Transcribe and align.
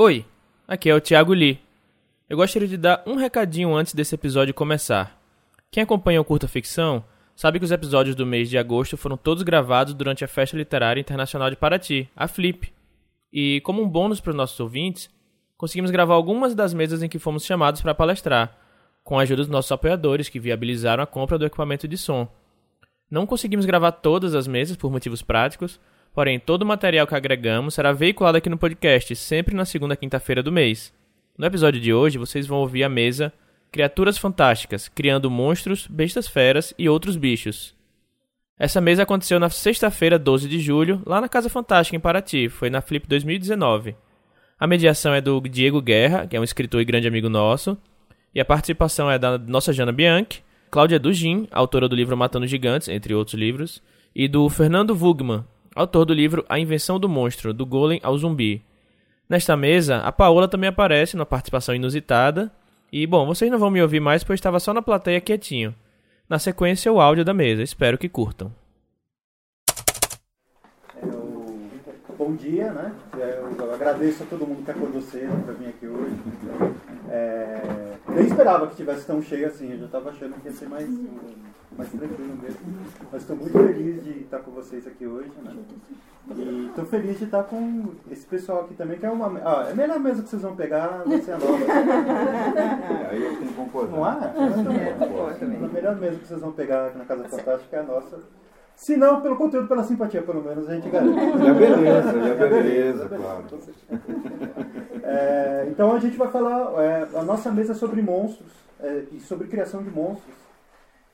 Oi, 0.00 0.24
aqui 0.68 0.88
é 0.88 0.94
o 0.94 1.00
Thiago 1.00 1.32
Lee. 1.32 1.58
Eu 2.28 2.36
gostaria 2.36 2.68
de 2.68 2.76
dar 2.76 3.02
um 3.04 3.16
recadinho 3.16 3.74
antes 3.74 3.92
desse 3.92 4.14
episódio 4.14 4.54
começar. 4.54 5.20
Quem 5.72 5.82
acompanha 5.82 6.20
o 6.20 6.24
Curta 6.24 6.46
Ficção 6.46 7.02
sabe 7.34 7.58
que 7.58 7.64
os 7.64 7.72
episódios 7.72 8.14
do 8.14 8.24
mês 8.24 8.48
de 8.48 8.56
agosto 8.56 8.96
foram 8.96 9.16
todos 9.16 9.42
gravados 9.42 9.94
durante 9.94 10.24
a 10.24 10.28
Festa 10.28 10.56
Literária 10.56 11.00
Internacional 11.00 11.50
de 11.50 11.56
Paraty, 11.56 12.08
a 12.14 12.28
Flip. 12.28 12.72
E, 13.32 13.60
como 13.62 13.82
um 13.82 13.88
bônus 13.88 14.20
para 14.20 14.30
os 14.30 14.36
nossos 14.36 14.60
ouvintes, 14.60 15.10
conseguimos 15.56 15.90
gravar 15.90 16.14
algumas 16.14 16.54
das 16.54 16.72
mesas 16.72 17.02
em 17.02 17.08
que 17.08 17.18
fomos 17.18 17.44
chamados 17.44 17.82
para 17.82 17.92
palestrar, 17.92 18.56
com 19.02 19.18
a 19.18 19.22
ajuda 19.22 19.42
dos 19.42 19.50
nossos 19.50 19.72
apoiadores 19.72 20.28
que 20.28 20.38
viabilizaram 20.38 21.02
a 21.02 21.08
compra 21.08 21.36
do 21.36 21.44
equipamento 21.44 21.88
de 21.88 21.98
som. 21.98 22.28
Não 23.10 23.26
conseguimos 23.26 23.66
gravar 23.66 23.90
todas 23.90 24.36
as 24.36 24.46
mesas 24.46 24.76
por 24.76 24.92
motivos 24.92 25.22
práticos, 25.22 25.80
porém 26.18 26.40
todo 26.40 26.62
o 26.62 26.66
material 26.66 27.06
que 27.06 27.14
agregamos 27.14 27.74
será 27.74 27.92
veiculado 27.92 28.38
aqui 28.38 28.50
no 28.50 28.58
podcast, 28.58 29.14
sempre 29.14 29.54
na 29.54 29.64
segunda 29.64 29.94
quinta-feira 29.94 30.42
do 30.42 30.50
mês. 30.50 30.92
No 31.38 31.46
episódio 31.46 31.80
de 31.80 31.94
hoje, 31.94 32.18
vocês 32.18 32.44
vão 32.44 32.58
ouvir 32.58 32.82
a 32.82 32.88
mesa 32.88 33.32
Criaturas 33.70 34.18
Fantásticas, 34.18 34.88
criando 34.88 35.30
monstros, 35.30 35.86
bestas 35.86 36.26
feras 36.26 36.74
e 36.76 36.88
outros 36.88 37.16
bichos. 37.16 37.72
Essa 38.58 38.80
mesa 38.80 39.04
aconteceu 39.04 39.38
na 39.38 39.48
sexta-feira, 39.48 40.18
12 40.18 40.48
de 40.48 40.58
julho, 40.58 41.00
lá 41.06 41.20
na 41.20 41.28
Casa 41.28 41.48
Fantástica 41.48 41.96
em 41.96 42.00
Paraty, 42.00 42.48
foi 42.48 42.68
na 42.68 42.80
Flip 42.80 43.06
2019. 43.06 43.94
A 44.58 44.66
mediação 44.66 45.14
é 45.14 45.20
do 45.20 45.40
Diego 45.42 45.80
Guerra, 45.80 46.26
que 46.26 46.36
é 46.36 46.40
um 46.40 46.42
escritor 46.42 46.80
e 46.80 46.84
grande 46.84 47.06
amigo 47.06 47.28
nosso, 47.28 47.78
e 48.34 48.40
a 48.40 48.44
participação 48.44 49.08
é 49.08 49.20
da 49.20 49.38
nossa 49.38 49.72
Jana 49.72 49.92
Bianchi, 49.92 50.42
Cláudia 50.68 50.98
Dugin, 50.98 51.46
autora 51.52 51.88
do 51.88 51.94
livro 51.94 52.16
Matando 52.16 52.44
Gigantes, 52.44 52.88
entre 52.88 53.14
outros 53.14 53.38
livros, 53.38 53.80
e 54.12 54.26
do 54.26 54.48
Fernando 54.48 54.98
Wugman, 55.00 55.44
autor 55.78 56.04
do 56.04 56.12
livro 56.12 56.44
A 56.48 56.58
Invenção 56.58 56.98
do 56.98 57.08
Monstro, 57.08 57.54
do 57.54 57.64
Golem 57.64 58.00
ao 58.02 58.18
Zumbi. 58.18 58.62
Nesta 59.28 59.56
mesa, 59.56 59.98
a 59.98 60.10
Paola 60.10 60.48
também 60.48 60.68
aparece 60.68 61.16
numa 61.16 61.24
participação 61.24 61.74
inusitada. 61.74 62.50
E, 62.90 63.06
bom, 63.06 63.24
vocês 63.26 63.50
não 63.50 63.58
vão 63.58 63.70
me 63.70 63.80
ouvir 63.80 64.00
mais, 64.00 64.24
pois 64.24 64.38
estava 64.38 64.58
só 64.58 64.74
na 64.74 64.82
plateia 64.82 65.20
quietinho. 65.20 65.74
Na 66.28 66.38
sequência, 66.38 66.92
o 66.92 67.00
áudio 67.00 67.24
da 67.24 67.32
mesa. 67.32 67.62
Espero 67.62 67.96
que 67.96 68.08
curtam. 68.08 68.52
Bom 72.18 72.34
dia, 72.34 72.72
né? 72.72 72.92
Eu 73.16 73.72
agradeço 73.72 74.24
a 74.24 74.26
todo 74.26 74.44
mundo 74.44 74.64
que 74.64 74.70
acordou 74.72 75.00
cedo 75.00 75.44
para 75.44 75.54
vir 75.54 75.68
aqui 75.68 75.86
hoje. 75.86 76.16
É, 77.08 77.94
nem 78.08 78.26
esperava 78.26 78.66
que 78.66 78.74
tivesse 78.74 79.06
tão 79.06 79.22
cheio 79.22 79.46
assim, 79.46 79.72
eu 79.72 79.78
já 79.78 79.86
estava 79.86 80.10
achando 80.10 80.34
que 80.40 80.48
ia 80.48 80.52
ser 80.52 80.68
mais, 80.68 80.88
mais 81.76 81.88
tranquilo 81.90 82.36
mesmo. 82.42 82.58
Mas 83.12 83.22
estou 83.22 83.36
muito 83.36 83.52
feliz 83.52 84.02
de 84.02 84.10
estar 84.22 84.40
com 84.40 84.50
vocês 84.50 84.84
aqui 84.84 85.06
hoje, 85.06 85.30
né? 85.44 85.54
E 86.36 86.66
estou 86.66 86.84
feliz 86.84 87.18
de 87.18 87.24
estar 87.24 87.44
com 87.44 87.92
esse 88.10 88.26
pessoal 88.26 88.62
aqui 88.62 88.74
também, 88.74 88.98
que 88.98 89.06
é 89.06 89.10
uma. 89.10 89.40
Ah, 89.44 89.66
é 89.68 89.72
a 89.72 89.74
melhor 89.76 90.00
mesa 90.00 90.22
que 90.22 90.28
vocês 90.28 90.42
vão 90.42 90.56
pegar, 90.56 91.04
vai 91.06 91.22
ser 91.22 91.32
a 91.32 91.38
nova. 91.38 91.52
Aí 93.10 93.22
eu 93.22 93.36
tenho 93.36 93.48
que 93.48 93.54
concordar. 93.54 93.96
Não 93.96 94.06
é? 94.06 94.34
é 95.40 95.64
a 95.64 95.68
melhor 95.68 95.96
mesa 95.96 96.18
que 96.18 96.26
vocês 96.26 96.40
vão 96.40 96.52
pegar 96.52 96.88
aqui 96.88 96.98
na 96.98 97.04
Casa 97.04 97.28
Fantástica 97.28 97.76
é 97.76 97.80
a 97.80 97.84
nossa. 97.84 98.18
Se 98.78 98.96
não, 98.96 99.20
pelo 99.20 99.34
conteúdo, 99.34 99.66
pela 99.66 99.82
simpatia, 99.82 100.22
pelo 100.22 100.40
menos, 100.40 100.68
a 100.68 100.74
gente 100.76 100.88
garante. 100.88 101.18
E 101.18 101.48
a 101.48 101.52
beleza, 101.52 102.16
e 102.16 102.30
a 102.30 102.46
beleza, 102.46 103.08
claro. 103.08 103.44
É, 105.02 105.66
então 105.70 105.96
a 105.96 105.98
gente 105.98 106.18
vai 106.18 106.28
falar 106.28 106.70
é, 106.82 107.08
a 107.14 107.22
nossa 107.22 107.50
mesa 107.50 107.72
sobre 107.72 108.02
monstros 108.02 108.52
é, 108.78 109.04
e 109.10 109.20
sobre 109.20 109.48
criação 109.48 109.82
de 109.82 109.90
monstros. 109.90 110.34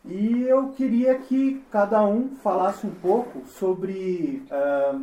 E 0.05 0.43
eu 0.43 0.71
queria 0.71 1.15
que 1.15 1.65
cada 1.71 2.05
um 2.05 2.37
falasse 2.43 2.87
um 2.87 2.91
pouco 2.91 3.47
sobre 3.47 4.43
é, 4.51 4.95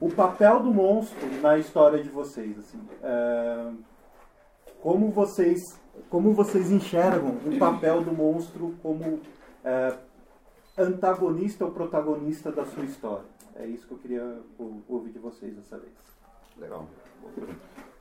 o 0.00 0.08
papel 0.08 0.60
do 0.60 0.72
monstro 0.72 1.28
na 1.42 1.58
história 1.58 2.02
de 2.02 2.08
vocês. 2.08 2.56
Assim. 2.58 2.78
É, 3.02 3.66
como 4.80 5.10
vocês 5.10 5.60
como 6.08 6.32
vocês 6.32 6.70
enxergam 6.70 7.36
o 7.44 7.58
papel 7.58 8.02
do 8.02 8.12
monstro 8.12 8.74
como 8.82 9.20
é, 9.64 9.92
antagonista 10.78 11.64
ou 11.64 11.70
protagonista 11.70 12.52
da 12.52 12.64
sua 12.64 12.84
história? 12.84 13.24
É 13.56 13.66
isso 13.66 13.86
que 13.86 13.92
eu 13.92 13.98
queria 13.98 14.38
ouvir 14.88 15.12
de 15.12 15.18
vocês 15.18 15.54
dessa 15.54 15.78
vez. 15.78 15.92
Legal. 16.58 16.86
Por 17.34 17.48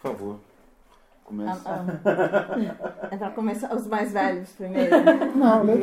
favor. 0.01 0.39
Começa. 1.25 1.61
Ah, 1.65 1.83
ah. 2.05 3.09
Então 3.11 3.31
começa 3.31 3.73
os 3.73 3.87
mais 3.87 4.11
velhos 4.11 4.47
primeiro. 4.51 4.95
Não, 5.35 5.63
não. 5.63 5.75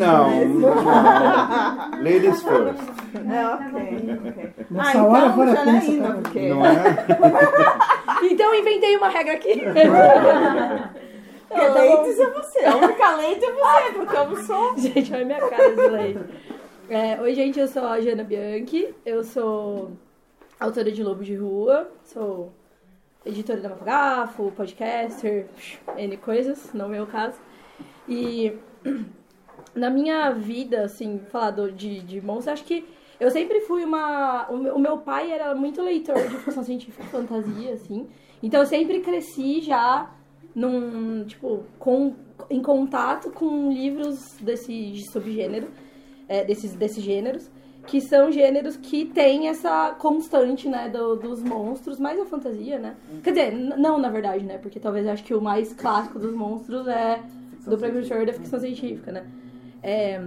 não. 0.48 1.90
Ladies 2.00 2.42
first. 2.42 2.80
É, 3.28 3.48
ok. 3.48 4.18
okay. 4.30 4.66
Nessa 4.70 5.00
ah, 5.00 5.04
hora 5.04 5.26
então, 5.26 5.46
já 5.52 5.66
é 5.66 5.78
ainda, 5.78 6.12
porque... 6.12 6.48
Não 6.48 6.64
é? 6.64 6.72
então 8.30 8.54
eu 8.54 8.60
inventei 8.60 8.96
uma 8.96 9.08
regra 9.08 9.34
aqui. 9.34 9.62
Porque 11.52 11.68
leites 11.68 12.18
é 12.18 12.30
você. 12.30 12.64
A 12.64 12.76
única 12.76 13.16
leite 13.16 13.44
é 13.44 13.52
você, 13.52 13.92
porque 13.92 14.16
eu 14.16 14.26
não 14.26 14.42
sou. 14.42 14.78
Gente, 14.78 15.12
olha 15.12 15.22
a 15.22 15.26
minha 15.26 15.48
cara 15.50 15.76
de 15.76 15.88
leite. 15.88 16.20
É, 16.94 17.18
oi, 17.22 17.34
gente, 17.34 17.58
eu 17.58 17.66
sou 17.66 17.86
a 17.86 18.02
Jana 18.02 18.22
Bianchi, 18.22 18.94
eu 19.06 19.24
sou 19.24 19.92
autora 20.60 20.92
de 20.92 21.02
Lobo 21.02 21.24
de 21.24 21.34
Rua, 21.34 21.90
sou 22.04 22.52
editora 23.24 23.62
da 23.62 23.70
Mafagafo, 23.70 24.52
podcaster, 24.52 25.48
N 25.96 26.16
coisas, 26.18 26.70
não 26.74 26.84
é 26.84 26.88
o 26.88 26.90
meu 26.90 27.06
caso. 27.06 27.40
E 28.06 28.52
na 29.74 29.88
minha 29.88 30.32
vida, 30.32 30.84
assim, 30.84 31.18
falar 31.30 31.70
de, 31.70 32.02
de 32.02 32.20
monstros, 32.20 32.60
acho 32.60 32.64
que 32.64 32.84
eu 33.18 33.30
sempre 33.30 33.62
fui 33.62 33.82
uma. 33.86 34.50
O 34.50 34.78
meu 34.78 34.98
pai 34.98 35.30
era 35.30 35.54
muito 35.54 35.80
leitor 35.80 36.28
de 36.28 36.36
ficção 36.40 36.62
científica 36.62 37.04
e 37.04 37.06
fantasia, 37.06 37.72
assim. 37.72 38.06
Então 38.42 38.60
eu 38.60 38.66
sempre 38.66 39.00
cresci 39.00 39.62
já 39.62 40.14
num. 40.54 41.24
Tipo, 41.24 41.64
com, 41.78 42.14
em 42.50 42.60
contato 42.60 43.30
com 43.30 43.72
livros 43.72 44.36
desse 44.42 44.94
subgênero 45.10 45.68
é, 46.32 46.42
desses, 46.42 46.72
desses 46.74 47.04
gêneros, 47.04 47.50
que 47.86 48.00
são 48.00 48.32
gêneros 48.32 48.74
que 48.76 49.04
têm 49.04 49.48
essa 49.48 49.94
constante, 49.98 50.66
né, 50.66 50.88
do, 50.88 51.14
dos 51.14 51.42
monstros, 51.42 51.98
mais 51.98 52.18
a 52.18 52.24
fantasia, 52.24 52.78
né? 52.78 52.96
Quer 53.22 53.30
dizer, 53.32 53.52
não, 53.52 53.98
na 53.98 54.08
verdade, 54.08 54.42
né? 54.42 54.56
Porque 54.56 54.80
talvez 54.80 55.04
eu 55.04 55.12
acho 55.12 55.24
que 55.24 55.34
o 55.34 55.42
mais 55.42 55.74
clássico 55.74 56.18
dos 56.18 56.32
monstros 56.32 56.88
é 56.88 57.20
do 57.66 57.76
precursor 57.76 58.24
da 58.24 58.32
ficção 58.32 58.58
científica, 58.58 59.12
né? 59.12 59.26
É, 59.82 60.22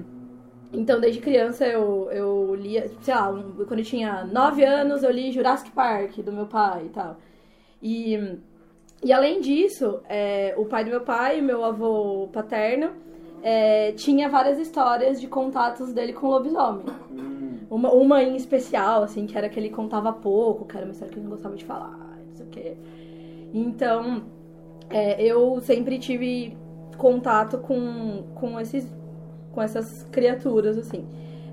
então, 0.71 0.99
desde 0.99 1.19
criança 1.19 1.65
eu, 1.65 2.09
eu 2.11 2.53
lia, 2.53 2.87
sei 3.01 3.15
lá, 3.15 3.31
quando 3.67 3.79
eu 3.79 3.85
tinha 3.85 4.25
9 4.25 4.63
anos 4.63 5.01
eu 5.01 5.09
li 5.09 5.31
Jurassic 5.31 5.71
Park, 5.71 6.17
do 6.17 6.31
meu 6.31 6.45
pai 6.45 6.85
e 6.85 6.89
tal. 6.89 7.17
E, 7.81 8.37
e 9.03 9.11
além 9.11 9.41
disso, 9.41 10.01
é, 10.07 10.53
o 10.55 10.65
pai 10.65 10.83
do 10.83 10.91
meu 10.91 11.01
pai, 11.01 11.41
meu 11.41 11.63
avô 11.63 12.29
paterno, 12.31 12.91
é, 13.45 13.91
tinha 13.91 14.27
várias 14.27 14.57
histórias 14.57 15.21
de 15.21 15.27
contatos 15.27 15.93
dele 15.93 16.13
com 16.13 16.25
lobisomem. 16.25 16.83
Hum. 17.11 17.59
Uma, 17.69 17.91
uma 17.91 18.23
em 18.23 18.35
especial, 18.35 19.03
assim, 19.03 19.27
que 19.27 19.37
era 19.37 19.47
que 19.47 19.59
ele 19.59 19.69
contava 19.69 20.11
pouco, 20.11 20.65
que 20.65 20.75
era 20.75 20.83
uma 20.83 20.91
história 20.91 21.13
que 21.13 21.19
ele 21.19 21.25
não 21.25 21.31
gostava 21.31 21.55
de 21.55 21.63
falar, 21.63 22.17
não 22.27 22.35
sei 22.35 22.45
o 22.47 22.49
quê. 22.49 22.77
Então, 23.53 24.23
é, 24.89 25.21
eu 25.21 25.61
sempre 25.61 25.99
tive 25.99 26.57
contato 26.97 27.59
com, 27.59 28.23
com, 28.33 28.59
esses, 28.59 28.91
com 29.51 29.61
essas 29.61 29.85
criaturas, 30.11 30.75
assim. 30.75 31.05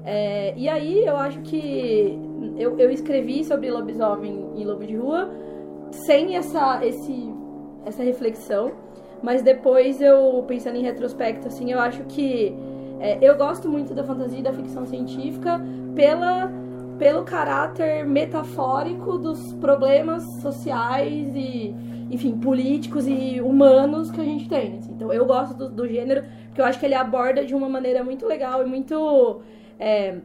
É, 0.02 0.54
e 0.56 0.70
aí 0.70 1.04
eu 1.04 1.16
acho 1.18 1.40
que 1.42 2.18
eu, 2.56 2.78
eu 2.78 2.90
escrevi 2.90 3.44
sobre 3.44 3.70
lobisomem 3.70 4.50
e 4.56 4.64
lobo 4.64 4.86
de 4.86 4.96
rua 4.96 5.30
sem 6.06 6.36
essa, 6.36 6.82
esse, 6.86 7.34
essa 7.84 8.02
reflexão. 8.02 8.72
Mas 9.22 9.40
depois 9.40 10.00
eu, 10.00 10.44
pensando 10.48 10.76
em 10.76 10.82
retrospecto, 10.82 11.46
assim, 11.46 11.70
eu 11.70 11.78
acho 11.78 12.02
que 12.04 12.54
é, 12.98 13.18
eu 13.20 13.36
gosto 13.36 13.68
muito 13.68 13.94
da 13.94 14.02
fantasia 14.04 14.40
e 14.40 14.42
da 14.42 14.52
ficção 14.52 14.84
científica 14.86 15.60
pela, 15.94 16.50
pelo 16.98 17.22
caráter 17.24 18.04
metafórico 18.04 19.18
dos 19.18 19.52
problemas 19.54 20.24
sociais 20.40 21.34
e, 21.34 21.74
enfim, 22.10 22.38
políticos 22.38 23.06
e 23.06 23.40
humanos 23.40 24.10
que 24.10 24.20
a 24.20 24.24
gente 24.24 24.48
tem. 24.48 24.78
Assim. 24.78 24.92
Então 24.92 25.12
eu 25.12 25.24
gosto 25.24 25.54
do, 25.54 25.68
do, 25.68 25.88
gênero 25.88 26.24
porque 26.46 26.60
eu 26.60 26.64
acho 26.64 26.78
que 26.78 26.86
ele 26.86 26.94
aborda 26.94 27.44
de 27.44 27.54
uma 27.54 27.68
maneira 27.68 28.04
muito 28.04 28.26
legal 28.26 28.62
e 28.62 28.66
muito 28.66 29.40
é, 29.78 30.18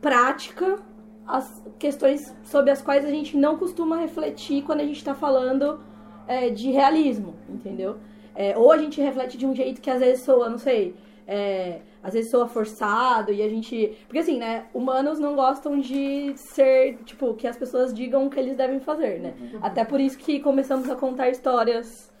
prática 0.00 0.78
as 1.26 1.62
questões 1.78 2.20
sobre 2.42 2.70
as 2.70 2.82
quais 2.82 3.04
a 3.04 3.08
gente 3.08 3.36
não 3.36 3.56
costuma 3.56 3.96
refletir 3.96 4.62
quando 4.62 4.80
a 4.80 4.84
gente 4.84 4.96
está 4.96 5.14
falando 5.14 5.80
é, 6.26 6.50
de 6.50 6.70
realismo, 6.70 7.34
entendeu? 7.48 7.96
É, 8.34 8.56
ou 8.56 8.72
a 8.72 8.78
gente 8.78 9.00
reflete 9.00 9.36
de 9.36 9.46
um 9.46 9.54
jeito 9.54 9.80
que 9.80 9.90
às 9.90 10.00
vezes 10.00 10.24
soa, 10.24 10.48
não 10.48 10.58
sei, 10.58 10.94
é, 11.26 11.80
às 12.02 12.14
vezes 12.14 12.30
soa 12.30 12.48
forçado 12.48 13.32
e 13.32 13.42
a 13.42 13.48
gente. 13.48 13.96
Porque 14.06 14.18
assim, 14.18 14.38
né? 14.38 14.66
Humanos 14.74 15.18
não 15.18 15.34
gostam 15.34 15.78
de 15.78 16.32
ser, 16.36 16.98
tipo, 17.04 17.34
que 17.34 17.46
as 17.46 17.56
pessoas 17.56 17.92
digam 17.94 18.26
o 18.26 18.30
que 18.30 18.40
eles 18.40 18.56
devem 18.56 18.80
fazer, 18.80 19.20
né? 19.20 19.34
Uhum. 19.38 19.60
Até 19.62 19.84
por 19.84 20.00
isso 20.00 20.18
que 20.18 20.40
começamos 20.40 20.90
a 20.90 20.96
contar 20.96 21.28
histórias 21.30 22.12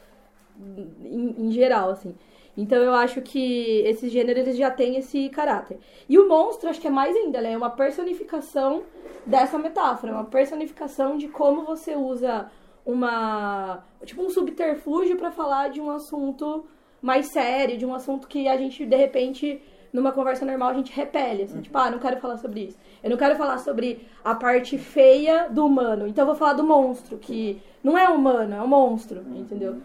em, 1.04 1.46
em 1.46 1.50
geral, 1.50 1.90
assim. 1.90 2.14
Então 2.56 2.78
eu 2.78 2.92
acho 2.92 3.22
que 3.22 3.80
esses 3.86 4.12
gêneros 4.12 4.42
eles 4.42 4.56
já 4.56 4.70
têm 4.70 4.96
esse 4.96 5.28
caráter. 5.30 5.78
E 6.08 6.18
o 6.18 6.28
monstro, 6.28 6.68
acho 6.68 6.80
que 6.80 6.86
é 6.86 6.90
mais 6.90 7.16
ainda, 7.16 7.40
né? 7.40 7.52
É 7.52 7.56
uma 7.56 7.70
personificação 7.70 8.82
dessa 9.24 9.58
metáfora, 9.58 10.12
uma 10.12 10.24
personificação 10.24 11.16
de 11.16 11.28
como 11.28 11.64
você 11.64 11.96
usa 11.96 12.50
uma. 12.84 13.84
Tipo 14.04 14.22
um 14.22 14.30
subterfúgio 14.30 15.16
pra 15.16 15.30
falar 15.30 15.68
de 15.68 15.80
um 15.80 15.90
assunto 15.90 16.64
mais 17.00 17.26
sério, 17.26 17.76
de 17.76 17.86
um 17.86 17.94
assunto 17.94 18.28
que 18.28 18.46
a 18.48 18.56
gente, 18.56 18.86
de 18.86 18.96
repente, 18.96 19.60
numa 19.92 20.12
conversa 20.12 20.44
normal, 20.44 20.70
a 20.70 20.74
gente 20.74 20.92
repele. 20.92 21.42
Assim, 21.44 21.60
Tipo, 21.60 21.78
ah, 21.78 21.90
não 21.90 21.98
quero 21.98 22.20
falar 22.20 22.36
sobre 22.38 22.60
isso. 22.66 22.78
Eu 23.02 23.10
não 23.10 23.16
quero 23.16 23.36
falar 23.36 23.58
sobre 23.58 24.06
a 24.24 24.34
parte 24.34 24.78
feia 24.78 25.48
do 25.48 25.66
humano. 25.66 26.06
Então 26.06 26.22
eu 26.22 26.26
vou 26.26 26.36
falar 26.36 26.54
do 26.54 26.64
monstro, 26.64 27.18
que 27.18 27.60
não 27.82 27.98
é 27.98 28.08
humano, 28.08 28.54
é 28.54 28.62
um 28.62 28.68
monstro, 28.68 29.22
entendeu? 29.34 29.76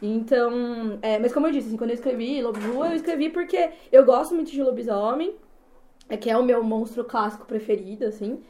Então, 0.00 0.98
é, 1.00 1.18
mas 1.18 1.32
como 1.32 1.46
eu 1.46 1.52
disse, 1.52 1.68
assim, 1.68 1.76
quando 1.76 1.90
eu 1.90 1.94
escrevi 1.94 2.40
Rua, 2.42 2.88
eu 2.88 2.96
escrevi 2.96 3.30
porque 3.30 3.70
eu 3.90 4.04
gosto 4.04 4.34
muito 4.34 4.50
de 4.50 4.62
lobisomem, 4.62 5.34
é, 6.08 6.16
que 6.16 6.30
é 6.30 6.36
o 6.36 6.42
meu 6.42 6.62
monstro 6.62 7.02
clássico 7.04 7.46
preferido, 7.46 8.04
assim. 8.04 8.42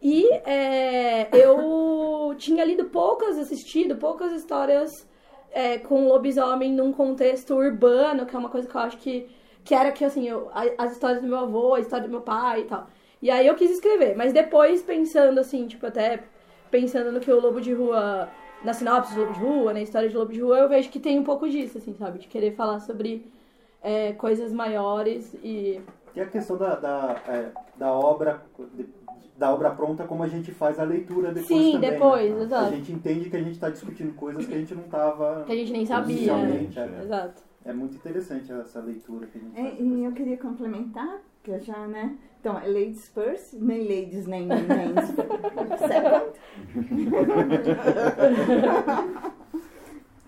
E 0.00 0.32
é, 0.44 1.28
eu 1.36 2.34
tinha 2.36 2.64
lido 2.64 2.84
poucas, 2.84 3.36
assistido 3.36 3.96
poucas 3.96 4.32
histórias 4.32 5.08
é, 5.50 5.78
com 5.78 6.06
lobisomem 6.06 6.72
num 6.72 6.92
contexto 6.92 7.54
urbano, 7.54 8.24
que 8.24 8.34
é 8.34 8.38
uma 8.38 8.48
coisa 8.48 8.68
que 8.68 8.76
eu 8.76 8.80
acho 8.80 8.96
que, 8.98 9.28
que 9.64 9.74
era 9.74 9.90
que, 9.90 10.04
assim, 10.04 10.28
eu, 10.28 10.50
as 10.76 10.92
histórias 10.92 11.20
do 11.20 11.26
meu 11.26 11.38
avô, 11.38 11.74
a 11.74 11.80
história 11.80 12.06
do 12.06 12.10
meu 12.10 12.20
pai 12.20 12.60
e 12.60 12.64
tal. 12.64 12.86
E 13.20 13.30
aí 13.30 13.46
eu 13.46 13.56
quis 13.56 13.70
escrever, 13.72 14.16
mas 14.16 14.32
depois 14.32 14.82
pensando, 14.82 15.40
assim, 15.40 15.66
tipo, 15.66 15.84
até 15.86 16.22
pensando 16.70 17.10
no 17.10 17.18
que 17.18 17.30
o 17.32 17.40
Lobo 17.40 17.60
de 17.60 17.72
Rua, 17.72 18.28
na 18.62 18.72
sinopse 18.72 19.14
do 19.14 19.20
Lobo 19.20 19.32
de 19.32 19.40
Rua, 19.40 19.72
na 19.72 19.80
história 19.80 20.08
de 20.08 20.16
Lobo 20.16 20.32
de 20.32 20.40
Rua, 20.40 20.58
eu 20.58 20.68
vejo 20.68 20.90
que 20.90 21.00
tem 21.00 21.18
um 21.18 21.24
pouco 21.24 21.48
disso, 21.48 21.78
assim, 21.78 21.94
sabe? 21.94 22.20
De 22.20 22.28
querer 22.28 22.54
falar 22.54 22.78
sobre 22.80 23.26
é, 23.82 24.12
coisas 24.12 24.52
maiores 24.52 25.34
e... 25.42 25.80
E 26.14 26.20
a 26.20 26.26
questão 26.26 26.56
da, 26.56 26.76
da, 26.76 27.20
é, 27.28 27.50
da 27.76 27.92
obra 27.92 28.42
da 29.38 29.54
obra 29.54 29.70
pronta, 29.70 30.04
como 30.04 30.22
a 30.24 30.28
gente 30.28 30.50
faz 30.50 30.78
a 30.80 30.84
leitura 30.84 31.28
depois 31.28 31.46
Sim, 31.46 31.72
também, 31.74 31.90
depois, 31.92 32.34
né? 32.34 32.42
exato. 32.42 32.64
A 32.66 32.70
gente 32.76 32.92
entende 32.92 33.30
que 33.30 33.36
a 33.36 33.40
gente 33.40 33.52
está 33.52 33.70
discutindo 33.70 34.12
coisas 34.14 34.44
que 34.46 34.52
a 34.54 34.58
gente 34.58 34.74
não 34.74 34.82
estava... 34.82 35.44
Que 35.46 35.52
a 35.52 35.54
gente 35.54 35.70
nem 35.72 35.86
sabia. 35.86 36.16
Inicialmente, 36.16 36.76
né? 36.78 36.98
é. 36.98 37.02
Exato. 37.04 37.42
É 37.64 37.72
muito 37.72 37.94
interessante 37.96 38.52
essa 38.52 38.80
leitura 38.80 39.26
que 39.26 39.38
a 39.38 39.40
gente 39.40 39.58
É, 39.58 39.62
faz. 39.62 39.80
e 39.80 40.04
eu 40.04 40.12
queria 40.12 40.36
complementar, 40.38 41.18
que 41.42 41.50
eu 41.52 41.60
já, 41.60 41.86
né? 41.86 42.16
Então, 42.40 42.58
é 42.58 42.66
ladies 42.66 43.08
first, 43.08 43.52
nem 43.54 43.82
ladies, 43.82 44.26
nem 44.26 44.46
men 44.46 44.58
second. 45.86 46.32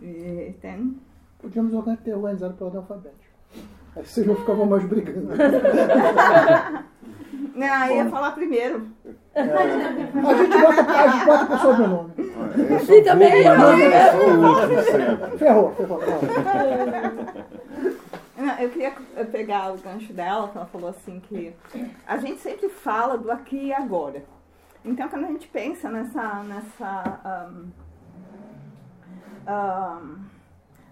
E 0.03 0.55
tem... 0.61 0.97
Podíamos 1.39 1.73
organ- 1.75 1.97
ter 1.97 2.15
organizado 2.15 2.55
por 2.55 2.65
ordem 2.67 2.81
alfabética. 2.81 3.31
Aí 3.97 4.05
vocês 4.05 4.27
não 4.27 4.35
ficavam 4.37 4.67
mais 4.67 4.85
brigando. 4.85 5.29
Não, 7.55 7.87
eu 7.89 7.97
ia 7.97 8.09
falar 8.11 8.33
primeiro. 8.33 8.87
A 9.41 10.35
gente 10.35 10.59
bota, 10.59 10.93
a 10.93 11.09
gente 11.09 11.25
bota 11.25 11.47
por 11.47 11.59
sobrenome. 11.59 12.13
Sou 12.85 12.97
E 12.97 13.03
também 13.03 13.31
vulgo, 13.31 13.49
eu, 13.49 13.59
mas 13.59 13.81
eu 13.81 14.21
sou 14.21 14.31
o 14.31 14.49
último 14.49 14.83
sempre. 14.83 15.39
Ferrou, 15.39 15.75
ferrou. 15.75 16.01
Não. 18.37 18.59
Eu 18.59 18.71
queria 18.71 18.93
pegar 19.31 19.73
o 19.73 19.79
gancho 19.79 20.13
dela, 20.13 20.49
que 20.49 20.57
ela 20.57 20.67
falou 20.67 20.91
assim 20.91 21.21
que 21.21 21.55
a 22.07 22.17
gente 22.17 22.41
sempre 22.41 22.69
fala 22.69 23.17
do 23.17 23.31
aqui 23.31 23.67
e 23.67 23.73
agora. 23.73 24.23
Então, 24.85 25.09
quando 25.09 25.25
a 25.25 25.29
gente 25.29 25.47
pensa 25.49 25.91
nessa, 25.91 26.43
nessa 26.43 27.21
ahn, 27.25 27.71
ahn, 29.47 30.31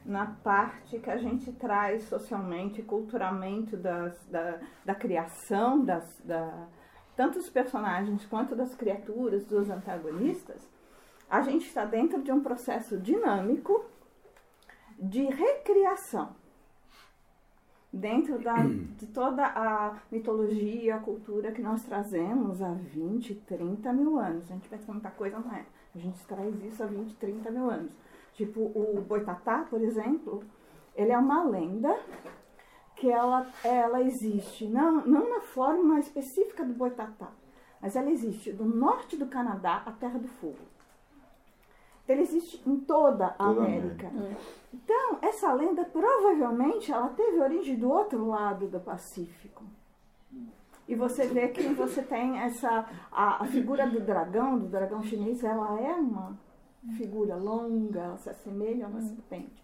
na 0.04 0.26
parte 0.42 0.98
que 0.98 1.10
a 1.10 1.16
gente 1.16 1.50
traz 1.52 2.04
socialmente, 2.04 2.82
culturalmente 2.82 3.76
das, 3.76 4.14
da, 4.26 4.58
da 4.84 4.94
criação, 4.94 5.84
das, 5.84 6.04
da, 6.24 6.66
tanto 7.18 7.40
dos 7.40 7.50
personagens 7.50 8.24
quanto 8.26 8.54
das 8.54 8.76
criaturas, 8.76 9.44
dos 9.44 9.68
antagonistas, 9.68 10.62
a 11.28 11.42
gente 11.42 11.66
está 11.66 11.84
dentro 11.84 12.22
de 12.22 12.30
um 12.30 12.40
processo 12.40 12.96
dinâmico 12.96 13.84
de 14.96 15.24
recriação 15.24 16.36
dentro 17.92 18.38
da, 18.38 18.54
de 18.96 19.08
toda 19.08 19.44
a 19.44 19.98
mitologia, 20.12 20.94
a 20.94 21.00
cultura 21.00 21.50
que 21.50 21.60
nós 21.60 21.82
trazemos 21.82 22.62
há 22.62 22.70
20, 22.70 23.34
30 23.34 23.92
mil 23.92 24.16
anos. 24.16 24.44
A 24.48 24.54
gente 24.54 24.68
pensa 24.68 24.84
que 24.84 24.92
muita 24.92 25.10
coisa 25.10 25.40
não 25.40 25.52
é. 25.52 25.64
A 25.96 25.98
gente 25.98 26.24
traz 26.24 26.54
isso 26.62 26.84
há 26.84 26.86
20, 26.86 27.16
30 27.16 27.50
mil 27.50 27.68
anos. 27.68 27.90
Tipo, 28.34 28.60
o 28.60 29.04
Boitatá, 29.08 29.66
por 29.68 29.82
exemplo, 29.82 30.44
ele 30.94 31.10
é 31.10 31.18
uma 31.18 31.42
lenda 31.42 31.98
que 32.98 33.10
ela, 33.10 33.46
ela 33.64 34.02
existe, 34.02 34.66
não, 34.66 35.06
não 35.06 35.30
na 35.30 35.40
forma 35.40 35.98
específica 36.00 36.64
do 36.64 36.74
Boitatá, 36.74 37.30
mas 37.80 37.94
ela 37.96 38.10
existe 38.10 38.52
do 38.52 38.64
norte 38.64 39.16
do 39.16 39.26
Canadá 39.26 39.82
à 39.86 39.92
Terra 39.92 40.18
do 40.18 40.28
Fogo. 40.28 40.58
Então, 42.04 42.16
ele 42.16 42.22
existe 42.22 42.62
em 42.66 42.80
toda 42.80 43.26
a 43.26 43.30
Toda 43.30 43.60
a 43.60 43.64
América. 43.64 44.10
Então, 44.72 45.18
essa 45.20 45.52
lenda 45.52 45.84
provavelmente 45.84 46.90
ela 46.90 47.10
teve 47.10 47.38
origem 47.38 47.76
do 47.76 47.90
outro 47.90 48.26
lado 48.26 48.66
do 48.66 48.80
Pacífico. 48.80 49.62
E 50.88 50.94
você 50.94 51.26
vê 51.26 51.48
que 51.48 51.62
você 51.74 52.02
tem 52.02 52.38
essa 52.38 52.88
a, 53.12 53.42
a 53.42 53.46
figura 53.46 53.86
do 53.86 54.00
dragão, 54.00 54.58
do 54.58 54.68
dragão 54.68 55.02
chinês, 55.02 55.44
ela 55.44 55.78
é 55.78 55.92
uma 55.92 56.34
figura 56.96 57.36
longa, 57.36 58.00
ela 58.00 58.16
se 58.16 58.30
assemelha 58.30 58.86
a 58.86 58.88
uma 58.88 59.02
serpente. 59.02 59.62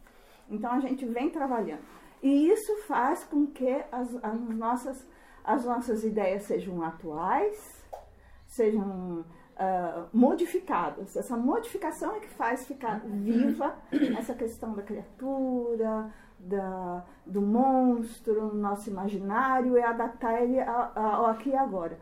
Então 0.50 0.70
a 0.70 0.80
gente 0.80 1.06
vem 1.06 1.30
trabalhando. 1.30 1.82
E 2.24 2.48
isso 2.48 2.74
faz 2.88 3.22
com 3.22 3.46
que 3.46 3.84
as, 3.92 4.16
as 4.24 4.40
nossas 4.40 5.06
as 5.44 5.62
nossas 5.66 6.02
ideias 6.02 6.44
sejam 6.44 6.82
atuais, 6.82 7.84
sejam 8.46 9.22
ah, 9.58 10.06
modificadas. 10.10 11.14
Essa 11.14 11.36
modificação 11.36 12.16
é 12.16 12.20
que 12.20 12.28
faz 12.28 12.66
ficar 12.66 13.00
viva 13.04 13.76
essa 14.18 14.34
questão 14.34 14.72
da 14.72 14.82
criatura, 14.82 16.10
da, 16.38 17.04
do 17.26 17.42
monstro 17.42 18.46
no 18.46 18.54
nosso 18.54 18.88
imaginário 18.88 19.76
e 19.76 19.82
adaptar 19.82 20.42
ele 20.42 20.58
ao 20.60 21.26
aqui 21.26 21.50
e 21.50 21.56
agora. 21.56 21.98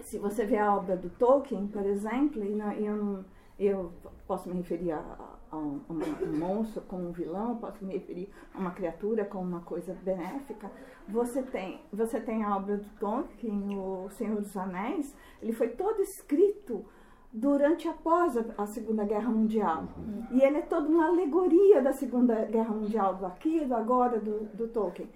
Se 0.00 0.18
você 0.18 0.46
vê 0.46 0.56
a 0.56 0.74
obra 0.74 0.96
do 0.96 1.10
Tolkien, 1.10 1.66
por 1.68 1.84
exemplo, 1.84 2.42
e 2.42 2.86
eu, 2.86 3.22
eu 3.58 3.92
posso 4.26 4.48
me 4.48 4.56
referir 4.56 4.92
a, 4.92 5.04
a 5.50 5.56
um, 5.56 5.80
um 5.88 6.38
monstro 6.38 6.82
como 6.82 7.08
um 7.08 7.12
vilão, 7.12 7.56
posso 7.56 7.84
me 7.84 7.94
referir 7.94 8.30
a 8.54 8.58
uma 8.58 8.70
criatura 8.70 9.24
como 9.24 9.44
uma 9.44 9.60
coisa 9.60 9.94
benéfica. 10.02 10.70
Você 11.08 11.42
tem, 11.42 11.80
você 11.92 12.20
tem 12.20 12.44
a 12.44 12.56
obra 12.56 12.76
do 12.76 12.88
Tolkien, 12.98 13.76
O 13.78 14.08
Senhor 14.10 14.40
dos 14.40 14.56
Anéis, 14.56 15.16
ele 15.42 15.52
foi 15.52 15.68
todo 15.68 16.00
escrito 16.00 16.84
durante 17.32 17.86
e 17.86 17.90
após 17.90 18.36
a, 18.36 18.44
a 18.58 18.66
Segunda 18.66 19.04
Guerra 19.04 19.30
Mundial. 19.30 19.88
E 20.30 20.42
ele 20.42 20.58
é 20.58 20.62
toda 20.62 20.88
uma 20.88 21.08
alegoria 21.08 21.80
da 21.80 21.92
Segunda 21.92 22.44
Guerra 22.44 22.74
Mundial, 22.74 23.16
do 23.16 23.26
aqui 23.26 23.58
e 23.62 23.64
do 23.64 23.74
agora 23.74 24.18
do, 24.20 24.46
do 24.54 24.68
Tolkien. 24.68 25.08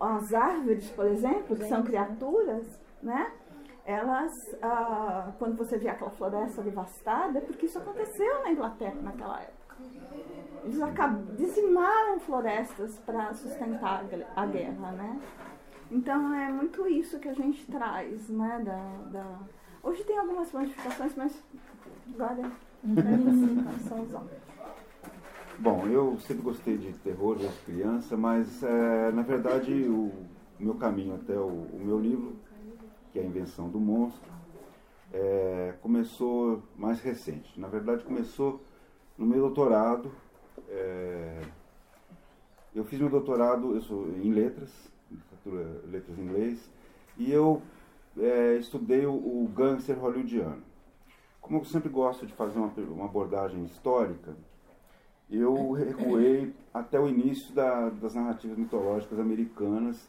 As 0.00 0.32
árvores, 0.32 0.90
por 0.90 1.06
exemplo, 1.06 1.56
que 1.56 1.64
são 1.66 1.82
criaturas, 1.82 2.80
né? 3.02 3.32
Elas, 3.84 4.32
ah, 4.62 5.32
quando 5.38 5.56
você 5.56 5.76
vê 5.76 5.88
aquela 5.88 6.10
floresta 6.10 6.62
devastada, 6.62 7.38
é 7.38 7.42
porque 7.42 7.66
isso 7.66 7.78
aconteceu 7.78 8.42
na 8.42 8.52
Inglaterra 8.52 9.00
naquela 9.02 9.40
época. 9.40 9.61
Eles 10.64 10.78
dizimaram 11.36 12.20
florestas 12.20 12.96
para 13.04 13.32
sustentar 13.34 14.00
a 14.00 14.02
gue- 14.04 14.26
a 14.36 14.46
guerra, 14.46 14.92
né? 14.92 15.20
Então 15.90 16.32
é 16.34 16.50
muito 16.50 16.86
isso 16.86 17.18
que 17.18 17.28
a 17.28 17.34
gente 17.34 17.66
traz, 17.66 18.28
né? 18.28 18.62
Da, 18.64 19.10
da... 19.10 19.38
Hoje 19.82 20.04
tem 20.04 20.16
algumas 20.18 20.52
modificações, 20.52 21.14
mas 21.16 21.42
os 24.02 24.14
homens. 24.14 24.42
Bom, 25.58 25.86
eu 25.86 26.18
sempre 26.20 26.42
gostei 26.42 26.78
de 26.78 26.92
terror 26.94 27.36
desde 27.36 27.58
criança, 27.64 28.16
mas 28.16 28.62
é, 28.62 29.12
na 29.12 29.22
verdade 29.22 29.72
o 29.88 30.12
meu 30.58 30.74
caminho 30.74 31.14
até 31.16 31.36
o, 31.36 31.46
o 31.72 31.80
meu 31.80 31.98
livro, 31.98 32.36
que 33.12 33.18
é 33.18 33.22
a 33.22 33.24
Invenção 33.26 33.68
do 33.68 33.78
Monstro, 33.78 34.30
é, 35.12 35.74
começou 35.82 36.62
mais 36.76 37.00
recente. 37.00 37.60
Na 37.60 37.68
verdade 37.68 38.02
começou 38.04 38.62
no 39.18 39.26
meu 39.26 39.40
doutorado. 39.40 40.10
é, 40.68 41.40
eu 42.74 42.84
fiz 42.84 42.98
meu 42.98 43.10
doutorado, 43.10 43.74
eu 43.74 43.82
sou 43.82 44.08
em 44.08 44.32
letras, 44.32 44.70
literatura, 45.10 45.82
letras 45.90 46.18
em 46.18 46.22
inglês, 46.22 46.70
e 47.18 47.30
eu 47.30 47.60
é, 48.18 48.56
estudei 48.56 49.04
o, 49.04 49.12
o 49.12 49.48
gangster 49.54 49.98
hollywoodiano. 49.98 50.62
Como 51.40 51.58
eu 51.58 51.64
sempre 51.64 51.88
gosto 51.90 52.26
de 52.26 52.32
fazer 52.32 52.58
uma, 52.58 52.72
uma 52.90 53.04
abordagem 53.04 53.64
histórica, 53.64 54.34
eu 55.30 55.72
recuei 55.72 56.54
até 56.72 56.98
o 57.00 57.08
início 57.08 57.52
da- 57.54 57.90
das 57.90 58.14
narrativas 58.14 58.56
mitológicas 58.56 59.18
americanas, 59.18 60.08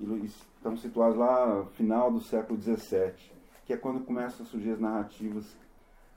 e 0.00 0.04
estão 0.24 0.76
situados 0.76 1.18
lá 1.18 1.66
final 1.74 2.10
do 2.12 2.20
século 2.20 2.58
XVII, 2.60 3.12
que 3.66 3.72
é 3.72 3.76
quando 3.76 4.04
começam 4.04 4.46
a 4.46 4.48
surgir 4.48 4.70
as 4.70 4.80
narrativas 4.80 5.56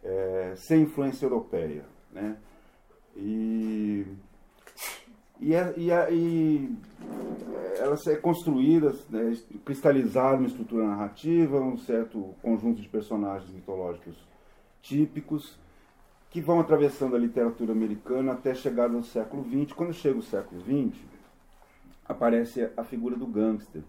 é, 0.04 0.54
sem 0.56 0.84
influência 0.84 1.26
europeia. 1.26 1.84
Né? 2.12 2.38
E, 3.16 4.06
e, 5.40 5.54
é- 5.54 5.74
e, 5.78 5.92
é- 5.92 6.14
e 6.14 6.76
elas 7.80 8.06
é 8.08 8.16
construídas, 8.16 9.08
né, 9.10 9.38
cristalizaram 9.66 10.40
uma 10.40 10.48
estrutura 10.48 10.86
narrativa, 10.88 11.60
um 11.60 11.78
certo 11.78 12.36
conjunto 12.42 12.82
de 12.82 12.88
personagens 12.88 13.52
mitológicos 13.52 14.16
típicos, 14.82 15.58
que 16.30 16.40
vão 16.42 16.60
atravessando 16.60 17.16
a 17.16 17.20
literatura 17.20 17.74
americana 17.74 18.32
até 18.34 18.56
chegar 18.56 18.88
no 18.88 19.04
século 19.04 19.44
XX. 19.44 19.74
Quando 19.74 19.94
chega 19.94 20.18
o 20.18 20.24
século 20.24 20.62
XX, 20.62 20.98
aparece 22.08 22.70
a 22.78 22.84
figura 22.84 23.16
do 23.16 23.28
gangster 23.28 23.82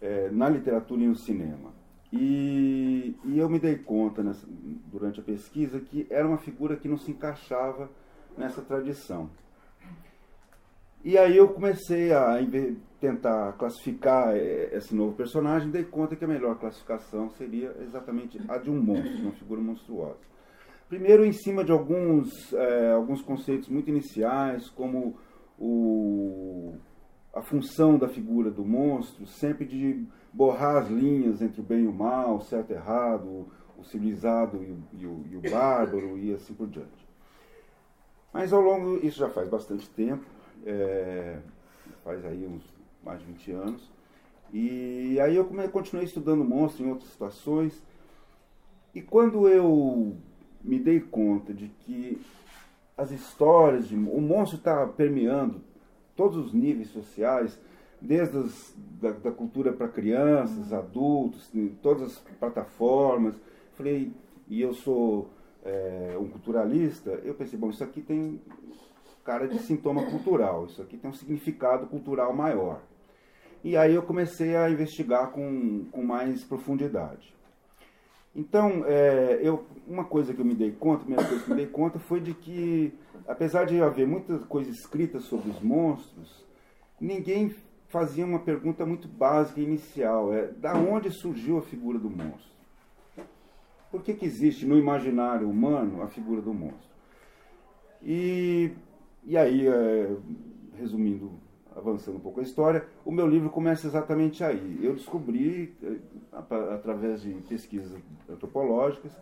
é, 0.00 0.30
na 0.30 0.48
literatura 0.48 1.02
e 1.02 1.06
no 1.06 1.16
cinema. 1.16 1.72
E, 2.16 3.16
e 3.24 3.38
eu 3.38 3.48
me 3.48 3.58
dei 3.58 3.76
conta 3.76 4.22
nessa, 4.22 4.46
durante 4.86 5.18
a 5.18 5.22
pesquisa 5.22 5.80
que 5.80 6.06
era 6.08 6.26
uma 6.26 6.38
figura 6.38 6.76
que 6.76 6.86
não 6.86 6.96
se 6.96 7.10
encaixava 7.10 7.90
nessa 8.38 8.62
tradição. 8.62 9.28
E 11.02 11.18
aí 11.18 11.36
eu 11.36 11.48
comecei 11.48 12.12
a 12.12 12.38
tentar 13.00 13.54
classificar 13.54 14.34
é, 14.36 14.70
esse 14.76 14.94
novo 14.94 15.16
personagem, 15.16 15.70
dei 15.70 15.84
conta 15.84 16.14
que 16.14 16.24
a 16.24 16.28
melhor 16.28 16.58
classificação 16.58 17.30
seria 17.30 17.76
exatamente 17.80 18.40
a 18.48 18.58
de 18.58 18.70
um 18.70 18.80
monstro, 18.80 19.22
uma 19.22 19.32
figura 19.32 19.60
monstruosa. 19.60 20.20
Primeiro, 20.88 21.24
em 21.24 21.32
cima 21.32 21.64
de 21.64 21.72
alguns, 21.72 22.52
é, 22.52 22.92
alguns 22.92 23.22
conceitos 23.22 23.68
muito 23.68 23.90
iniciais, 23.90 24.70
como 24.70 25.16
o, 25.58 26.74
a 27.34 27.42
função 27.42 27.98
da 27.98 28.08
figura 28.08 28.50
do 28.50 28.64
monstro, 28.64 29.26
sempre 29.26 29.66
de 29.66 30.06
borrar 30.34 30.78
as 30.78 30.88
linhas 30.88 31.40
entre 31.40 31.60
o 31.60 31.64
bem 31.64 31.84
e 31.84 31.86
o 31.86 31.92
mal, 31.92 32.36
o 32.36 32.42
certo 32.42 32.70
e 32.70 32.74
errado, 32.74 33.46
o 33.78 33.84
civilizado 33.84 34.62
e 34.62 34.66
o, 34.66 34.78
e 34.92 35.06
o, 35.06 35.24
e 35.30 35.36
o 35.36 35.50
bárbaro 35.50 36.18
e 36.18 36.34
assim 36.34 36.52
por 36.52 36.66
diante. 36.66 37.06
Mas 38.32 38.52
ao 38.52 38.60
longo, 38.60 38.96
isso 39.06 39.18
já 39.18 39.30
faz 39.30 39.48
bastante 39.48 39.88
tempo, 39.90 40.24
é, 40.66 41.38
faz 42.02 42.24
aí 42.24 42.44
uns 42.46 42.64
mais 43.02 43.20
de 43.20 43.26
20 43.26 43.52
anos, 43.52 43.90
e 44.52 45.20
aí 45.20 45.36
eu 45.36 45.44
continuei 45.70 46.04
estudando 46.04 46.44
monstro 46.44 46.84
em 46.84 46.90
outras 46.90 47.10
situações, 47.10 47.80
e 48.92 49.00
quando 49.00 49.48
eu 49.48 50.16
me 50.62 50.80
dei 50.80 50.98
conta 50.98 51.54
de 51.54 51.68
que 51.68 52.20
as 52.96 53.12
histórias 53.12 53.86
de 53.86 53.94
o 53.94 54.20
monstro 54.20 54.58
está 54.58 54.84
permeando 54.86 55.60
todos 56.16 56.36
os 56.36 56.52
níveis 56.52 56.88
sociais, 56.88 57.60
desde 58.04 58.36
as, 58.36 58.74
da, 59.00 59.10
da 59.10 59.32
cultura 59.32 59.72
para 59.72 59.88
crianças, 59.88 60.72
adultos, 60.72 61.52
em 61.54 61.68
todas 61.82 62.02
as 62.02 62.18
plataformas. 62.38 63.34
Falei, 63.76 64.12
e 64.46 64.60
eu 64.60 64.74
sou 64.74 65.30
é, 65.64 66.16
um 66.20 66.28
culturalista, 66.28 67.10
eu 67.24 67.34
pensei, 67.34 67.58
bom, 67.58 67.70
isso 67.70 67.82
aqui 67.82 68.02
tem 68.02 68.40
cara 69.24 69.48
de 69.48 69.58
sintoma 69.60 70.04
cultural, 70.04 70.66
isso 70.66 70.82
aqui 70.82 70.98
tem 70.98 71.10
um 71.10 71.14
significado 71.14 71.86
cultural 71.86 72.34
maior. 72.34 72.82
E 73.62 73.74
aí 73.74 73.94
eu 73.94 74.02
comecei 74.02 74.54
a 74.54 74.68
investigar 74.68 75.30
com, 75.30 75.86
com 75.90 76.02
mais 76.02 76.44
profundidade. 76.44 77.34
Então, 78.36 78.84
é, 78.84 79.40
eu, 79.42 79.64
uma 79.86 80.04
coisa 80.04 80.34
que 80.34 80.40
eu 80.40 80.44
me 80.44 80.54
dei 80.54 80.72
conta, 80.72 81.02
a 81.02 81.04
primeira 81.06 81.24
coisa 81.24 81.44
que 81.44 81.50
eu 81.50 81.56
me 81.56 81.62
dei 81.62 81.72
conta 81.72 81.98
foi 81.98 82.20
de 82.20 82.34
que, 82.34 82.92
apesar 83.26 83.64
de 83.64 83.80
haver 83.80 84.06
muita 84.06 84.38
coisa 84.40 84.68
escrita 84.70 85.20
sobre 85.20 85.50
os 85.50 85.62
monstros, 85.62 86.44
ninguém 87.00 87.54
fazia 87.94 88.26
uma 88.26 88.40
pergunta 88.40 88.84
muito 88.84 89.06
básica 89.06 89.60
e 89.60 89.62
inicial, 89.62 90.34
é 90.34 90.48
da 90.48 90.74
onde 90.74 91.12
surgiu 91.12 91.58
a 91.58 91.62
figura 91.62 91.96
do 91.96 92.10
monstro? 92.10 92.52
Por 93.88 94.02
que, 94.02 94.14
que 94.14 94.26
existe 94.26 94.66
no 94.66 94.76
imaginário 94.76 95.48
humano 95.48 96.02
a 96.02 96.08
figura 96.08 96.42
do 96.42 96.52
monstro? 96.52 96.90
E, 98.02 98.72
e 99.22 99.36
aí, 99.36 99.68
é, 99.68 100.16
resumindo 100.76 101.30
avançando 101.76 102.16
um 102.16 102.20
pouco 102.20 102.40
a 102.40 102.42
história, 102.42 102.84
o 103.04 103.12
meu 103.12 103.28
livro 103.28 103.48
começa 103.48 103.86
exatamente 103.86 104.42
aí. 104.42 104.80
Eu 104.82 104.94
descobri, 104.94 105.72
eh, 105.80 105.98
através 106.74 107.22
de 107.22 107.32
pesquisas 107.48 107.96
antropológicas, 108.28 109.12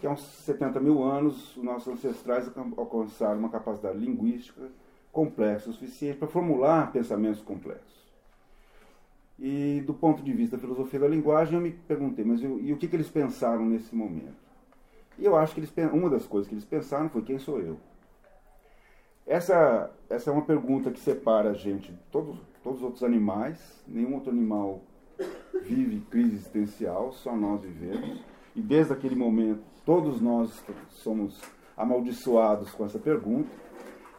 que 0.00 0.06
há 0.08 0.10
uns 0.10 0.22
70 0.44 0.80
mil 0.80 1.04
anos 1.04 1.56
os 1.56 1.62
nossos 1.62 1.92
ancestrais 1.92 2.50
alcançaram 2.76 3.38
uma 3.38 3.48
capacidade 3.48 3.98
linguística 3.98 4.62
complexa 5.12 5.70
o 5.70 5.72
suficiente 5.72 6.18
para 6.18 6.28
formular 6.28 6.92
pensamentos 6.92 7.42
complexos. 7.42 7.97
E 9.38 9.82
do 9.86 9.94
ponto 9.94 10.22
de 10.22 10.32
vista 10.32 10.56
da 10.56 10.60
filosofia 10.60 10.98
da 10.98 11.08
linguagem, 11.08 11.54
eu 11.54 11.60
me 11.60 11.70
perguntei, 11.70 12.24
mas 12.24 12.42
eu, 12.42 12.58
e 12.60 12.72
o 12.72 12.76
que, 12.76 12.88
que 12.88 12.96
eles 12.96 13.08
pensaram 13.08 13.64
nesse 13.64 13.94
momento? 13.94 14.36
E 15.16 15.24
eu 15.24 15.36
acho 15.36 15.54
que 15.54 15.60
eles, 15.60 15.72
uma 15.92 16.10
das 16.10 16.26
coisas 16.26 16.48
que 16.48 16.54
eles 16.54 16.64
pensaram 16.64 17.08
foi 17.08 17.22
quem 17.22 17.38
sou 17.38 17.60
eu. 17.60 17.76
Essa, 19.26 19.90
essa 20.08 20.30
é 20.30 20.32
uma 20.32 20.44
pergunta 20.44 20.90
que 20.90 20.98
separa 20.98 21.50
a 21.50 21.54
gente 21.54 21.92
de 21.92 21.98
todos, 22.10 22.38
todos 22.62 22.78
os 22.78 22.84
outros 22.84 23.04
animais. 23.04 23.84
Nenhum 23.86 24.14
outro 24.14 24.30
animal 24.30 24.80
vive 25.62 26.00
crise 26.10 26.36
existencial, 26.36 27.12
só 27.12 27.36
nós 27.36 27.60
vivemos. 27.60 28.24
E 28.56 28.62
desde 28.62 28.92
aquele 28.92 29.14
momento, 29.14 29.62
todos 29.84 30.20
nós 30.20 30.64
somos 30.88 31.38
amaldiçoados 31.76 32.70
com 32.70 32.86
essa 32.86 32.98
pergunta. 32.98 33.50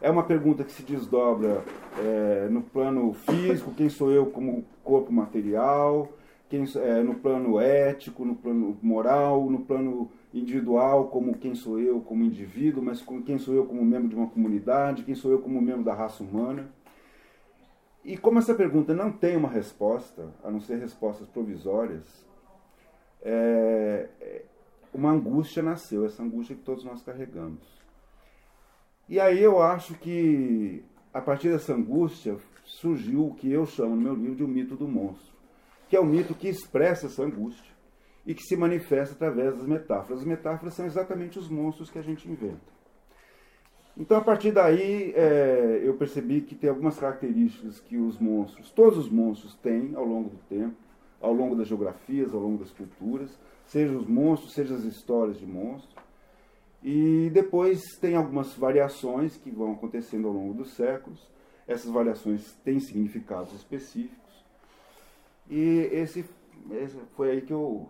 É 0.02 0.10
uma 0.10 0.22
pergunta 0.22 0.64
que 0.64 0.72
se 0.72 0.82
desdobra 0.82 1.62
é, 1.98 2.48
no 2.50 2.62
plano 2.62 3.12
físico, 3.12 3.74
quem 3.74 3.90
sou 3.90 4.10
eu 4.10 4.26
como 4.26 4.64
corpo 4.82 5.12
material, 5.12 6.08
quem, 6.48 6.64
é, 6.76 7.02
no 7.02 7.16
plano 7.16 7.60
ético, 7.60 8.24
no 8.24 8.34
plano 8.34 8.78
moral, 8.80 9.50
no 9.50 9.60
plano 9.60 10.10
individual, 10.32 11.08
como 11.08 11.36
quem 11.36 11.54
sou 11.54 11.78
eu 11.78 12.00
como 12.00 12.24
indivíduo, 12.24 12.82
mas 12.82 13.02
como 13.02 13.22
quem 13.22 13.36
sou 13.36 13.54
eu 13.54 13.66
como 13.66 13.84
membro 13.84 14.08
de 14.08 14.14
uma 14.14 14.26
comunidade, 14.26 15.04
quem 15.04 15.14
sou 15.14 15.32
eu 15.32 15.38
como 15.38 15.60
membro 15.60 15.84
da 15.84 15.92
raça 15.92 16.22
humana. 16.22 16.70
E 18.02 18.16
como 18.16 18.38
essa 18.38 18.54
pergunta 18.54 18.94
não 18.94 19.12
tem 19.12 19.36
uma 19.36 19.50
resposta, 19.50 20.32
a 20.42 20.50
não 20.50 20.60
ser 20.60 20.78
respostas 20.78 21.28
provisórias, 21.28 22.26
é, 23.20 24.08
uma 24.94 25.10
angústia 25.10 25.62
nasceu, 25.62 26.06
essa 26.06 26.22
angústia 26.22 26.56
que 26.56 26.62
todos 26.62 26.84
nós 26.84 27.02
carregamos. 27.02 27.79
E 29.10 29.18
aí 29.18 29.42
eu 29.42 29.60
acho 29.60 29.94
que, 29.94 30.84
a 31.12 31.20
partir 31.20 31.50
dessa 31.50 31.74
angústia, 31.74 32.36
surgiu 32.64 33.26
o 33.26 33.34
que 33.34 33.50
eu 33.50 33.66
chamo 33.66 33.96
no 33.96 34.00
meu 34.00 34.14
livro 34.14 34.36
de 34.36 34.44
o 34.44 34.48
mito 34.48 34.76
do 34.76 34.86
monstro, 34.86 35.34
que 35.88 35.96
é 35.96 36.00
o 36.00 36.06
mito 36.06 36.32
que 36.32 36.46
expressa 36.46 37.06
essa 37.06 37.24
angústia 37.24 37.74
e 38.24 38.32
que 38.36 38.42
se 38.44 38.56
manifesta 38.56 39.12
através 39.16 39.56
das 39.56 39.66
metáforas. 39.66 40.20
As 40.20 40.24
metáforas 40.24 40.74
são 40.74 40.86
exatamente 40.86 41.40
os 41.40 41.48
monstros 41.48 41.90
que 41.90 41.98
a 41.98 42.02
gente 42.02 42.30
inventa. 42.30 42.60
Então, 43.96 44.16
a 44.16 44.20
partir 44.20 44.52
daí, 44.52 45.12
é, 45.16 45.80
eu 45.82 45.94
percebi 45.94 46.42
que 46.42 46.54
tem 46.54 46.70
algumas 46.70 46.96
características 46.96 47.80
que 47.80 47.96
os 47.96 48.16
monstros, 48.16 48.70
todos 48.70 48.96
os 48.96 49.10
monstros 49.10 49.56
têm 49.56 49.92
ao 49.96 50.04
longo 50.04 50.30
do 50.30 50.38
tempo, 50.48 50.76
ao 51.20 51.32
longo 51.32 51.56
das 51.56 51.66
geografias, 51.66 52.32
ao 52.32 52.38
longo 52.38 52.58
das 52.58 52.70
culturas, 52.70 53.36
seja 53.66 53.92
os 53.92 54.06
monstros, 54.06 54.52
seja 54.52 54.72
as 54.72 54.84
histórias 54.84 55.36
de 55.36 55.46
monstros. 55.46 55.99
E 56.82 57.30
depois 57.30 57.80
tem 58.00 58.16
algumas 58.16 58.54
variações 58.54 59.36
que 59.36 59.50
vão 59.50 59.72
acontecendo 59.72 60.28
ao 60.28 60.34
longo 60.34 60.54
dos 60.54 60.72
séculos. 60.74 61.30
Essas 61.66 61.90
variações 61.90 62.52
têm 62.64 62.80
significados 62.80 63.52
específicos. 63.54 64.44
E 65.48 65.88
esse, 65.92 66.24
esse 66.70 66.96
foi 67.14 67.32
aí 67.32 67.40
que 67.42 67.52
eu 67.52 67.88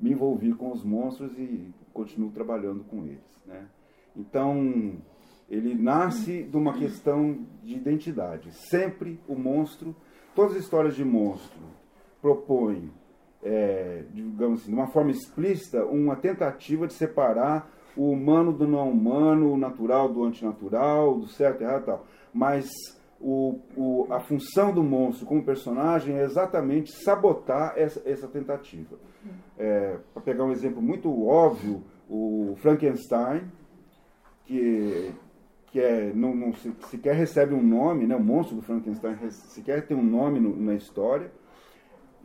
me 0.00 0.12
envolvi 0.12 0.52
com 0.52 0.72
os 0.72 0.82
monstros 0.82 1.36
e 1.38 1.72
continuo 1.92 2.30
trabalhando 2.30 2.84
com 2.84 3.04
eles. 3.04 3.40
Né? 3.44 3.66
Então, 4.14 4.96
ele 5.48 5.74
nasce 5.74 6.42
de 6.42 6.56
uma 6.56 6.72
questão 6.74 7.46
de 7.62 7.74
identidade. 7.74 8.50
Sempre 8.70 9.20
o 9.28 9.34
monstro, 9.34 9.94
todas 10.34 10.56
as 10.56 10.62
histórias 10.62 10.96
de 10.96 11.04
monstro 11.04 11.60
propõem, 12.20 12.90
é, 13.42 14.04
digamos 14.12 14.62
assim, 14.62 14.70
de 14.70 14.74
uma 14.74 14.88
forma 14.88 15.10
explícita, 15.10 15.84
uma 15.84 16.16
tentativa 16.16 16.86
de 16.86 16.94
separar 16.94 17.70
o 17.96 18.10
humano 18.10 18.52
do 18.52 18.66
não 18.66 18.90
humano, 18.90 19.52
o 19.52 19.56
natural 19.56 20.08
do 20.08 20.24
antinatural, 20.24 21.18
do 21.18 21.26
certo 21.28 21.62
e 21.62 21.64
errado 21.64 21.82
e 21.82 21.86
tal. 21.86 22.06
Mas 22.32 22.68
o, 23.20 23.58
o, 23.76 24.06
a 24.10 24.20
função 24.20 24.72
do 24.72 24.82
monstro 24.82 25.26
como 25.26 25.42
personagem 25.42 26.16
é 26.16 26.22
exatamente 26.22 26.92
sabotar 26.92 27.74
essa, 27.76 28.02
essa 28.04 28.28
tentativa. 28.28 28.96
É, 29.58 29.98
Para 30.12 30.22
pegar 30.22 30.44
um 30.44 30.52
exemplo 30.52 30.82
muito 30.82 31.26
óbvio, 31.26 31.82
o 32.08 32.54
Frankenstein, 32.58 33.50
que, 34.44 35.10
que 35.68 35.80
é, 35.80 36.12
não, 36.14 36.34
não 36.34 36.52
se, 36.54 36.72
sequer 36.88 37.14
recebe 37.14 37.54
um 37.54 37.62
nome, 37.62 38.06
né, 38.06 38.14
o 38.14 38.22
monstro 38.22 38.56
do 38.56 38.62
Frankenstein 38.62 39.16
sequer 39.30 39.86
tem 39.86 39.96
um 39.96 40.04
nome 40.04 40.38
no, 40.38 40.54
na 40.56 40.74
história, 40.74 41.30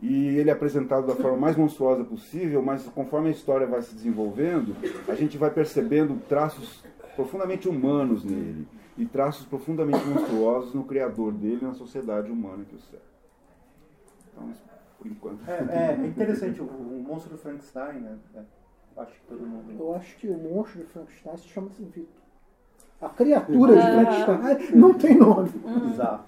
e 0.02 0.36
ele 0.36 0.50
é 0.50 0.52
apresentado 0.52 1.06
da 1.06 1.14
forma 1.14 1.38
mais 1.38 1.56
monstruosa 1.56 2.02
possível, 2.02 2.60
mas 2.60 2.82
conforme 2.86 3.28
a 3.28 3.30
história 3.30 3.68
vai 3.68 3.80
se 3.82 3.94
desenvolvendo, 3.94 4.74
a 5.08 5.14
gente 5.14 5.38
vai 5.38 5.48
percebendo 5.48 6.20
traços 6.28 6.84
profundamente 7.14 7.68
humanos 7.68 8.24
nele 8.24 8.66
e 8.98 9.06
traços 9.06 9.46
profundamente 9.46 10.04
monstruosos 10.04 10.74
no 10.74 10.82
criador 10.82 11.32
dele 11.32 11.64
na 11.64 11.74
sociedade 11.74 12.32
humana 12.32 12.64
que 12.68 12.74
o 12.74 12.80
serve. 12.80 13.04
Então, 14.32 14.52
por 14.98 15.06
enquanto. 15.06 15.48
É, 15.48 15.96
é 16.02 16.06
interessante, 16.06 16.60
o, 16.60 16.64
o, 16.64 17.04
monstro 17.06 17.30
do 17.30 17.38
Frankenstein, 17.38 18.00
né? 18.00 18.18
É, 18.34 19.02
acho 19.02 19.12
que 19.12 19.26
todo 19.28 19.46
mundo. 19.46 19.72
Eu 19.78 19.94
acho 19.94 20.16
que 20.16 20.26
o 20.26 20.36
monstro 20.36 20.80
do 20.80 20.86
Frankenstein 20.88 21.36
se 21.36 21.48
chama 21.48 21.68
assim, 21.68 21.84
Vitor. 21.84 22.22
A 23.00 23.08
criatura 23.08 23.74
de 23.74 23.82
Frankenstein 23.82 24.76
não 24.76 24.94
tem 24.94 25.16
nome. 25.16 25.50
Exato. 25.92 26.24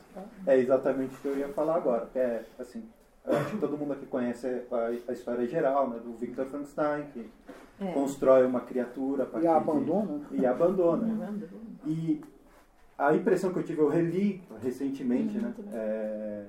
É 0.46 0.58
exatamente 0.58 1.14
o 1.16 1.18
que 1.18 1.28
eu 1.28 1.38
ia 1.38 1.48
falar 1.48 1.76
agora. 1.76 2.08
É, 2.14 2.42
assim, 2.58 2.84
acho 3.26 3.50
que 3.50 3.56
todo 3.58 3.76
mundo 3.76 3.92
aqui 3.94 4.06
conhece 4.06 4.46
a, 4.70 5.10
a 5.10 5.12
história 5.12 5.46
geral 5.46 5.88
né, 5.90 5.98
do 5.98 6.12
Victor 6.14 6.46
Frankenstein, 6.46 7.04
que 7.12 7.30
É. 7.80 7.90
constrói 7.92 8.44
uma 8.46 8.60
criatura 8.60 9.28
E 9.34 9.36
a 9.38 9.40
de- 9.40 9.46
abandona. 9.48 10.20
e 10.30 10.46
abandona. 10.46 11.32
E 11.86 12.20
a 12.96 13.14
impressão 13.14 13.52
que 13.52 13.58
eu 13.58 13.64
tive, 13.64 13.80
eu 13.80 13.88
reli 13.88 14.42
recentemente, 14.62 15.36
né? 15.38 15.52
é, 15.72 16.44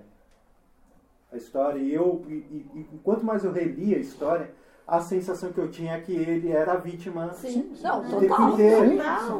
a 1.34 1.38
história, 1.38 1.80
e 1.80 1.92
eu, 1.94 2.24
e, 2.28 2.34
e- 2.34 2.88
e 2.94 3.00
quanto 3.04 3.26
mais 3.26 3.44
eu 3.44 3.52
reli 3.52 3.96
a 3.96 3.98
história, 3.98 4.52
a 4.88 5.02
sensação 5.02 5.52
que 5.52 5.58
eu 5.60 5.72
tinha 5.72 5.94
é 5.94 6.00
que 6.02 6.12
ele 6.14 6.52
era 6.52 6.74
a 6.74 6.78
vítima 6.78 7.34
Sim. 7.34 7.74
Não, 7.82 8.04
total. 8.08 8.52
inteiro. 8.54 8.90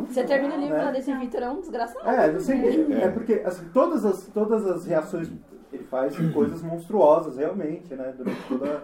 Você 0.10 0.24
termina 0.24 0.56
o 0.56 0.60
livro 0.60 0.76
Né? 0.78 0.92
desse 0.92 1.14
Vitor, 1.14 1.44
é 1.44 1.50
um 1.52 1.60
desgraçado. 1.60 2.10
É, 2.10 2.32
não 2.32 2.40
sei, 2.40 2.92
é 2.94 3.08
porque 3.12 3.34
assim, 3.46 3.70
todas, 3.72 4.04
as, 4.04 4.26
todas 4.34 4.66
as 4.66 4.88
reações 4.88 5.30
ele 5.76 5.84
faz 5.86 6.16
coisas 6.34 6.62
monstruosas, 6.62 7.38
realmente, 7.38 7.94
né? 7.96 8.14
Durante 8.18 8.42
toda, 8.48 8.84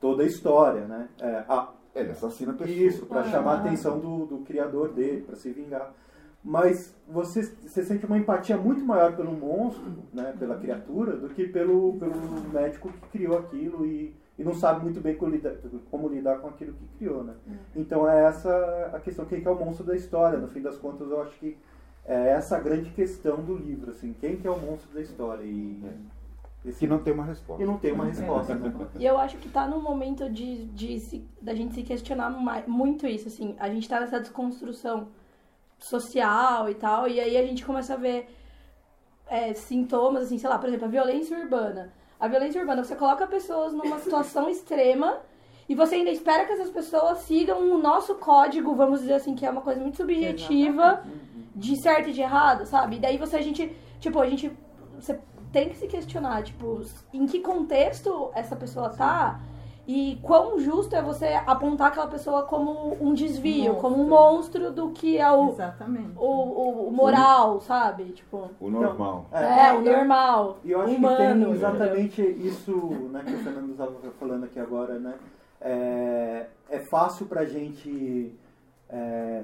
toda 0.00 0.22
a 0.22 0.26
história, 0.26 0.86
né? 0.86 1.08
É, 1.20 1.44
a, 1.48 1.68
Ele 1.94 2.10
assassina 2.12 2.52
pessoas. 2.52 2.78
isso, 2.78 3.06
para 3.06 3.20
Ah. 3.20 3.24
chamar 3.24 3.52
a 3.52 3.58
atenção 3.60 3.98
do, 3.98 4.26
do 4.26 4.38
criador 4.38 4.92
dele, 4.92 5.22
para 5.22 5.36
se 5.36 5.50
vingar. 5.50 5.92
Mas 6.42 6.96
você, 7.06 7.42
você 7.42 7.82
sente 7.84 8.06
uma 8.06 8.16
empatia 8.16 8.56
muito 8.56 8.82
maior 8.82 9.14
pelo 9.14 9.32
monstro, 9.32 9.84
né, 10.14 10.34
pela 10.38 10.56
criatura, 10.56 11.14
do 11.16 11.28
que 11.28 11.46
pelo, 11.48 11.98
pelo 11.98 12.14
médico 12.50 12.88
que 12.90 13.08
criou 13.18 13.36
aquilo 13.38 13.84
e, 13.84 14.14
e 14.38 14.42
não 14.42 14.54
sabe 14.54 14.82
muito 14.82 15.00
bem 15.02 15.16
como 15.16 15.32
lidar, 15.32 15.52
como 15.90 16.08
lidar 16.08 16.38
com 16.38 16.48
aquilo 16.48 16.72
que 16.72 16.86
criou. 16.96 17.22
Né? 17.24 17.34
Então 17.76 18.08
é 18.08 18.24
essa 18.24 18.90
a 18.94 18.98
questão, 19.00 19.26
quem 19.26 19.42
que 19.42 19.48
é 19.48 19.50
o 19.50 19.54
monstro 19.58 19.84
da 19.84 19.94
história. 19.94 20.38
No 20.38 20.48
fim 20.48 20.62
das 20.62 20.78
contas, 20.78 21.10
eu 21.10 21.20
acho 21.20 21.38
que 21.38 21.58
é 22.06 22.28
essa 22.30 22.56
a 22.56 22.60
grande 22.60 22.88
questão 22.90 23.36
do 23.42 23.54
livro. 23.54 23.90
Assim, 23.90 24.14
quem 24.18 24.36
que 24.36 24.46
é 24.46 24.50
o 24.50 24.58
monstro 24.58 24.94
da 24.94 25.02
história? 25.02 25.42
E, 25.44 25.78
esse- 26.64 26.80
Que 26.80 26.86
não 26.86 26.98
tem 26.98 27.12
uma 27.12 27.24
resposta. 27.24 27.62
e 27.62 27.66
não 27.66 27.78
tem 27.78 27.92
uma 27.92 28.04
resposta. 28.04 28.54
né? 28.54 28.72
E 28.98 29.04
eu 29.06 29.18
acho 29.18 29.36
que 29.38 29.48
tá 29.48 29.66
no 29.66 29.80
momento 29.80 30.28
de, 30.30 30.66
de 30.66 30.98
se- 31.00 31.24
da 31.40 31.54
gente 31.54 31.74
se 31.74 31.82
questionar 31.82 32.30
mai- 32.30 32.64
muito 32.66 33.06
isso, 33.06 33.28
assim. 33.28 33.56
A 33.58 33.68
gente 33.68 33.88
tá 33.88 34.00
nessa 34.00 34.20
desconstrução 34.20 35.08
social 35.78 36.68
e 36.68 36.74
tal, 36.74 37.08
e 37.08 37.18
aí 37.20 37.36
a 37.36 37.46
gente 37.46 37.64
começa 37.64 37.94
a 37.94 37.96
ver 37.96 38.28
é, 39.26 39.54
sintomas, 39.54 40.24
assim, 40.24 40.38
sei 40.38 40.50
lá, 40.50 40.58
por 40.58 40.68
exemplo, 40.68 40.86
a 40.86 40.90
violência 40.90 41.38
urbana. 41.38 41.92
A 42.18 42.26
violência 42.28 42.60
urbana, 42.60 42.82
você 42.82 42.96
coloca 42.96 43.26
pessoas 43.28 43.72
numa 43.72 43.98
situação 44.00 44.48
extrema 44.50 45.18
e 45.68 45.74
você 45.74 45.94
ainda 45.94 46.10
espera 46.10 46.44
que 46.44 46.52
essas 46.52 46.68
pessoas 46.68 47.18
sigam 47.20 47.72
o 47.72 47.78
nosso 47.78 48.16
código, 48.16 48.74
vamos 48.74 49.00
dizer 49.00 49.14
assim, 49.14 49.34
que 49.36 49.46
é 49.46 49.50
uma 49.50 49.60
coisa 49.60 49.80
muito 49.80 49.96
subjetiva 49.98 51.04
de 51.54 51.80
certo 51.80 52.10
e 52.10 52.12
de 52.12 52.20
errado, 52.20 52.66
sabe? 52.66 52.96
E 52.96 52.98
daí 52.98 53.16
você, 53.16 53.36
a 53.36 53.40
gente, 53.42 53.72
tipo, 54.00 54.18
a 54.20 54.26
gente, 54.28 54.50
você 54.98 55.18
tem 55.52 55.68
que 55.68 55.76
se 55.76 55.86
questionar, 55.86 56.42
tipo, 56.42 56.80
em 57.12 57.26
que 57.26 57.40
contexto 57.40 58.30
essa 58.34 58.54
pessoa 58.56 58.90
tá 58.90 59.40
e 59.88 60.20
quão 60.22 60.60
justo 60.60 60.94
é 60.94 61.02
você 61.02 61.26
apontar 61.46 61.88
aquela 61.88 62.06
pessoa 62.06 62.44
como 62.44 62.96
um 63.00 63.12
desvio, 63.12 63.74
como 63.76 64.00
um 64.00 64.08
monstro 64.08 64.70
do 64.70 64.90
que 64.90 65.18
é 65.18 65.28
o, 65.32 65.48
Exatamente. 65.48 66.12
o, 66.16 66.24
o, 66.24 66.88
o 66.88 66.92
moral, 66.92 67.60
sabe? 67.60 68.04
Tipo, 68.12 68.50
O 68.60 68.70
normal. 68.70 69.24
é, 69.32 69.72
o 69.72 69.82
eu- 69.82 69.96
normal, 69.96 70.58
E 70.64 70.70
eu 70.70 70.80
acho 70.82 70.94
humano. 70.94 71.16
que 71.16 71.22
tem 71.22 71.30
entendeu? 71.30 71.52
exatamente 71.54 72.22
isso 72.22 72.72
né, 73.10 73.22
que 73.26 73.34
o 73.34 73.38
Fernando 73.38 73.70
estava 73.72 73.92
falando 74.20 74.44
aqui 74.44 74.60
agora, 74.60 74.98
né? 75.00 75.14
É, 75.60 76.46
é 76.70 76.78
fácil 76.90 77.26
pra 77.26 77.44
gente 77.44 78.32
é, 78.88 79.42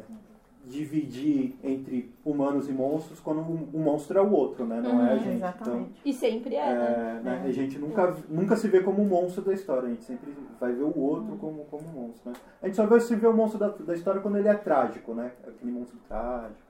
dividir 0.66 1.54
entre 1.62 2.12
humanos 2.24 2.68
e 2.68 2.72
monstros 2.72 3.20
quando 3.20 3.38
um, 3.40 3.68
um 3.72 3.82
monstro 3.84 4.18
é 4.18 4.22
o 4.22 4.30
outro, 4.32 4.66
né? 4.66 4.80
Não 4.80 5.00
é 5.06 5.10
a 5.10 5.14
Uhum, 5.14 5.18
gente. 5.20 5.36
Exatamente. 5.36 6.00
E 6.04 6.12
sempre 6.12 6.56
Então, 6.56 6.66
é, 6.68 6.74
né? 6.74 7.18
é, 7.20 7.22
né, 7.24 7.42
A 7.46 7.52
gente 7.52 7.78
nunca, 7.78 8.16
nunca 8.28 8.56
se 8.56 8.66
vê 8.68 8.80
como 8.82 9.00
um 9.00 9.06
monstro 9.06 9.42
da 9.42 9.52
história, 9.52 9.86
a 9.88 9.90
gente 9.90 10.04
sempre 10.04 10.34
vai 10.60 10.72
ver 10.72 10.82
o 10.82 10.98
outro 10.98 11.36
como, 11.36 11.64
como 11.66 11.86
um 11.88 11.92
monstro. 12.06 12.30
Né? 12.30 12.36
A 12.62 12.66
gente 12.66 12.74
só 12.76 12.84
vai 12.86 12.98
se 13.00 13.14
ver 13.14 13.28
o 13.28 13.32
monstro 13.32 13.60
da, 13.60 13.68
da 13.68 13.94
história 13.94 14.20
quando 14.20 14.38
ele 14.38 14.48
é 14.48 14.54
trágico, 14.54 15.14
né? 15.14 15.30
Aquele 15.46 15.70
monstro 15.70 15.98
trágico, 16.08 16.60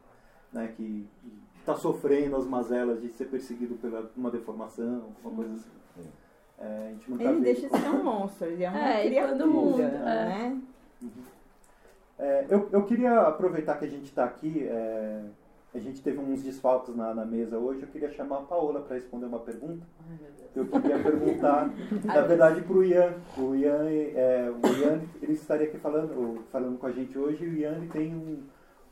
né? 0.53 0.73
Que 0.77 1.07
está 1.61 1.75
sofrendo 1.75 2.37
as 2.37 2.47
mazelas 2.47 3.01
de 3.01 3.09
ser 3.09 3.25
perseguido 3.25 3.75
por 3.77 3.91
uma 4.17 4.31
deformação, 4.31 5.05
alguma 5.25 5.43
coisa 5.45 5.55
assim. 5.55 5.71
É, 6.59 6.87
a 6.89 6.93
gente 6.93 7.11
nunca 7.11 7.25
Ele 7.25 7.35
vê. 7.39 7.41
deixa 7.53 7.69
de 7.69 7.79
ser 7.79 7.89
um 7.91 8.03
monstro, 8.05 8.47
ele 8.47 8.65
é 8.65 8.69
uma 8.71 8.79
É, 8.79 9.07
criatura, 9.07 9.47
muda, 9.47 9.83
é. 9.83 9.89
né? 9.89 10.61
É, 12.19 12.47
eu, 12.49 12.69
eu 12.73 12.83
queria 12.85 13.21
aproveitar 13.21 13.79
que 13.79 13.85
a 13.85 13.89
gente 13.89 14.05
está 14.05 14.25
aqui, 14.25 14.67
é, 14.67 15.23
a 15.75 15.79
gente 15.79 16.01
teve 16.01 16.19
uns 16.19 16.43
desfalques 16.43 16.97
na, 16.97 17.15
na 17.15 17.27
mesa 17.27 17.59
hoje, 17.59 17.83
eu 17.83 17.89
queria 17.89 18.11
chamar 18.11 18.39
a 18.39 18.43
Paola 18.43 18.81
para 18.81 18.97
responder 18.97 19.27
uma 19.27 19.41
pergunta. 19.41 19.87
Eu 20.55 20.67
queria 20.67 20.99
perguntar, 20.99 21.71
na 22.05 22.21
verdade, 22.23 22.63
para 22.63 22.77
o 22.77 22.83
Ian. 22.83 23.15
O 23.37 23.55
Ian, 23.55 23.85
é, 23.91 24.51
o 24.51 24.67
Ian 24.67 25.03
ele 25.21 25.33
estaria 25.35 25.67
aqui 25.67 25.77
falando, 25.77 26.43
falando 26.51 26.79
com 26.79 26.87
a 26.87 26.93
gente 26.93 27.19
hoje, 27.19 27.45
e 27.45 27.49
o 27.49 27.53
Ian 27.59 27.87
tem 27.89 28.15
um, 28.15 28.43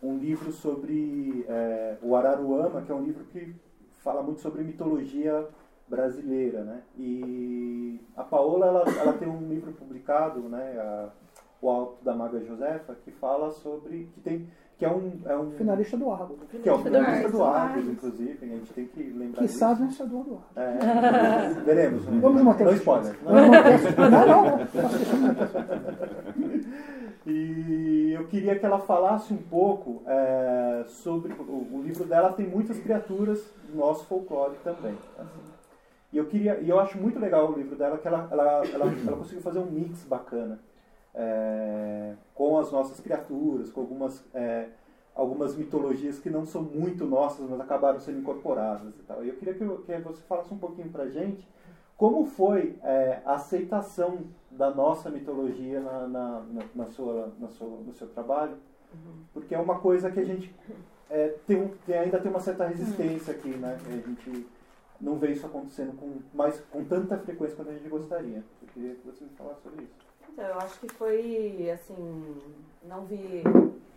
um 0.02 0.18
livro 0.18 0.52
sobre 0.52 1.46
é, 1.48 1.96
o 2.02 2.14
Araruama, 2.14 2.82
que 2.82 2.92
é 2.92 2.94
um 2.94 3.02
livro 3.02 3.24
que 3.24 3.54
fala 4.02 4.22
muito 4.22 4.42
sobre 4.42 4.62
mitologia 4.62 5.48
brasileira, 5.88 6.62
né? 6.62 6.82
E 6.98 7.98
a 8.14 8.22
Paola, 8.22 8.66
ela, 8.66 8.84
ela 9.00 9.12
tem 9.14 9.28
um 9.28 9.48
livro 9.48 9.72
publicado, 9.72 10.40
né? 10.40 10.76
A, 10.78 11.08
o 11.64 11.70
Alto 11.70 12.04
da 12.04 12.14
Maga 12.14 12.38
Josefa, 12.40 12.94
que 13.02 13.10
fala 13.10 13.50
sobre, 13.50 14.10
que 14.12 14.20
tem, 14.20 14.46
que 14.76 14.84
é 14.84 14.90
um, 14.90 15.12
é 15.24 15.34
um 15.34 15.50
Finalista 15.52 15.96
do 15.96 16.10
Argo. 16.10 16.36
que 16.62 16.68
é 16.68 16.72
o 16.72 16.78
finalista 16.78 17.30
do 17.30 17.42
Argos. 17.42 17.76
Argos, 17.78 17.88
inclusive, 17.88 18.38
a 18.42 18.46
gente 18.46 18.72
tem 18.74 18.86
que 18.86 19.02
lembrar 19.02 19.40
Que 19.40 19.48
sabe 19.48 19.84
vencedor 19.84 20.24
do 20.24 20.34
Argo. 20.34 20.44
É, 20.56 21.54
veremos. 21.64 22.04
né? 22.06 22.18
Vamos 22.20 22.42
manter 22.42 22.64
Não 22.64 22.74
spoiler. 22.74 23.16
Não, 23.24 23.32
não. 24.26 24.44
Manter. 24.44 24.74
E 27.26 28.12
eu 28.12 28.26
queria 28.26 28.58
que 28.58 28.66
ela 28.66 28.80
falasse 28.80 29.32
um 29.32 29.38
pouco 29.38 30.02
é, 30.06 30.84
sobre. 30.88 31.32
O, 31.32 31.78
o 31.78 31.82
livro 31.82 32.04
dela 32.04 32.30
tem 32.34 32.46
muitas 32.46 32.78
criaturas 32.78 33.42
do 33.66 33.78
nosso 33.78 34.04
folclore 34.04 34.56
também. 34.62 34.94
assim. 35.18 35.28
E 36.12 36.18
eu 36.18 36.26
queria. 36.26 36.60
E 36.60 36.68
eu 36.68 36.78
acho 36.78 36.98
muito 36.98 37.18
legal 37.18 37.50
o 37.50 37.56
livro 37.56 37.76
dela, 37.76 37.96
que 37.96 38.06
ela, 38.06 38.28
ela, 38.30 38.62
ela, 38.66 38.84
ela 39.06 39.16
conseguiu 39.16 39.40
fazer 39.40 39.58
um 39.58 39.70
mix 39.70 40.04
bacana 40.04 40.60
é, 41.14 42.14
com 42.34 42.58
as 42.58 42.70
nossas 42.72 43.00
criaturas, 43.00 43.70
com 43.70 43.80
algumas. 43.80 44.24
é, 44.34 44.68
algumas 45.14 45.54
mitologias 45.56 46.18
que 46.18 46.28
não 46.28 46.44
são 46.44 46.60
muito 46.60 47.06
nossas, 47.06 47.48
mas 47.48 47.60
acabaram 47.60 48.00
sendo 48.00 48.18
incorporadas 48.18 48.98
e 48.98 49.02
tal. 49.04 49.24
Eu 49.24 49.36
queria 49.36 49.54
que, 49.54 49.60
que 49.64 49.98
você 50.00 50.20
falasse 50.22 50.52
um 50.52 50.58
pouquinho 50.58 50.88
pra 50.90 51.06
gente 51.08 51.46
como 51.96 52.26
foi 52.26 52.76
é, 52.82 53.20
a 53.24 53.34
aceitação 53.34 54.22
da 54.50 54.74
nossa 54.74 55.08
mitologia 55.10 55.78
na, 55.80 56.08
na, 56.08 56.42
na- 56.74 56.86
sua, 56.86 57.32
na 57.38 57.48
sua, 57.48 57.68
no 57.68 57.92
seu 57.94 58.08
trabalho? 58.08 58.56
Porque 59.32 59.54
é 59.54 59.58
uma 59.60 59.78
coisa 59.78 60.10
que 60.10 60.18
a 60.18 60.24
gente 60.24 60.52
é, 61.08 61.28
tem, 61.46 61.68
tem- 61.86 61.96
ainda 61.98 62.18
tem 62.18 62.28
uma 62.28 62.40
certa 62.40 62.66
resistência 62.66 63.34
aqui, 63.34 63.50
né? 63.50 63.78
A 63.86 63.90
gente 64.08 64.46
não 65.00 65.16
vê 65.16 65.30
isso 65.30 65.46
acontecendo 65.46 65.96
com, 65.96 66.14
mais, 66.36 66.60
com 66.72 66.84
tanta 66.84 67.16
frequência 67.18 67.54
quanto 67.54 67.70
a 67.70 67.74
gente 67.74 67.88
gostaria. 67.88 68.42
Eu 68.62 68.68
queria 68.74 68.94
que 68.96 69.06
você 69.06 69.22
me 69.22 69.30
falasse 69.38 69.62
sobre 69.62 69.84
isso. 69.84 69.94
Então, 70.34 70.46
eu 70.46 70.58
acho 70.58 70.80
que 70.80 70.88
foi, 70.94 71.70
assim, 71.70 72.42
não 72.82 73.04
vi 73.06 73.44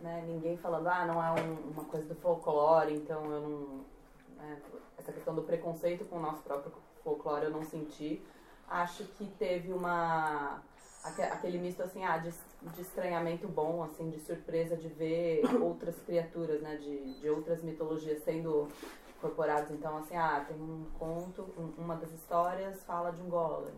né, 0.04 0.24
ninguém 0.28 0.56
falando, 0.56 0.86
ah, 0.88 1.04
não 1.04 1.24
é 1.24 1.32
um- 1.42 1.72
uma 1.72 1.84
coisa 1.86 2.06
do 2.08 2.14
folclore, 2.14 2.94
então 2.94 3.26
eu 3.26 3.42
não... 3.42 3.60
né, 4.38 4.62
essa 5.00 5.12
questão 5.12 5.34
do 5.34 5.42
preconceito 5.42 6.06
com 6.06 6.18
o 6.18 6.22
nosso 6.22 6.44
próprio 6.44 6.72
folclore 7.04 7.46
eu 7.46 7.50
não 7.50 7.64
senti. 7.64 8.22
Acho 8.70 9.04
que 9.04 9.26
teve 9.40 9.74
uma... 9.74 10.62
aque- 11.04 11.24
aquele 11.24 11.58
misto, 11.58 11.82
assim, 11.82 12.06
ah, 12.06 12.20
de, 12.20 12.32
de 12.62 12.82
estranhamento 12.84 13.48
bom, 13.48 13.82
assim, 13.82 14.08
de 14.12 14.20
surpresa 14.20 14.78
de 14.78 14.90
ver 14.90 15.42
outras 15.60 15.96
criaturas, 16.04 16.62
né, 16.62 16.76
de, 16.76 17.20
de 17.20 17.30
outras 17.32 17.64
mitologias 17.64 18.22
sendo 18.24 18.68
incorporadas. 19.18 19.72
Então, 19.72 19.98
assim, 19.98 20.16
ah, 20.16 20.46
tem 20.48 20.56
um 20.56 20.86
conto, 21.00 21.42
um- 21.58 21.82
uma 21.82 21.96
das 21.96 22.12
histórias 22.12 22.84
fala 22.84 23.10
de 23.12 23.24
um 23.24 23.28
golem 23.28 23.74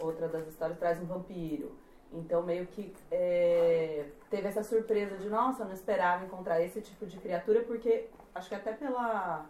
outra 0.00 0.26
das 0.28 0.48
histórias 0.48 0.78
traz 0.78 0.98
um 0.98 1.04
vampiro. 1.04 1.76
Então, 2.12 2.42
meio 2.42 2.66
que 2.66 2.92
é, 3.10 4.04
teve 4.28 4.48
essa 4.48 4.64
surpresa 4.64 5.16
de, 5.16 5.28
nossa, 5.28 5.62
eu 5.62 5.66
não 5.66 5.72
esperava 5.72 6.24
encontrar 6.24 6.60
esse 6.60 6.80
tipo 6.80 7.06
de 7.06 7.16
criatura, 7.18 7.60
porque 7.62 8.08
acho 8.34 8.48
que 8.48 8.54
até 8.54 8.72
pela, 8.72 9.46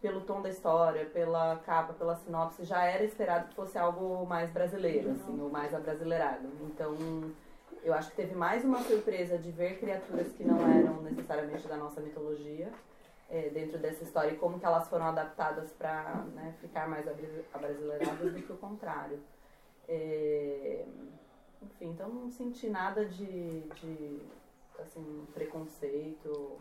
pelo 0.00 0.20
tom 0.20 0.40
da 0.40 0.48
história, 0.48 1.04
pela 1.06 1.56
capa, 1.66 1.92
pela 1.92 2.14
sinopse, 2.16 2.64
já 2.64 2.84
era 2.84 3.02
esperado 3.02 3.48
que 3.48 3.54
fosse 3.54 3.76
algo 3.76 4.24
mais 4.26 4.48
brasileiro, 4.50 5.10
assim, 5.10 5.40
ou 5.40 5.50
mais 5.50 5.74
abrasileirado. 5.74 6.46
Então, 6.62 6.94
eu 7.82 7.92
acho 7.92 8.10
que 8.10 8.16
teve 8.16 8.34
mais 8.36 8.64
uma 8.64 8.80
surpresa 8.82 9.36
de 9.36 9.50
ver 9.50 9.78
criaturas 9.80 10.28
que 10.32 10.44
não 10.44 10.60
eram 10.60 11.02
necessariamente 11.02 11.66
da 11.66 11.76
nossa 11.76 12.00
mitologia 12.00 12.70
é, 13.28 13.48
dentro 13.48 13.76
dessa 13.78 14.04
história 14.04 14.30
e 14.30 14.36
como 14.36 14.60
que 14.60 14.64
elas 14.66 14.88
foram 14.88 15.06
adaptadas 15.06 15.72
para 15.72 16.24
né, 16.32 16.54
ficar 16.60 16.88
mais 16.88 17.08
abra- 17.08 17.44
abrasileiradas 17.52 18.32
do 18.32 18.40
que 18.40 18.52
o 18.52 18.56
contrário. 18.56 19.18
É, 19.88 20.84
enfim, 21.62 21.90
então 21.90 22.08
não 22.08 22.30
senti 22.30 22.68
nada 22.68 23.04
de, 23.04 23.60
de 23.60 24.20
assim, 24.78 25.24
preconceito. 25.34 26.58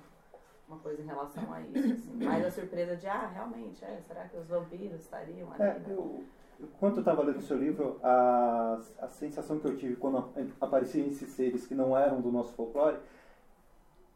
uma 0.68 0.78
coisa 0.80 1.02
em 1.02 1.06
relação 1.06 1.54
a 1.54 1.62
isso. 1.62 1.94
Assim. 1.94 2.14
Mais 2.24 2.46
a 2.46 2.52
surpresa 2.52 2.96
de, 2.96 3.08
ah, 3.08 3.28
realmente, 3.28 3.84
é, 3.84 4.00
será 4.08 4.28
que 4.28 4.38
os 4.38 4.48
vampiros 4.48 5.02
estariam 5.02 5.52
ali? 5.52 5.64
É, 5.64 5.80
né? 5.80 5.86
eu, 5.90 6.24
enquanto 6.60 6.98
eu 6.98 7.02
estava 7.02 7.24
lendo 7.24 7.40
o 7.40 7.42
seu 7.42 7.58
livro, 7.58 8.00
a, 8.04 8.80
a 9.00 9.08
sensação 9.10 9.60
que 9.60 9.68
eu 9.68 9.78
tive 9.78 9.96
quando 9.96 10.30
apareciam 10.60 11.08
esses 11.08 11.30
seres 11.30 11.68
que 11.68 11.76
não 11.76 11.98
eram 11.98 12.22
do 12.22 12.32
nosso 12.32 12.54
folclore 12.54 12.98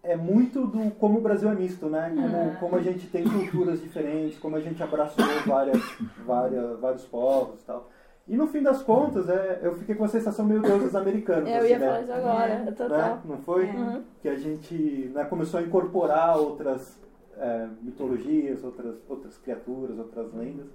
é 0.02 0.16
muito 0.16 0.66
do 0.66 0.92
como 0.92 1.20
o 1.20 1.22
Brasil 1.22 1.50
é 1.50 1.56
misto, 1.56 1.88
né? 1.88 2.10
Como, 2.16 2.60
como 2.60 2.76
a 2.78 2.82
gente 2.82 3.08
tem 3.08 3.24
culturas 3.24 3.82
diferentes, 3.82 4.40
como 4.40 4.56
a 4.56 4.62
gente 4.62 4.82
abraçou 4.82 5.26
várias, 5.46 5.82
várias, 6.26 6.80
vários 6.80 7.06
povos 7.06 7.62
e 7.62 7.66
tal. 7.66 7.90
E 8.30 8.38
no 8.38 8.46
fim 8.48 8.62
das 8.62 8.84
contas, 8.84 9.28
é, 9.28 9.60
eu 9.64 9.74
fiquei 9.76 9.96
com 9.96 10.04
a 10.04 10.08
sensação 10.08 10.46
meio 10.46 10.62
deuses 10.62 10.94
americanos. 10.94 11.50
Eu 11.50 11.58
assim, 11.58 11.68
ia 11.70 11.80
né? 11.80 11.86
falar 11.88 12.02
isso 12.02 12.14
agora, 12.14 12.60
Né? 12.60 12.72
total. 12.72 13.20
Não 13.26 13.38
foi? 13.40 13.66
Uhum. 13.66 14.04
Que 14.22 14.30
a 14.30 14.36
gente 14.36 15.12
né, 15.14 15.26
começou 15.26 15.60
a 15.60 15.64
incorporar 15.64 16.38
outras 16.38 16.96
é, 17.38 17.68
mitologias, 17.82 18.64
outras, 18.64 18.96
outras 19.10 19.36
criaturas, 19.38 19.98
outras 19.98 20.32
lendas. 20.34 20.68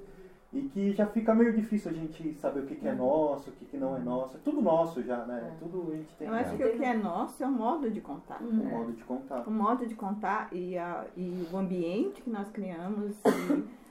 E 0.53 0.63
que 0.63 0.93
já 0.93 1.07
fica 1.07 1.35
meio 1.35 1.53
difícil 1.53 1.91
a 1.91 1.95
gente 1.95 2.35
saber 2.35 2.61
o 2.61 2.67
que, 2.67 2.77
que 2.77 2.87
é 2.87 2.93
nosso, 2.95 3.51
o 3.51 3.53
que, 3.53 3.65
que 3.65 3.77
não 3.77 3.97
é 3.97 3.99
nosso. 4.01 4.37
É 4.37 4.41
tudo 4.45 4.63
nosso 4.63 5.03
já, 5.03 5.19
né? 5.25 5.53
É. 5.53 5.59
Tudo 5.59 5.93
a 5.93 5.97
gente 5.97 6.15
tem 6.17 6.29
Eu 6.29 6.35
acho 6.35 6.57
que 6.57 6.65
o 6.65 6.73
que 6.77 6.85
é 6.85 6.95
nosso 6.95 7.43
é 7.43 7.47
o 7.47 7.51
modo 7.51 7.91
de 7.91 8.01
contar. 8.01 8.41
um 8.41 8.53
modo 8.53 8.93
de 8.93 9.03
contar. 9.03 9.43
O 9.47 9.51
modo 9.51 9.87
de 9.87 9.95
contar 9.97 10.49
e, 10.53 10.79
a, 10.79 11.05
e 11.17 11.45
o 11.53 11.57
ambiente 11.57 12.23
que 12.23 12.31
nós 12.31 12.49
criamos, 12.51 13.17
e 13.27 13.65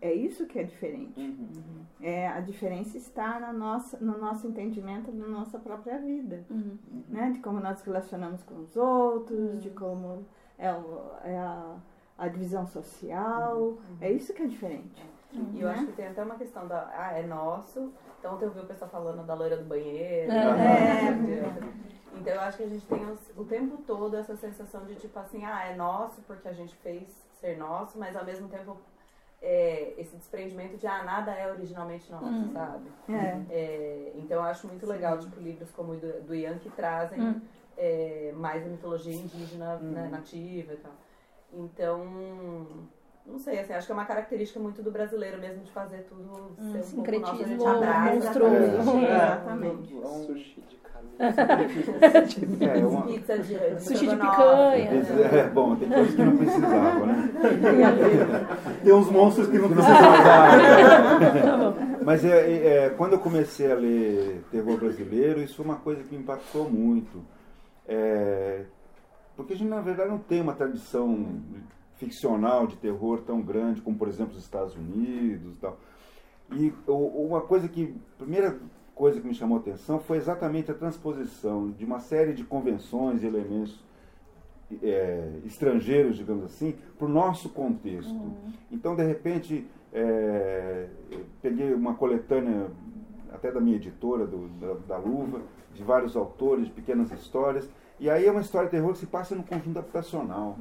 é 0.00 0.12
isso 0.12 0.46
que 0.46 0.58
é 0.58 0.62
diferente. 0.62 1.18
Uhum. 1.20 1.84
É, 2.00 2.28
a 2.28 2.40
diferença 2.40 2.96
está 2.96 3.40
na 3.40 3.52
nossa, 3.52 3.96
no 3.98 4.18
nosso 4.18 4.46
entendimento 4.46 5.10
da 5.10 5.26
nossa 5.26 5.58
própria 5.58 5.98
vida. 5.98 6.44
Uhum. 6.50 6.76
né? 7.08 7.30
De 7.30 7.40
como 7.40 7.58
nós 7.60 7.82
relacionamos 7.82 8.42
com 8.42 8.56
os 8.60 8.76
outros, 8.76 9.62
de 9.62 9.70
como 9.70 10.24
é, 10.58 10.72
o- 10.72 11.10
é 11.24 11.36
a, 11.38 11.76
a 12.18 12.28
divisão 12.28 12.66
social. 12.66 13.78
É 14.00 14.10
isso 14.10 14.32
que 14.34 14.42
é 14.42 14.46
diferente. 14.46 15.04
E 15.52 15.60
eu 15.60 15.68
né? 15.68 15.74
acho 15.74 15.86
que 15.86 15.92
tem 15.92 16.06
até 16.06 16.22
uma 16.22 16.36
questão 16.36 16.66
da, 16.66 16.88
ah, 16.94 17.12
é 17.18 17.26
nosso. 17.26 17.92
Então 18.18 18.40
eu 18.40 18.50
vi 18.50 18.60
o 18.60 18.66
pessoal 18.66 18.90
falando 18.90 19.26
da 19.26 19.34
loira 19.34 19.56
do 19.56 19.64
banheiro. 19.64 20.30
É. 20.32 21.10
né? 21.10 21.72
Então 22.18 22.32
eu 22.32 22.40
acho 22.40 22.56
que 22.58 22.62
a 22.64 22.68
gente 22.68 22.86
tem 22.86 23.04
os- 23.10 23.30
o 23.36 23.44
tempo 23.44 23.76
todo 23.86 24.16
essa 24.16 24.34
sensação 24.36 24.84
de 24.86 24.94
tipo 24.96 25.18
assim, 25.18 25.44
ah, 25.44 25.64
é 25.66 25.76
nosso 25.76 26.22
porque 26.22 26.48
a 26.48 26.52
gente 26.52 26.74
fez 26.76 27.08
ser 27.40 27.58
nosso, 27.58 27.98
mas 27.98 28.16
ao 28.16 28.24
mesmo 28.24 28.48
tempo 28.48 28.78
é, 29.42 29.94
esse 29.98 30.16
desprendimento 30.16 30.76
de 30.76 30.86
ah, 30.86 31.02
nada 31.04 31.32
é 31.32 31.50
originalmente 31.50 32.10
nosso, 32.10 32.26
Hum. 32.26 32.52
sabe? 32.52 32.88
É. 33.08 33.42
É, 33.54 34.12
então 34.16 34.38
eu 34.38 34.42
acho 34.42 34.66
muito 34.66 34.86
legal, 34.86 35.18
tipo, 35.18 35.38
livros 35.40 35.70
como 35.70 35.92
o 35.92 35.96
do, 35.96 36.22
do 36.22 36.34
Ian 36.34 36.58
que 36.58 36.70
trazem 36.70 37.20
Hum. 37.20 37.40
é, 37.76 38.32
mais 38.34 38.64
a 38.66 38.68
mitologia 38.68 39.14
indígena, 39.14 39.76
né, 39.78 40.08
nativa 40.10 40.72
e 40.72 40.76
tal. 40.78 40.92
Então, 41.52 42.88
não 43.28 43.38
sei, 43.38 43.58
assim, 43.60 43.72
acho 43.72 43.86
que 43.86 43.92
é 43.92 43.94
uma 43.94 44.04
característica 44.04 44.58
muito 44.60 44.82
do 44.82 44.90
brasileiro 44.90 45.38
mesmo 45.40 45.62
de 45.64 45.70
fazer 45.72 46.06
tudo 46.08 46.22
ser 46.22 46.28
um 46.28 46.32
pouco 46.34 46.60
nosso, 46.60 46.70
a 46.70 46.72
gente 46.72 46.86
sincretismo 46.86 47.68
abraça. 47.68 48.14
monstruoso. 48.14 48.54
É. 48.54 49.14
Exatamente. 49.16 49.94
É 49.94 50.06
um- 50.06 50.26
Sushi 50.26 50.64
de 50.68 50.76
carne. 50.76 50.86
É, 51.18 53.12
Pizza 53.12 53.38
de, 53.38 53.58
de 53.74 53.82
Sushi 53.82 54.06
de 54.06 54.16
picanha. 54.16 54.90
né? 54.90 55.38
é, 55.40 55.48
bom, 55.48 55.74
tem 55.76 55.88
coisas 55.88 56.14
que 56.14 56.22
não 56.22 56.36
precisava, 56.36 57.06
né? 57.06 57.30
Tem 58.84 58.92
uns 58.92 59.10
monstros 59.10 59.48
que 59.48 59.58
não 59.58 59.68
Que 59.68 59.74
não 59.74 59.82
precisam. 59.84 60.12
precisava. 61.32 61.74
Mas 62.04 62.24
é, 62.24 62.84
é, 62.86 62.90
quando 62.90 63.14
eu 63.14 63.18
comecei 63.18 63.70
a 63.70 63.74
ler 63.74 64.44
terror 64.50 64.76
brasileiro, 64.78 65.40
isso 65.40 65.56
foi 65.56 65.64
uma 65.64 65.76
coisa 65.76 66.02
que 66.02 66.14
me 66.14 66.20
impactou 66.22 66.68
muito. 66.70 67.22
É, 67.88 68.62
porque 69.36 69.52
a 69.54 69.56
gente, 69.56 69.68
na 69.68 69.80
verdade, 69.80 70.10
não 70.10 70.18
tem 70.18 70.40
uma 70.40 70.54
tradição 70.54 71.40
ficcional 71.98 72.66
de 72.66 72.76
terror 72.76 73.20
tão 73.26 73.40
grande 73.42 73.80
como, 73.80 73.96
por 73.96 74.08
exemplo, 74.08 74.32
os 74.36 74.42
Estados 74.42 74.74
Unidos 74.76 75.56
e 75.56 75.60
tal. 75.60 75.76
E 76.52 76.72
uma 76.86 77.40
coisa 77.40 77.68
que, 77.68 77.94
a 78.14 78.18
primeira 78.22 78.58
coisa 78.94 79.20
que 79.20 79.26
me 79.26 79.34
chamou 79.34 79.58
a 79.58 79.60
atenção 79.60 79.98
foi 79.98 80.16
exatamente 80.16 80.70
a 80.70 80.74
transposição 80.74 81.70
de 81.70 81.84
uma 81.84 81.98
série 82.00 82.32
de 82.32 82.44
convenções 82.44 83.22
e 83.22 83.26
elementos 83.26 83.84
é, 84.82 85.30
estrangeiros, 85.44 86.16
digamos 86.16 86.44
assim, 86.44 86.74
para 86.98 87.06
o 87.06 87.08
nosso 87.10 87.48
contexto. 87.50 88.12
Então, 88.70 88.96
de 88.96 89.04
repente, 89.04 89.66
é, 89.92 90.88
peguei 91.40 91.72
uma 91.74 91.94
coletânea, 91.94 92.68
até 93.32 93.50
da 93.52 93.60
minha 93.60 93.76
editora, 93.76 94.26
do- 94.26 94.48
da, 94.60 94.96
da 94.96 94.98
Luva, 94.98 95.40
de 95.74 95.82
vários 95.82 96.16
autores, 96.16 96.66
de 96.66 96.72
pequenas 96.72 97.12
histórias, 97.12 97.68
e 98.00 98.08
aí 98.10 98.26
é 98.26 98.30
uma 98.30 98.40
história 98.40 98.66
de 98.66 98.72
terror 98.72 98.92
que 98.92 98.98
se 98.98 99.06
passa 99.06 99.34
no 99.34 99.42
conjunto 99.44 99.78
habitacional. 99.78 100.58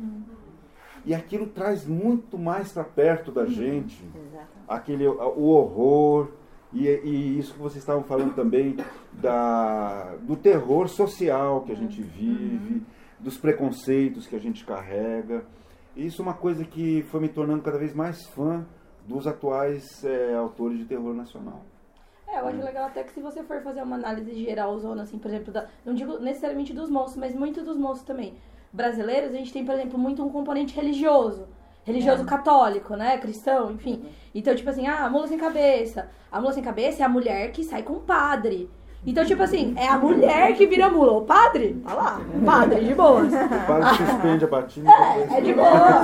E 1.06 1.14
aquilo 1.14 1.48
traz 1.48 1.86
muito 1.86 2.38
mais 2.38 2.72
para 2.72 2.84
perto 2.84 3.32
da 3.32 3.46
gente 3.46 4.04
Exatamente. 4.04 4.48
aquele 4.68 5.08
o 5.08 5.44
horror 5.50 6.30
e, 6.74 6.88
e 6.88 7.40
isso 7.40 7.54
que 7.54 7.60
vocês 7.60 7.84
estavam 7.84 8.04
falando 8.04 8.34
também 8.36 8.76
da, 9.14 10.16
do 10.22 10.36
terror 10.36 10.90
social 10.90 11.62
que 11.62 11.72
a 11.72 11.76
gente 11.76 12.02
vive, 12.02 12.84
dos 13.20 13.38
preconceitos 13.38 14.28
que 14.28 14.36
a 14.36 14.40
gente 14.40 14.66
carrega. 14.66 15.46
Isso 15.96 16.22
é 16.22 16.24
uma 16.24 16.34
coisa 16.34 16.66
que 16.66 17.04
foi 17.04 17.22
me 17.22 17.30
tornando 17.30 17.62
cada 17.62 17.78
vez 17.78 17.94
mais 17.94 18.26
fã 18.28 18.66
dos 19.08 19.28
atuais 19.28 20.04
eh, 20.04 20.34
autores 20.36 20.80
de 20.80 20.86
terror 20.86 21.14
nacional. 21.14 21.62
É, 22.28 22.40
eu 22.40 22.48
acho 22.48 22.58
legal 22.58 22.86
até 22.88 23.04
que 23.04 23.12
se 23.12 23.22
você 23.22 23.44
for 23.44 23.62
fazer 23.62 23.82
uma 23.82 23.96
análise 23.96 24.34
geral, 24.34 24.78
zona, 24.80 25.04
assim, 25.04 25.18
por 25.18 25.30
exemplo, 25.30 25.54
da, 25.54 25.70
não 25.86 25.94
digo 25.94 26.20
necessariamente 26.20 26.74
dos 26.74 26.90
monstros, 26.90 27.18
mas 27.18 27.36
muito 27.36 27.64
dos 27.64 27.78
monstros 27.78 28.06
também. 28.06 28.36
Brasileiros, 28.76 29.34
a 29.34 29.38
gente 29.38 29.54
tem, 29.54 29.64
por 29.66 29.74
exemplo, 29.74 29.98
muito 29.98 30.24
um 30.24 30.30
componente 30.30 30.76
religioso. 30.76 31.48
Religioso 31.86 32.26
católico, 32.26 32.96
né? 32.96 33.18
Cristão, 33.18 33.72
enfim. 33.72 34.04
Então, 34.34 34.54
tipo 34.56 34.70
assim, 34.70 34.86
ah, 34.88 35.06
a 35.06 35.10
mula 35.10 35.28
sem 35.28 35.38
cabeça. 35.38 36.10
A 36.32 36.42
mula 36.42 36.52
sem 36.52 36.64
cabeça 36.64 37.02
é 37.04 37.06
a 37.06 37.10
mulher 37.10 37.52
que 37.52 37.64
sai 37.64 37.84
com 37.84 37.94
o 37.94 38.00
padre. 38.00 38.70
Então, 39.08 39.24
tipo 39.24 39.44
assim, 39.44 39.76
é 39.78 39.88
a 39.88 39.98
mulher 40.00 40.56
que 40.56 40.66
vira 40.66 40.90
mula. 40.90 41.12
O 41.14 41.22
padre, 41.22 41.80
tá 41.86 41.94
lá. 41.94 42.20
Padre, 42.44 42.84
de 42.86 42.96
boas. 42.96 43.32
O 43.32 43.68
padre 43.68 43.90
suspende 44.06 44.46
a 44.46 44.48
batida. 44.48 44.90
É 45.38 45.42
de 45.42 45.54
boa, 45.54 46.02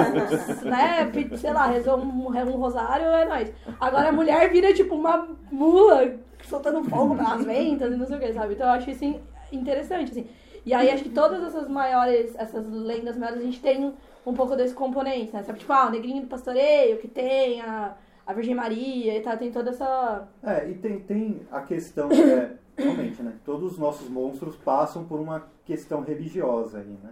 né? 0.69 1.11
Sei 1.37 1.51
lá, 1.51 1.65
rezou 1.65 1.97
um, 1.97 2.27
um 2.27 2.57
rosário, 2.57 3.05
é 3.07 3.25
nóis. 3.25 3.51
Agora 3.79 4.09
a 4.09 4.11
mulher 4.11 4.49
vira 4.51 4.71
tipo 4.73 4.93
uma 4.95 5.27
mula 5.51 6.13
soltando 6.47 6.83
fogo 6.83 7.15
nas 7.15 7.43
ventas 7.43 7.91
e 7.91 7.97
não 7.97 8.05
sei 8.05 8.17
o 8.17 8.19
que, 8.19 8.33
sabe? 8.33 8.53
Então 8.53 8.67
eu 8.67 8.73
acho 8.73 8.91
isso 8.91 9.03
in- 9.03 9.19
interessante, 9.51 10.11
assim. 10.11 10.27
E 10.65 10.73
aí 10.73 10.89
acho 10.89 11.03
que 11.03 11.09
todas 11.09 11.43
essas 11.43 11.67
maiores, 11.67 12.35
essas 12.35 12.67
lendas 12.69 13.17
maiores, 13.17 13.41
a 13.41 13.45
gente 13.45 13.59
tem 13.59 13.83
um, 13.83 13.93
um 14.25 14.33
pouco 14.33 14.55
desse 14.55 14.73
componente, 14.73 15.33
né? 15.33 15.43
Sabe? 15.43 15.59
Tipo, 15.59 15.73
ah, 15.73 15.87
o 15.87 15.91
negrinho 15.91 16.21
do 16.21 16.27
pastoreio, 16.27 16.99
que 16.99 17.07
tem 17.07 17.61
a, 17.61 17.95
a 18.25 18.33
Virgem 18.33 18.55
Maria 18.55 19.17
e 19.17 19.21
tal, 19.21 19.37
tem 19.37 19.51
toda 19.51 19.71
essa. 19.71 20.27
É, 20.43 20.69
e 20.69 20.75
tem, 20.75 20.99
tem 20.99 21.41
a 21.51 21.61
questão, 21.61 22.09
é, 22.11 22.51
realmente, 22.77 23.21
né? 23.23 23.33
Todos 23.43 23.73
os 23.73 23.79
nossos 23.79 24.07
monstros 24.07 24.55
passam 24.57 25.03
por 25.03 25.19
uma 25.19 25.47
questão 25.65 26.01
religiosa 26.01 26.79
aí, 26.79 26.97
né? 27.03 27.11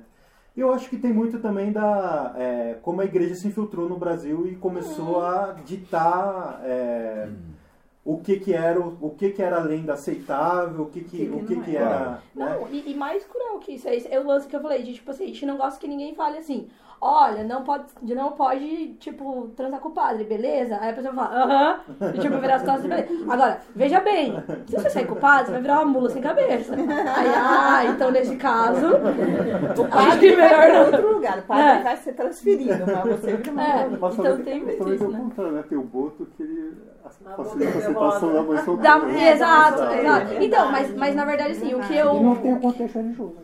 E 0.56 0.62
eu 0.62 0.74
acho 0.74 0.90
que 0.90 0.98
tem 0.98 1.14
muito 1.14 1.40
também 1.40 1.72
da 1.72 2.34
é, 2.36 2.78
como 2.82 3.02
a 3.02 3.06
igreja 3.06 3.36
se 3.36 3.48
infiltrou 3.48 3.88
no 3.88 3.98
Brasil 3.98 4.46
e 4.48 4.56
começou 4.56 5.22
a 5.22 5.54
ditar 5.64 6.62
é, 6.66 7.30
o 8.14 8.18
que 8.22 8.40
que 8.40 8.54
era 8.54 8.80
o, 8.80 8.98
o 9.02 9.10
que 9.12 9.30
que 9.32 9.42
era 9.42 9.58
a 9.58 9.64
lenda 9.64 9.94
aceitável, 9.94 10.84
o 10.84 10.90
que 10.90 11.02
que, 11.02 11.18
Que 11.18 11.26
que 11.28 11.36
o 11.36 11.46
que 11.46 11.56
não 11.56 11.64
que 11.64 11.76
era. 11.76 11.86
era, 11.86 12.10
né? 12.12 12.20
Não, 12.60 12.68
e, 12.72 12.92
e 12.92 12.96
mais 12.96 13.24
cruel 13.26 13.60
que 13.60 13.74
isso, 13.74 13.88
é, 13.88 13.98
é 14.10 14.20
o 14.20 14.26
lance 14.26 14.48
que 14.48 14.56
eu 14.56 14.62
falei, 14.62 14.82
de 14.84 14.94
tipo 14.94 15.12
assim, 15.12 15.26
a 15.26 15.28
gente 15.28 15.46
não 15.46 15.58
gosta 15.58 15.80
que 15.80 15.88
ninguém 15.88 16.16
fale 16.16 16.38
assim, 16.38 16.68
olha, 17.02 17.44
não 17.44 17.64
pode, 17.64 17.86
não 18.14 18.32
pode, 18.34 18.94
tipo, 18.96 19.50
transar 19.56 19.80
com 19.80 19.90
o 19.90 19.92
padre, 19.94 20.24
beleza? 20.26 20.78
Aí 20.82 20.90
a 20.90 20.94
pessoa 20.94 21.14
fala, 21.14 21.44
aham, 21.44 21.80
e 22.14 22.20
tipo, 22.20 22.38
virar 22.40 22.56
as 22.56 22.64
costas 22.64 22.86
e 22.86 22.88
beleza. 22.88 23.10
Agora, 23.34 23.62
veja 23.76 24.00
bem, 24.02 24.34
se 24.66 24.76
você 24.76 24.90
sair 24.90 25.06
com 25.08 25.14
o 25.14 25.18
padre, 25.20 25.46
você 25.46 25.52
vai 25.54 25.62
virar 25.62 25.76
uma 25.82 25.86
mula 25.86 26.10
sem 26.10 26.22
cabeça. 26.22 26.74
Aí, 26.76 27.32
ah, 27.36 27.86
então 27.86 28.12
nesse 28.12 28.36
caso, 28.38 28.88
O 28.88 29.84
acho 29.86 29.90
padre 29.90 30.30
que 30.30 30.36
melhor 30.36 30.68
não. 30.70 30.86
outro 30.88 31.14
lugar. 31.14 31.40
O 31.40 31.44
padre 31.44 31.64
É. 31.80 31.84
vai 31.84 31.98
ser 31.98 32.14
transferido, 32.14 32.86
mas 32.86 33.20
você 33.20 33.38
vira 33.38 33.52
uma 33.52 33.64
É, 33.64 33.88
mula. 33.88 34.10
Então 34.12 34.38
tem 34.44 34.64
isso, 34.94 35.08
né? 35.10 35.20
contrário, 35.20 35.54
né? 35.54 35.64
Tem 35.70 35.78
o 35.78 35.84
Boto 35.84 36.28
que 36.36 36.44
ele 36.44 36.74
facilita 37.36 37.72
a 37.78 37.78
aceitação 37.82 38.34
da 38.34 38.44
mãe 38.44 38.56
Da, 38.56 38.64
solteira. 38.64 39.20
É, 39.20 39.32
exato, 39.32 39.78
da 39.80 39.86
mãe 39.86 40.00
exato. 40.00 40.20
solteira, 40.20 40.46
Então, 40.46 40.72
mas, 40.72 40.96
mas 40.96 41.16
na 41.16 41.26
verdade, 41.26 41.52
assim, 41.52 41.74
o 41.74 41.80
que 41.80 41.94
E 41.94 42.04
não 42.04 42.34
eu. 42.34 42.36
tem 42.42 42.54
o 42.54 42.60
contexto 42.60 42.96
religioso. 42.96 43.36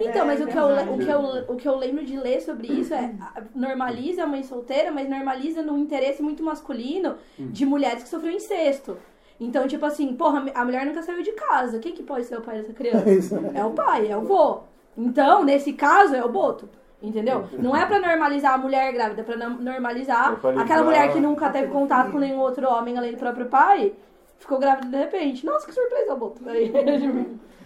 Então, 0.00 0.26
mas 0.26 0.40
o 0.40 0.46
que, 0.46 0.58
eu, 0.58 0.66
o, 0.66 0.98
que 0.98 1.08
eu, 1.08 1.20
o 1.48 1.56
que 1.56 1.68
eu 1.68 1.76
lembro 1.76 2.04
de 2.04 2.16
ler 2.18 2.40
sobre 2.40 2.68
isso 2.68 2.92
é 2.92 3.14
normaliza 3.54 4.24
a 4.24 4.26
mãe 4.26 4.42
solteira, 4.42 4.90
mas 4.90 5.08
normaliza 5.08 5.62
no 5.62 5.78
interesse 5.78 6.22
muito 6.22 6.42
masculino 6.42 7.14
de 7.38 7.64
mulheres 7.64 8.02
que 8.02 8.08
sofreram 8.08 8.36
incesto. 8.36 8.96
Então, 9.40 9.66
tipo 9.66 9.84
assim, 9.84 10.14
porra, 10.14 10.44
a 10.54 10.64
mulher 10.64 10.86
nunca 10.86 11.02
saiu 11.02 11.22
de 11.22 11.32
casa. 11.32 11.78
Quem 11.78 11.92
que 11.92 12.02
pode 12.02 12.24
ser 12.26 12.38
o 12.38 12.42
pai 12.42 12.58
dessa 12.58 12.72
criança? 12.72 13.40
É 13.54 13.64
o 13.64 13.70
pai, 13.70 14.08
é 14.10 14.16
o 14.16 14.20
vô. 14.22 14.60
Então, 14.96 15.42
nesse 15.44 15.72
caso, 15.72 16.14
é 16.14 16.24
o 16.24 16.28
boto. 16.28 16.68
Entendeu? 17.08 17.46
Não 17.58 17.76
é 17.76 17.84
pra 17.86 17.98
normalizar 18.00 18.54
a 18.54 18.58
mulher 18.58 18.92
grávida, 18.92 19.20
é 19.20 19.24
pra 19.24 19.36
no- 19.36 19.60
normalizar 19.62 20.32
aquela 20.62 20.82
mulher 20.84 21.12
que 21.12 21.20
nunca 21.20 21.50
teve 21.50 21.68
contato 21.68 22.10
com 22.12 22.18
nenhum 22.18 22.38
outro 22.40 22.66
homem 22.68 22.96
além 22.96 23.12
do 23.12 23.18
próprio 23.18 23.46
pai, 23.46 23.92
ficou 24.38 24.58
grávida 24.58 24.88
de 24.88 24.96
repente. 24.96 25.44
Nossa, 25.44 25.66
que 25.66 25.72
surpresa, 25.72 26.14
boto. 26.16 26.40
Aí, 26.48 26.70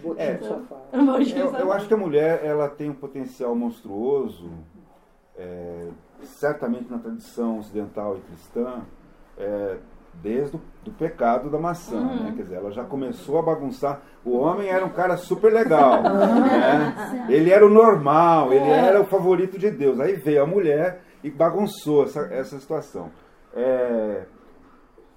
Botinho 0.01 0.17
É. 0.17 0.39
Eu, 1.39 1.53
eu 1.55 1.71
acho 1.73 1.87
que 1.87 1.93
a 1.93 1.97
mulher 1.97 2.43
ela 2.43 2.69
tem 2.69 2.89
um 2.89 2.93
potencial 2.93 3.53
monstruoso 3.55 4.49
é, 5.37 5.87
certamente 6.23 6.89
na 6.91 6.97
tradição 6.97 7.59
ocidental 7.59 8.17
e 8.17 8.21
cristã, 8.21 8.81
é, 9.37 9.77
desde 10.21 10.55
o 10.57 10.61
do 10.83 10.91
pecado 10.91 11.49
da 11.49 11.57
maçã. 11.59 11.97
Uhum. 11.97 12.23
Né? 12.23 12.33
Quer 12.35 12.43
dizer, 12.43 12.55
ela 12.55 12.71
já 12.71 12.83
começou 12.83 13.37
a 13.39 13.41
bagunçar. 13.41 14.01
O 14.25 14.37
homem 14.37 14.67
era 14.69 14.85
um 14.85 14.89
cara 14.89 15.17
super 15.17 15.51
legal. 15.51 16.01
né? 16.03 17.25
Ele 17.29 17.49
era 17.51 17.65
o 17.65 17.69
normal, 17.69 18.51
ele 18.53 18.69
era 18.69 19.01
o 19.01 19.05
favorito 19.05 19.57
de 19.59 19.69
Deus. 19.71 19.99
Aí 19.99 20.15
veio 20.15 20.43
a 20.43 20.47
mulher 20.47 21.01
e 21.23 21.29
bagunçou 21.29 22.03
essa, 22.03 22.21
essa 22.33 22.57
situação. 22.59 23.09
É, 23.53 24.23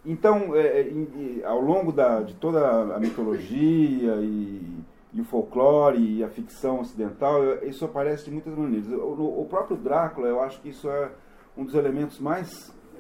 então, 0.05 0.55
é, 0.57 0.83
em- 0.83 1.09
em- 1.39 1.45
ao 1.45 1.61
longo 1.61 1.93
da, 1.93 2.21
de 2.23 2.35
toda 2.35 2.95
a 2.95 2.99
mitologia 2.99 4.15
e, 4.17 4.79
e 5.13 5.21
o 5.21 5.25
folclore 5.25 5.99
e 6.19 6.25
a 6.25 6.29
ficção 6.29 6.81
ocidental, 6.81 7.41
isso 7.63 7.85
aparece 7.85 8.25
de 8.25 8.31
muitas 8.33 8.55
maneiras. 8.57 8.89
O, 8.89 9.43
o 9.43 9.47
próprio 9.49 9.77
Drácula, 9.77 10.27
eu 10.29 10.41
acho 10.41 10.61
que 10.61 10.71
isso 10.71 10.89
é 10.91 11.09
um 11.57 11.65
dos 11.65 11.75
elementos 11.75 12.19
mais 12.19 12.51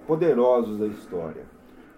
poderosos 0.06 0.78
da 0.78 0.86
história. 0.86 1.44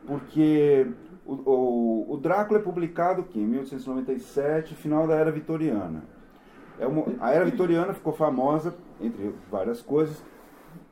Porque 0.07 0.87
o, 1.25 1.33
o, 1.33 2.14
o 2.14 2.17
Drácula 2.19 2.61
é 2.61 2.62
publicado 2.62 3.23
aqui 3.23 3.40
em 3.40 3.47
1897, 3.47 4.75
final 4.75 5.07
da 5.07 5.14
Era 5.14 5.31
Vitoriana. 5.31 6.05
É 6.79 6.87
uma, 6.87 7.05
a 7.21 7.31
Era 7.31 7.45
Vitoriana 7.45 7.95
ficou 7.95 8.12
famosa, 8.12 8.75
entre 9.01 9.33
várias 9.51 9.81
coisas, 9.81 10.23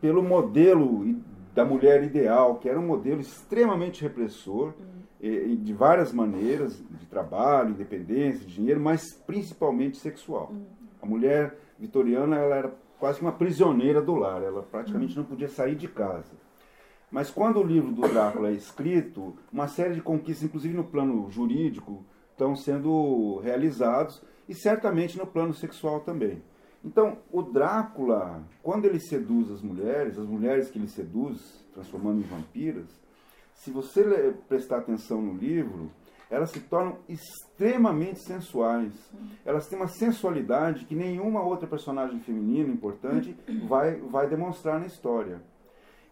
pelo 0.01 0.23
modelo 0.23 1.17
da 1.55 1.65
mulher 1.65 2.03
ideal, 2.03 2.57
que 2.57 2.69
era 2.69 2.79
um 2.79 2.87
modelo 2.87 3.21
extremamente 3.21 4.03
repressor, 4.03 4.73
de 5.21 5.73
várias 5.73 6.13
maneiras, 6.13 6.83
de 6.91 7.07
trabalho, 7.07 7.71
independência, 7.71 8.45
de 8.45 8.55
dinheiro, 8.55 8.81
mas 8.81 9.13
principalmente 9.13 9.97
sexual. 9.97 10.53
A 11.01 11.07
mulher 11.07 11.57
vitoriana 11.79 12.37
ela 12.37 12.57
era 12.57 12.75
quase 12.99 13.19
que 13.19 13.25
uma 13.25 13.33
prisioneira 13.33 14.03
do 14.03 14.15
lar, 14.15 14.43
ela 14.43 14.63
praticamente 14.63 15.17
não 15.17 15.25
podia 15.25 15.49
sair 15.49 15.77
de 15.77 15.87
casa. 15.87 16.33
Mas 17.13 17.31
quando 17.31 17.61
o 17.61 17.63
livro 17.63 17.93
do 17.93 18.09
Drácula 18.09 18.49
é 18.49 18.55
escrito, 18.55 19.37
uma 19.53 19.69
série 19.69 19.95
de 19.95 20.01
conquistas, 20.01 20.45
inclusive 20.45 20.75
no 20.75 20.85
plano 20.85 21.31
jurídico, 21.31 22.03
estão 22.31 22.57
sendo 22.57 23.39
realizados 23.41 24.23
e 24.49 24.55
certamente 24.55 25.19
no 25.19 25.27
plano 25.27 25.53
sexual 25.53 26.01
também. 26.01 26.43
Então, 26.83 27.19
o 27.31 27.43
Drácula, 27.43 28.43
quando 28.63 28.87
ele 28.87 28.99
seduz 28.99 29.51
as 29.51 29.61
mulheres, 29.61 30.19
as 30.19 30.27
mulheres 30.27 30.71
que 30.71 30.79
ele 30.79 30.89
seduz, 30.89 31.63
transformando 31.75 32.21
em 32.21 32.27
vampiras, 32.27 32.89
se 33.55 33.71
você 33.71 34.35
prestar 34.49 34.79
atenção 34.79 35.21
no 35.21 35.35
livro, 35.35 35.91
elas 36.31 36.51
se 36.51 36.61
tornam 36.61 36.97
extremamente 37.07 38.21
sensuais. 38.21 38.95
Elas 39.45 39.69
têm 39.69 39.79
uma 39.79 39.87
sensualidade 39.87 40.87
que 40.87 40.95
nenhuma 40.95 41.43
outra 41.43 41.69
personagem 41.69 42.21
feminina 42.21 42.73
importante 42.73 43.37
vai, 43.69 44.01
vai 44.01 44.27
demonstrar 44.27 44.81
na 44.81 44.87
história. 44.87 45.43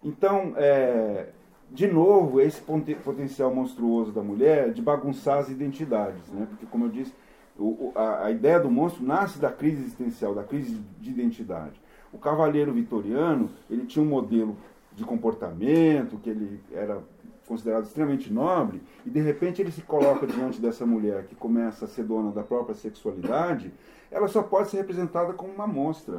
Então, 0.02 0.54
é, 0.56 1.28
de 1.70 1.86
novo, 1.86 2.40
esse 2.40 2.60
potencial 2.60 3.54
monstruoso 3.54 4.12
da 4.12 4.22
mulher 4.22 4.72
de 4.72 4.80
bagunçar 4.82 5.38
as 5.38 5.48
identidades, 5.48 6.26
né? 6.28 6.46
Porque, 6.48 6.66
como 6.66 6.86
eu 6.86 6.88
disse, 6.88 7.12
o- 7.58 7.92
a, 7.94 8.26
a 8.26 8.30
ideia 8.30 8.58
do 8.58 8.70
monstro 8.70 9.04
nasce 9.04 9.38
da 9.38 9.50
crise 9.52 9.82
existencial, 9.82 10.34
da 10.34 10.42
crise 10.42 10.80
de 10.98 11.10
identidade. 11.10 11.80
O 12.12 12.18
cavaleiro 12.18 12.72
vitoriano, 12.72 13.50
ele 13.68 13.84
tinha 13.86 14.02
um 14.04 14.08
modelo 14.08 14.56
de 14.94 15.04
comportamento, 15.04 16.16
que 16.18 16.30
ele 16.30 16.60
era 16.72 16.98
considerado 17.46 17.84
extremamente 17.84 18.32
nobre, 18.32 18.80
e 19.04 19.10
de 19.10 19.20
repente 19.20 19.60
ele 19.60 19.70
se 19.72 19.82
coloca 19.82 20.26
diante 20.26 20.60
dessa 20.60 20.86
mulher 20.86 21.24
que 21.26 21.34
começa 21.34 21.84
a 21.84 21.88
ser 21.88 22.04
dona 22.04 22.30
da 22.30 22.42
própria 22.42 22.74
sexualidade, 22.74 23.72
ela 24.10 24.28
só 24.28 24.42
pode 24.42 24.70
ser 24.70 24.78
representada 24.78 25.32
como 25.32 25.52
uma 25.52 25.66
monstra. 25.66 26.18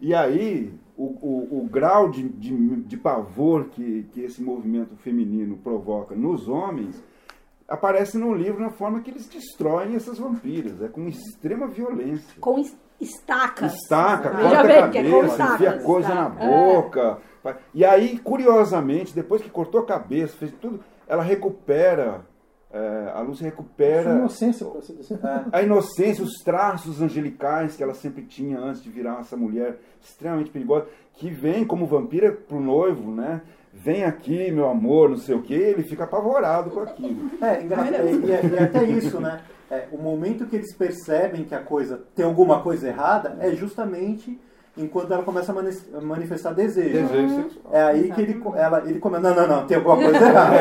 E 0.00 0.14
aí, 0.14 0.72
o, 0.96 1.04
o, 1.04 1.58
o 1.60 1.68
grau 1.68 2.08
de, 2.08 2.28
de, 2.28 2.76
de 2.82 2.96
pavor 2.96 3.64
que, 3.66 4.04
que 4.12 4.20
esse 4.20 4.42
movimento 4.42 4.96
feminino 4.96 5.56
provoca 5.56 6.14
nos 6.14 6.48
homens 6.48 7.02
aparece 7.68 8.18
no 8.18 8.34
livro 8.34 8.60
na 8.60 8.70
forma 8.70 9.00
que 9.00 9.10
eles 9.10 9.26
destroem 9.28 9.94
essas 9.94 10.18
vampiras. 10.18 10.80
É 10.82 10.88
com 10.88 11.08
extrema 11.08 11.66
violência. 11.66 12.38
Com 12.40 12.58
es- 12.58 12.76
estacas. 13.00 13.74
Estaca, 13.74 14.30
Veja 14.30 14.48
corta 14.56 14.68
a 14.68 14.70
é 14.76 14.82
cabeça, 14.82 15.26
estacas, 15.26 15.54
enfia 15.54 15.78
coisa 15.82 16.14
na 16.14 16.30
tá? 16.30 16.46
boca. 16.46 17.18
fa- 17.42 17.58
E 17.74 17.84
aí, 17.84 18.18
curiosamente, 18.18 19.14
depois 19.14 19.42
que 19.42 19.50
cortou 19.50 19.80
a 19.80 19.86
cabeça, 19.86 20.36
fez 20.36 20.52
tudo, 20.60 20.80
ela 21.08 21.22
recupera, 21.22 22.20
é, 22.74 23.12
a 23.14 23.20
Lúcia 23.20 23.44
recupera 23.44 24.10
inocência, 24.10 24.66
para 24.66 24.78
assim 24.80 24.94
dizer. 24.96 25.18
a 25.52 25.62
inocência, 25.62 26.24
os 26.24 26.32
traços 26.44 27.00
angelicais 27.00 27.76
que 27.76 27.82
ela 27.82 27.94
sempre 27.94 28.22
tinha 28.24 28.58
antes 28.58 28.82
de 28.82 28.90
virar 28.90 29.20
essa 29.20 29.36
mulher 29.36 29.78
extremamente 30.02 30.50
perigosa, 30.50 30.86
que 31.14 31.30
vem 31.30 31.64
como 31.64 31.86
vampira 31.86 32.32
pro 32.32 32.58
noivo, 32.60 33.10
né? 33.14 33.40
Vem 33.72 34.04
aqui, 34.04 34.50
meu 34.50 34.68
amor, 34.68 35.08
não 35.10 35.16
sei 35.16 35.34
o 35.34 35.42
que, 35.42 35.54
ele 35.54 35.82
fica 35.84 36.04
apavorado 36.04 36.70
com 36.70 36.80
aquilo. 36.80 37.30
É, 37.40 37.62
engraçado. 37.62 38.06
E, 38.08 38.12
e- 38.12 38.54
e 38.54 38.58
até 38.58 38.84
isso, 38.84 39.20
né? 39.20 39.40
É, 39.70 39.88
o 39.92 39.98
momento 39.98 40.46
que 40.46 40.56
eles 40.56 40.74
percebem 40.76 41.44
que 41.44 41.54
a 41.54 41.60
coisa 41.60 42.02
tem 42.14 42.24
alguma 42.24 42.60
coisa 42.62 42.86
errada 42.88 43.36
é 43.40 43.50
justamente 43.54 44.38
enquanto 44.76 45.12
ela 45.12 45.22
começa 45.22 45.52
a 45.52 45.54
mani- 45.54 45.76
a 45.96 46.00
manifestar 46.00 46.52
desejo. 46.52 46.92
Desejo 46.92 47.42
sexual. 47.42 47.74
É 47.74 47.82
aí 47.82 48.12
que 48.12 48.20
ele, 48.20 48.42
ela, 48.56 48.82
ele 48.88 48.98
começa, 48.98 49.22
não, 49.34 49.34
não, 49.36 49.56
não, 49.60 49.66
tem 49.66 49.76
alguma 49.76 49.96
coisa 49.96 50.16
errada. 50.26 50.56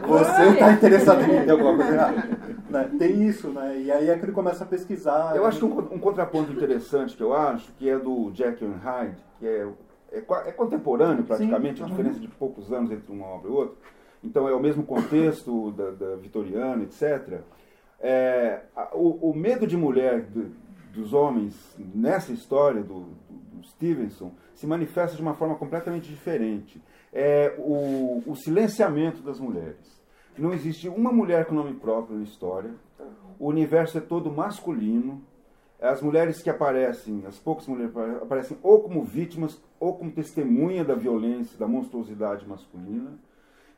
Você 0.08 0.42
está 0.50 0.72
interessado 0.72 1.22
em 1.22 1.26
mim, 1.28 1.40
tem 1.42 1.50
alguma 1.50 1.76
coisa 1.76 1.92
errada. 1.92 2.28
Né? 2.74 2.90
Tem 2.98 3.22
isso, 3.24 3.50
né? 3.50 3.78
E 3.78 3.92
aí 3.92 4.10
é 4.10 4.18
que 4.18 4.24
ele 4.24 4.32
começa 4.32 4.64
a 4.64 4.66
pesquisar. 4.66 5.36
Eu 5.36 5.46
acho 5.46 5.60
que 5.60 5.64
um, 5.64 5.78
um 5.94 5.98
contraponto 5.98 6.50
interessante 6.50 7.16
que 7.16 7.22
eu 7.22 7.32
acho, 7.32 7.70
que 7.78 7.88
é 7.88 7.96
do 7.96 8.32
Jekyll 8.34 8.66
and 8.68 8.78
Hyde, 8.82 9.16
que 9.38 9.46
é, 9.46 9.68
é, 10.10 10.18
é 10.18 10.50
contemporâneo 10.50 11.22
praticamente, 11.22 11.80
a 11.80 11.84
Sim, 11.86 11.90
diferença 11.92 12.18
de 12.18 12.26
poucos 12.26 12.72
anos 12.72 12.90
entre 12.90 13.12
uma 13.12 13.26
obra 13.26 13.48
e 13.48 13.52
outra. 13.54 13.76
Então 14.24 14.48
é 14.48 14.52
o 14.54 14.58
mesmo 14.58 14.82
contexto 14.82 15.70
da, 15.70 15.90
da 15.92 16.16
vitoriana, 16.16 16.82
etc. 16.82 17.38
É, 18.00 18.60
a- 18.74 18.88
o, 18.94 19.30
o 19.30 19.34
medo 19.36 19.68
de 19.68 19.76
mulher 19.76 20.24
dos 20.94 21.12
homens 21.12 21.54
nessa 21.94 22.32
história 22.32 22.82
do, 22.82 23.00
do- 23.00 23.64
Stevenson 23.64 24.30
se 24.54 24.66
manifesta 24.66 25.16
de 25.16 25.22
uma 25.22 25.34
forma 25.34 25.54
completamente 25.54 26.08
diferente. 26.08 26.80
É 27.12 27.54
o, 27.58 28.22
o 28.26 28.36
silenciamento 28.36 29.22
das 29.22 29.40
mulheres. 29.40 30.02
Não 30.36 30.52
existe 30.52 30.88
uma 30.88 31.12
mulher 31.12 31.46
com 31.46 31.54
nome 31.54 31.74
próprio 31.74 32.16
na 32.16 32.24
história. 32.24 32.70
O 33.38 33.48
universo 33.48 33.96
é 33.98 34.00
todo 34.00 34.30
masculino. 34.30 35.22
As 35.80 36.00
mulheres 36.02 36.42
que 36.42 36.50
aparecem, 36.50 37.24
as 37.26 37.38
poucas 37.38 37.66
mulheres 37.66 37.92
aparecem 38.22 38.56
ou 38.62 38.80
como 38.82 39.02
vítimas 39.04 39.60
ou 39.78 39.94
como 39.96 40.10
testemunha 40.12 40.84
da 40.84 40.94
violência, 40.94 41.58
da 41.58 41.66
monstruosidade 41.66 42.46
masculina. 42.48 43.12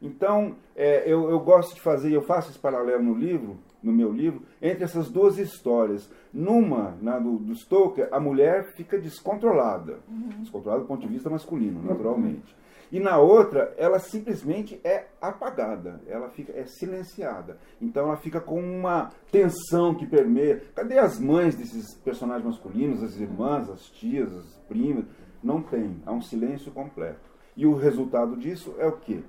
Então, 0.01 0.57
é, 0.75 1.03
eu, 1.11 1.31
eu 1.31 1.41
gosto 1.41 1.75
de 1.75 1.81
fazer, 1.81 2.13
eu 2.13 2.23
faço 2.23 2.51
esse 2.51 2.59
paralelo 2.59 3.03
no 3.03 3.15
livro, 3.15 3.57
no 3.87 3.93
meu 3.93 4.13
livro, 4.13 4.43
entre 4.61 4.85
essas 4.85 5.09
duas 5.09 5.39
histórias. 5.39 6.11
Numa, 6.33 6.97
na 7.01 7.19
do, 7.19 7.39
do 7.39 7.55
Stoker, 7.55 8.09
a 8.11 8.19
mulher 8.19 8.73
fica 8.75 8.99
descontrolada. 8.99 10.01
Descontrolada 10.41 10.83
do 10.83 10.89
ponto 10.89 11.07
de 11.07 11.13
vista 11.13 11.31
masculino, 11.31 11.81
naturalmente. 11.83 12.55
E 12.91 13.01
na 13.01 13.19
outra, 13.19 13.75
ela 13.77 13.99
simplesmente 13.99 14.81
é 14.85 15.07
apagada, 15.21 16.01
ela 16.07 16.29
fica 16.29 16.53
é 16.53 16.67
silenciada. 16.67 17.59
Então 17.81 18.07
ela 18.07 18.17
fica 18.17 18.41
com 18.41 18.61
uma 18.61 19.11
tensão 19.31 19.95
que 19.95 20.07
permeia. 20.07 20.63
Cadê 20.75 20.99
as 20.99 21.19
mães 21.19 21.57
desses 21.57 21.95
personagens 21.95 22.45
masculinos, 22.45 23.03
as 23.03 23.19
irmãs, 23.19 23.69
as 23.69 23.87
tias, 23.91 24.33
as 24.33 24.55
primas? 24.69 25.05
Não 25.43 25.63
tem, 25.63 26.01
há 26.05 26.13
um 26.13 26.23
silêncio 26.23 26.71
completo. 26.73 27.21
E 27.57 27.67
o 27.67 27.75
resultado 27.75 28.37
disso 28.37 28.75
é 28.79 28.87
o 28.87 28.93
quê? 28.93 29.21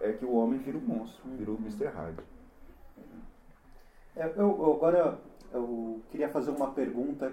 É 0.00 0.12
que 0.12 0.24
o 0.24 0.34
homem 0.34 0.58
vira 0.58 0.78
o 0.78 0.80
monstro, 0.80 1.22
vira 1.36 1.50
o 1.50 1.58
Mr. 1.58 1.86
Hyde. 1.86 2.22
É, 4.16 4.24
Eu, 4.26 4.32
eu- 4.36 4.72
agora 4.72 5.18
eu 5.52 6.00
queria 6.10 6.28
fazer 6.28 6.50
uma 6.50 6.70
pergunta 6.72 7.32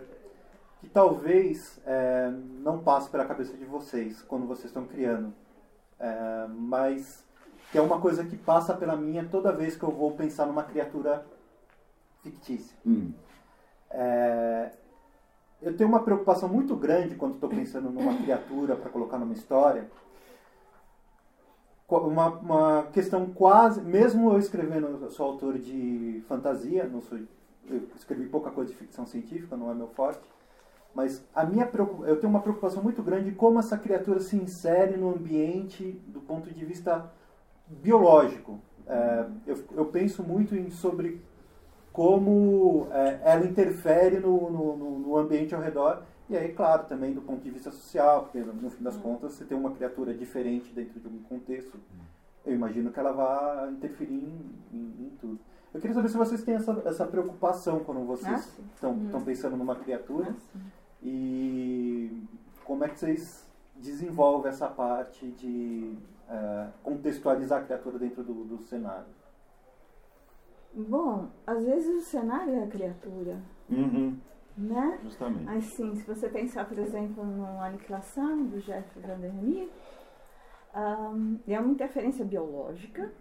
que 0.79 0.87
talvez 0.87 1.79
é, 1.85 2.29
não 2.59 2.79
passe 2.79 3.09
pela 3.09 3.25
cabeça 3.25 3.55
de 3.57 3.65
vocês 3.65 4.21
quando 4.23 4.45
vocês 4.47 4.65
estão 4.65 4.85
criando, 4.85 5.33
É, 5.99 6.47
mas 6.49 7.25
que 7.71 7.77
é 7.77 7.81
uma 7.81 7.99
coisa 7.99 8.23
que 8.23 8.37
passa 8.37 8.73
pela 8.75 8.95
minha 8.95 9.27
toda 9.27 9.51
vez 9.51 9.75
que 9.75 9.83
eu 9.83 9.89
vou 9.91 10.11
pensar 10.11 10.45
numa 10.45 10.61
criatura 10.63 11.25
fictícia. 12.21 12.77
Hum. 12.85 13.11
É, 13.89 14.71
eu 15.59 15.75
tenho 15.75 15.89
uma 15.89 16.03
preocupação 16.03 16.47
muito 16.47 16.75
grande 16.75 17.15
quando 17.15 17.33
estou 17.33 17.49
pensando 17.49 17.89
numa 17.89 18.15
criatura 18.15 18.75
para 18.75 18.91
colocar 18.91 19.17
numa 19.17 19.33
história. 19.33 19.89
Uma, 21.89 22.27
uma 22.27 22.83
questão 22.91 23.27
quase, 23.27 23.81
mesmo 23.81 24.31
eu 24.33 24.39
escrevendo, 24.39 24.87
eu 25.01 25.09
sou 25.09 25.25
autor 25.25 25.57
de 25.57 26.21
fantasia, 26.27 26.83
não 26.85 27.01
sou, 27.01 27.17
eu 27.69 27.81
escrevi 27.95 28.25
pouca 28.27 28.51
coisa 28.51 28.69
de 28.71 28.77
ficção 28.77 29.05
científica, 29.05 29.55
não 29.55 29.71
é 29.71 29.73
meu 29.73 29.87
forte, 29.87 30.19
mas 30.93 31.23
a 31.33 31.45
minha 31.45 31.69
eu 32.05 32.19
tenho 32.19 32.29
uma 32.29 32.41
preocupação 32.41 32.83
muito 32.83 33.01
grande 33.01 33.29
de 33.29 33.35
como 33.37 33.59
essa 33.59 33.77
criatura 33.77 34.19
se 34.19 34.35
insere 34.35 34.97
no 34.97 35.11
ambiente 35.11 35.91
do 36.07 36.19
ponto 36.19 36.51
de 36.53 36.65
vista 36.65 37.09
biológico. 37.67 38.59
É, 38.85 39.25
eu, 39.45 39.57
eu 39.75 39.85
penso 39.85 40.23
muito 40.23 40.55
em, 40.55 40.69
sobre 40.69 41.21
como 41.93 42.87
é, 42.91 43.19
ela 43.23 43.45
interfere 43.45 44.19
no, 44.19 44.49
no- 44.51 44.99
no 44.99 45.17
ambiente 45.17 45.55
ao 45.55 45.61
redor 45.61 46.03
E 46.29 46.35
aí, 46.35 46.51
claro, 46.53 46.85
também 46.87 47.13
do 47.13 47.21
ponto 47.21 47.41
de 47.41 47.49
vista 47.49 47.71
social, 47.71 48.23
porque 48.23 48.39
no 48.39 48.69
fim 48.69 48.83
das 48.83 48.97
contas 48.97 49.33
você 49.33 49.45
tem 49.45 49.57
uma 49.57 49.71
criatura 49.71 50.13
diferente 50.13 50.73
dentro 50.73 50.99
de 50.99 51.07
um 51.07 51.19
contexto, 51.23 51.79
eu 52.45 52.53
imagino 52.53 52.91
que 52.91 52.99
ela 52.99 53.11
vai 53.13 53.71
interferir 53.71 54.13
em, 54.13 54.51
em- 54.73 55.05
em 55.05 55.17
tudo. 55.21 55.39
Eu 55.73 55.79
queria 55.79 55.93
saber 55.93 56.09
se 56.09 56.17
vocês 56.17 56.43
têm 56.43 56.55
essa, 56.55 56.81
essa 56.85 57.05
preocupação 57.05 57.79
quando 57.83 58.01
Ah, 58.01 58.05
vocês 58.05 58.59
estão 58.75 58.97
estão 59.05 59.21
pensando 59.23 59.55
numa 59.55 59.75
criatura. 59.75 60.35
E 61.03 62.23
como 62.65 62.83
é 62.83 62.89
que 62.89 62.99
vocês 62.99 63.45
desenvolvem 63.75 64.49
essa 64.49 64.67
parte 64.67 65.27
de 65.31 65.93
eh, 66.29 66.67
contextualizar 66.83 67.61
a 67.61 67.63
criatura 67.65 67.99
dentro 67.99 68.23
do, 68.23 68.43
do 68.43 68.57
cenário. 68.63 69.05
Bom, 70.73 71.27
às 71.45 71.63
vezes 71.63 71.95
o 71.95 72.05
cenário 72.05 72.53
é 72.55 72.63
a 72.63 72.67
criatura, 72.67 73.39
Uhum, 73.69 74.17
né? 74.57 74.99
justamente. 75.03 75.49
Assim, 75.49 75.95
se 75.95 76.03
você 76.03 76.27
pensar, 76.27 76.65
por 76.65 76.77
exemplo, 76.79 77.23
no 77.23 77.61
Aniquilação, 77.61 78.45
do 78.45 78.59
Jeff 78.61 78.99
Vandermeer, 78.99 79.69
ahn, 80.73 81.37
é 81.47 81.59
uma 81.59 81.71
interferência 81.71 82.25
biológica. 82.25 83.11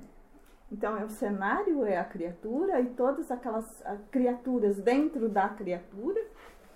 Então, 0.71 0.97
é 0.97 1.05
o 1.05 1.09
cenário 1.09 1.85
é 1.85 1.97
a 1.97 2.05
criatura 2.05 2.81
e 2.81 2.87
todas 2.87 3.31
aquelas 3.31 3.65
ah, 3.87 3.97
criaturas 4.11 4.79
dentro 4.81 5.29
da 5.29 5.49
criatura, 5.49 6.21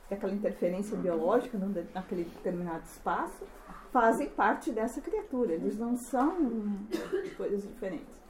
é 0.09 0.15
aquela 0.15 0.33
interferência 0.33 0.97
biológica 0.97 1.59
num 1.59 1.73
naquele 1.95 2.25
determinado 2.25 2.85
espaço, 2.85 3.45
fazem 3.93 4.29
parte 4.29 4.71
dessa 4.71 5.01
criatura. 5.01 5.55
Eles 5.55 5.79
não 5.79 5.97
são 5.97 6.37
coisas 7.37 7.63
diferentes. 7.63 8.21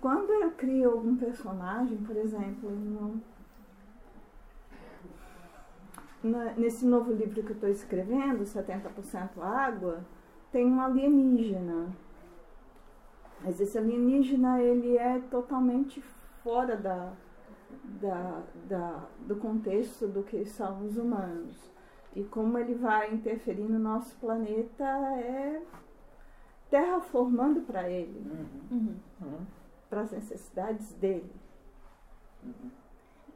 Quando 0.00 0.32
eu 0.32 0.52
crio 0.52 0.92
algum 0.92 1.16
personagem, 1.16 1.98
por 1.98 2.16
exemplo, 2.16 2.70
no, 2.70 3.20
na- 6.22 6.52
nesse 6.54 6.84
novo 6.86 7.12
livro 7.12 7.42
que 7.42 7.50
eu 7.50 7.54
estou 7.54 7.68
escrevendo, 7.68 8.44
70% 8.44 9.40
Água, 9.42 10.04
tem 10.52 10.66
um 10.66 10.80
alienígena. 10.80 11.88
Mas 13.44 13.60
esse 13.60 13.78
alienígena, 13.78 14.60
ele 14.62 14.96
é 14.96 15.20
totalmente 15.30 16.00
fora 16.42 16.76
da, 16.76 17.12
da, 18.00 18.42
da- 18.68 19.06
do 19.20 19.36
contexto 19.36 20.06
do 20.08 20.22
que 20.22 20.44
são 20.44 20.84
os 20.84 20.96
humanos. 20.96 21.70
E 22.16 22.24
como 22.24 22.58
ele 22.58 22.74
vai 22.74 23.12
interferir 23.14 23.68
no 23.68 23.78
nosso 23.78 24.16
planeta 24.16 24.84
é 24.84 25.62
terraformando 26.70 27.60
para 27.62 27.88
ele, 27.88 28.20
Uhum. 28.70 28.96
para 29.88 30.00
as 30.02 30.10
necessidades 30.12 30.92
dele. 30.94 31.30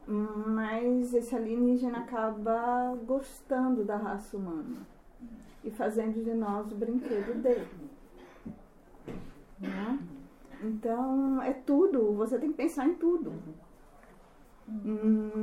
Mas 0.05 1.13
esse 1.13 1.35
alienígena 1.35 1.99
acaba 1.99 2.95
gostando 3.05 3.83
da 3.85 3.95
raça 3.95 4.35
humana 4.35 4.85
e 5.63 5.71
fazendo 5.71 6.23
de 6.23 6.33
nós 6.33 6.71
o 6.71 6.75
brinquedo 6.75 7.41
dele. 7.41 7.67
Né? 9.59 9.99
Então, 10.61 11.41
é 11.41 11.53
tudo, 11.53 12.13
você 12.13 12.37
tem 12.37 12.51
que 12.51 12.57
pensar 12.57 12.87
em 12.87 12.95
tudo. 12.95 13.33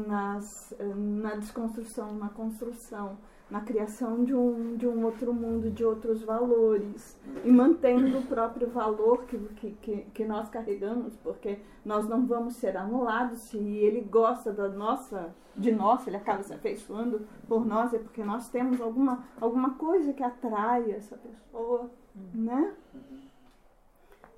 Nas, 0.07 0.75
na 0.97 1.37
desconstrução, 1.37 2.15
na 2.15 2.29
construção, 2.29 3.19
na 3.51 3.61
criação 3.61 4.25
de 4.25 4.33
um, 4.33 4.77
de 4.77 4.87
um 4.87 5.05
outro 5.05 5.35
mundo, 5.35 5.71
de 5.71 5.85
outros 5.85 6.23
valores, 6.23 7.21
e 7.45 7.51
mantendo 7.51 8.19
o 8.19 8.23
próprio 8.23 8.69
valor 8.69 9.25
que, 9.25 9.39
que, 9.83 10.07
que, 10.15 10.25
nós 10.25 10.49
carregamos, 10.49 11.17
porque 11.17 11.59
nós 11.85 12.09
não 12.09 12.27
vamos 12.27 12.55
ser 12.57 12.77
anulados 12.77 13.41
se 13.41 13.59
ele 13.59 14.03
gosta 14.03 14.53
da 14.53 14.69
nossa, 14.69 15.35
de 15.57 15.73
nós, 15.73 16.07
ele 16.07 16.17
acaba 16.17 16.43
se 16.45 16.55
afeiçoando 16.55 17.27
por 17.49 17.67
nós, 17.67 17.93
é 17.93 17.99
porque 17.99 18.23
nós 18.23 18.49
temos 18.49 18.81
alguma, 18.81 19.25
alguma 19.41 19.75
coisa 19.75 20.13
que 20.13 20.23
atrai 20.23 20.93
essa 20.93 21.17
pessoa, 21.17 21.91
né? 22.33 22.73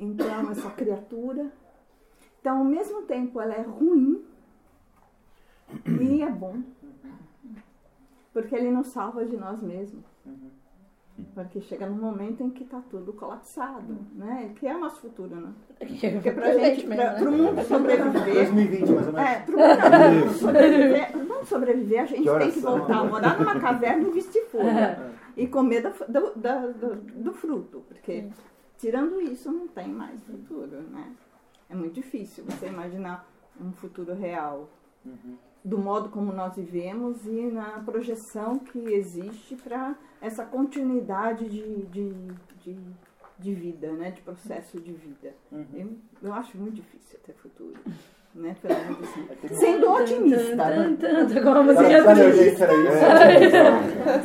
Então, 0.01 0.51
essa 0.51 0.71
criatura. 0.71 1.53
Então, 2.41 2.59
ao 2.59 2.65
mesmo 2.65 3.03
tempo, 3.03 3.41
ela 3.41 3.55
é 3.55 3.63
ruim 3.63 4.25
e 6.01 6.23
é 6.23 6.31
bom. 6.31 6.61
Porque 8.33 8.55
ele 8.55 8.71
nos 8.71 8.89
salva 8.89 9.25
de 9.25 9.37
nós 9.37 9.61
mesmos. 9.63 10.05
Porque 11.35 11.61
chega 11.61 11.87
num 11.87 11.97
momento 12.01 12.43
em 12.43 12.51
que 12.51 12.65
está 12.65 12.81
tudo 12.91 13.13
colapsado, 13.13 13.99
né? 14.15 14.53
Que 14.57 14.67
é 14.67 14.75
o 14.75 14.81
nosso 14.81 15.01
futuro, 15.01 15.37
né? 15.37 15.53
Porque 15.79 16.31
pra 16.33 16.55
gente, 16.55 16.87
mesmo, 16.87 17.03
pra, 17.03 17.13
né? 17.13 17.19
pro 17.21 17.33
mundo 17.33 17.63
sobreviver, 17.63 18.35
2020, 18.35 18.91
mais 18.93 19.07
ou 19.07 19.13
menos. 19.13 19.29
é, 19.29 19.41
pro 19.41 19.59
mundo 19.59 20.33
sobreviver, 20.33 21.13
sobreviver, 21.45 22.01
a 22.01 22.07
gente 22.07 22.23
Que 22.23 22.39
tem 22.39 22.51
que 22.51 22.61
voltar 22.61 22.99
a 22.99 23.05
morar 23.05 23.39
numa 23.39 23.61
caverna 23.61 24.09
e 24.09 24.11
vestir 24.11 24.45
folha. 24.51 25.13
E 25.37 25.47
comer 25.47 25.83
do, 25.83 26.33
da- 26.37 26.67
do, 26.69 26.95
do 26.97 27.33
fruto. 27.33 27.85
Porque 27.89 28.29
tirando 28.79 29.21
isso, 29.21 29.53
não 29.53 29.69
tem 29.69 29.89
mais 29.89 30.23
futuro, 30.25 30.81
né? 30.91 31.13
É 31.69 31.75
muito 31.75 31.95
difícil 31.95 32.45
você 32.45 32.67
imaginar 32.67 33.29
um 33.61 33.73
futuro 33.73 34.15
real. 34.15 34.69
Do 35.65 35.79
modo 35.79 36.09
como 36.09 36.33
nós 36.33 36.57
vivemos 36.57 37.25
e 37.27 37.51
na 37.51 37.81
projeção 37.81 38.59
que 38.59 38.79
existe 38.79 39.55
para 39.57 39.97
essa 40.21 40.45
continuidade 40.45 41.49
de, 41.49 41.87
de, 41.87 42.13
de, 42.65 42.77
de 43.39 43.55
vida, 43.55 43.93
né? 43.93 44.11
De 44.11 44.23
processo 44.23 44.81
de 44.81 44.93
vida. 44.93 45.35
Eu, 45.73 45.97
eu 46.23 46.33
acho 46.33 46.59
muito 46.59 46.75
difícil 46.77 47.19
ter 47.21 47.35
futuro. 47.35 47.79
Né? 48.35 48.57
Pelo 48.63 48.75
menos 48.81 48.99
assim. 49.03 49.55
Sendo 49.57 49.93
otimista. 49.93 50.65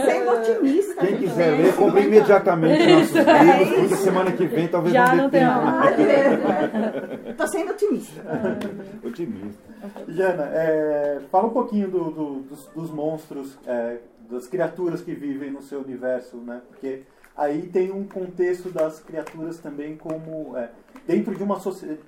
Sendo 0.06 0.32
otimista. 0.32 1.06
Quem 1.06 1.18
quiser 1.18 1.50
também. 1.52 1.62
ler, 1.66 1.76
compre 1.76 2.02
imediatamente 2.04 2.88
nossos 2.94 3.14
livros, 3.16 3.80
porque 3.80 3.96
semana 3.98 4.32
que 4.32 4.46
vem 4.46 4.68
talvez 4.68 4.94
Já 4.94 5.08
não 5.10 5.24
não 5.24 5.30
dê 5.30 5.40
tem 5.40 5.48
tempo. 5.48 5.62
Ah, 5.66 5.92
beleza. 5.92 7.34
Tô 7.38 7.48
sendo 7.48 7.72
otimista. 7.72 8.22
Otimista. 9.04 9.64
Jana, 10.08 10.50
é, 10.54 11.20
fala 11.32 11.48
um 11.48 11.52
pouquinho 11.52 11.90
do- 11.90 12.12
do- 12.12 12.40
dos, 12.42 12.66
dos 12.76 12.92
monstros, 12.92 13.58
é, 13.68 13.98
das 14.30 14.48
criaturas 14.48 15.02
que 15.02 15.14
vivem 15.14 15.52
no 15.52 15.62
seu 15.62 15.80
universo, 15.82 16.38
né? 16.38 16.62
Porque 16.70 17.02
aí 17.38 17.68
tem 17.68 17.92
um 17.92 18.04
contexto 18.08 18.70
das 18.70 19.00
criaturas 19.00 19.60
também 19.60 19.96
como 19.96 20.58
é, 20.58 20.70
dentro 21.06 21.36
de 21.36 21.44
uma, 21.44 21.58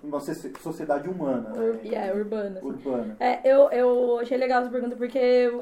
uma 0.03 0.19
socie- 0.19 0.53
sociedade 0.59 1.07
humana, 1.07 1.51
Ur- 1.55 1.75
né? 1.75 1.79
yeah, 1.85 2.13
urbana. 2.13 2.57
assim. 2.57 2.67
urbana. 2.67 3.15
É, 3.19 3.39
eu, 3.49 3.69
eu 3.71 4.19
achei 4.19 4.37
legal 4.37 4.61
essa 4.61 4.71
pergunta 4.71 4.95
porque 4.95 5.19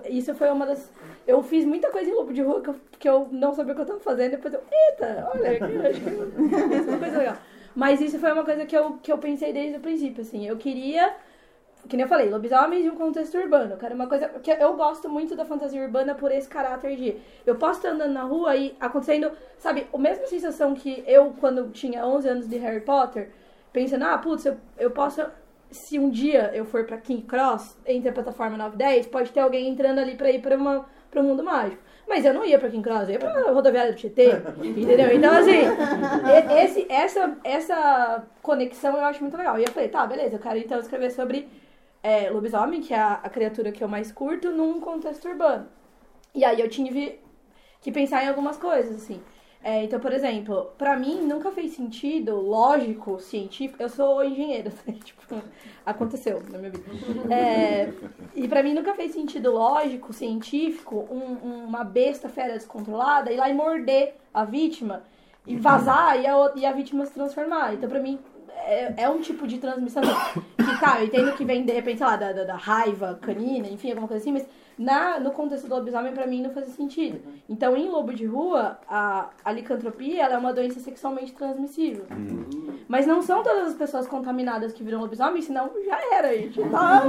isso 0.09 0.33
foi 0.33 0.49
uma 0.49 0.65
das. 0.65 0.91
Eu 1.27 1.43
fiz 1.43 1.65
muita 1.65 1.91
coisa 1.91 2.09
em 2.09 2.13
lobo 2.13 2.31
de 2.33 2.41
rua 2.41 2.61
que 2.61 2.69
eu, 3.09 3.13
eu 3.13 3.27
não 3.31 3.53
sabia 3.53 3.73
o 3.73 3.75
que 3.75 3.81
eu 3.81 3.85
tava 3.85 3.99
fazendo. 3.99 4.31
Depois 4.31 4.53
eu, 4.53 4.61
eita, 4.71 5.29
olha, 5.33 5.51
aqui, 5.51 5.73
eu 5.75 5.81
acho 5.85 5.99
que 6.01 6.09
é 6.09 6.81
uma 6.89 6.97
coisa 6.99 7.17
legal. 7.17 7.37
Mas 7.75 8.01
isso 8.01 8.17
foi 8.17 8.31
uma 8.31 8.43
coisa 8.43 8.65
que 8.65 8.75
eu, 8.75 8.93
que 9.03 9.11
eu 9.11 9.17
pensei 9.19 9.53
desde 9.53 9.77
o 9.77 9.81
princípio, 9.81 10.21
assim. 10.21 10.47
Eu 10.47 10.57
queria, 10.57 11.13
que 11.87 11.95
nem 11.97 12.03
eu 12.03 12.09
falei, 12.09 12.29
lobisomens 12.29 12.83
de 12.83 12.89
um 12.89 12.95
contexto 12.95 13.37
urbano. 13.37 13.77
Cara, 13.77 13.95
uma 13.95 14.07
coisa 14.07 14.27
que 14.29 14.51
eu 14.51 14.73
gosto 14.75 15.09
muito 15.09 15.35
da 15.35 15.45
fantasia 15.45 15.81
urbana 15.81 16.13
por 16.15 16.31
esse 16.31 16.47
caráter 16.47 16.95
de. 16.95 17.15
Eu 17.45 17.55
posso 17.55 17.79
estar 17.79 17.89
andando 17.89 18.13
na 18.13 18.23
rua 18.23 18.55
e 18.55 18.75
acontecendo, 18.79 19.31
sabe, 19.57 19.87
a 19.93 19.97
mesma 19.97 20.27
sensação 20.27 20.73
que 20.73 21.03
eu, 21.07 21.33
quando 21.39 21.69
tinha 21.71 22.05
11 22.05 22.27
anos 22.27 22.47
de 22.47 22.57
Harry 22.57 22.81
Potter, 22.81 23.31
pensando, 23.73 24.03
ah, 24.05 24.17
putz, 24.17 24.45
eu, 24.45 24.57
eu 24.77 24.91
posso 24.91 25.25
se 25.69 25.99
um 25.99 26.09
dia 26.09 26.51
eu 26.53 26.65
for 26.65 26.85
pra 26.85 26.97
King 26.97 27.23
Cross, 27.23 27.77
entre 27.85 28.09
a 28.09 28.13
plataforma 28.13 28.55
9 28.57 28.75
e 28.75 28.77
10, 28.77 29.07
pode 29.07 29.31
ter 29.31 29.41
alguém 29.41 29.67
entrando 29.67 29.99
ali 29.99 30.15
pra 30.15 30.31
ir 30.31 30.41
pra, 30.41 30.55
uma, 30.55 30.85
pra 31.11 31.21
um 31.21 31.25
mundo 31.25 31.43
mágico. 31.43 31.81
Mas 32.07 32.23
eu 32.23 32.33
não 32.33 32.45
ia 32.45 32.57
pra 32.57 32.69
King 32.69 32.81
Cross, 32.87 33.03
eu 33.09 33.13
ia 33.15 33.19
pra 33.19 33.51
rodoviária 33.51 33.91
do 33.91 33.97
Tietê, 33.97 34.29
entendeu? 34.63 35.11
Então, 35.13 35.33
assim, 35.33 35.59
e- 35.61 36.63
esse, 36.63 36.85
essa, 36.89 37.37
essa 37.43 38.23
conexão 38.41 38.95
eu 38.95 39.03
acho 39.03 39.21
muito 39.21 39.35
legal. 39.35 39.59
E 39.59 39.63
eu 39.65 39.71
falei, 39.71 39.89
tá, 39.89 40.07
beleza, 40.07 40.35
eu 40.35 40.39
quero 40.39 40.57
então 40.57 40.79
escrever 40.79 41.11
sobre 41.11 41.49
é, 42.03 42.29
lobisomem, 42.29 42.81
que 42.81 42.93
é 42.93 42.99
a, 42.99 43.13
a 43.15 43.29
criatura 43.29 43.71
que 43.71 43.83
eu 43.83 43.87
mais 43.87 44.11
curto, 44.11 44.51
num 44.51 44.79
contexto 44.79 45.27
urbano. 45.27 45.67
E 46.33 46.45
aí 46.45 46.59
eu 46.61 46.69
tive 46.69 47.19
que 47.81 47.91
pensar 47.91 48.23
em 48.23 48.29
algumas 48.29 48.57
coisas, 48.57 48.95
assim. 49.03 49.21
É, 49.63 49.83
então, 49.83 49.99
por 49.99 50.13
exemplo, 50.13 50.71
pra 50.77 50.95
mim 50.97 51.21
nunca 51.21 51.51
fez 51.51 51.73
sentido, 51.73 52.39
lógico, 52.39 53.19
científico. 53.19 53.81
Eu 53.81 53.89
sou 53.89 54.23
engenheira, 54.23 54.69
assim, 54.71 54.93
tipo, 54.93 55.21
aconteceu 55.85 56.41
na 56.51 56.57
minha 56.57 56.71
vida. 56.71 56.85
É, 57.29 57.91
e 58.35 58.47
pra 58.47 58.61
mim 58.63 58.73
nunca 58.73 58.93
fez 58.93 59.11
sentido 59.13 59.51
lógico, 59.51 60.13
científico, 60.13 61.07
um- 61.11 61.65
uma 61.65 61.83
besta 61.83 62.29
fera 62.29 62.53
descontrolada 62.53 63.31
ir 63.31 63.37
lá 63.37 63.49
e 63.49 63.53
morder 63.53 64.15
a 64.33 64.45
vítima 64.45 65.03
e 65.45 65.57
vazar 65.57 66.19
e 66.21 66.27
a, 66.27 66.51
e 66.55 66.65
a 66.65 66.71
vítima 66.71 67.05
se 67.05 67.13
transformar. 67.13 67.73
Então, 67.73 67.89
pra 67.89 67.99
mim, 67.99 68.19
é, 68.65 68.93
é 68.97 69.09
um 69.09 69.21
tipo 69.21 69.47
de 69.47 69.57
transmissão 69.57 70.03
que, 70.03 70.79
tá, 70.79 70.99
eu 70.99 71.05
entendo 71.05 71.35
que 71.35 71.45
vem, 71.45 71.65
de 71.65 71.73
repente, 71.73 71.99
sei 71.99 72.07
lá, 72.07 72.15
da, 72.15 72.31
da, 72.31 72.43
da 72.43 72.55
raiva 72.55 73.17
canina, 73.21 73.67
enfim, 73.67 73.89
alguma 73.89 74.07
coisa 74.07 74.21
assim, 74.21 74.31
mas 74.31 74.45
na, 74.77 75.19
no 75.19 75.31
contexto 75.31 75.67
do 75.67 75.73
lobisomem, 75.73 76.13
pra 76.13 76.27
mim, 76.27 76.43
não 76.43 76.51
fazia 76.51 76.71
sentido. 76.71 77.19
Então, 77.49 77.75
em 77.75 77.89
lobo 77.89 78.13
de 78.13 78.25
rua, 78.25 78.77
a, 78.87 79.29
a 79.43 79.51
licantropia 79.51 80.23
ela 80.23 80.35
é 80.35 80.37
uma 80.37 80.53
doença 80.53 80.79
sexualmente 80.79 81.31
transmissível. 81.33 82.05
Mas 82.87 83.07
não 83.07 83.23
são 83.23 83.41
todas 83.41 83.69
as 83.69 83.73
pessoas 83.73 84.07
contaminadas 84.07 84.73
que 84.73 84.83
viram 84.83 84.99
lobisomem, 84.99 85.41
senão 85.41 85.71
já 85.83 85.99
era, 86.15 86.29
a 86.29 86.35
gente 86.35 86.61
tá. 86.69 87.03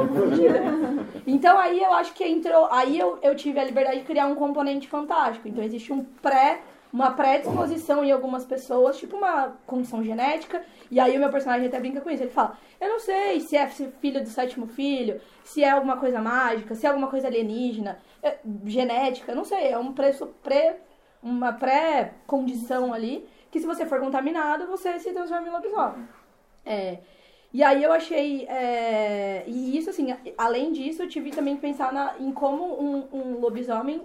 Então 1.27 1.59
aí 1.59 1.83
eu 1.83 1.93
acho 1.93 2.15
que 2.15 2.25
entrou. 2.25 2.69
Aí 2.71 2.99
eu, 2.99 3.19
eu 3.23 3.35
tive 3.37 3.61
a 3.61 3.65
liberdade 3.65 3.99
de 3.99 4.05
criar 4.07 4.27
um 4.27 4.35
componente 4.35 4.89
fantástico. 4.89 5.47
Então 5.47 5.63
existe 5.63 5.93
um 5.93 6.03
pré. 6.03 6.61
Uma 6.93 7.11
predisposição 7.11 8.03
em 8.03 8.11
algumas 8.11 8.47
pessoas, 8.47 8.97
tipo 8.99 9.17
uma 9.17 9.57
condição 9.67 10.03
genética, 10.03 10.65
e 10.91 10.99
aí 10.99 11.17
o 11.17 11.21
meu 11.21 11.29
personagem 11.31 11.67
até 11.69 11.79
brinca 11.79 12.01
com 12.01 12.09
isso. 12.11 12.23
Ele 12.23 12.31
fala: 12.31 12.57
Eu 12.81 12.89
não 12.89 12.99
sei 12.99 13.41
se 13.41 13.57
é 13.57 13.67
filho 13.67 14.23
do 14.23 14.29
sétimo 14.31 14.67
filho, 14.67 15.21
se 15.45 15.63
é 15.63 15.71
alguma 15.71 15.99
coisa 15.99 16.19
mágica, 16.21 16.75
se 16.75 16.87
é 16.87 16.89
alguma 16.89 17.09
coisa 17.09 17.27
alienígena, 17.29 17.99
é, 18.23 18.39
genética, 18.65 19.35
não 19.35 19.45
sei. 19.45 19.69
É 19.69 19.79
um 19.79 19.93
preço 19.93 20.27
pré, 20.43 20.79
uma 21.23 21.53
pré-condição 21.53 22.93
ali 22.93 23.29
que 23.51 23.61
se 23.61 23.67
você 23.67 23.85
for 23.87 24.01
contaminado, 24.01 24.67
você 24.67 24.99
se 24.99 25.13
transforma 25.13 25.47
em 25.49 25.51
lobisomem. 25.51 26.09
É, 26.65 26.99
e 27.53 27.63
aí 27.63 27.83
eu 27.83 27.93
achei. 27.93 28.47
é, 28.49 29.45
e 29.47 29.77
isso, 29.77 29.91
assim, 29.91 30.15
além 30.37 30.73
disso, 30.73 31.03
eu 31.03 31.09
tive 31.09 31.31
também 31.31 31.55
que 31.57 31.61
pensar 31.63 31.93
na- 31.93 32.15
em 32.19 32.31
como 32.33 32.63
um, 32.83 33.09
um 33.13 33.41
lobisomem 33.41 34.03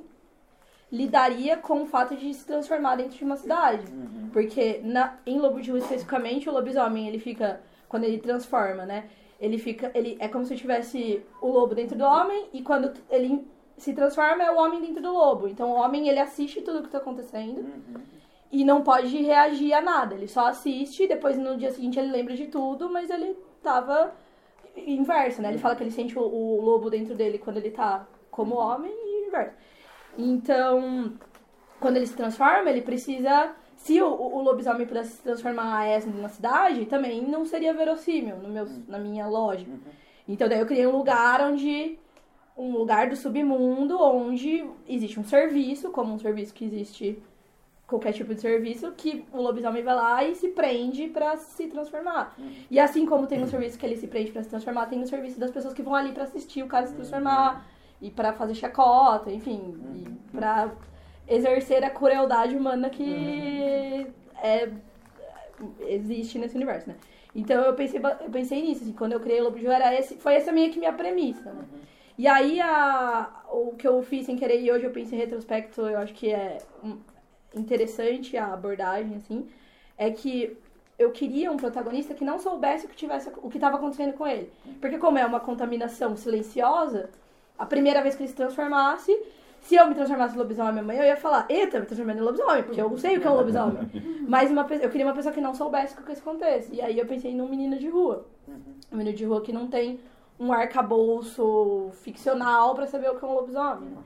lidaria 0.94 1.58
com 1.58 1.82
o 1.82 1.86
fato 1.88 2.16
de 2.16 2.32
se 2.32 2.46
transformar 2.46 2.96
dentro 2.96 3.18
de 3.18 3.24
uma 3.24 3.36
cidade. 3.36 3.84
Porque 4.32 4.80
na, 4.84 5.18
em 5.26 5.40
Lobo 5.40 5.60
de 5.60 5.72
Rua 5.72 5.80
especificamente, 5.80 6.48
o 6.48 6.54
lobisomem, 6.54 7.08
ele 7.08 7.18
fica. 7.18 7.60
Quando 7.90 8.04
ele 8.04 8.20
transforma, 8.20 8.86
né? 8.86 9.10
Ele 9.40 9.58
fica. 9.58 9.92
Ele, 9.96 10.16
é 10.20 10.28
como 10.28 10.46
se 10.46 10.56
tivesse 10.56 11.26
o 11.42 11.48
lobo 11.48 11.74
dentro 11.74 11.98
do 11.98 12.04
homem, 12.04 12.48
e 12.54 12.62
quando 12.62 12.94
ele 13.10 13.46
se 13.76 13.94
transforma, 13.94 14.44
é 14.44 14.52
o 14.52 14.58
homem 14.58 14.82
dentro 14.82 15.02
do 15.02 15.12
lobo. 15.12 15.48
Então 15.48 15.72
o 15.72 15.76
homem 15.76 16.08
ele 16.08 16.20
assiste 16.20 16.62
tudo 16.62 16.80
o 16.80 16.84
que 16.84 16.90
tá 16.90 17.00
acontecendo 17.00 17.66
e 18.52 18.64
não 18.64 18.84
pode 18.84 19.18
reagir 19.18 19.74
a 19.74 19.82
nada. 19.82 20.14
Ele 20.14 20.28
só 20.28 20.48
assiste, 20.48 21.08
depois 21.08 21.38
no 21.38 21.58
dia 21.58 21.72
seguinte 21.72 22.00
ele 22.00 22.12
lembra 22.12 22.36
de 22.36 22.48
tudo, 22.48 22.90
mas 22.90 23.10
ele 23.10 23.36
tava 23.64 24.14
inverso, 24.78 25.42
né? 25.42 25.50
Ele 25.50 25.58
fala 25.58 25.76
que 25.76 25.84
ele 25.84 25.92
sente 25.92 26.18
o, 26.18 26.22
o 26.22 26.62
lobo 26.62 26.90
dentro 26.90 27.16
dele 27.16 27.40
quando 27.40 27.58
ele 27.58 27.72
tá 27.72 28.08
como 28.30 28.56
homem 28.56 28.92
e 28.92 29.28
inverso. 29.28 29.56
Então, 30.18 31.14
quando 31.80 31.98
ele 31.98 32.08
se 32.08 32.16
transforma, 32.16 32.70
ele 32.70 32.82
precisa. 32.82 33.56
Se 33.76 34.02
o, 34.02 34.08
o 34.08 34.42
lobisomem 34.42 34.88
pudesse 34.88 35.18
se 35.18 35.22
transformar 35.22 35.80
a 35.80 35.98
Esme 35.98 36.22
na 36.22 36.30
cidade, 36.30 36.86
também 36.86 37.22
não 37.22 37.44
seria 37.46 37.74
verossímil 37.74 38.38
no 38.38 38.48
meu, 38.48 38.66
na 38.88 38.98
minha 38.98 39.28
lógica. 39.28 39.72
Então 40.28 40.48
daí 40.48 40.60
eu 40.60 40.66
criei 40.66 40.88
um 40.88 40.96
lugar 40.96 41.42
onde. 41.42 42.00
Um 42.56 42.72
lugar 42.72 43.10
do 43.10 43.16
submundo 43.16 44.00
onde 44.00 44.64
existe 44.88 45.20
um 45.20 45.24
serviço, 45.24 45.90
como 45.90 46.14
um 46.14 46.20
serviço 46.20 46.54
que 46.54 46.64
existe 46.64 47.18
qualquer 47.88 48.14
tipo 48.14 48.34
de 48.34 48.42
serviço, 48.42 48.92
que 48.92 49.26
o 49.34 49.42
lobisomem 49.42 49.84
vai 49.84 49.96
lá 49.96 50.24
e 50.24 50.36
se 50.36 50.50
prende 50.50 51.08
pra 51.08 51.36
se 51.36 51.68
transformar. 51.68 52.36
E 52.70 52.80
assim 52.80 53.08
como 53.08 53.26
tem 53.26 53.42
um 53.42 53.48
serviço 53.48 53.78
que 53.78 53.86
ele 53.86 53.96
se 53.96 54.06
prende 54.06 54.32
pra 54.32 54.44
se 54.44 54.50
transformar, 54.50 54.86
tem 54.86 55.00
um 55.00 55.06
serviço 55.08 55.40
das 55.40 55.50
pessoas 55.50 55.74
que 55.74 55.82
vão 55.82 55.96
ali 55.96 56.12
pra 56.12 56.24
assistir 56.24 56.62
o 56.62 56.68
cara 56.68 56.86
se 56.86 56.94
transformar 56.94 57.66
e 58.04 58.12
pra 58.12 58.34
fazer 58.34 58.54
chacota, 58.54 59.32
enfim, 59.32 59.74
e 59.96 60.36
pra 60.36 60.70
exercer 61.26 61.84
a 61.86 61.90
crueldade 61.90 62.54
humana 62.54 62.90
que 62.90 64.06
é, 64.44 64.70
existe 65.88 66.38
nesse 66.38 66.56
universo, 66.56 66.90
né? 66.90 66.96
Então 67.34 67.64
eu 67.64 67.74
pensei, 67.74 68.00
eu 68.00 68.30
pensei 68.30 68.62
nisso, 68.62 68.84
assim, 68.84 68.92
quando 68.92 69.14
eu 69.14 69.22
criei 69.22 69.40
o 69.40 69.46
Lobo 69.46 69.58
de 69.58 69.66
esse, 69.66 70.16
foi 70.18 70.36
essa 70.36 70.52
meio 70.52 70.72
que 70.72 70.78
minha 70.78 70.92
premissa, 70.92 71.54
né? 71.54 71.64
E 72.18 72.28
aí 72.28 72.60
a, 72.60 73.42
o 73.52 73.72
que 73.72 73.88
eu 73.88 74.04
fiz 74.04 74.26
sem 74.26 74.36
querer 74.36 74.62
e 74.62 74.70
hoje 74.70 74.84
eu 74.84 74.92
penso 74.92 75.16
em 75.16 75.18
retrospecto, 75.18 75.82
eu 75.82 75.98
acho 75.98 76.14
que 76.14 76.30
é 76.30 76.58
interessante 77.56 78.36
a 78.36 78.54
abordagem, 78.54 79.16
assim, 79.16 79.48
é 79.98 80.12
que 80.12 80.58
eu 81.00 81.12
queria 81.12 81.52
um 81.52 81.58
protagonista 81.58 82.14
que 82.14 82.26
não 82.26 82.38
soubesse 82.38 82.86
o 82.86 82.90
que 82.90 82.96
tivesse 82.96 83.32
o 83.38 83.50
que 83.50 83.58
estava 83.58 83.78
acontecendo 83.78 84.14
com 84.14 84.28
ele. 84.28 84.52
Porque 84.80 84.98
como 84.98 85.18
é 85.18 85.26
uma 85.26 85.40
contaminação 85.40 86.16
silenciosa, 86.16 87.10
a 87.58 87.66
primeira 87.66 88.02
vez 88.02 88.16
que 88.16 88.24
ele 88.24 88.30
se 88.30 88.36
transformasse, 88.36 89.18
se 89.62 89.76
eu 89.76 89.88
me 89.88 89.96
transformasse 89.96 90.36
em 90.36 90.38
lobisomem 90.38 90.80
amanhã, 90.80 91.02
eu 91.02 91.06
ia 91.06 91.16
falar, 91.16 91.46
eita, 91.50 91.80
me 91.80 91.86
transformando 91.86 92.18
em 92.18 92.22
lobisomem, 92.22 92.64
porque 92.64 92.82
eu 92.82 92.98
sei 92.98 93.18
o 93.18 93.22
que 93.22 93.28
é 93.28 93.30
um 93.32 93.36
lobisomem. 93.36 93.90
Mas 94.28 94.52
uma, 94.52 94.68
eu 94.82 94.90
queria 94.90 95.06
uma 95.06 95.14
pessoa 95.14 95.34
que 95.34 95.40
não 95.40 95.54
soubesse 95.54 95.98
o 95.98 96.04
que 96.04 96.12
isso 96.12 96.22
acontece. 96.22 96.74
E 96.74 96.82
aí 96.82 97.00
eu 97.00 97.06
pensei 97.06 97.34
num 97.34 97.48
menino 97.48 97.78
de 97.78 97.88
rua. 97.88 98.26
Um 98.92 98.98
menino 98.98 99.16
de 99.16 99.24
rua 99.26 99.42
que 99.42 99.54
não 99.54 99.68
tem 99.68 100.00
um 100.40 100.52
arcabouço 100.52 101.90
ficcional 102.02 102.76
pra 102.76 102.88
saber 102.88 103.10
o 103.10 103.16
que 103.16 103.24
é 103.24 103.28
um 103.28 103.34
lobisomem. 103.34 103.98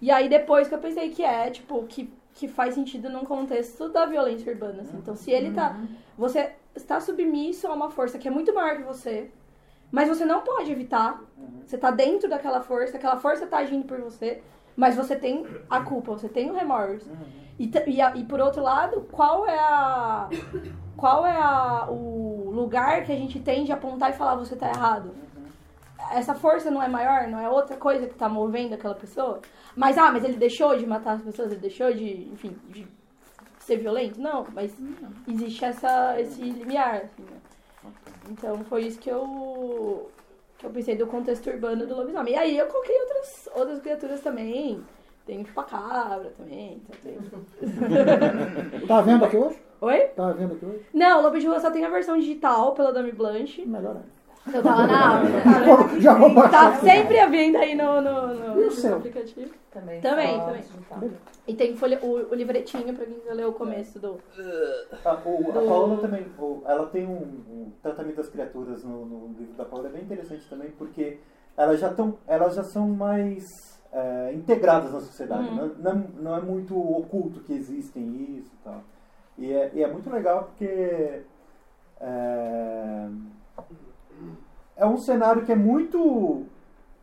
E 0.00 0.10
aí 0.10 0.28
depois 0.28 0.68
que 0.68 0.74
eu 0.74 0.78
pensei 0.78 1.08
que 1.10 1.22
é, 1.22 1.48
tipo, 1.50 1.84
que, 1.84 2.12
que 2.34 2.46
faz 2.48 2.74
sentido 2.74 3.08
num 3.08 3.24
contexto 3.24 3.88
da 3.88 4.04
violência 4.04 4.52
urbana. 4.52 4.82
assim. 4.82 4.96
Então, 4.98 5.14
se 5.16 5.30
ele 5.30 5.52
tá. 5.52 5.78
Você 6.18 6.52
está 6.74 7.00
submisso 7.00 7.66
a 7.66 7.72
uma 7.72 7.90
força 7.90 8.18
que 8.18 8.28
é 8.28 8.30
muito 8.30 8.52
maior 8.54 8.76
que 8.76 8.82
você, 8.82 9.30
mas 9.92 10.08
você 10.08 10.24
não 10.24 10.40
pode 10.40 10.72
evitar. 10.72 11.20
Você 11.64 11.78
tá 11.78 11.90
dentro 11.90 12.28
daquela 12.28 12.60
força, 12.60 12.96
aquela 12.96 13.20
força 13.20 13.46
tá 13.46 13.58
agindo 13.58 13.86
por 13.86 14.00
você, 14.00 14.42
mas 14.74 14.96
você 14.96 15.14
tem 15.14 15.46
a 15.70 15.80
culpa, 15.82 16.12
você 16.12 16.28
tem 16.28 16.50
o 16.50 16.54
remorso. 16.54 17.10
E, 17.58 17.66
e, 17.66 18.20
e 18.20 18.24
por 18.24 18.40
outro 18.40 18.62
lado, 18.62 19.06
qual 19.12 19.46
é 19.46 19.58
a. 19.58 20.28
Qual 20.96 21.26
é 21.26 21.36
a, 21.36 21.86
o 21.90 22.50
lugar 22.50 23.04
que 23.04 23.12
a 23.12 23.16
gente 23.16 23.40
tem 23.40 23.64
de 23.64 23.72
apontar 23.72 24.10
e 24.10 24.14
falar 24.14 24.36
você 24.36 24.56
tá 24.56 24.68
errado? 24.68 25.12
essa 26.10 26.34
força 26.34 26.70
não 26.70 26.82
é 26.82 26.88
maior, 26.88 27.28
não 27.28 27.38
é 27.38 27.48
outra 27.48 27.76
coisa 27.76 28.06
que 28.06 28.14
tá 28.14 28.28
movendo 28.28 28.74
aquela 28.74 28.94
pessoa? 28.94 29.40
Mas, 29.76 29.96
ah, 29.96 30.10
mas 30.10 30.24
ele 30.24 30.36
deixou 30.36 30.76
de 30.76 30.86
matar 30.86 31.12
as 31.12 31.22
pessoas, 31.22 31.52
ele 31.52 31.60
deixou 31.60 31.92
de, 31.92 32.28
enfim, 32.32 32.56
de 32.68 32.86
ser 33.58 33.78
violento? 33.78 34.20
Não, 34.20 34.46
mas 34.52 34.76
existe 35.26 35.64
essa, 35.64 36.20
esse 36.20 36.42
limiar, 36.42 36.96
assim, 36.96 37.22
né? 37.22 37.41
Então 38.30 38.64
foi 38.64 38.82
isso 38.82 38.98
que 38.98 39.10
eu, 39.10 40.10
que 40.58 40.66
eu 40.66 40.70
pensei 40.70 40.96
do 40.96 41.06
contexto 41.06 41.48
urbano 41.50 41.86
do 41.86 41.96
lobisomem. 41.96 42.34
E 42.34 42.36
aí 42.36 42.58
eu 42.58 42.66
coloquei 42.66 42.98
outras, 43.00 43.48
outras 43.54 43.80
criaturas 43.80 44.20
também. 44.20 44.82
Tem 45.26 45.44
chupacabra 45.44 46.32
também. 46.36 46.82
Então 46.82 46.96
tem... 47.02 47.18
Tá 48.86 49.00
vendo 49.00 49.24
aqui 49.24 49.36
hoje? 49.36 49.56
Oi? 49.80 49.98
Tá 50.08 50.32
vendo 50.32 50.54
aqui 50.54 50.64
hoje? 50.64 50.86
Não, 50.92 51.20
o 51.20 51.22
Lobo 51.22 51.38
de 51.38 51.46
Rua 51.46 51.60
só 51.60 51.70
tem 51.70 51.84
a 51.84 51.90
versão 51.90 52.18
digital 52.18 52.72
pela 52.72 52.92
Dami 52.92 53.12
Blanche. 53.12 53.64
Melhor 53.64 53.96
ainda. 53.96 54.21
Eu 54.52 54.62
tava 54.62 54.86
na. 54.86 55.20
Vou- 55.64 56.00
Já 56.00 56.14
vou 56.14 56.34
baixar 56.34 56.72
Tá 56.72 56.80
sempre 56.80 57.18
à 57.18 57.26
venda 57.28 57.58
aí 57.60 57.74
no, 57.74 58.00
no, 58.00 58.34
no, 58.34 58.52
o 58.54 58.64
no 58.64 58.70
seu? 58.70 58.96
aplicativo. 58.96 59.52
Também. 59.70 60.00
Também, 60.00 60.38
também. 60.40 60.62
digital. 60.62 60.98
E 61.46 61.54
tem 61.54 61.76
folha, 61.76 61.98
o, 62.02 62.30
o 62.30 62.34
livretinho 62.34 62.92
pra 62.94 63.06
quem 63.06 63.14
quiser 63.14 63.34
ler 63.34 63.46
o 63.46 63.52
começo 63.52 63.98
do. 63.98 64.18
Ah, 65.04 65.18
o- 65.24 65.48
a 65.50 65.52
Do- 65.52 65.66
Paola 65.66 65.96
também, 65.98 66.26
o- 66.38 66.62
ela 66.66 66.86
tem 66.86 67.06
um, 67.06 67.12
um 67.50 67.72
tratamento 67.82 68.16
das 68.16 68.28
criaturas 68.28 68.82
no, 68.84 69.04
no 69.06 69.34
livro 69.38 69.54
da 69.54 69.64
Paola, 69.64 69.88
é 69.88 69.92
bem 69.92 70.02
interessante 70.02 70.44
também, 70.50 70.70
porque 70.72 71.18
elas 71.56 71.80
já, 71.80 71.88
tão, 71.92 72.18
elas 72.26 72.54
já 72.54 72.64
são 72.64 72.88
mais 72.88 73.44
é, 73.92 74.32
integradas 74.34 74.92
na 74.92 75.00
sociedade. 75.00 75.48
Uhum. 75.48 75.70
Não, 75.78 75.94
não, 75.94 76.04
não 76.20 76.36
é 76.36 76.40
muito 76.40 76.76
oculto 76.78 77.40
que 77.40 77.52
existem 77.54 78.36
isso 78.38 78.50
e 78.52 78.64
tal. 78.64 78.82
E 79.38 79.52
é, 79.52 79.70
e 79.74 79.82
é 79.82 79.86
muito 79.90 80.10
legal 80.10 80.44
porque 80.44 81.22
é, 82.00 83.08
é 84.76 84.86
um 84.86 84.96
cenário 84.96 85.44
que 85.44 85.52
é 85.52 85.56
muito 85.56 86.42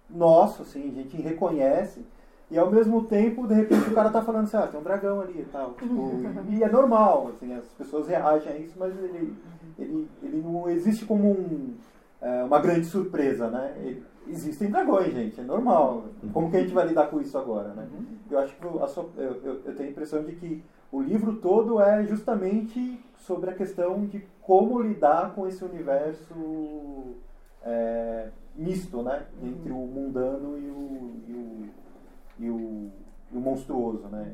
nosso, 0.10 0.64
assim, 0.64 0.90
a 0.90 0.94
gente 0.94 1.18
reconhece. 1.18 2.06
E 2.52 2.58
ao 2.58 2.72
mesmo 2.72 3.04
tempo, 3.04 3.46
de 3.48 3.54
repente, 3.54 3.90
o 3.90 3.94
cara 3.94 4.10
tá 4.10 4.24
falando 4.24 4.46
assim, 4.46 4.58
ah, 4.58 4.66
tem 4.66 4.80
um 4.80 4.84
dragão 4.84 5.22
ali 5.22 5.40
e 5.42 5.46
tal. 5.52 5.74
Tipo, 5.74 5.94
e 6.50 6.64
é 6.64 6.70
normal, 6.70 7.30
assim, 7.36 7.54
as 7.54 7.66
pessoas 7.78 8.08
reagem 8.08 8.52
a 8.52 8.58
isso, 8.58 8.74
mas 8.80 8.92
ele, 9.04 9.36
ele, 9.78 10.10
ele 10.24 10.42
não 10.42 10.68
existe 10.68 11.06
como 11.06 11.30
um, 11.30 11.76
é, 12.20 12.44
uma 12.44 12.60
grande 12.60 12.88
surpresa, 12.88 13.50
né? 13.50 13.74
Ele- 13.78 14.04
existem 14.28 14.70
dragões, 14.70 15.14
gente, 15.14 15.40
é 15.40 15.44
normal. 15.44 16.06
Como 16.34 16.50
que 16.50 16.58
a 16.58 16.62
gente 16.62 16.74
vai 16.74 16.88
lidar 16.88 17.08
com 17.08 17.20
isso 17.22 17.38
agora, 17.38 17.70
né? 17.70 17.88
Eu 18.32 18.40
acho 18.40 18.56
que 18.56 18.68
a 18.80 18.88
sua- 18.88 19.10
eu, 19.18 19.36
eu, 19.44 19.62
eu 19.66 19.76
tenho 19.76 19.90
a 19.90 19.92
impressão 19.92 20.24
de 20.24 20.32
que 20.34 20.64
o 20.92 21.02
livro 21.02 21.36
todo 21.36 21.80
é 21.80 22.04
justamente 22.06 23.00
sobre 23.18 23.52
a 23.52 23.54
questão 23.54 24.06
de 24.08 24.24
como 24.50 24.82
lidar 24.82 25.36
com 25.36 25.48
esse 25.48 25.64
universo 25.64 27.14
é, 27.62 28.32
misto, 28.56 29.04
né? 29.04 29.28
Entre 29.44 29.72
o 29.72 29.76
mundano 29.76 30.58
e 30.58 30.72
o, 30.72 31.22
e 31.28 31.34
o, 31.34 31.70
e 32.40 32.50
o, 32.50 32.92
e 33.32 33.38
o 33.38 33.40
monstruoso, 33.40 34.08
né? 34.08 34.34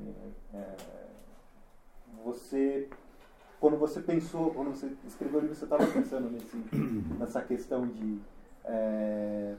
É, 0.53 0.75
você, 2.23 2.87
quando 3.59 3.75
você 3.75 3.99
pensou, 3.99 4.51
quando 4.51 4.69
você 4.69 4.89
escreveu 5.05 5.39
o 5.39 5.41
livro, 5.41 5.53
você 5.53 5.65
estava 5.65 5.85
pensando 5.85 6.29
nesse, 6.31 6.55
nessa 7.19 7.41
questão 7.41 7.85
de 7.85 8.17
é, 8.63 9.55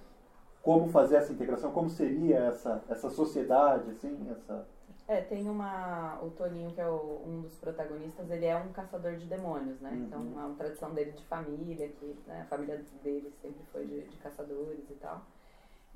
como 0.62 0.88
fazer 0.88 1.16
essa 1.16 1.34
integração, 1.34 1.70
como 1.70 1.90
seria 1.90 2.38
essa, 2.38 2.82
essa 2.88 3.10
sociedade, 3.10 3.90
assim, 3.90 4.26
essa... 4.30 4.66
É, 5.08 5.20
tem 5.20 5.48
uma. 5.48 6.18
O 6.20 6.30
Toninho, 6.30 6.72
que 6.72 6.80
é 6.80 6.88
o- 6.88 7.22
um 7.24 7.42
dos 7.42 7.54
protagonistas, 7.56 8.28
ele 8.28 8.44
é 8.44 8.56
um 8.56 8.72
caçador 8.72 9.14
de 9.16 9.26
demônios, 9.26 9.80
né? 9.80 9.90
Uhum. 9.90 10.04
Então 10.04 10.20
é 10.20 10.44
uma 10.46 10.56
tradição 10.56 10.92
dele 10.92 11.12
de 11.12 11.24
família, 11.26 11.88
que 11.88 12.16
né, 12.26 12.42
a 12.42 12.44
família 12.46 12.84
dele 13.04 13.32
sempre 13.40 13.62
foi 13.72 13.86
de, 13.86 14.02
de 14.02 14.16
caçadores 14.16 14.90
e 14.90 14.94
tal. 14.94 15.22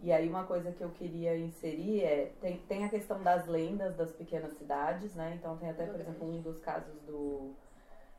E 0.02 0.12
aí 0.12 0.28
uma 0.28 0.44
coisa 0.44 0.72
que 0.72 0.80
eu 0.82 0.90
queria 0.90 1.36
inserir 1.36 2.02
é, 2.04 2.32
tem, 2.40 2.58
tem 2.68 2.84
a 2.84 2.88
questão 2.88 3.20
das 3.22 3.46
lendas 3.46 3.96
das 3.96 4.12
pequenas 4.12 4.52
cidades, 4.54 5.14
né? 5.14 5.34
Então 5.38 5.56
tem 5.58 5.68
até, 5.70 5.86
por 5.86 6.00
exemplo, 6.00 6.26
um 6.28 6.40
dos 6.40 6.58
casos 6.60 6.94
do, 7.02 7.50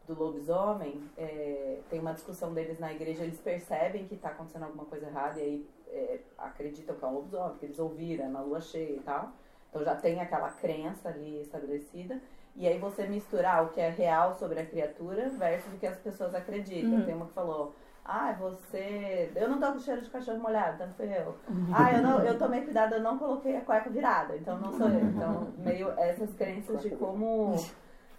do 0.08 0.14
lobisomem, 0.14 1.02
é, 1.18 1.80
tem 1.89 2.00
uma 2.00 2.14
discussão 2.14 2.54
deles 2.54 2.78
na 2.80 2.92
igreja, 2.94 3.24
eles 3.24 3.39
percebem 3.39 4.08
que 4.08 4.16
está 4.16 4.30
acontecendo 4.30 4.64
alguma 4.64 4.86
coisa 4.86 5.08
errada 5.08 5.39
e 5.39 5.44
aí 5.44 5.70
é, 5.88 6.20
acreditam 6.38 6.96
que 6.96 7.04
é 7.04 7.08
um 7.08 7.14
lobisomem, 7.16 7.50
porque 7.52 7.66
eles 7.66 7.80
ouviram 7.80 8.26
é 8.26 8.28
na 8.28 8.42
lua 8.42 8.62
cheia 8.62 8.98
e 8.98 9.00
tal. 9.00 9.32
Então 9.72 9.84
já 9.84 9.95
tem 9.95 10.19
aquela 10.19 10.49
crença 10.49 11.09
ali 11.09 11.41
estabelecida. 11.41 12.19
E 12.55 12.67
aí 12.67 12.78
você 12.78 13.07
misturar 13.07 13.63
o 13.63 13.69
que 13.69 13.80
é 13.80 13.89
real 13.89 14.34
sobre 14.36 14.59
a 14.59 14.65
criatura 14.65 15.30
versus 15.30 15.74
o 15.74 15.78
que 15.78 15.88
as 15.88 15.97
pessoas 15.97 16.36
acreditam. 16.36 16.95
Uhum. 16.95 17.05
Tem 17.05 17.15
uma 17.15 17.26
que 17.26 17.34
falou, 17.34 17.74
ah, 18.03 18.34
você. 18.34 19.32
Eu 19.36 19.47
não 19.47 19.59
tô 19.59 19.72
com 19.72 19.80
cheiro 19.80 20.01
de 20.01 20.09
cachorro 20.09 20.39
molhado, 20.39 20.76
então 20.76 20.93
fui 20.93 21.07
eu. 21.07 21.36
Ah, 21.74 21.93
eu, 21.93 22.01
não, 22.01 22.19
eu 22.19 22.38
tomei 22.38 22.61
cuidado, 22.61 22.95
eu 22.95 23.01
não 23.01 23.17
coloquei 23.17 23.55
a 23.55 23.61
cueca 23.61 23.89
virada, 23.89 24.36
então 24.36 24.57
não 24.59 24.74
sou 24.74 24.89
eu. 24.89 24.99
Então, 24.99 25.47
meio 25.57 25.91
essas 25.91 26.34
crenças 26.34 26.82
de 26.82 26.89
como. 26.91 27.55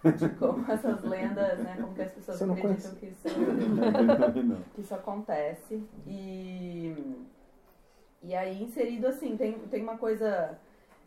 De 0.03 0.29
como 0.29 0.65
essas 0.71 1.03
lendas, 1.03 1.59
né? 1.59 1.77
Como 1.79 1.93
que 1.93 2.01
as 2.01 2.11
pessoas 2.11 2.41
acreditam 2.41 2.95
que 2.95 3.05
isso, 3.07 3.29
que 4.73 4.81
isso 4.81 4.95
acontece. 4.95 5.83
E. 6.07 7.25
E 8.23 8.33
aí, 8.33 8.63
inserido 8.63 9.07
assim, 9.07 9.35
tem, 9.35 9.59
tem 9.59 9.83
uma 9.83 9.97
coisa. 9.97 10.57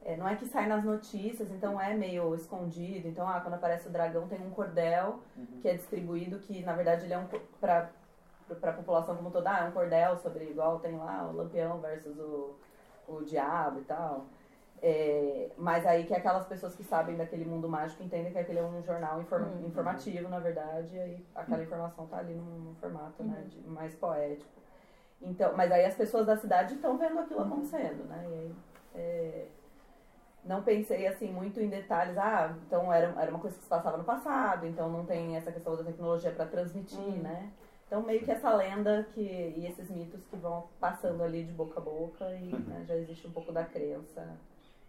É, 0.06 0.16
não 0.16 0.28
é 0.28 0.36
que 0.36 0.46
sai 0.46 0.66
nas 0.66 0.84
notícias, 0.84 1.50
então 1.50 1.80
é 1.80 1.92
meio 1.94 2.34
escondido. 2.34 3.08
Então, 3.08 3.26
ah, 3.28 3.40
quando 3.40 3.54
aparece 3.54 3.88
o 3.88 3.90
dragão, 3.90 4.28
tem 4.28 4.40
um 4.40 4.50
cordel 4.50 5.18
que 5.60 5.68
é 5.68 5.74
distribuído, 5.74 6.38
que 6.38 6.62
na 6.64 6.74
verdade 6.74 7.04
ele 7.04 7.14
é 7.14 7.18
um. 7.18 7.26
Pra, 7.60 7.90
pra 8.60 8.72
população 8.72 9.16
como 9.16 9.30
toda, 9.32 9.50
ah, 9.50 9.64
é 9.64 9.68
um 9.68 9.72
cordel 9.72 10.16
sobre. 10.18 10.44
Igual 10.44 10.78
tem 10.78 10.96
lá 10.96 11.28
o 11.28 11.36
lampião 11.36 11.80
versus 11.80 12.16
o, 12.18 12.54
o 13.08 13.22
diabo 13.24 13.80
e 13.80 13.84
tal. 13.84 14.26
É, 14.82 15.50
mas 15.56 15.86
aí 15.86 16.04
que 16.04 16.14
aquelas 16.14 16.46
pessoas 16.46 16.76
que 16.76 16.84
sabem 16.84 17.16
daquele 17.16 17.44
mundo 17.46 17.66
mágico 17.68 18.02
entendem 18.04 18.30
que 18.30 18.38
aquele 18.38 18.58
é 18.58 18.62
um 18.62 18.82
jornal 18.82 19.20
inform- 19.22 19.44
Uhum. 19.46 19.66
informativo, 19.66 20.28
na 20.28 20.38
verdade, 20.38 20.94
e 20.94 21.00
aí 21.00 21.26
aquela 21.34 21.62
informação 21.62 22.06
tá 22.06 22.18
ali 22.18 22.34
num, 22.34 22.58
num 22.60 22.74
formato 22.74 23.24
né, 23.24 23.42
de- 23.48 23.66
mais 23.68 23.94
poético. 23.94 24.50
Então, 25.22 25.56
mas 25.56 25.72
aí 25.72 25.84
as 25.86 25.94
pessoas 25.94 26.26
da 26.26 26.36
cidade 26.36 26.74
estão 26.74 26.98
vendo 26.98 27.18
aquilo 27.18 27.40
acontecendo, 27.40 28.04
né? 28.04 28.22
E 28.28 28.34
aí, 28.34 28.54
é, 28.96 29.46
não 30.46 30.62
pensei 30.62 31.06
assim 31.06 31.30
muito 31.30 31.60
em 31.60 31.68
detalhes, 31.68 32.16
ah, 32.16 32.56
então 32.66 32.92
era, 32.92 33.08
era 33.20 33.30
uma 33.30 33.40
coisa 33.40 33.56
que 33.56 33.62
se 33.62 33.68
passava 33.68 33.96
no 33.96 34.04
passado, 34.04 34.66
então 34.66 34.88
não 34.88 35.04
tem 35.04 35.36
essa 35.36 35.50
questão 35.50 35.76
da 35.76 35.84
tecnologia 35.84 36.30
para 36.30 36.46
transmitir, 36.46 37.20
né? 37.22 37.50
Então 37.86 38.02
meio 38.02 38.24
que 38.24 38.30
essa 38.30 38.52
lenda 38.54 39.06
que, 39.14 39.20
e 39.20 39.66
esses 39.66 39.90
mitos 39.90 40.24
que 40.24 40.36
vão 40.36 40.68
passando 40.80 41.22
ali 41.22 41.44
de 41.44 41.52
boca 41.52 41.78
a 41.78 41.82
boca 41.82 42.30
e 42.34 42.52
né, 42.66 42.84
já 42.86 42.96
existe 42.96 43.26
um 43.26 43.32
pouco 43.32 43.52
da 43.52 43.64
crença 43.64 44.36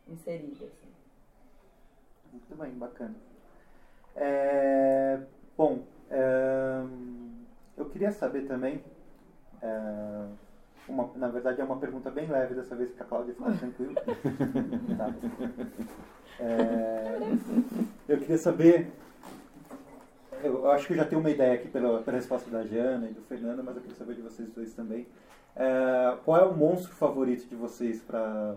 inserida. 0.08 0.66
Assim. 0.66 0.88
Muito 2.32 2.56
bem, 2.56 2.72
bacana. 2.72 3.16
É, 4.16 5.20
bom, 5.56 5.84
é, 6.10 6.82
eu 7.78 7.86
queria 7.90 8.12
saber 8.12 8.48
também, 8.48 8.84
é, 9.62 9.68
uma- 10.98 11.10
na 11.16 11.28
verdade 11.28 11.62
é 11.62 11.64
uma 11.64 11.78
pergunta 11.78 12.10
bem 12.10 12.28
leve 12.28 12.56
dessa 12.56 12.76
vez 12.76 12.90
para 12.92 13.06
a 13.06 13.08
Cláudia 13.08 13.34
ficar 13.36 13.52
tranquila. 13.58 13.94
Tá. 14.98 15.14
É, 16.40 17.20
eu 18.08 18.18
queria 18.20 18.38
saber, 18.38 18.92
eu, 20.44 20.70
acho 20.72 20.88
que 20.88 20.94
eu 20.94 20.98
já 20.98 21.06
tenho 21.06 21.22
uma 21.22 21.30
ideia 21.30 21.54
aqui 21.54 21.68
pela, 21.68 22.02
pela 22.02 22.18
resposta 22.18 22.50
da 22.50 22.64
Jana 22.64 23.08
e 23.08 23.14
do 23.14 23.22
Fernando, 23.22 23.64
mas 23.64 23.76
eu 23.76 23.82
queria 23.82 23.98
saber 23.98 24.16
de 24.16 24.22
vocês 24.22 24.50
dois 24.50 24.74
também. 24.74 25.06
É, 25.56 26.16
qual 26.24 26.40
é 26.40 26.46
o 26.46 26.56
monstro 26.56 26.94
favorito 26.94 27.48
de 27.48 27.56
vocês 27.56 28.02
para 28.02 28.56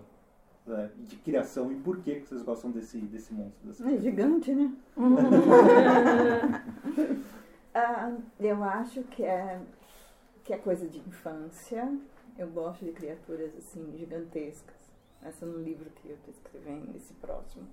de 0.98 1.16
criação 1.16 1.72
e 1.72 1.74
por 1.74 1.96
que 1.98 2.20
que 2.20 2.28
vocês 2.28 2.42
gostam 2.42 2.70
desse, 2.70 2.98
desse 2.98 3.32
monstro? 3.34 3.66
dessa 3.66 3.90
É 3.90 3.98
gigante, 3.98 4.54
né? 4.54 4.70
Ah, 7.72 8.12
eu 8.40 8.64
acho 8.64 9.00
que 9.04 9.22
é, 9.22 9.60
que 10.44 10.52
é 10.52 10.58
coisa 10.58 10.88
de 10.88 10.98
infância. 10.98 11.88
Eu 12.38 12.48
gosto 12.48 12.84
de 12.84 12.92
criaturas 12.92 13.54
assim 13.56 13.96
gigantescas. 13.96 14.76
Essa 15.22 15.44
no 15.44 15.62
livro 15.62 15.90
que 15.90 16.08
eu 16.08 16.16
estou 16.16 16.32
escrevendo, 16.32 16.96
esse 16.96 17.12
próximo. 17.14 17.66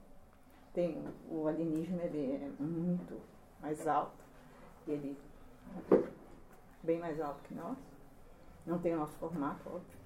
Tem 0.73 1.01
o, 1.29 1.47
alienígena, 1.47 2.03
ele 2.03 2.33
é 2.33 2.51
muito 2.61 3.19
mais 3.61 3.87
alto. 3.87 4.23
Ele 4.87 5.17
é 5.91 6.03
bem 6.83 6.99
mais 6.99 7.19
alto 7.19 7.41
que 7.43 7.53
nós. 7.53 7.77
Não 8.65 8.79
tem 8.79 8.93
o 8.93 8.99
nosso 8.99 9.17
formato, 9.17 9.61
óbvio. 9.69 9.97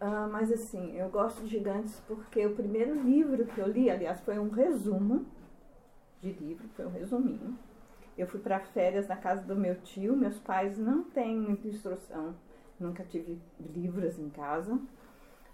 Ah, 0.00 0.28
mas 0.30 0.50
assim, 0.50 0.96
eu 0.96 1.08
gosto 1.08 1.42
de 1.42 1.48
gigantes 1.48 2.00
porque 2.06 2.44
o 2.44 2.54
primeiro 2.54 3.00
livro 3.02 3.46
que 3.46 3.60
eu 3.60 3.68
li, 3.68 3.88
aliás, 3.90 4.20
foi 4.20 4.38
um 4.38 4.50
resumo 4.50 5.24
de 6.20 6.32
livro, 6.32 6.68
foi 6.70 6.86
um 6.86 6.90
resuminho. 6.90 7.58
Eu 8.16 8.26
fui 8.26 8.40
para 8.40 8.60
férias 8.60 9.08
na 9.08 9.16
casa 9.16 9.42
do 9.42 9.56
meu 9.56 9.80
tio, 9.80 10.16
meus 10.16 10.38
pais 10.38 10.76
não 10.76 11.04
têm 11.04 11.36
muita 11.36 11.68
instrução, 11.68 12.34
nunca 12.82 13.04
tive 13.04 13.38
livros 13.58 14.18
em 14.18 14.28
casa. 14.28 14.78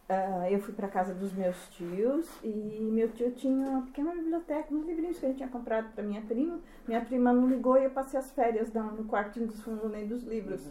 Ah, 0.08 0.50
eu 0.50 0.58
fui 0.60 0.72
para 0.72 0.88
casa 0.88 1.12
dos 1.12 1.34
meus 1.34 1.68
tios 1.68 2.26
e 2.42 2.48
meu 2.90 3.10
tio 3.10 3.30
tinha 3.32 3.68
uma 3.68 3.82
pequena 3.82 4.12
biblioteca, 4.12 4.74
uns 4.74 4.86
livrinhos 4.86 5.18
que 5.18 5.26
ele 5.26 5.34
tinha 5.34 5.48
comprado 5.50 5.92
para 5.92 6.02
minha 6.02 6.22
prima. 6.22 6.58
Minha 6.86 7.04
prima 7.04 7.30
não 7.30 7.46
ligou 7.46 7.76
e 7.76 7.84
eu 7.84 7.90
passei 7.90 8.18
as 8.18 8.30
férias 8.32 8.72
no, 8.72 9.04
quartinho 9.04 9.46
dos 9.46 9.60
fundos, 9.62 9.90
meio 9.90 10.08
dos 10.08 10.24
livros. 10.24 10.66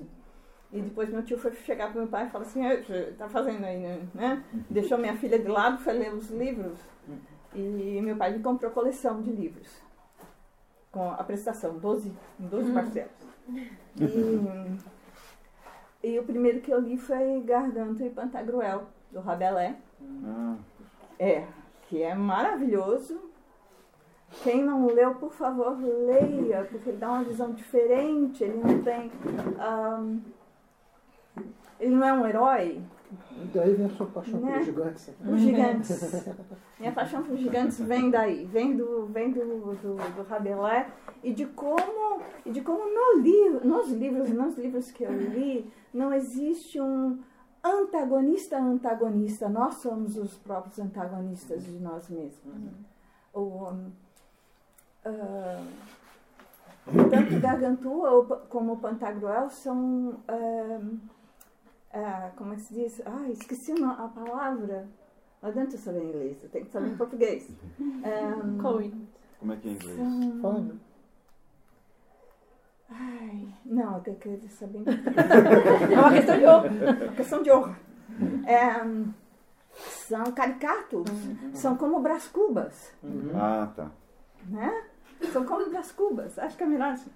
E 0.71 0.81
depois 0.81 1.09
meu 1.09 1.23
tio 1.23 1.37
foi 1.37 1.53
chegar 1.53 1.91
para 1.91 2.01
meu 2.01 2.09
pai 2.09 2.25
e 2.25 2.29
falar 2.29 2.45
assim, 2.45 2.65
"Ei, 2.65 2.83
você 2.83 3.13
tá 3.15 3.29
fazendo 3.29 3.63
aí, 3.63 3.77
né? 3.77 4.07
né? 4.13 4.43
Deixou 4.69 4.97
minha 4.97 5.15
filha 5.15 5.37
de 5.37 5.47
lado, 5.47 5.77
foi 5.77 5.93
ler 5.93 6.13
os 6.13 6.31
livros. 6.31 6.77
E 7.53 8.01
meu 8.01 8.17
pai 8.17 8.33
me 8.33 8.43
comprou 8.43 8.71
coleção 8.71 9.21
de 9.21 9.31
livros. 9.31 9.69
Com 10.91 11.11
a 11.11 11.23
prestação, 11.23 11.77
12, 11.77 12.11
em 12.39 12.47
12 12.47 12.71
parcelas. 12.73 13.11
E, 13.99 14.96
e 16.03 16.19
o 16.19 16.23
primeiro 16.23 16.61
que 16.61 16.71
eu 16.71 16.79
li 16.79 16.97
foi 16.97 17.41
Garganto 17.41 18.03
e 18.03 18.09
Pantagruel, 18.09 18.83
do 19.11 19.19
Rabelais. 19.19 19.75
Ah, 20.25 20.55
É, 21.19 21.45
que 21.83 22.01
é 22.01 22.13
maravilhoso. 22.13 23.19
Quem 24.43 24.61
não 24.61 24.87
leu, 24.87 25.15
por 25.15 25.31
favor, 25.31 25.77
leia, 25.79 26.65
porque 26.69 26.89
ele 26.89 26.97
dá 26.97 27.09
uma 27.09 27.23
visão 27.23 27.51
diferente. 27.53 28.43
Ele 28.43 28.57
não 28.57 28.83
tem. 28.83 29.09
ahn, 29.57 30.19
ele 31.79 31.95
não 31.95 32.05
é 32.05 32.13
um 32.13 32.25
herói. 32.27 32.81
Daí 33.53 33.73
vem 33.73 33.85
a 33.85 33.89
sua 33.89 34.05
paixão 34.07 34.39
Né? 34.39 34.51
pelos 34.51 34.65
gigantes. 34.65 35.15
Os 35.25 35.39
gigantes. 35.39 36.27
Minha 36.79 36.91
paixão 36.91 37.23
por 37.23 37.37
gigantes 37.37 37.79
vem 37.79 38.09
daí, 38.09 38.45
vem 38.45 38.75
do, 38.75 39.05
vem 39.07 39.31
do, 39.31 39.39
do, 39.75 40.15
do 40.15 40.23
Rabelais 40.23 40.87
e 41.23 41.33
de 41.33 41.45
como, 41.45 42.21
e 42.45 42.51
de 42.51 42.61
como 42.61 42.83
no 42.83 43.21
livro, 43.21 43.65
nos 43.65 43.89
livros, 43.91 44.29
nos 44.29 44.57
livros 44.57 44.91
que 44.91 45.03
eu 45.03 45.11
li, 45.11 45.71
não 45.93 46.13
existe 46.13 46.81
um 46.81 47.19
antagonista 47.63 48.57
antagonista. 48.57 49.47
Nós 49.47 49.75
somos 49.75 50.17
os 50.17 50.33
próprios 50.37 50.77
antagonistas 50.79 51.63
de 51.63 51.79
nós 51.79 52.09
mesmos. 52.09 52.53
O, 53.33 53.71
ah, 55.05 55.63
tanto 57.09 57.39
Gargantua 57.39 58.25
como 58.49 58.77
Pantagruel 58.77 59.49
são 59.49 60.19
ah, 60.27 60.79
ah, 62.05 62.31
como 62.35 62.53
é 62.53 62.55
que 62.55 62.61
se 62.63 62.73
diz? 62.73 63.01
Ah, 63.05 63.29
esqueci 63.29 63.71
a 63.83 64.07
palavra. 64.07 64.87
Não 65.41 65.49
adianta 65.49 65.75
eu 65.75 65.79
saber 65.79 66.03
inglês, 66.03 66.37
eu 66.43 66.49
tenho 66.49 66.65
que 66.65 66.71
saber 66.71 66.89
em 66.89 66.97
português. 66.97 67.47
Um, 67.79 68.57
Coin. 68.59 69.07
como 69.39 69.53
é 69.53 69.57
que 69.57 69.67
é 69.67 69.71
em 69.71 69.75
inglês? 69.75 70.41
Fala, 70.41 70.59
né? 70.61 70.75
Ai, 72.89 73.53
não, 73.65 73.95
eu 73.97 74.01
tenho 74.01 74.17
que 74.17 74.47
saber 74.49 74.79
em 74.79 74.83
português. 74.83 75.91
É 75.91 75.99
uma 75.99 76.11
questão 76.13 76.37
de 76.39 76.45
honra. 76.45 76.69
Uma 77.03 77.15
questão 77.15 77.43
de 77.43 77.51
honra. 77.51 77.79
É, 78.45 78.83
um, 78.83 79.13
são 79.75 80.23
caricatos, 80.31 81.03
são 81.53 81.75
como 81.75 81.99
brás 81.99 82.27
cubas, 82.27 82.93
Ah, 83.35 83.71
tá. 83.75 83.91
né? 84.47 84.83
São 85.33 85.43
como 85.45 85.69
brás 85.69 85.91
cubas, 85.91 86.37
acho 86.39 86.55
que 86.57 86.63
é 86.63 86.67
melhor 86.67 86.91
assim. 86.91 87.11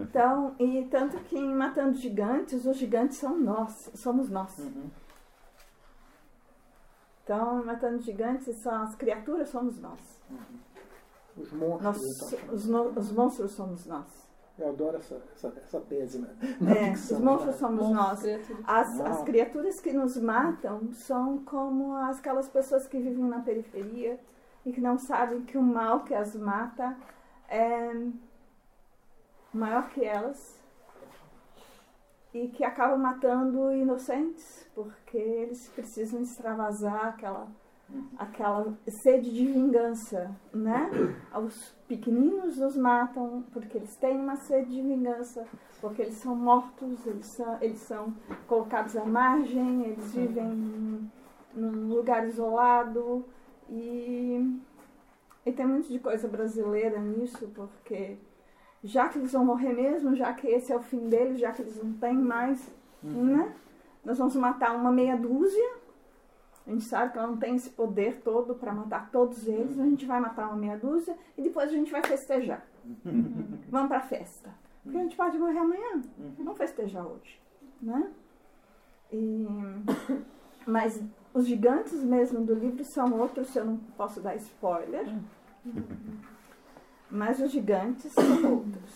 Então, 0.00 0.54
e 0.58 0.84
tanto 0.90 1.18
que 1.24 1.36
em 1.38 1.54
Matando 1.54 1.96
Gigantes, 1.98 2.64
os 2.64 2.76
gigantes 2.76 3.18
são 3.18 3.38
nós, 3.38 3.90
somos 3.94 4.30
nós. 4.30 4.56
Então, 7.22 7.60
em 7.60 7.64
Matando 7.64 8.00
Gigantes, 8.02 8.56
são 8.62 8.82
as 8.82 8.94
criaturas 8.94 9.48
somos 9.48 9.78
nós. 9.80 10.00
Os 11.36 11.52
monstros. 11.52 11.82
Nós- 11.82 12.32
então. 12.32 12.54
os, 12.54 12.66
no- 12.66 12.88
os 12.98 13.12
monstros 13.12 13.52
somos 13.52 13.86
nós. 13.86 14.24
Eu 14.56 14.68
adoro 14.68 14.98
essa, 14.98 15.20
essa, 15.34 15.48
essa 15.56 15.80
tese, 15.80 16.18
né? 16.20 16.28
É, 16.70 16.92
ficção, 16.94 17.18
os 17.18 17.24
monstros 17.24 17.54
né? 17.54 17.58
somos 17.58 17.88
nós. 17.90 18.20
Criatura. 18.20 18.58
As, 18.66 19.00
as 19.00 19.22
criaturas 19.24 19.80
que 19.80 19.92
nos 19.92 20.16
matam 20.16 20.92
são 20.92 21.38
como 21.44 21.94
as- 21.96 22.18
aquelas 22.20 22.48
pessoas 22.48 22.86
que 22.86 22.98
vivem 23.00 23.24
na 23.24 23.40
periferia 23.40 24.20
e 24.64 24.72
que 24.72 24.80
não 24.80 24.98
sabem 24.98 25.42
que 25.42 25.58
o 25.58 25.62
mal 25.62 26.04
que 26.04 26.14
as 26.14 26.34
mata 26.34 26.96
é 27.48 27.92
maior 29.52 29.88
que 29.90 30.04
elas 30.04 30.60
e 32.32 32.48
que 32.48 32.64
acaba 32.64 32.96
matando 32.96 33.72
inocentes, 33.72 34.68
porque 34.74 35.16
eles 35.16 35.68
precisam 35.68 36.20
extravasar 36.20 37.06
aquela, 37.06 37.46
aquela 38.18 38.76
sede 39.02 39.32
de 39.32 39.46
vingança, 39.46 40.34
né? 40.52 40.90
Os 41.32 41.72
pequeninos 41.86 42.58
os 42.58 42.76
matam 42.76 43.44
porque 43.52 43.78
eles 43.78 43.94
têm 43.96 44.18
uma 44.18 44.34
sede 44.34 44.70
de 44.70 44.82
vingança, 44.82 45.46
porque 45.80 46.02
eles 46.02 46.16
são 46.16 46.34
mortos, 46.34 47.06
eles 47.06 47.26
são, 47.36 47.58
eles 47.60 47.78
são 47.80 48.12
colocados 48.48 48.96
à 48.96 49.04
margem, 49.04 49.84
eles 49.84 50.12
vivem 50.12 50.48
num, 50.48 51.08
num 51.54 51.94
lugar 51.94 52.26
isolado 52.26 53.24
e, 53.74 54.60
e 55.44 55.52
tem 55.52 55.66
muito 55.66 55.88
de 55.88 55.98
coisa 55.98 56.28
brasileira 56.28 56.98
nisso, 57.00 57.50
porque 57.54 58.16
já 58.84 59.08
que 59.08 59.18
eles 59.18 59.32
vão 59.32 59.44
morrer 59.44 59.72
mesmo, 59.72 60.14
já 60.14 60.32
que 60.32 60.46
esse 60.46 60.72
é 60.72 60.76
o 60.76 60.82
fim 60.82 61.08
deles, 61.08 61.40
já 61.40 61.50
que 61.50 61.62
eles 61.62 61.82
não 61.82 61.92
têm 61.94 62.14
mais, 62.14 62.72
né? 63.02 63.52
Nós 64.04 64.18
vamos 64.18 64.36
matar 64.36 64.76
uma 64.76 64.92
meia 64.92 65.16
dúzia. 65.16 65.72
A 66.66 66.70
gente 66.70 66.84
sabe 66.84 67.12
que 67.12 67.18
ela 67.18 67.26
não 67.26 67.36
tem 67.36 67.56
esse 67.56 67.70
poder 67.70 68.20
todo 68.22 68.54
para 68.54 68.72
matar 68.72 69.10
todos 69.10 69.46
eles. 69.48 69.78
A 69.78 69.84
gente 69.84 70.06
vai 70.06 70.20
matar 70.20 70.48
uma 70.48 70.56
meia 70.56 70.78
dúzia 70.78 71.16
e 71.36 71.42
depois 71.42 71.68
a 71.68 71.72
gente 71.72 71.90
vai 71.90 72.02
festejar. 72.02 72.64
vamos 73.68 73.88
para 73.88 74.00
festa. 74.00 74.50
Porque 74.82 74.98
a 74.98 75.02
gente 75.02 75.16
pode 75.16 75.38
morrer 75.38 75.58
amanhã. 75.58 76.02
Vamos 76.38 76.58
festejar 76.58 77.06
hoje, 77.06 77.40
né? 77.80 78.10
E, 79.10 79.46
mas 80.66 81.02
os 81.34 81.46
gigantes 81.46 82.02
mesmo 82.02 82.44
do 82.44 82.54
livro 82.54 82.82
são 82.84 83.12
outros, 83.18 83.54
eu 83.56 83.64
não 83.66 83.76
posso 83.96 84.20
dar 84.20 84.34
spoiler. 84.36 85.06
Mas 87.10 87.40
os 87.40 87.50
gigantes 87.50 88.12
são 88.12 88.54
outros. 88.58 88.90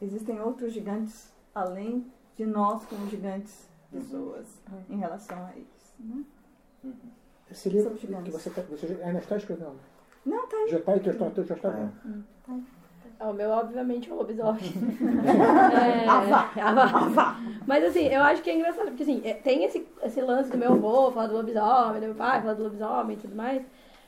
Existem 0.00 0.40
outros 0.40 0.72
gigantes 0.72 1.32
além 1.54 2.06
de 2.36 2.44
nós 2.46 2.84
como 2.84 3.08
gigantes 3.08 3.68
pessoas 3.90 4.46
em 4.90 4.96
relação 4.98 5.44
a 5.46 5.52
eles. 5.56 5.94
Né? 5.98 6.24
Esse 7.50 7.68
livro 7.68 7.90
São 7.90 7.98
gigantes. 7.98 8.24
que 8.26 8.30
você, 8.42 8.50
tá- 8.50 8.62
você 8.62 8.86
ainda 9.02 9.18
está 9.20 9.36
escrevendo? 9.36 9.76
Não, 10.24 10.46
tá 10.48 10.56
aí. 10.56 10.68
Já 10.68 10.78
está 10.78 10.92
aí, 10.92 11.02
já 11.02 11.12
está, 11.12 11.30
já 11.42 11.54
está 11.54 11.68
É. 11.68 11.88
Ah, 12.48 12.60
o 13.20 13.32
meu, 13.32 13.50
obviamente, 13.50 14.10
é 14.10 14.12
o 14.12 14.16
lobisomem. 14.16 14.60
é... 16.04 16.08
Avá. 16.08 16.50
Avá. 16.56 17.36
Mas, 17.66 17.84
assim, 17.84 18.06
eu 18.06 18.22
acho 18.22 18.42
que 18.42 18.50
é 18.50 18.54
engraçado, 18.56 18.88
porque, 18.88 19.02
assim, 19.02 19.22
é- 19.24 19.34
tem 19.34 19.64
esse, 19.64 19.86
esse 20.02 20.20
lance 20.20 20.50
do 20.50 20.58
meu 20.58 20.72
avô, 20.72 21.10
falar 21.10 21.26
do 21.26 21.34
lobisomem, 21.34 22.00
do 22.00 22.06
meu 22.06 22.14
pai, 22.14 22.40
falar 22.40 22.54
do 22.54 22.62
lobisomem 22.64 23.16
e 23.16 23.20
tudo 23.20 23.34
mais. 23.34 23.62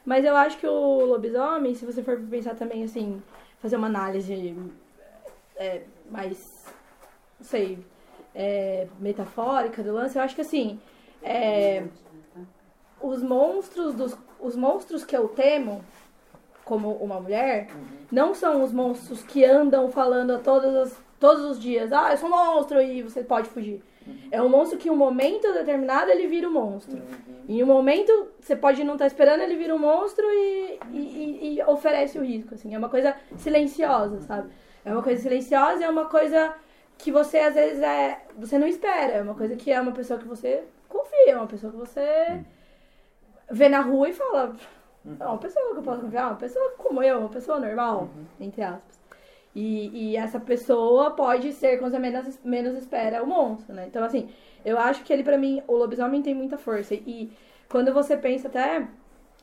Mas 0.04 0.24
eu 0.24 0.36
acho 0.36 0.58
que 0.58 0.66
o 0.66 1.04
lobisomem, 1.04 1.74
se 1.74 1.84
você 1.84 2.02
for 2.02 2.18
pensar 2.20 2.54
também, 2.54 2.84
assim, 2.84 3.22
fazer 3.60 3.76
uma 3.76 3.86
análise 3.88 4.56
é, 5.56 5.82
mais, 6.10 6.66
não 7.38 7.46
sei, 7.46 7.78
é, 8.34 8.86
metafórica 8.98 9.82
do 9.82 9.92
lance, 9.92 10.16
eu 10.16 10.22
acho 10.22 10.34
que, 10.34 10.40
assim, 10.40 10.80
é, 11.22 11.84
os 13.00 13.22
monstros 13.22 13.94
dos 13.94 14.16
os 14.40 14.54
monstros 14.54 15.04
que 15.04 15.16
eu 15.16 15.28
temo 15.28 15.84
como 16.68 16.92
uma 17.06 17.18
mulher 17.20 17.68
não 18.12 18.34
são 18.34 18.62
os 18.62 18.72
monstros 18.72 19.22
que 19.22 19.44
andam 19.44 19.90
falando 19.90 20.32
a 20.34 20.38
todas 20.38 20.74
as, 20.82 20.96
todos 21.18 21.42
os 21.50 21.58
dias 21.58 21.92
ah 21.92 22.10
eu 22.12 22.16
sou 22.18 22.28
um 22.28 22.32
monstro 22.54 22.80
e 22.80 23.02
você 23.02 23.22
pode 23.24 23.48
fugir. 23.48 23.80
É 24.30 24.40
um 24.40 24.48
monstro 24.48 24.78
que 24.78 24.88
em 24.88 24.90
um 24.90 24.96
momento 24.96 25.52
determinado 25.52 26.10
ele 26.10 26.26
vira 26.28 26.48
um 26.48 26.52
monstro. 26.52 26.98
Em 27.46 27.62
um 27.62 27.66
momento 27.66 28.10
você 28.40 28.56
pode 28.56 28.82
não 28.84 28.94
estar 28.94 29.06
esperando 29.06 29.42
ele 29.42 29.56
vira 29.56 29.74
um 29.74 29.78
monstro 29.78 30.24
e, 30.30 30.78
e, 30.92 30.98
e- 30.98 31.54
e 31.58 31.62
oferece 31.64 32.18
o 32.18 32.24
risco 32.24 32.54
assim. 32.54 32.74
É 32.74 32.78
uma 32.78 32.88
coisa 32.88 33.14
silenciosa 33.36 34.20
sabe? 34.22 34.48
É 34.84 34.92
uma 34.92 35.02
coisa 35.02 35.20
silenciosa 35.22 35.84
é 35.84 35.88
uma 35.90 36.06
coisa 36.06 36.54
que 36.96 37.10
você 37.12 37.38
às 37.38 37.54
vezes 37.54 37.82
é 37.82 38.22
você 38.38 38.58
não 38.58 38.66
espera. 38.66 39.12
É 39.14 39.22
uma 39.22 39.34
coisa 39.34 39.56
que 39.56 39.70
é 39.70 39.80
uma 39.80 39.92
pessoa 39.92 40.18
que 40.18 40.26
você 40.26 40.64
confia 40.88 41.32
é 41.32 41.36
uma 41.36 41.46
pessoa 41.46 41.70
que 41.72 41.78
você 41.78 42.40
vê 43.50 43.68
na 43.68 43.80
rua 43.80 44.08
e 44.08 44.12
fala 44.14 44.54
é 45.18 45.24
uma 45.26 45.38
pessoa 45.38 45.72
que 45.72 45.78
eu 45.78 45.82
posso 45.82 46.02
confiar, 46.02 46.28
uma 46.28 46.36
pessoa 46.36 46.74
como 46.78 47.02
eu, 47.02 47.18
uma 47.18 47.28
pessoa 47.28 47.58
normal, 47.58 48.08
entre 48.40 48.62
aspas. 48.62 48.98
E, 49.54 50.10
e 50.12 50.16
essa 50.16 50.38
pessoa 50.38 51.12
pode 51.12 51.52
ser, 51.52 51.78
quando 51.78 51.92
você 51.92 51.98
menos, 51.98 52.38
menos 52.44 52.76
espera, 52.76 53.22
o 53.22 53.26
monstro, 53.26 53.74
né? 53.74 53.86
Então, 53.88 54.04
assim, 54.04 54.28
eu 54.64 54.78
acho 54.78 55.02
que 55.02 55.12
ele, 55.12 55.22
pra 55.22 55.38
mim, 55.38 55.62
o 55.66 55.74
lobisomem 55.74 56.22
tem 56.22 56.34
muita 56.34 56.58
força. 56.58 56.94
E 56.94 57.32
quando 57.68 57.92
você 57.92 58.16
pensa 58.16 58.48
até. 58.48 58.86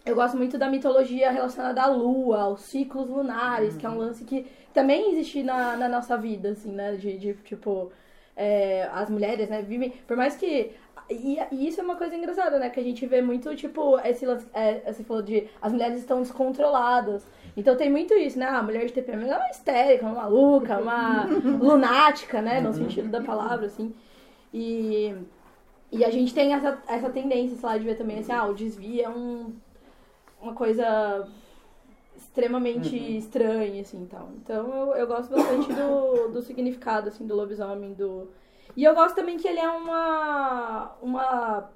Eu 0.06 0.14
gosto 0.14 0.38
muito 0.38 0.56
da 0.56 0.70
mitologia 0.70 1.32
relacionada 1.32 1.82
à 1.82 1.88
lua, 1.88 2.44
aos 2.44 2.62
ciclos 2.62 3.10
lunares, 3.10 3.76
que 3.76 3.88
é 3.88 3.90
um 3.90 3.98
lance 3.98 4.24
que 4.24 4.46
também 4.72 5.12
existe 5.12 5.42
na, 5.42 5.76
na 5.76 5.90
nossa 5.90 6.16
vida, 6.16 6.50
assim, 6.50 6.72
né? 6.72 6.96
De, 6.96 7.18
de 7.18 7.34
tipo, 7.34 7.92
é, 8.36 8.88
as 8.94 9.10
mulheres, 9.10 9.50
né, 9.50 9.62
vivem. 9.62 9.92
Por 10.08 10.16
mais 10.16 10.36
que. 10.36 10.72
E, 11.10 11.38
e 11.52 11.68
isso 11.68 11.80
é 11.80 11.84
uma 11.84 11.96
coisa 11.96 12.16
engraçada, 12.16 12.58
né? 12.58 12.70
Que 12.70 12.80
a 12.80 12.84
gente 12.84 13.06
vê 13.06 13.22
muito, 13.22 13.56
tipo, 13.56 14.00
esse 14.00 14.26
lance. 14.26 14.48
É, 14.54 14.92
você 14.92 15.04
falou 15.04 15.22
de. 15.22 15.48
As 15.62 15.72
mulheres 15.72 16.00
estão 16.00 16.20
descontroladas. 16.22 17.28
Então 17.56 17.76
tem 17.76 17.90
muito 17.90 18.14
isso, 18.14 18.40
né? 18.40 18.48
A 18.48 18.64
mulher 18.64 18.86
de 18.86 18.94
TPM 18.94 19.30
é 19.30 19.38
uma 19.38 19.50
histérica, 19.50 20.06
uma 20.06 20.16
maluca, 20.16 20.78
uma 20.80 21.26
lunática, 21.60 22.42
né? 22.42 22.60
No 22.60 22.74
sentido 22.74 23.10
da 23.10 23.22
palavra, 23.22 23.68
assim. 23.68 23.94
E. 24.54 25.16
E 25.92 26.04
a 26.04 26.10
gente 26.10 26.34
tem 26.34 26.54
essa, 26.54 26.78
essa 26.88 27.10
tendência, 27.10 27.56
sei 27.56 27.70
lá, 27.70 27.78
de 27.78 27.86
ver 27.86 27.96
também 27.96 28.20
assim, 28.20 28.32
ah, 28.32 28.46
o 28.46 28.54
desvio 28.54 29.02
é 29.02 29.10
um, 29.10 29.54
uma 30.42 30.54
coisa 30.54 31.26
extremamente 32.18 32.98
estranha, 33.18 33.82
assim, 33.82 34.06
tal. 34.06 34.30
Então 34.44 34.74
eu, 34.74 34.96
eu 34.96 35.08
gosto 35.08 35.34
bastante 35.34 35.72
do, 35.72 36.30
do 36.30 36.42
significado, 36.42 37.10
assim, 37.10 37.26
do 37.26 37.36
lobisomem, 37.36 37.94
do... 37.94 38.30
E 38.76 38.84
eu 38.84 38.94
gosto 38.96 39.16
também 39.16 39.38
que 39.38 39.48
ele 39.48 39.60
é 39.60 39.70
uma... 39.70 40.92
uma 41.02 41.70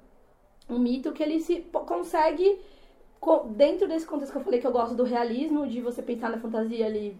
um 0.68 0.78
mito 0.78 1.12
que 1.12 1.22
ele 1.22 1.40
se 1.40 1.62
consegue 1.72 2.60
co- 3.20 3.44
dentro 3.50 3.88
desse 3.88 4.06
contexto 4.06 4.32
que 4.32 4.38
eu 4.38 4.42
falei 4.44 4.60
que 4.60 4.66
eu 4.66 4.72
gosto 4.72 4.94
do 4.94 5.02
realismo, 5.02 5.66
de 5.66 5.80
você 5.80 6.00
pensar 6.02 6.30
na 6.30 6.38
fantasia 6.38 6.86
ali 6.86 7.16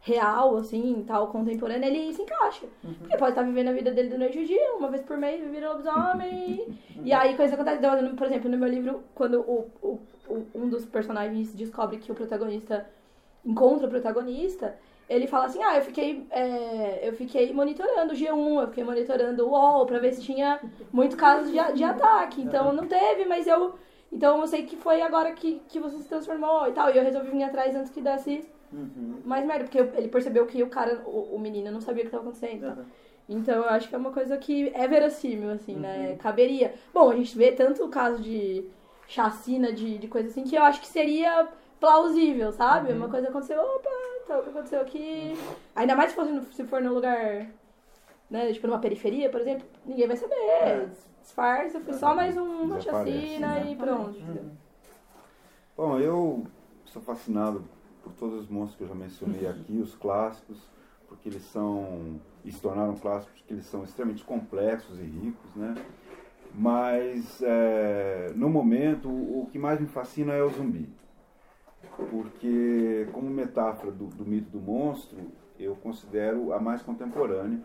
real, 0.00 0.56
assim, 0.56 1.04
tal, 1.06 1.28
contemporânea, 1.28 1.86
ele 1.88 2.12
se 2.12 2.22
encaixa. 2.22 2.66
Porque 3.00 3.16
pode 3.16 3.32
estar 3.32 3.42
vivendo 3.42 3.68
a 3.68 3.72
vida 3.72 3.90
dele 3.92 4.08
do 4.08 4.18
noite 4.18 4.38
ao 4.38 4.44
dia, 4.44 4.74
uma 4.76 4.88
vez 4.88 5.02
por 5.02 5.16
mês, 5.16 5.48
vira 5.50 5.70
lobisomem. 5.72 6.66
e 7.04 7.12
aí 7.12 7.36
coisa 7.36 7.54
acontece. 7.54 7.78
Então, 7.78 8.16
Por 8.16 8.26
exemplo, 8.26 8.50
no 8.50 8.58
meu 8.58 8.68
livro, 8.68 9.02
quando 9.14 9.40
o, 9.40 9.70
o, 9.82 10.00
o- 10.28 10.46
um 10.54 10.68
dos 10.68 10.84
personagens 10.84 11.52
descobre 11.54 11.98
que 11.98 12.10
o 12.10 12.14
protagonista 12.14 12.88
encontra 13.44 13.86
o 13.86 13.90
protagonista, 13.90 14.76
ele 15.08 15.26
fala 15.26 15.46
assim, 15.46 15.62
ah, 15.62 15.76
eu 15.76 15.82
fiquei, 15.82 16.26
é, 16.30 17.08
eu 17.08 17.12
fiquei 17.12 17.52
monitorando 17.52 18.12
o 18.12 18.16
G1, 18.16 18.60
eu 18.62 18.68
fiquei 18.68 18.84
monitorando 18.84 19.46
o 19.46 19.50
UOL 19.50 19.86
pra 19.86 19.98
ver 19.98 20.12
se 20.12 20.22
tinha 20.22 20.60
muito 20.92 21.16
casos 21.16 21.50
de, 21.50 21.72
de 21.74 21.84
ataque. 21.84 22.40
Então 22.42 22.72
não 22.72 22.86
teve, 22.86 23.24
mas 23.24 23.46
eu. 23.46 23.74
Então 24.10 24.40
eu 24.40 24.46
sei 24.46 24.64
que 24.64 24.76
foi 24.76 25.02
agora 25.02 25.32
que, 25.32 25.60
que 25.68 25.80
você 25.80 25.98
se 25.98 26.08
transformou 26.08 26.68
e 26.68 26.72
tal. 26.72 26.90
E 26.90 26.96
eu 26.96 27.04
resolvi 27.04 27.30
vir 27.30 27.42
atrás 27.42 27.74
antes 27.74 27.90
que 27.90 28.00
desse 28.00 28.44
mais 29.24 29.44
merda, 29.44 29.64
porque 29.64 29.78
ele 29.78 30.08
percebeu 30.08 30.46
que 30.46 30.62
o 30.62 30.68
cara, 30.68 31.02
o, 31.06 31.34
o 31.34 31.38
menino, 31.38 31.70
não 31.70 31.80
sabia 31.80 32.02
o 32.02 32.04
que 32.04 32.08
estava 32.08 32.24
acontecendo. 32.24 32.74
tal. 32.74 32.84
Então 33.28 33.54
eu 33.54 33.68
acho 33.68 33.88
que 33.88 33.94
é 33.94 33.98
uma 33.98 34.10
coisa 34.10 34.36
que 34.36 34.70
é 34.74 34.88
verossímil, 34.88 35.50
assim, 35.50 35.76
né? 35.76 36.16
Caberia. 36.18 36.74
Bom, 36.92 37.10
a 37.10 37.16
gente 37.16 37.36
vê 37.36 37.52
tanto 37.52 37.84
o 37.84 37.88
caso 37.88 38.22
de 38.22 38.64
chacina, 39.06 39.72
de, 39.72 39.98
de 39.98 40.08
coisa 40.08 40.28
assim, 40.28 40.44
que 40.44 40.56
eu 40.56 40.62
acho 40.62 40.80
que 40.80 40.86
seria 40.86 41.48
plausível, 41.82 42.52
sabe? 42.52 42.92
Uma 42.92 43.08
coisa 43.08 43.28
aconteceu, 43.28 43.60
opa, 43.60 43.90
então 44.24 44.38
o 44.38 44.42
que 44.44 44.50
aconteceu 44.50 44.80
aqui. 44.80 45.34
Ainda 45.74 45.96
mais 45.96 46.10
se, 46.10 46.16
fosse 46.16 46.30
no- 46.30 46.44
se 46.52 46.62
for 46.62 46.80
num 46.80 46.92
lugar, 46.94 47.48
né? 48.30 48.52
Tipo 48.52 48.68
numa 48.68 48.78
periferia, 48.78 49.28
por 49.28 49.40
exemplo, 49.40 49.66
ninguém 49.84 50.06
vai 50.06 50.16
saber. 50.16 50.90
Disfarça, 51.20 51.80
foi 51.80 51.94
só 51.94 52.14
mais 52.14 52.36
um- 52.36 52.62
uma 52.62 52.80
chacina 52.80 53.48
né? 53.56 53.72
e 53.72 53.74
pronto. 53.76 54.16
entendeu? 54.16 54.44
Bom, 55.76 55.98
eu 55.98 56.46
sou 56.84 57.02
fascinado 57.02 57.64
por 58.04 58.12
todos 58.12 58.42
os 58.42 58.48
monstros 58.48 58.76
que 58.76 58.84
eu 58.84 58.88
já 58.88 58.94
mencionei 58.94 59.46
aqui, 59.48 59.78
os 59.78 59.96
clássicos, 59.96 60.58
porque 61.08 61.28
eles 61.28 61.42
são, 61.42 62.20
e 62.44 62.52
se 62.52 62.60
tornaram 62.60 62.94
clássicos 62.94 63.40
porque 63.40 63.54
eles 63.54 63.66
são 63.66 63.82
extremamente 63.82 64.22
complexos 64.24 65.00
e 65.00 65.02
ricos, 65.02 65.50
né? 65.56 65.74
Mas, 66.54 67.42
é, 67.42 68.30
no 68.36 68.48
momento, 68.48 69.08
o 69.08 69.48
que 69.50 69.58
mais 69.58 69.80
me 69.80 69.86
fascina 69.88 70.32
é 70.32 70.42
o 70.44 70.50
zumbi. 70.50 70.88
Porque, 71.96 73.06
como 73.12 73.28
metáfora 73.28 73.92
do, 73.92 74.06
do 74.06 74.24
mito 74.24 74.50
do 74.50 74.60
monstro, 74.60 75.18
eu 75.58 75.76
considero 75.76 76.52
a 76.52 76.60
mais 76.60 76.82
contemporânea, 76.82 77.60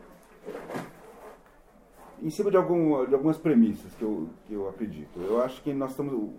em 2.21 2.29
cima 2.29 2.49
de, 2.49 2.57
algum, 2.57 3.05
de 3.05 3.13
algumas 3.13 3.37
premissas 3.37 3.93
que 3.95 4.03
eu, 4.03 4.27
que 4.45 4.53
eu 4.53 4.67
acredito. 4.67 5.19
Eu 5.19 5.41
acho 5.41 5.61
que 5.61 5.73
nós 5.73 5.91
estamos 5.91 6.33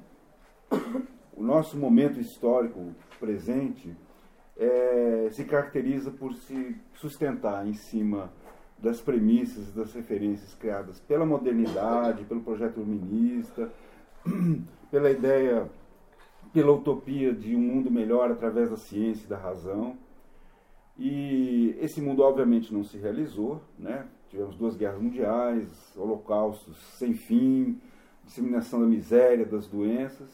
o 1.38 1.42
nosso 1.42 1.76
momento 1.76 2.18
histórico 2.20 2.92
presente 3.20 3.96
é, 4.56 5.28
se 5.30 5.44
caracteriza 5.44 6.10
por 6.10 6.34
se 6.34 6.76
sustentar 6.94 7.66
em 7.66 7.74
cima 7.74 8.32
das 8.76 9.00
premissas, 9.00 9.72
das 9.72 9.92
referências 9.92 10.54
criadas 10.54 11.00
pela 11.00 11.24
modernidade, 11.24 12.24
pelo 12.24 12.40
projeto 12.40 12.80
iluminista, 12.80 13.70
pela 14.90 15.10
ideia, 15.10 15.68
pela 16.58 16.72
utopia 16.72 17.32
de 17.32 17.54
um 17.54 17.60
mundo 17.60 17.88
melhor 17.88 18.32
através 18.32 18.68
da 18.68 18.76
ciência 18.76 19.24
e 19.24 19.28
da 19.28 19.36
razão. 19.36 19.96
E 20.98 21.76
esse 21.80 22.00
mundo, 22.00 22.22
obviamente, 22.22 22.74
não 22.74 22.82
se 22.82 22.98
realizou, 22.98 23.62
né? 23.78 24.08
tivemos 24.28 24.56
duas 24.56 24.74
guerras 24.74 25.00
mundiais, 25.00 25.96
holocaustos 25.96 26.76
sem 26.98 27.14
fim, 27.14 27.80
disseminação 28.24 28.80
da 28.80 28.86
miséria, 28.86 29.46
das 29.46 29.68
doenças. 29.68 30.28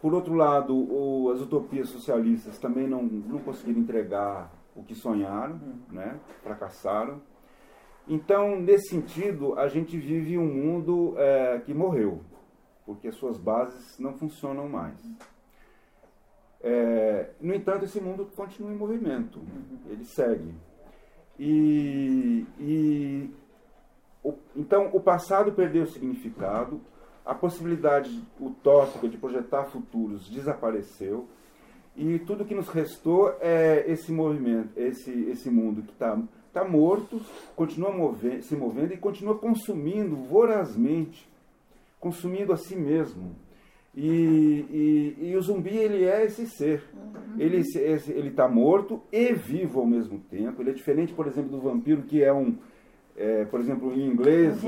Por 0.00 0.14
outro 0.14 0.32
lado, 0.32 0.74
o, 0.74 1.30
as 1.30 1.42
utopias 1.42 1.90
socialistas 1.90 2.58
também 2.58 2.88
não, 2.88 3.02
não 3.02 3.40
conseguiram 3.40 3.80
entregar 3.80 4.50
o 4.74 4.82
que 4.82 4.94
sonharam, 4.94 5.60
né? 5.92 6.18
fracassaram. 6.42 7.20
Então, 8.08 8.58
nesse 8.58 8.88
sentido, 8.88 9.58
a 9.58 9.68
gente 9.68 9.98
vive 9.98 10.38
um 10.38 10.46
mundo 10.46 11.12
é, 11.18 11.58
que 11.66 11.74
morreu, 11.74 12.22
porque 12.86 13.08
as 13.08 13.16
suas 13.16 13.36
bases 13.36 13.98
não 13.98 14.14
funcionam 14.14 14.70
mais. 14.70 14.98
É, 16.66 17.28
no 17.42 17.54
entanto, 17.54 17.84
esse 17.84 18.00
mundo 18.00 18.26
continua 18.34 18.72
em 18.72 18.76
movimento, 18.76 19.38
ele 19.86 20.02
segue. 20.02 20.54
E, 21.38 22.46
e 22.58 23.30
o, 24.22 24.32
então, 24.56 24.88
o 24.94 24.98
passado 24.98 25.52
perdeu 25.52 25.84
significado, 25.84 26.80
a 27.22 27.34
possibilidade 27.34 28.22
utópica 28.40 29.06
de 29.06 29.18
projetar 29.18 29.64
futuros 29.64 30.26
desapareceu, 30.30 31.28
e 31.94 32.18
tudo 32.20 32.46
que 32.46 32.54
nos 32.54 32.68
restou 32.70 33.36
é 33.42 33.84
esse 33.86 34.10
movimento, 34.10 34.70
esse, 34.74 35.12
esse 35.28 35.50
mundo 35.50 35.82
que 35.82 35.92
está 35.92 36.18
tá 36.50 36.64
morto, 36.64 37.20
continua 37.54 37.92
se 38.40 38.56
movendo 38.56 38.94
e 38.94 38.96
continua 38.96 39.36
consumindo 39.36 40.16
vorazmente, 40.16 41.28
consumindo 42.00 42.54
a 42.54 42.56
si 42.56 42.74
mesmo. 42.74 43.36
E, 43.96 45.14
e, 45.20 45.28
e, 45.30 45.36
o 45.36 45.40
zumbi 45.40 45.76
ele 45.76 46.04
é 46.04 46.24
esse 46.24 46.46
ser. 46.46 46.82
Ele 47.38 47.62
ele 48.08 48.28
está 48.28 48.48
morto 48.48 49.00
e 49.12 49.32
vivo 49.32 49.80
ao 49.80 49.86
mesmo 49.86 50.18
tempo. 50.18 50.60
Ele 50.60 50.70
é 50.70 50.72
diferente, 50.72 51.14
por 51.14 51.26
exemplo, 51.26 51.50
do 51.50 51.60
vampiro 51.60 52.02
que 52.02 52.22
é 52.22 52.32
um, 52.32 52.56
é, 53.16 53.44
por 53.44 53.60
exemplo, 53.60 53.92
em 53.92 54.06
inglês 54.06 54.60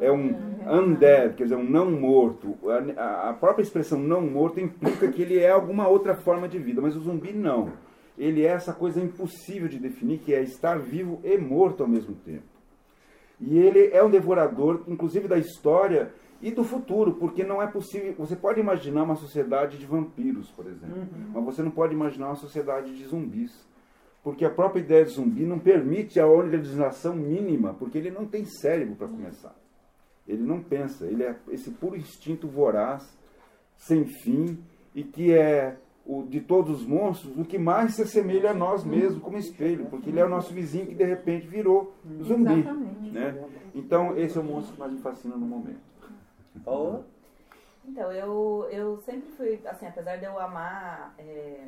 é 0.00 0.10
um 0.10 0.34
undead, 0.66 1.36
quer 1.36 1.44
dizer, 1.44 1.56
um 1.56 1.68
não 1.68 1.90
morto. 1.90 2.56
A, 2.96 3.30
a 3.30 3.32
própria 3.34 3.62
expressão 3.62 3.98
não 3.98 4.22
morto 4.22 4.58
implica 4.58 5.10
que 5.10 5.22
ele 5.22 5.38
é 5.38 5.50
alguma 5.50 5.86
outra 5.86 6.16
forma 6.16 6.48
de 6.48 6.58
vida, 6.58 6.82
mas 6.82 6.96
o 6.96 7.00
zumbi 7.00 7.32
não. 7.32 7.72
Ele 8.18 8.44
é 8.44 8.48
essa 8.48 8.72
coisa 8.72 9.00
impossível 9.00 9.68
de 9.68 9.78
definir, 9.78 10.18
que 10.18 10.34
é 10.34 10.42
estar 10.42 10.78
vivo 10.78 11.20
e 11.22 11.38
morto 11.38 11.84
ao 11.84 11.88
mesmo 11.88 12.14
tempo. 12.16 12.42
E 13.40 13.58
ele 13.58 13.90
é 13.92 14.02
um 14.02 14.10
devorador, 14.10 14.82
inclusive 14.88 15.28
da 15.28 15.38
história 15.38 16.12
e 16.44 16.50
do 16.50 16.62
futuro, 16.62 17.14
porque 17.14 17.42
não 17.42 17.62
é 17.62 17.66
possível. 17.66 18.14
Você 18.18 18.36
pode 18.36 18.60
imaginar 18.60 19.04
uma 19.04 19.16
sociedade 19.16 19.78
de 19.78 19.86
vampiros, 19.86 20.50
por 20.50 20.66
exemplo, 20.66 20.98
uhum. 20.98 21.30
mas 21.32 21.42
você 21.42 21.62
não 21.62 21.70
pode 21.70 21.94
imaginar 21.94 22.26
uma 22.26 22.36
sociedade 22.36 22.94
de 22.94 23.02
zumbis. 23.06 23.66
Porque 24.22 24.44
a 24.44 24.50
própria 24.50 24.80
ideia 24.80 25.06
de 25.06 25.12
zumbi 25.12 25.46
não 25.46 25.58
permite 25.58 26.20
a 26.20 26.26
organização 26.26 27.16
mínima, 27.16 27.72
porque 27.72 27.96
ele 27.96 28.10
não 28.10 28.26
tem 28.26 28.44
cérebro 28.44 28.94
para 28.94 29.08
começar. 29.08 29.56
Ele 30.28 30.42
não 30.42 30.62
pensa, 30.62 31.06
ele 31.06 31.22
é 31.22 31.34
esse 31.50 31.70
puro 31.70 31.96
instinto 31.96 32.46
voraz, 32.46 33.18
sem 33.78 34.04
fim, 34.04 34.58
e 34.94 35.02
que 35.02 35.32
é 35.32 35.78
o, 36.04 36.24
de 36.24 36.40
todos 36.40 36.82
os 36.82 36.86
monstros 36.86 37.34
o 37.38 37.44
que 37.44 37.58
mais 37.58 37.94
se 37.94 38.02
assemelha 38.02 38.50
a 38.50 38.54
nós 38.54 38.84
mesmos 38.84 39.22
como 39.22 39.38
espelho, 39.38 39.86
porque 39.86 40.10
ele 40.10 40.20
é 40.20 40.24
o 40.26 40.28
nosso 40.28 40.52
vizinho 40.52 40.86
que 40.86 40.94
de 40.94 41.04
repente 41.04 41.46
virou 41.46 41.94
zumbi. 42.22 42.62
Né? 43.10 43.34
Então, 43.74 44.14
esse 44.18 44.36
é 44.36 44.40
o 44.42 44.44
monstro 44.44 44.74
que 44.74 44.80
mais 44.80 44.92
me 44.92 44.98
fascina 44.98 45.36
no 45.36 45.46
momento. 45.46 45.93
Paola? 46.60 47.04
Então, 47.86 48.10
eu, 48.12 48.68
eu 48.70 48.98
sempre 49.02 49.30
fui, 49.32 49.60
assim, 49.66 49.86
apesar 49.86 50.16
de 50.16 50.24
eu 50.24 50.38
amar 50.38 51.14
é, 51.18 51.66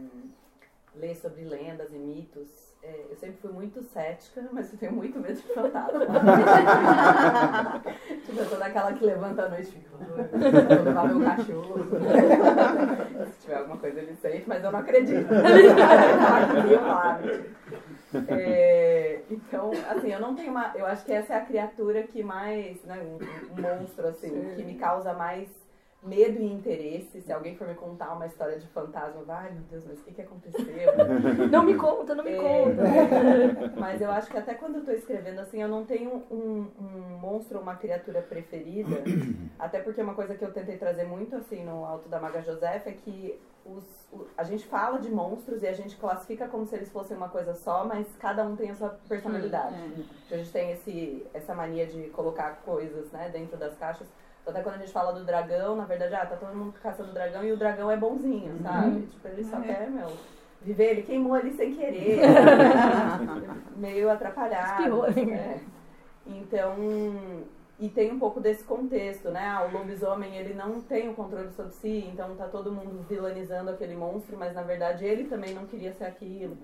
ler 0.97 1.15
sobre 1.15 1.45
lendas 1.45 1.93
e 1.93 1.99
mitos, 1.99 2.75
é, 2.83 3.07
eu 3.11 3.17
sempre 3.17 3.37
fui 3.39 3.53
muito 3.53 3.83
cética, 3.83 4.49
mas 4.53 4.73
eu 4.73 4.79
tenho 4.79 4.93
muito 4.93 5.19
medo 5.19 5.35
de 5.35 5.43
fantasma. 5.55 6.07
tipo, 8.25 8.39
eu 8.39 8.45
sou 8.45 8.59
daquela 8.59 8.93
que 8.93 9.05
levanta 9.05 9.45
a 9.45 9.49
noite 9.49 9.69
e 9.69 9.73
fica, 9.73 9.97
vou 9.97 10.85
levar 10.85 11.09
meu 11.09 11.25
cachorro. 11.25 11.85
Se 13.33 13.41
tiver 13.41 13.57
alguma 13.57 13.77
coisa 13.79 14.01
ele 14.01 14.15
sente, 14.17 14.49
mas 14.49 14.63
eu 14.63 14.71
não 14.71 14.79
acredito. 14.79 15.29
é, 18.29 19.21
então, 19.31 19.71
assim, 19.89 20.13
eu 20.13 20.21
não 20.21 20.35
tenho 20.35 20.51
uma. 20.51 20.73
Eu 20.77 20.87
acho 20.87 21.05
que 21.05 21.13
essa 21.13 21.35
é 21.35 21.37
a 21.37 21.45
criatura 21.45 22.05
que 22.05 22.23
mais. 22.23 22.83
Né, 22.85 23.03
um, 23.03 23.19
um 23.53 23.63
monstro, 23.63 24.07
assim, 24.09 24.31
Sim. 24.31 24.55
que 24.55 24.63
me 24.63 24.79
causa 24.79 25.13
mais 25.13 25.66
medo 26.07 26.41
e 26.41 26.47
interesse. 26.47 27.21
Se 27.21 27.33
alguém 27.33 27.57
for 27.57 27.67
me 27.67 27.75
contar 27.75 28.13
uma 28.13 28.27
história 28.27 28.59
de 28.59 28.67
fantasma, 28.69 29.23
vai, 29.25 29.51
meu 29.53 29.63
Deus, 29.71 29.85
mas 29.87 29.99
o 29.99 30.05
que, 30.05 30.15
que 30.15 30.23
aconteceu? 30.23 30.65
não 31.51 31.65
me 31.65 31.75
conta, 31.75 32.15
não 32.15 32.25
me 32.25 32.33
é, 32.33 32.37
conta. 32.37 32.83
mas 33.79 34.01
eu 34.01 34.11
acho 34.11 34.31
que 34.31 34.39
até 34.39 34.55
quando 34.55 34.77
eu 34.77 34.85
tô 34.85 34.93
escrevendo 34.93 35.41
assim, 35.41 35.61
eu 35.61 35.69
não 35.69 35.85
tenho 35.85 36.23
um, 36.31 36.67
um 36.81 37.19
monstro 37.21 37.59
ou 37.59 37.63
uma 37.63 37.77
criatura 37.77 38.23
preferida. 38.23 39.03
até 39.59 39.81
porque 39.81 40.01
uma 40.01 40.15
coisa 40.15 40.35
que 40.35 40.45
eu 40.45 40.53
tentei 40.53 40.77
trazer 40.77 41.05
muito 41.05 41.35
assim 41.37 41.65
no 41.65 41.85
Alto 41.85 42.09
da 42.09 42.21
Maga 42.21 42.43
Josefa 42.43 42.91
é 42.91 42.93
que 42.93 43.39
os, 43.65 43.85
o, 44.13 44.27
a 44.37 44.45
gente 44.45 44.67
fala 44.67 44.99
de 44.99 45.11
monstros 45.11 45.63
e 45.63 45.67
a 45.67 45.73
gente 45.73 45.97
classifica 45.97 46.47
como 46.47 46.67
se 46.67 46.77
eles 46.77 46.91
fossem 46.91 47.17
uma 47.17 47.29
coisa 47.29 47.55
só, 47.55 47.85
mas 47.85 48.07
cada 48.19 48.45
um 48.45 48.55
tem 48.55 48.71
a 48.71 48.75
sua 48.75 48.91
personalidade. 49.09 49.75
É. 50.31 50.35
A 50.35 50.39
gente 50.39 50.53
tem 50.53 50.73
esse, 50.73 51.27
essa 51.35 51.55
mania 51.55 51.87
de 51.87 52.05
colocar 52.11 52.63
coisas 52.65 53.11
né, 53.11 53.29
dentro 53.29 53.57
das 53.57 53.77
caixas. 53.77 54.07
Até 54.47 54.63
quando 54.63 54.77
a 54.77 54.79
gente 54.79 54.93
fala 54.93 55.13
do 55.13 55.25
dragão, 55.25 55.75
na 55.77 55.85
verdade, 55.85 56.15
ah, 56.15 56.25
tá 56.25 56.37
todo 56.37 56.55
mundo 56.55 56.75
caçando 56.81 57.13
dragão 57.13 57.45
e 57.45 57.53
o 57.53 57.57
dragão 57.57 57.91
é 57.91 57.97
bonzinho, 57.97 58.53
uhum. 58.53 58.63
sabe? 58.63 58.87
Uhum. 58.87 59.07
Tipo, 59.07 59.29
ele 59.29 59.45
só 59.45 59.59
é. 59.59 59.63
quer, 59.63 59.91
meu, 59.91 60.13
viver, 60.63 60.91
ele 60.91 61.03
queimou 61.03 61.35
ali 61.35 61.53
sem 61.53 61.75
querer. 61.75 62.21
meio 63.77 64.11
atrapalhado. 64.11 65.03
Né? 65.27 65.61
Então, 66.27 66.77
e 67.79 67.89
tem 67.89 68.11
um 68.11 68.19
pouco 68.19 68.41
desse 68.41 68.65
contexto, 68.65 69.31
né? 69.31 69.47
Ah, 69.47 69.67
o 69.67 69.77
lobisomem, 69.77 70.37
ele 70.37 70.55
não 70.55 70.81
tem 70.81 71.09
o 71.09 71.15
controle 71.15 71.51
sobre 71.51 71.73
si, 71.73 72.09
então 72.11 72.35
tá 72.35 72.49
todo 72.49 72.73
mundo 72.73 73.05
vilanizando 73.09 73.71
aquele 73.71 73.95
monstro, 73.95 74.37
mas 74.37 74.55
na 74.55 74.63
verdade 74.63 75.05
ele 75.05 75.25
também 75.25 75.55
não 75.55 75.67
queria 75.67 75.93
ser 75.93 76.05
aquilo. 76.05 76.57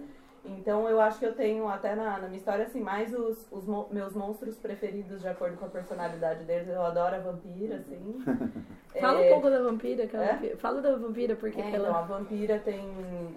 Então 0.45 0.89
eu 0.89 1.01
acho 1.01 1.19
que 1.19 1.25
eu 1.25 1.35
tenho 1.35 1.69
até 1.69 1.95
na, 1.95 2.19
na 2.19 2.27
minha 2.27 2.37
história 2.37 2.65
assim 2.65 2.81
mais 2.81 3.15
os, 3.15 3.47
os 3.51 3.65
mo 3.65 3.87
meus 3.91 4.13
monstros 4.15 4.59
preferidos 4.59 5.21
de 5.21 5.29
acordo 5.29 5.57
com 5.57 5.67
a 5.67 5.69
personalidade 5.69 6.45
deles. 6.45 6.69
Eu 6.69 6.83
adoro 6.83 7.15
a 7.15 7.19
vampira, 7.19 7.77
assim. 7.77 8.19
Fala 9.01 9.23
é... 9.23 9.27
um 9.27 9.33
pouco 9.33 9.51
da 9.51 9.63
vampira, 9.63 10.07
que 10.07 10.17
é? 10.17 10.57
Fala 10.57 10.83
da 10.83 10.97
vampira 10.97 11.35
porque 11.37 11.61
é, 11.61 11.71
ela... 11.71 11.89
então 11.89 11.97
a 11.97 12.03
vampira 12.03 12.59
tem, 12.59 12.85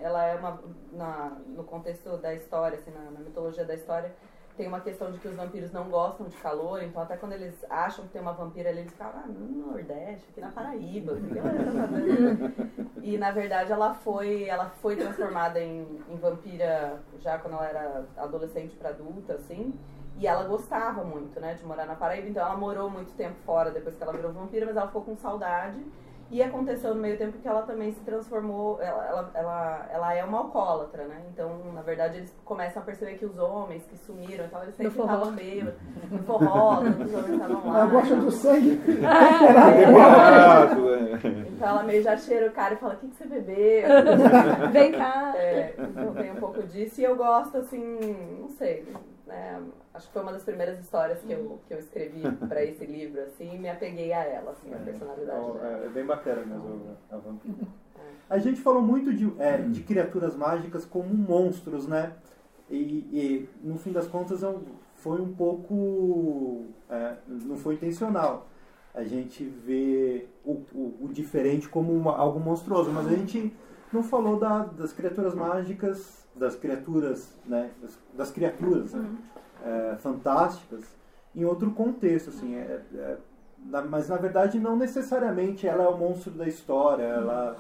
ela 0.02 0.26
é 0.26 0.36
uma 0.36 0.60
na, 0.92 1.38
no 1.48 1.64
contexto 1.64 2.18
da 2.18 2.34
história, 2.34 2.78
assim, 2.78 2.92
na, 2.92 3.12
na 3.12 3.20
mitologia 3.20 3.64
da 3.64 3.74
história, 3.74 4.12
tem 4.58 4.68
uma 4.68 4.80
questão 4.80 5.12
de 5.12 5.20
que 5.20 5.28
os 5.28 5.36
vampiros 5.36 5.72
não 5.72 5.90
gostam 5.90 6.28
de 6.28 6.36
calor, 6.38 6.82
então 6.82 7.02
até 7.02 7.18
quando 7.18 7.34
eles 7.34 7.54
acham 7.70 8.06
que 8.06 8.12
tem 8.12 8.22
uma 8.22 8.34
vampira 8.34 8.70
ali, 8.70 8.82
eles 8.82 8.94
falam, 8.96 9.24
ah, 9.24 9.28
no 9.28 9.68
Nordeste, 9.68 10.30
aqui 10.30 10.42
na 10.42 10.50
Paraíba, 10.50 11.16
que 11.16 11.38
ela 11.38 11.50
tá 11.50 11.60
e 13.02 13.18
na 13.18 13.32
verdade 13.32 13.72
ela 13.72 13.94
foi, 13.94 14.46
ela 14.46 14.70
foi 14.82 14.96
transformada 14.96 15.60
em, 15.60 15.86
em 16.10 16.16
vampira 16.16 17.00
já 17.20 17.38
quando 17.38 17.56
ela 17.56 17.68
era 17.68 18.06
adolescente 18.18 18.76
para 18.76 18.90
adulta, 18.90 19.34
assim. 19.34 19.74
E 20.18 20.26
ela 20.26 20.46
gostava 20.46 21.04
muito, 21.04 21.40
né, 21.42 21.56
de 21.56 21.66
morar 21.66 21.86
na 21.86 21.96
Paraíba, 21.96 22.30
então 22.30 22.42
ela 22.42 22.56
morou 22.56 22.90
muito 22.90 23.14
tempo 23.16 23.36
fora 23.46 23.70
depois 23.70 23.96
que 23.96 24.02
ela 24.02 24.14
virou 24.14 24.32
vampira, 24.32 24.66
mas 24.66 24.78
ela 24.78 24.88
ficou 24.88 25.02
com 25.02 25.16
saudade. 25.18 25.86
E 26.32 26.42
aconteceu 26.42 26.96
no 26.96 27.02
meio 27.02 27.18
tempo 27.18 27.38
que 27.38 27.48
ela 27.48 27.62
também 27.62 27.94
se 27.94 28.00
transformou, 28.02 28.82
ela, 28.82 29.06
ela, 29.06 29.32
ela, 29.36 29.90
ela 29.92 30.14
é 30.14 30.24
uma 30.24 30.40
alcoólatra, 30.40 31.06
né? 31.06 31.22
Então, 31.32 31.72
na 31.72 31.82
verdade, 31.84 32.18
eles 32.18 32.36
começam 32.44 32.82
a 32.82 32.86
perceber 32.86 33.14
que 33.16 33.26
os 33.26 33.38
homens 33.38 33.86
que 33.86 33.96
sumiram, 33.98 34.46
então 34.46 34.62
eles 34.64 34.76
sempre 34.76 35.00
estavam 35.00 35.32
meio 35.32 35.74
no 36.10 36.24
forró, 36.24 36.80
os 36.82 37.14
homens 37.14 37.30
estavam 37.30 37.72
lá. 37.72 37.80
Ela 37.80 37.86
gosta 37.88 38.16
do 38.16 38.32
sangue. 38.32 38.82
É, 41.26 41.48
então 41.48 41.68
ela 41.68 41.84
meio 41.84 42.02
já 42.04 42.18
cheira 42.18 42.48
o 42.48 42.52
cara 42.52 42.74
e 42.74 42.78
fala, 42.78 42.94
o 42.96 42.98
que, 42.98 43.08
que 43.08 43.16
você 43.16 43.26
bebeu? 43.26 43.88
Vem 44.72 44.92
cá. 44.92 45.34
É, 45.36 45.74
então 45.78 46.14
tem 46.14 46.32
um 46.32 46.36
pouco 46.36 46.64
disso. 46.64 47.00
E 47.02 47.04
eu 47.04 47.16
gosto, 47.16 47.58
assim, 47.58 48.00
não 48.40 48.50
sei, 48.50 48.86
né? 49.28 49.62
Acho 49.96 50.08
que 50.08 50.14
foi 50.14 50.22
uma 50.24 50.34
das 50.34 50.44
primeiras 50.44 50.78
histórias 50.80 51.22
que 51.22 51.32
eu, 51.32 51.60
que 51.66 51.74
eu 51.74 51.80
escrevi 51.80 52.22
para 52.50 52.64
esse 52.64 52.84
livro, 52.86 53.22
assim, 53.22 53.56
e 53.56 53.58
me 53.58 53.70
apeguei 53.70 54.12
a 54.12 54.24
ela, 54.26 54.52
assim, 54.52 54.74
a 54.74 54.78
é. 54.78 54.80
personalidade 54.80 55.40
então, 55.40 55.54
dela. 55.54 55.82
É, 55.84 55.86
é 55.86 55.90
bem 55.90 56.06
bacana 56.06 56.46
mesmo 56.46 56.98
a 57.10 57.18
vampira. 57.18 57.68
É. 57.98 58.02
A 58.30 58.38
gente 58.38 58.60
falou 58.60 58.82
muito 58.82 59.14
de, 59.14 59.32
é, 59.40 59.58
de 59.58 59.82
criaturas 59.84 60.36
mágicas 60.36 60.84
como 60.86 61.14
monstros, 61.14 61.88
né? 61.88 62.14
E, 62.70 62.76
e 62.76 63.50
no 63.64 63.78
fim 63.78 63.94
das 63.94 64.08
contas 64.08 64.42
foi 64.96 65.22
um 65.22 65.34
pouco. 65.34 66.66
É, 66.90 67.16
não 67.28 67.56
foi 67.56 67.76
intencional. 67.76 68.48
A 68.94 69.04
gente 69.04 69.46
vê 69.46 70.28
o, 70.44 70.64
o, 70.74 70.98
o 71.04 71.10
diferente 71.10 71.70
como 71.70 71.94
uma, 71.94 72.18
algo 72.18 72.40
monstruoso, 72.40 72.92
mas 72.92 73.08
a 73.08 73.12
gente 73.12 73.56
não 73.94 74.04
falou 74.04 74.40
da, 74.40 74.64
das 74.66 74.92
criaturas 74.92 75.36
mágicas, 75.36 76.28
das 76.36 76.56
criaturas, 76.56 77.34
né? 77.46 77.72
Das, 77.82 78.00
das 78.14 78.32
criaturas, 78.32 78.94
né? 78.94 79.10
Uhum 79.66 79.76
é, 79.94 79.96
fantásticas 79.98 80.86
em 81.36 81.44
outro 81.44 81.72
contexto, 81.72 82.30
assim, 82.30 82.56
é, 82.56 82.82
é, 82.94 83.18
na, 83.66 83.82
mas 83.82 84.08
na 84.08 84.16
verdade 84.16 84.60
não 84.60 84.78
necessariamente 84.78 85.68
ela 85.68 85.84
é 85.84 85.88
o 85.88 85.98
monstro 85.98 86.32
da 86.32 86.48
história, 86.48 87.04
ela, 87.04 87.58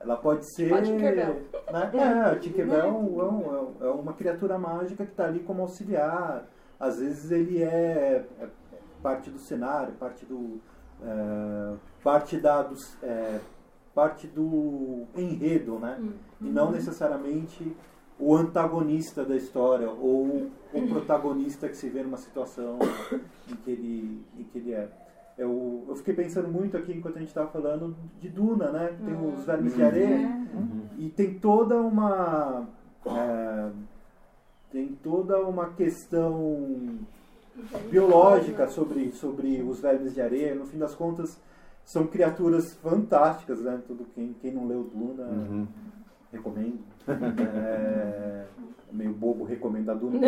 ela 0.00 0.16
pode 0.16 0.50
ser... 0.54 0.68
Tipo 0.68 0.82
Tinkerbell. 0.82 1.42
Né? 1.70 1.90
É, 1.94 2.30
a 2.30 2.38
Tinkerbell 2.38 2.84
é, 2.84 2.86
um, 2.86 3.20
é, 3.20 3.24
um, 3.24 3.74
é 3.80 3.90
uma 3.90 4.12
criatura 4.14 4.56
mágica 4.56 5.04
que 5.04 5.10
está 5.10 5.24
ali 5.24 5.40
como 5.40 5.62
auxiliar, 5.62 6.46
às 6.78 7.00
vezes 7.00 7.30
ele 7.30 7.62
é, 7.62 8.24
é 8.40 8.48
parte 9.02 9.28
do 9.28 9.38
cenário, 9.38 9.92
parte 9.94 10.24
do 10.24 10.60
é, 11.02 11.76
parte 12.02 12.38
da 12.38 12.62
dos, 12.62 12.96
é, 13.02 13.40
parte 13.94 14.26
do 14.26 15.04
enredo, 15.16 15.78
né? 15.78 16.00
E 16.40 16.44
não 16.44 16.70
necessariamente 16.72 17.76
o 18.20 18.34
antagonista 18.36 19.24
da 19.24 19.36
história 19.36 19.88
ou 19.88 20.50
o 20.74 20.88
protagonista 20.88 21.68
que 21.68 21.76
se 21.76 21.88
vê 21.88 22.02
numa 22.02 22.16
situação 22.16 22.78
em 23.50 23.54
que 23.56 23.70
ele, 23.70 24.22
em 24.38 24.44
que 24.44 24.58
ele 24.58 24.72
é. 24.74 24.88
Eu, 25.36 25.84
eu 25.88 25.94
fiquei 25.96 26.14
pensando 26.14 26.48
muito 26.48 26.76
aqui 26.76 26.92
enquanto 26.92 27.16
a 27.16 27.20
gente 27.20 27.28
estava 27.28 27.48
falando 27.48 27.94
de 28.20 28.28
Duna, 28.28 28.72
né? 28.72 28.96
Tem 29.04 29.14
os 29.32 29.44
vermes 29.44 29.74
de 29.74 29.82
areia 29.84 30.46
e 30.98 31.08
tem 31.10 31.34
toda 31.38 31.76
uma 31.80 32.66
é, 33.06 33.70
tem 34.72 34.88
toda 35.00 35.40
uma 35.46 35.70
questão 35.70 36.98
biológica 37.90 38.68
sobre, 38.68 39.12
sobre 39.12 39.62
os 39.62 39.80
vermes 39.80 40.14
de 40.14 40.20
areia. 40.20 40.54
No 40.54 40.66
fim 40.66 40.78
das 40.78 40.94
contas, 40.94 41.40
são 41.84 42.06
criaturas 42.06 42.74
fantásticas, 42.74 43.60
né? 43.62 43.80
Tudo 43.86 44.06
quem, 44.14 44.34
quem 44.40 44.52
não 44.52 44.66
leu 44.66 44.84
Duna, 44.92 45.24
Uhum. 45.24 45.66
recomendo. 46.32 46.78
É, 47.10 48.42
meio 48.92 49.12
bobo 49.12 49.44
Duna. 49.94 50.18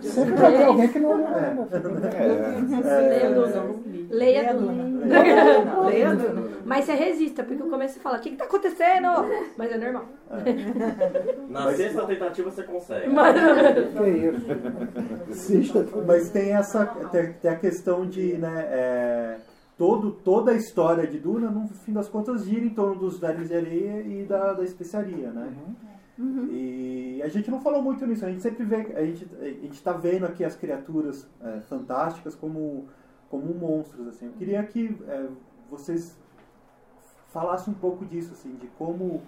Sempre 0.00 0.34
vai 0.34 0.56
ter 0.56 0.64
alguém 0.64 0.88
que 0.88 0.98
não 0.98 1.16
leu 1.16 1.26
É. 1.26 1.48
ainda. 1.48 2.88
É, 2.88 3.08
Leia 3.08 3.34
Duna. 3.34 3.80
Leia 4.10 4.40
Leia 4.42 4.54
Duna. 4.54 4.72
Duna. 4.72 5.86
Leia 5.86 6.14
Duna. 6.14 6.50
Mas 6.64 6.84
você 6.84 6.92
resista, 6.94 7.42
porque 7.42 7.62
eu 7.62 7.68
começo 7.68 7.98
a 7.98 8.02
falar, 8.02 8.18
o 8.18 8.20
que 8.20 8.30
que 8.30 8.36
tá 8.36 8.44
acontecendo? 8.44 9.08
Mas 9.56 9.72
é 9.72 9.78
normal. 9.78 10.04
Na 11.48 11.72
sexta 11.72 12.06
tentativa 12.06 12.50
você 12.50 12.62
consegue. 12.62 13.10
Que 13.96 14.08
isso. 14.10 14.46
Assista. 15.30 15.86
Mas 16.06 16.30
tem 16.30 16.52
essa 16.52 16.86
tem, 16.86 17.32
tem 17.34 17.50
a 17.50 17.56
questão 17.56 18.06
de 18.06 18.34
né, 18.34 18.66
é, 18.70 19.36
todo, 19.80 20.10
toda 20.10 20.52
a 20.52 20.54
história 20.54 21.06
de 21.06 21.18
Duna, 21.18 21.50
no 21.50 21.66
fim 21.68 21.94
das 21.94 22.06
contas, 22.06 22.44
gira 22.44 22.62
em 22.62 22.68
torno 22.68 22.96
dos 22.96 23.18
vermes 23.18 23.48
de 23.48 23.54
areia 23.56 24.02
e 24.02 24.26
da, 24.26 24.52
da 24.52 24.62
especiaria, 24.62 25.30
né? 25.30 25.56
E 26.50 27.22
a 27.24 27.28
gente 27.28 27.50
não 27.50 27.62
falou 27.62 27.82
muito 27.82 28.06
nisso, 28.06 28.26
a 28.26 28.28
gente 28.28 28.42
sempre 28.42 28.62
vê, 28.62 28.92
a 28.94 29.02
gente 29.02 29.26
a 29.40 29.44
gente 29.46 29.72
está 29.72 29.92
vendo 29.92 30.26
aqui 30.26 30.44
as 30.44 30.54
criaturas 30.54 31.26
é, 31.42 31.60
fantásticas 31.60 32.34
como 32.34 32.88
como 33.30 33.54
monstros 33.54 34.06
assim. 34.08 34.26
Eu 34.26 34.32
queria 34.32 34.62
que 34.64 34.94
é, 35.08 35.28
vocês 35.70 36.14
falassem 37.32 37.72
um 37.72 37.76
pouco 37.78 38.04
disso 38.04 38.34
assim, 38.34 38.54
de 38.56 38.66
como 38.76 39.22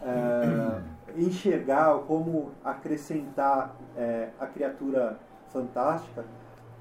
é, 0.00 0.80
enxergar, 1.20 1.98
como 2.06 2.52
acrescentar 2.64 3.76
é, 3.94 4.30
a 4.40 4.46
criatura 4.46 5.18
fantástica 5.52 6.24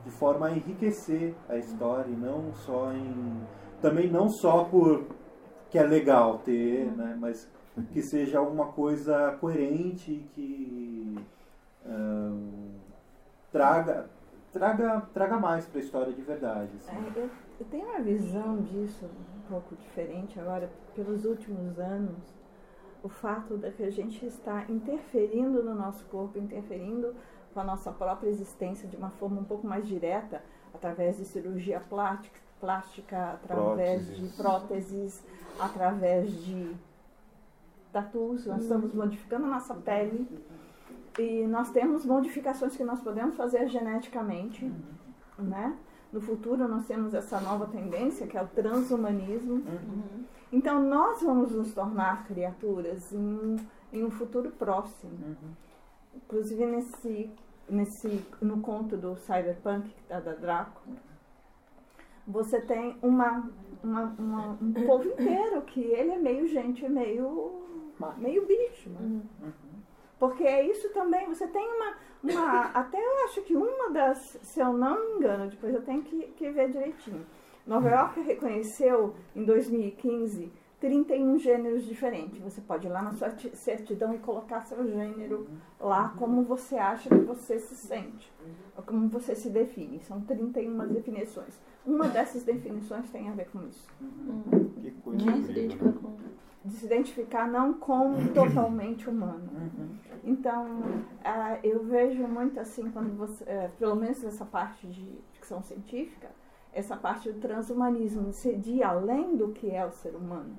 de 0.04 0.12
forma 0.12 0.48
a 0.48 0.52
enriquecer 0.52 1.34
a 1.48 1.58
história 1.58 2.10
e 2.10 2.16
não 2.16 2.54
só 2.54 2.92
em 2.92 3.42
também 3.82 4.10
não 4.10 4.30
só 4.30 4.64
por 4.64 5.06
que 5.70 5.78
é 5.78 5.84
legal 5.84 6.40
ter, 6.40 6.86
né, 6.92 7.18
mas 7.20 7.50
que 7.92 8.02
seja 8.02 8.40
uma 8.42 8.68
coisa 8.68 9.36
coerente 9.42 10.12
e 10.12 10.20
que 10.34 11.16
ahn, 11.86 12.78
traga 13.52 14.10
traga 14.52 15.02
traga 15.14 15.38
mais 15.38 15.66
para 15.66 15.80
a 15.80 15.84
história 15.84 16.14
de 16.14 16.22
verdade. 16.22 16.72
assim. 16.78 16.96
É, 16.96 17.20
eu, 17.20 17.30
eu 17.60 17.66
tenho 17.72 17.88
uma 17.88 18.02
visão 18.02 18.62
disso 18.62 19.06
um 19.06 19.50
pouco 19.50 19.76
diferente 19.76 20.40
agora, 20.40 20.70
pelos 20.96 21.26
últimos 21.26 21.80
anos, 21.80 22.34
o 23.02 23.10
fato 23.10 23.58
de 23.58 23.72
que 23.72 23.84
a 23.84 23.90
gente 23.90 24.26
está 24.26 24.66
interferindo 24.70 25.64
no 25.64 25.76
nosso 25.76 26.06
corpo, 26.06 26.38
interferindo 26.40 27.14
com 27.54 27.60
a 27.60 27.64
nossa 27.64 27.92
própria 27.92 28.30
existência 28.30 28.88
de 28.88 28.96
uma 28.96 29.10
forma 29.12 29.42
um 29.42 29.44
pouco 29.44 29.68
mais 29.68 29.88
direta, 29.88 30.42
através 30.74 31.18
de 31.18 31.26
cirurgia 31.26 31.80
plástica, 31.80 32.40
plástica 32.60 33.32
através 33.34 34.06
Próteses. 34.06 34.32
de 34.32 34.38
próteses, 34.38 35.24
através 35.60 36.32
de 36.46 36.76
tatus, 37.92 38.46
nós 38.46 38.64
estamos 38.64 38.94
modificando 38.94 39.46
a 39.46 39.50
nossa 39.50 39.76
pele 39.76 40.28
e 41.20 41.46
nós 41.46 41.70
temos 41.70 42.06
modificações 42.06 42.76
que 42.76 42.84
nós 42.84 43.00
podemos 43.02 43.36
fazer 43.36 43.68
geneticamente, 43.68 44.72
né? 45.38 45.78
No 46.12 46.22
futuro 46.22 46.68
nós 46.68 46.86
temos 46.88 47.14
essa 47.14 47.40
nova 47.40 47.66
tendência 47.68 48.28
que 48.28 48.38
é 48.38 48.42
o 48.42 48.48
transhumanismo. 48.48 49.64
Então 50.52 50.82
nós 50.82 51.22
vamos 51.22 51.52
nos 51.52 51.74
tornar 51.74 52.26
criaturas 52.26 53.12
em, 53.12 53.58
em 53.92 54.04
um 54.04 54.12
futuro 54.12 54.52
próximo. 54.52 55.36
Inclusive 56.16 56.66
nesse, 56.66 57.30
nesse 57.70 58.26
no 58.42 58.62
conto 58.62 58.96
do 58.98 59.16
Cyberpunk 59.18 59.90
que 59.90 60.04
tá 60.04 60.20
da 60.20 60.34
Draco, 60.34 60.82
você 62.26 62.62
tem 62.62 62.98
uma, 63.02 63.50
uma, 63.84 64.04
uma- 64.18 64.58
um 64.62 64.74
povo 64.86 65.08
inteiro 65.10 65.62
que 65.64 65.82
ele 65.82 66.12
é 66.12 66.18
meio 66.18 66.48
gente, 66.48 66.88
meio 66.88 67.62
meio 68.18 68.46
bicho. 68.46 68.90
né? 68.90 69.22
Porque 70.20 70.44
é 70.44 70.66
isso 70.70 70.90
também, 70.94 71.28
você 71.28 71.48
tem 71.48 71.66
uma, 71.68 71.94
uma. 72.24 72.62
Até 72.74 72.98
eu 72.98 73.26
acho 73.26 73.42
que 73.44 73.56
uma 73.56 73.90
das. 73.92 74.18
Se 74.42 74.60
eu 74.60 74.74
não 74.74 75.00
me 75.00 75.16
engano, 75.18 75.50
depois 75.50 75.74
eu 75.74 75.82
tenho 75.82 76.02
que, 76.04 76.28
que 76.38 76.50
ver 76.50 76.72
direitinho. 76.72 77.26
Nova 77.68 77.90
York 77.90 78.20
reconheceu 78.22 79.16
em 79.36 79.44
2015 79.46 80.52
31 80.88 81.38
gêneros 81.40 81.86
diferentes. 81.86 82.40
Você 82.42 82.60
pode 82.60 82.88
ir 82.88 82.90
lá 82.90 83.02
na 83.02 83.14
sua 83.14 83.30
ti- 83.30 83.56
certidão 83.56 84.14
e 84.14 84.18
colocar 84.18 84.62
seu 84.66 84.86
gênero 84.86 85.48
lá 85.80 86.14
como 86.18 86.44
você 86.44 86.76
acha 86.76 87.08
que 87.08 87.16
você 87.24 87.58
se 87.58 87.74
sente, 87.76 88.30
ou 88.76 88.84
como 88.84 89.08
você 89.08 89.34
se 89.34 89.50
define. 89.50 90.02
São 90.02 90.20
31 90.20 90.88
definições. 90.90 91.58
Uma 91.86 92.10
dessas 92.10 92.44
definições 92.44 93.10
tem 93.12 93.30
a 93.30 93.34
ver 93.34 93.48
com 93.50 93.62
isso 93.68 93.88
Que 94.82 94.92
coisa 94.92 95.20
se 95.24 95.30
incrível. 95.30 95.52
identifica 95.64 95.92
com... 95.94 96.16
de 96.66 96.74
se 96.76 96.86
identificar 96.86 97.48
não 97.48 97.74
como 97.76 98.18
totalmente 98.34 99.10
humano. 99.10 99.50
Então, 100.22 100.66
ah, 101.24 101.60
eu 101.64 101.82
vejo 101.86 102.24
muito 102.28 102.60
assim, 102.60 102.92
quando 102.92 103.16
você, 103.18 103.44
eh, 103.48 103.70
pelo 103.80 103.96
menos 103.96 104.22
essa 104.24 104.44
parte 104.46 104.86
de 104.88 105.18
ficção 105.34 105.62
científica, 105.64 106.30
essa 106.74 106.98
parte 106.98 107.32
do 107.32 107.40
transhumanismo, 107.40 108.32
de 108.32 108.56
de 108.56 108.84
além 108.84 109.36
do 109.36 109.50
que 109.50 109.70
é 109.70 109.86
o 109.86 109.92
ser 109.92 110.16
humano. 110.16 110.56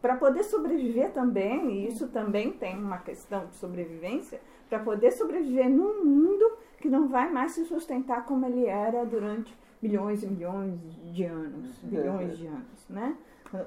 Para 0.00 0.16
poder 0.16 0.42
sobreviver 0.44 1.12
também, 1.12 1.70
e 1.70 1.88
isso 1.88 2.08
também 2.08 2.52
tem 2.52 2.78
uma 2.78 2.98
questão 2.98 3.46
de 3.46 3.56
sobrevivência, 3.56 4.40
para 4.68 4.78
poder 4.78 5.10
sobreviver 5.12 5.68
num 5.68 6.04
mundo 6.04 6.52
que 6.78 6.88
não 6.88 7.06
vai 7.08 7.30
mais 7.30 7.52
se 7.52 7.64
sustentar 7.66 8.24
como 8.24 8.46
ele 8.46 8.66
era 8.66 9.04
durante 9.04 9.56
milhões 9.82 10.22
e 10.22 10.26
milhões 10.26 10.80
de 11.12 11.24
anos, 11.24 11.78
bilhões 11.82 12.38
de 12.38 12.46
anos, 12.46 12.88
né? 12.88 13.16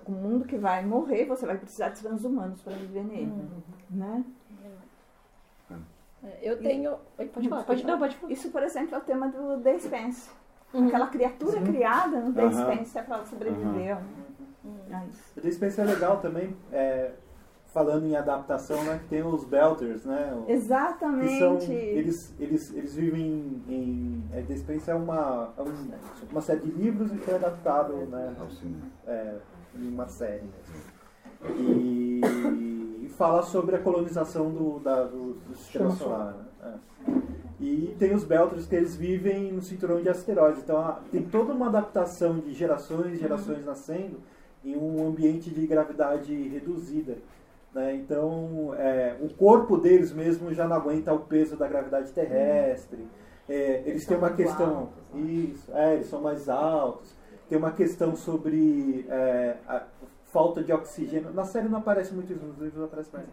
Um 0.07 0.13
mundo 0.13 0.45
que 0.45 0.57
vai 0.57 0.83
morrer, 0.83 1.25
você 1.25 1.45
vai 1.45 1.57
precisar 1.57 1.89
de 1.89 2.01
transhumanos 2.01 2.61
para 2.61 2.73
viver 2.73 3.03
nele, 3.03 3.31
né? 3.89 4.25
É, 6.23 6.39
Eu 6.41 6.57
tenho... 6.57 6.95
Oi, 7.19 7.27
pode 7.27 7.47
falar, 7.47 7.63
pode, 7.63 7.85
não, 7.85 7.99
pode 7.99 8.15
falar. 8.15 8.33
Isso, 8.33 8.49
por 8.49 8.63
exemplo, 8.63 8.95
é 8.95 8.97
o 8.97 9.01
tema 9.01 9.27
do 9.27 9.61
The 9.61 9.77
Spence. 9.77 10.31
Aquela 10.73 11.07
criatura 11.07 11.61
criada 11.61 12.19
no 12.19 12.33
The 12.33 12.41
é 12.97 13.01
para 13.01 13.23
sobreviver. 13.25 13.97
a 14.91 15.05
isso. 15.05 15.21
O 15.37 15.41
The 15.41 15.51
Space 15.51 15.79
é 15.79 15.83
legal 15.85 16.17
também, 16.17 16.55
é, 16.71 17.11
falando 17.67 18.05
em 18.05 18.15
adaptação, 18.15 18.83
né? 18.83 18.99
que 19.03 19.07
Tem 19.09 19.23
os 19.23 19.45
Belters, 19.45 20.03
né? 20.05 20.43
Exatamente. 20.47 21.27
Que 21.29 21.39
são, 21.39 21.57
eles, 21.71 22.33
eles, 22.39 22.73
eles 22.73 22.95
vivem 22.95 23.61
em. 23.69 24.23
É, 24.33 24.41
The 24.41 24.55
Space 24.57 24.89
é 24.91 24.95
uma, 24.95 25.53
é 25.57 25.61
um- 25.61 25.91
uma 26.31 26.41
série 26.41 26.59
de 26.61 26.71
livros 26.71 27.11
e 27.13 27.17
foi 27.17 27.35
adaptado 27.35 27.93
né, 28.07 28.35
Ao 28.39 28.49
cinema. 28.49 28.81
é, 29.07 29.35
em 29.75 29.87
uma 29.89 30.07
série 30.07 30.43
mesmo. 30.43 31.59
E, 31.59 32.21
e 33.03 33.09
fala 33.17 33.43
sobre 33.43 33.75
a 33.75 33.79
colonização 33.79 34.49
do, 34.51 34.79
da, 34.79 35.03
do, 35.03 35.33
do 35.33 35.55
sistema 35.55 35.89
Sistema 35.91 36.09
solar. 36.11 36.33
né? 36.33 36.73
É. 37.07 37.44
E 37.59 37.95
tem 37.97 38.13
os 38.13 38.23
Belters 38.23 38.65
que 38.65 38.75
eles 38.75 38.95
vivem 38.95 39.51
no 39.51 39.61
cinturão 39.61 40.01
de 40.01 40.09
asteroides. 40.09 40.61
Então 40.61 40.99
tem 41.11 41.23
toda 41.23 41.53
uma 41.53 41.67
adaptação 41.67 42.39
de 42.39 42.53
gerações 42.53 43.13
e 43.13 43.17
gerações 43.17 43.63
nascendo 43.65 44.19
em 44.63 44.75
um 44.75 45.07
ambiente 45.07 45.49
de 45.49 45.65
gravidade 45.65 46.33
reduzida. 46.49 47.17
né? 47.73 47.95
Então 47.95 48.73
é, 48.77 49.15
o 49.21 49.29
corpo 49.33 49.77
deles 49.77 50.11
mesmo 50.11 50.53
já 50.53 50.67
não 50.67 50.75
aguenta 50.75 51.13
o 51.13 51.19
peso 51.19 51.55
da 51.55 51.67
gravidade 51.67 52.11
terrestre. 52.11 53.07
É, 53.47 53.83
eles 53.85 54.05
têm 54.05 54.17
uma 54.17 54.31
questão. 54.31 54.77
altos, 54.77 55.09
né? 55.13 55.21
Isso, 55.21 55.71
é, 55.73 55.93
eles 55.93 56.07
são 56.07 56.21
mais 56.21 56.49
altos. 56.49 57.15
Tem 57.47 57.57
uma 57.57 57.71
questão 57.71 58.15
sobre 58.15 59.05
é, 59.07 59.57
a 59.67 59.83
falta 60.25 60.63
de 60.63 60.73
oxigênio. 60.73 61.31
Na 61.31 61.45
série 61.45 61.69
não 61.69 61.79
aparece 61.79 62.13
muito 62.13 62.33
isso, 62.33 62.43
nos 62.43 62.57
livros 62.57 62.83
aparece 62.83 63.09
mais. 63.13 63.27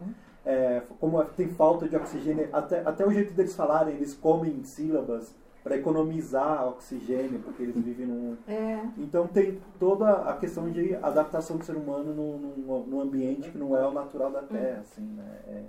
É, 0.45 0.81
como 0.99 1.23
tem 1.23 1.47
falta 1.49 1.87
de 1.87 1.95
oxigênio, 1.95 2.49
até, 2.51 2.81
até 2.81 3.07
o 3.07 3.11
jeito 3.11 3.33
deles 3.33 3.55
falarem, 3.55 3.95
eles 3.95 4.13
comem 4.13 4.63
sílabas 4.63 5.33
para 5.63 5.77
economizar 5.77 6.67
oxigênio, 6.67 7.39
porque 7.39 7.63
eles 7.63 7.75
vivem 7.75 8.05
num. 8.05 8.37
É, 8.47 8.85
Então 8.97 9.25
tem 9.25 9.61
toda 9.79 10.11
a 10.29 10.35
questão 10.35 10.69
de 10.69 10.93
adaptação 10.95 11.57
do 11.57 11.63
ser 11.63 11.77
humano 11.77 12.13
num, 12.13 12.99
ambiente 12.99 13.49
que 13.49 13.57
não 13.57 13.75
é 13.77 13.87
o 13.87 13.91
natural 13.93 14.29
da 14.31 14.43
Terra, 14.43 14.81
assim, 14.81 15.01
né? 15.01 15.39
É, 15.47 15.63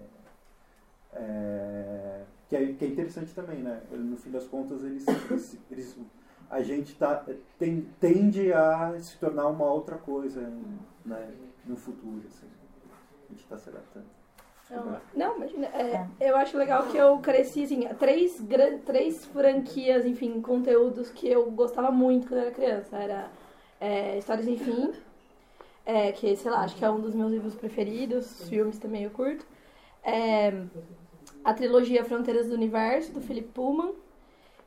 é, 1.16 2.22
que 2.48 2.56
que, 2.56 2.62
é, 2.64 2.72
que 2.74 2.84
é 2.84 2.88
interessante 2.88 3.32
também, 3.34 3.62
né? 3.62 3.80
No 3.92 4.16
fim 4.16 4.30
das 4.30 4.46
contas, 4.46 4.82
eles, 4.82 5.04
eles, 5.30 5.58
eles- 5.70 5.98
a 6.50 6.62
gente 6.62 6.94
tá, 6.96 7.24
tem, 7.58 7.88
tende 8.00 8.52
a 8.52 8.94
se 9.00 9.16
tornar 9.18 9.46
uma 9.48 9.64
outra 9.64 9.96
coisa 9.96 10.40
né, 11.04 11.32
no 11.64 11.76
futuro. 11.76 12.22
Assim. 12.26 12.46
A 13.28 13.32
gente 13.32 13.42
está 13.42 13.56
se 13.56 13.68
adaptando. 13.70 14.06
Não, 14.74 15.00
não, 15.14 15.36
imagina. 15.36 15.66
é, 15.68 16.06
eu 16.20 16.36
acho 16.36 16.56
legal 16.56 16.86
que 16.86 16.96
eu 16.96 17.18
cresci, 17.18 17.64
assim, 17.64 17.86
três, 17.98 18.40
gran- 18.40 18.78
três 18.78 19.24
franquias, 19.26 20.04
enfim, 20.04 20.40
conteúdos 20.40 21.10
que 21.10 21.28
eu 21.28 21.50
gostava 21.50 21.90
muito 21.90 22.26
quando 22.26 22.40
eu 22.40 22.46
era 22.46 22.50
criança. 22.54 22.96
Era 22.96 23.30
é, 23.80 24.18
Histórias 24.18 24.46
Sem 24.46 24.56
Fim, 24.56 24.92
é, 25.86 26.12
que, 26.12 26.34
sei 26.36 26.50
lá, 26.50 26.60
acho 26.64 26.76
que 26.76 26.84
é 26.84 26.90
um 26.90 27.00
dos 27.00 27.14
meus 27.14 27.30
livros 27.32 27.54
preferidos, 27.54 28.40
os 28.40 28.48
filmes 28.48 28.78
também 28.78 29.04
eu 29.04 29.10
curto. 29.10 29.46
É, 30.02 30.52
a 31.44 31.54
trilogia 31.54 32.04
Fronteiras 32.04 32.48
do 32.48 32.54
Universo, 32.54 33.12
do 33.12 33.20
Philip 33.20 33.48
Pullman, 33.48 33.92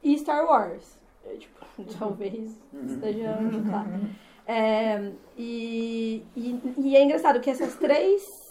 e 0.03 0.17
Star 0.17 0.45
Wars. 0.45 0.97
Eu, 1.25 1.37
tipo, 1.37 1.65
talvez 1.99 2.55
esteja. 2.87 3.37
É, 4.49 5.11
e, 5.37 6.23
e, 6.33 6.61
e 6.77 6.95
é 6.95 7.03
engraçado 7.03 7.41
que 7.41 7.49
essas 7.49 7.75
três 7.75 8.46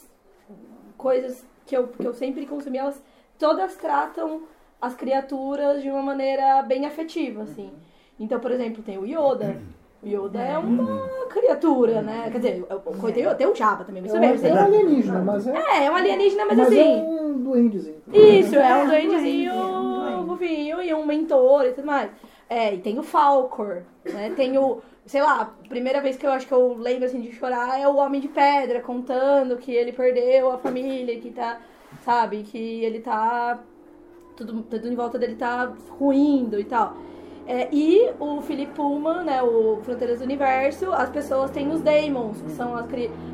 coisas 1.06 1.46
que 1.64 1.76
eu, 1.76 1.86
que 1.86 2.04
eu 2.04 2.12
sempre 2.12 2.44
consumi, 2.46 2.78
elas 2.78 3.00
todas 3.38 3.76
tratam 3.76 4.42
as 4.80 4.92
criaturas 4.94 5.80
de 5.80 5.88
uma 5.88 6.02
maneira 6.02 6.62
bem 6.62 6.84
afetiva, 6.84 7.42
assim. 7.44 7.70
Então, 8.18 8.40
por 8.40 8.50
exemplo, 8.50 8.82
tem 8.82 8.98
o 8.98 9.06
Yoda. 9.06 9.56
O 10.02 10.06
Yoda 10.08 10.40
é 10.40 10.58
uma 10.58 11.26
criatura, 11.28 12.02
né? 12.02 12.28
Quer 12.32 12.38
dizer, 12.38 12.64
eu- 12.68 13.12
tem, 13.12 13.34
tem 13.36 13.46
o 13.46 13.54
Jabba 13.54 13.84
também, 13.84 14.02
mas 14.02 14.10
É 14.10 14.14
também. 14.14 14.30
um, 14.30 14.46
é 14.46 14.52
um 14.52 14.64
alienígena, 14.64 15.22
mas 15.22 15.46
é, 15.46 15.56
É, 15.56 15.84
é 15.86 15.90
um 15.90 15.94
alienígena, 15.94 16.44
mas, 16.46 16.58
mas 16.58 16.66
assim. 16.68 16.80
é 16.80 17.02
um 17.04 17.38
duendezinho. 17.38 18.02
Isso, 18.12 18.56
é 18.56 18.74
um 18.74 18.78
É, 18.78 18.82
um 18.82 18.86
duendezinho 18.88 19.52
duende. 19.54 20.26
fofinho 20.26 20.82
e 20.82 20.92
um 20.94 21.06
mentor 21.06 21.66
e 21.66 21.72
tudo 21.72 21.86
mais. 21.86 22.10
É, 22.50 22.74
e 22.74 22.78
tem 22.78 22.98
o 22.98 23.02
Falcor, 23.04 23.82
né? 24.04 24.32
Tem 24.36 24.58
o, 24.58 24.80
sei 25.06 25.22
lá, 25.22 25.54
primeira 25.68 26.00
vez 26.00 26.16
que 26.16 26.26
eu 26.26 26.30
acho 26.30 26.46
que 26.46 26.52
eu 26.52 26.76
lembro 26.76 27.04
assim 27.04 27.20
de 27.20 27.32
chorar 27.32 27.80
é 27.80 27.86
o 27.86 27.96
Homem 27.96 28.20
de 28.20 28.28
Pedra 28.28 28.80
contando 28.80 29.56
que 29.56 29.72
ele 29.72 29.92
perdeu 29.92 30.50
a 30.50 30.58
família, 30.58 31.18
que 31.20 31.30
tá, 31.30 31.60
sabe, 32.04 32.42
que 32.42 32.58
ele 32.58 33.00
tá 33.00 33.60
tudo, 34.36 34.62
tudo 34.62 34.88
em 34.88 34.94
volta 34.94 35.18
dele 35.18 35.36
tá 35.36 35.72
ruindo 35.98 36.58
e 36.58 36.64
tal. 36.64 36.96
É, 37.46 37.68
e 37.72 38.10
o 38.18 38.40
Philip 38.40 38.72
Pullman, 38.72 39.22
né, 39.22 39.40
o 39.40 39.78
Fronteiras 39.84 40.18
do 40.18 40.24
Universo, 40.24 40.92
as 40.92 41.08
pessoas 41.10 41.52
têm 41.52 41.70
os 41.70 41.80
Daemons, 41.80 42.42
que 42.42 42.50
são, 42.50 42.74
as, 42.74 42.86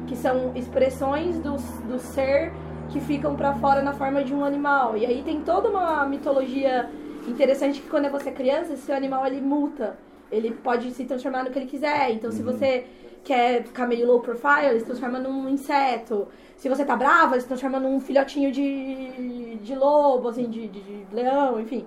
que 0.06 0.14
são 0.14 0.52
expressões 0.54 1.38
do, 1.38 1.56
do 1.88 1.98
ser 1.98 2.52
que 2.90 3.00
ficam 3.00 3.34
pra 3.34 3.54
fora 3.54 3.80
na 3.80 3.94
forma 3.94 4.22
de 4.22 4.34
um 4.34 4.44
animal. 4.44 4.98
E 4.98 5.06
aí 5.06 5.22
tem 5.22 5.40
toda 5.40 5.70
uma 5.70 6.04
mitologia 6.04 6.90
interessante 7.26 7.80
que 7.80 7.88
quando 7.88 8.10
você 8.10 8.28
é 8.28 8.32
criança, 8.32 8.74
esse 8.74 8.92
animal 8.92 9.26
ele 9.26 9.40
muta. 9.40 9.96
Ele 10.32 10.50
pode 10.50 10.90
se 10.92 11.04
transformar 11.04 11.44
no 11.44 11.50
que 11.50 11.58
ele 11.58 11.66
quiser. 11.66 12.10
Então 12.10 12.32
se 12.32 12.42
você 12.42 12.86
quer 13.22 13.62
ficar 13.62 13.86
meio 13.86 14.06
low 14.06 14.20
profile, 14.20 14.66
ele 14.66 14.80
se 14.80 14.86
transforma 14.86 15.18
num 15.18 15.48
inseto. 15.48 16.26
Se 16.56 16.68
você 16.68 16.84
tá 16.84 16.96
brava, 16.96 17.34
ele 17.34 17.42
se 17.42 17.46
transforma 17.46 17.78
num 17.78 18.00
filhotinho 18.00 18.50
de, 18.50 19.56
de 19.56 19.74
lobo, 19.74 20.28
assim, 20.28 20.48
de, 20.48 20.66
de, 20.68 20.80
de 20.80 21.14
leão, 21.14 21.60
enfim. 21.60 21.86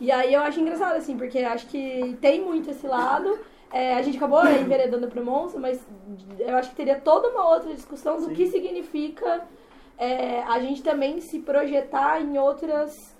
E 0.00 0.10
aí 0.10 0.34
eu 0.34 0.42
acho 0.42 0.60
engraçado, 0.60 0.96
assim, 0.96 1.16
porque 1.16 1.38
acho 1.38 1.66
que 1.68 2.16
tem 2.20 2.44
muito 2.44 2.70
esse 2.70 2.86
lado. 2.86 3.38
É, 3.72 3.94
a 3.94 4.02
gente 4.02 4.16
acabou 4.16 4.44
né, 4.44 4.60
enveredando 4.60 5.08
pro 5.08 5.24
monstro, 5.24 5.60
mas 5.60 5.84
eu 6.38 6.56
acho 6.56 6.70
que 6.70 6.76
teria 6.76 7.00
toda 7.00 7.28
uma 7.28 7.48
outra 7.48 7.72
discussão 7.74 8.20
do 8.20 8.30
que 8.30 8.46
significa 8.46 9.44
é, 9.98 10.42
a 10.42 10.60
gente 10.60 10.82
também 10.82 11.20
se 11.20 11.40
projetar 11.40 12.20
em 12.20 12.38
outras 12.38 13.15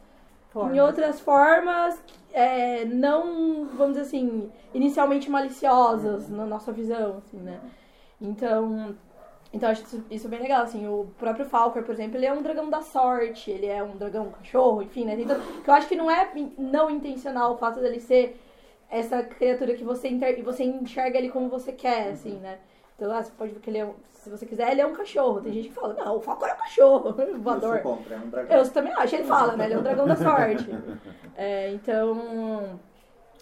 em 0.73 0.81
outras 0.81 1.21
formas 1.21 2.01
é, 2.33 2.85
não, 2.85 3.67
vamos 3.77 3.97
dizer 3.97 4.03
assim, 4.03 4.51
inicialmente 4.75 5.31
maliciosas 5.31 6.29
na 6.29 6.45
nossa 6.45 6.71
visão, 6.71 7.19
assim, 7.19 7.39
né? 7.39 7.59
Então, 8.21 8.95
então 9.53 9.71
acho 9.71 9.83
isso, 9.85 10.05
isso 10.11 10.29
bem 10.29 10.41
legal, 10.41 10.63
assim, 10.63 10.87
o 10.87 11.07
próprio 11.19 11.47
Falcor, 11.47 11.83
por 11.83 11.93
exemplo, 11.93 12.19
ele 12.19 12.27
é 12.27 12.33
um 12.33 12.43
dragão 12.43 12.69
da 12.69 12.83
sorte, 12.83 13.51
ele 13.51 13.67
é 13.67 13.83
um 13.83 13.97
dragão 13.97 14.31
cachorro, 14.31 14.83
enfim, 14.83 15.05
né? 15.05 15.17
Então, 15.19 15.41
eu 15.67 15.73
acho 15.73 15.89
que 15.89 15.97
não 15.97 16.11
é 16.11 16.31
não 16.59 16.91
intencional 16.91 17.55
o 17.55 17.57
fato 17.57 17.81
dele 17.81 18.01
ser 18.01 18.39
essa 18.91 19.23
criatura 19.23 19.75
que 19.75 19.85
você, 19.85 20.09
inter, 20.09 20.43
você 20.45 20.65
enxerga 20.65 21.19
ele 21.19 21.31
como 21.31 21.49
você 21.49 21.73
quer, 21.73 22.11
assim, 22.11 22.35
né? 22.35 22.59
Então, 22.97 23.13
ah, 23.13 23.23
você 23.23 23.31
pode 23.37 23.53
ver 23.53 23.61
que 23.61 23.71
ele 23.71 23.79
é 23.79 23.95
se 24.27 24.31
você 24.31 24.45
quiser, 24.45 24.73
ele 24.73 24.81
é 24.81 24.87
um 24.87 24.93
cachorro. 24.93 25.41
Tem 25.41 25.53
gente 25.53 25.69
que 25.69 25.75
fala, 25.75 25.95
não, 25.95 26.17
o 26.17 26.21
Falcor 26.21 26.49
é 26.49 26.55
um 26.55 26.57
cachorro, 26.57 27.15
voador. 27.39 27.77
É 28.11 28.17
um 28.17 28.29
dragão. 28.29 28.59
Eu 28.59 28.69
também 28.71 28.93
acho, 28.93 29.15
ele 29.15 29.25
fala, 29.25 29.57
né? 29.57 29.67
Ele 29.67 29.75
é 29.75 29.79
um 29.79 29.83
dragão 29.83 30.07
da 30.07 30.17
sorte. 30.17 30.69
É, 31.39 31.71
então. 31.71 32.81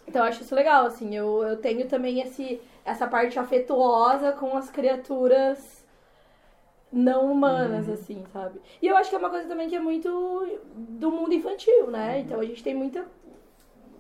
Então 0.07 0.23
eu 0.23 0.29
acho 0.29 0.43
isso 0.43 0.53
legal, 0.53 0.85
assim. 0.85 1.15
Eu, 1.15 1.45
eu 1.45 1.57
tenho 1.57 1.87
também 1.87 2.21
esse, 2.21 2.61
essa 2.85 3.07
parte 3.07 3.39
afetuosa 3.39 4.33
com 4.33 4.57
as 4.57 4.69
criaturas 4.69 5.87
não 6.93 7.31
humanas, 7.31 7.89
assim, 7.89 8.25
sabe? 8.33 8.61
E 8.83 8.89
eu 8.89 8.97
acho 8.97 9.11
que 9.11 9.15
é 9.15 9.19
uma 9.19 9.31
coisa 9.31 9.47
também 9.47 9.69
que 9.69 9.77
é 9.77 9.81
muito 9.81 10.59
do 10.75 11.11
mundo 11.13 11.33
infantil, 11.35 11.87
né? 11.87 12.19
Então 12.19 12.41
a 12.41 12.45
gente 12.45 12.65
tem 12.65 12.75
muita 12.75 13.07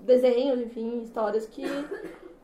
desenhos, 0.00 0.60
enfim, 0.60 1.02
histórias 1.02 1.46
que, 1.46 1.64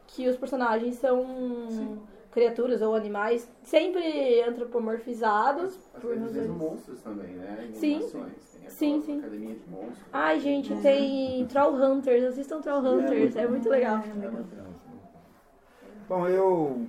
que 0.07 0.29
os 0.29 0.37
personagens 0.37 0.95
são 0.95 2.01
criaturas 2.31 2.81
ou 2.83 2.95
animais 2.95 3.51
sempre 3.63 4.41
antropomorfizados 4.43 5.77
por 6.01 6.13
Às 6.13 6.21
vezes 6.33 6.37
razões. 6.49 6.57
monstros 6.59 7.01
também, 7.03 7.35
né? 7.35 7.71
Sim. 7.73 8.01
Sim, 8.69 9.01
sim. 9.03 9.19
Academia 9.19 9.55
de 9.57 9.69
monstros. 9.71 9.99
Ai, 10.13 10.39
gente, 10.41 10.75
tem 10.81 11.45
Troll 11.47 11.75
Hunters. 11.75 12.25
Assistam 12.25 12.61
Troll 12.61 12.81
Hunters. 12.85 13.35
É 13.37 13.47
muito 13.49 13.69
legal. 13.69 14.03
Bom, 16.09 16.27
eu 16.29 16.87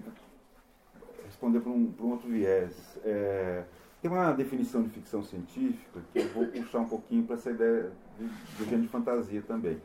responder 1.25 1.59
por 1.59 1.69
um, 1.71 1.91
por 1.91 2.05
um 2.05 2.11
outro 2.11 2.27
viés. 2.29 2.99
É, 3.03 3.63
tem 4.01 4.09
uma 4.11 4.31
definição 4.33 4.81
de 4.83 4.89
ficção 4.89 5.23
científica 5.23 6.01
que 6.11 6.19
eu 6.19 6.27
vou 6.29 6.45
puxar 6.47 6.79
um 6.79 6.87
pouquinho 6.87 7.23
para 7.23 7.35
essa 7.35 7.49
ideia 7.51 7.91
de, 8.19 8.27
de 8.27 8.63
gênero 8.65 8.81
de 8.83 8.87
fantasia 8.87 9.41
também. 9.47 9.81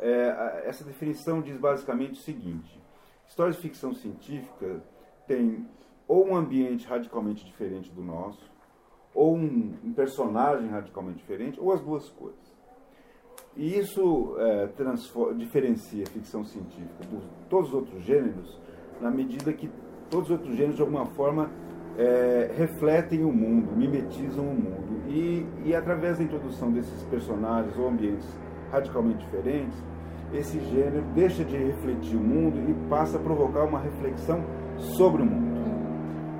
É, 0.00 0.30
a- 0.30 0.62
essa 0.64 0.84
definição 0.84 1.40
diz 1.40 1.56
basicamente 1.56 2.14
o 2.14 2.22
seguinte: 2.22 2.80
histórias 3.36 3.56
de 3.56 3.62
ficção 3.62 3.92
científica 3.92 4.82
têm 5.26 5.66
ou 6.08 6.26
um 6.26 6.34
ambiente 6.34 6.86
radicalmente 6.86 7.44
diferente 7.44 7.92
do 7.92 8.02
nosso, 8.02 8.50
ou 9.14 9.36
um, 9.36 9.74
um 9.84 9.92
personagem 9.92 10.70
radicalmente 10.70 11.18
diferente, 11.18 11.60
ou 11.60 11.70
as 11.70 11.82
duas 11.82 12.08
coisas. 12.08 12.56
E 13.54 13.78
isso 13.78 14.36
é, 14.38 14.70
diferencia 15.36 16.04
a 16.04 16.10
ficção 16.10 16.44
científica 16.44 17.04
de 17.04 17.18
todos 17.50 17.68
os 17.68 17.74
outros 17.74 18.02
gêneros, 18.04 18.58
na 19.02 19.10
medida 19.10 19.52
que 19.52 19.70
todos 20.08 20.30
os 20.30 20.38
outros 20.38 20.56
gêneros, 20.56 20.76
de 20.76 20.82
alguma 20.82 21.04
forma, 21.04 21.50
é, 21.98 22.54
refletem 22.56 23.22
o 23.22 23.32
mundo, 23.32 23.76
mimetizam 23.76 24.44
o 24.48 24.54
mundo. 24.54 25.10
E, 25.10 25.46
e 25.62 25.74
através 25.74 26.16
da 26.16 26.24
introdução 26.24 26.72
desses 26.72 27.02
personagens 27.04 27.76
ou 27.76 27.86
ambientes 27.86 28.26
radicalmente 28.70 29.18
diferentes, 29.26 29.76
esse 30.32 30.58
gênero 30.60 31.04
deixa 31.14 31.44
de 31.44 31.56
refletir 31.56 32.16
o 32.16 32.20
mundo 32.20 32.58
e 32.68 32.88
passa 32.88 33.16
a 33.16 33.20
provocar 33.20 33.64
uma 33.64 33.80
reflexão 33.80 34.44
sobre 34.76 35.22
o 35.22 35.26
mundo. 35.26 35.56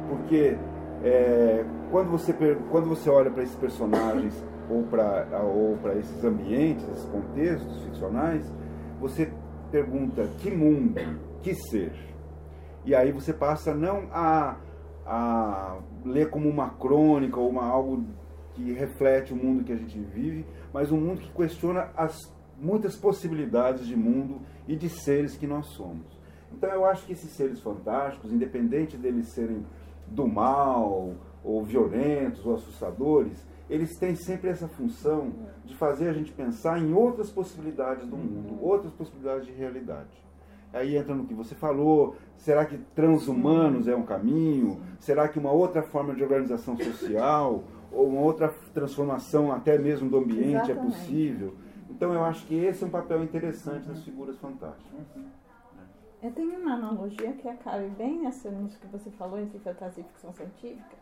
Porque 0.08 0.56
é, 1.02 1.64
quando, 1.90 2.10
você, 2.10 2.32
quando 2.70 2.88
você 2.88 3.08
olha 3.08 3.30
para 3.30 3.42
esses 3.42 3.56
personagens 3.56 4.44
ou 4.68 4.82
para 4.84 5.26
ou 5.42 5.78
esses 5.98 6.24
ambientes, 6.24 6.88
esses 6.88 7.04
contextos 7.06 7.84
ficcionais, 7.84 8.52
você 9.00 9.30
pergunta 9.70 10.26
que 10.38 10.50
mundo, 10.50 11.00
que 11.42 11.54
ser. 11.54 11.92
E 12.84 12.94
aí 12.94 13.12
você 13.12 13.32
passa 13.32 13.74
não 13.74 14.08
a, 14.12 14.56
a 15.04 15.78
ler 16.04 16.30
como 16.30 16.48
uma 16.48 16.70
crônica 16.70 17.38
ou 17.38 17.48
uma, 17.48 17.64
algo 17.64 18.04
que 18.54 18.72
reflete 18.72 19.32
o 19.32 19.36
mundo 19.36 19.64
que 19.64 19.72
a 19.72 19.76
gente 19.76 19.98
vive, 19.98 20.46
mas 20.72 20.90
um 20.90 20.98
mundo 20.98 21.20
que 21.20 21.32
questiona 21.32 21.90
as 21.96 22.16
muitas 22.58 22.96
possibilidades 22.96 23.86
de 23.86 23.96
mundo 23.96 24.40
e 24.66 24.76
de 24.76 24.88
seres 24.88 25.36
que 25.36 25.46
nós 25.46 25.66
somos. 25.68 26.06
Então 26.52 26.70
eu 26.70 26.84
acho 26.84 27.04
que 27.06 27.12
esses 27.12 27.30
seres 27.30 27.60
fantásticos, 27.60 28.32
independente 28.32 28.96
deles 28.96 29.28
serem 29.28 29.64
do 30.06 30.26
mal, 30.26 31.14
ou 31.44 31.62
violentos, 31.62 32.44
ou 32.46 32.54
assustadores, 32.54 33.46
eles 33.68 33.96
têm 33.98 34.14
sempre 34.14 34.50
essa 34.50 34.68
função 34.68 35.32
de 35.64 35.76
fazer 35.76 36.08
a 36.08 36.12
gente 36.12 36.32
pensar 36.32 36.80
em 36.80 36.92
outras 36.92 37.30
possibilidades 37.30 38.06
do 38.06 38.16
mundo, 38.16 38.58
outras 38.62 38.92
possibilidades 38.92 39.46
de 39.46 39.52
realidade. 39.52 40.24
Aí 40.72 40.96
entra 40.96 41.14
no 41.14 41.24
que 41.24 41.34
você 41.34 41.54
falou, 41.54 42.16
será 42.36 42.64
que 42.64 42.76
transhumanos 42.94 43.88
é 43.88 43.94
um 43.94 44.02
caminho? 44.02 44.80
Será 44.98 45.28
que 45.28 45.38
uma 45.38 45.50
outra 45.50 45.82
forma 45.82 46.14
de 46.14 46.22
organização 46.22 46.76
social, 46.76 47.64
ou 47.90 48.08
uma 48.08 48.20
outra 48.20 48.52
transformação 48.74 49.52
até 49.52 49.78
mesmo 49.78 50.10
do 50.10 50.18
ambiente 50.18 50.70
é 50.70 50.72
Exatamente. 50.72 50.94
possível? 50.94 51.54
Então 51.96 52.12
eu 52.12 52.22
acho 52.22 52.44
que 52.44 52.54
esse 52.54 52.84
é 52.84 52.86
um 52.86 52.90
papel 52.90 53.24
interessante 53.24 53.88
das 53.88 54.04
figuras 54.04 54.36
fantásticas. 54.36 55.00
Eu 56.22 56.30
tenho 56.30 56.60
uma 56.60 56.74
analogia 56.74 57.32
que 57.32 57.50
cabe 57.64 57.88
bem 57.96 58.18
nessa, 58.18 58.50
nisso 58.50 58.78
que 58.78 58.86
você 58.86 59.10
falou, 59.12 59.38
entre 59.38 59.58
fantasia 59.58 60.04
e 60.04 60.12
ficção 60.12 60.30
científica, 60.34 60.94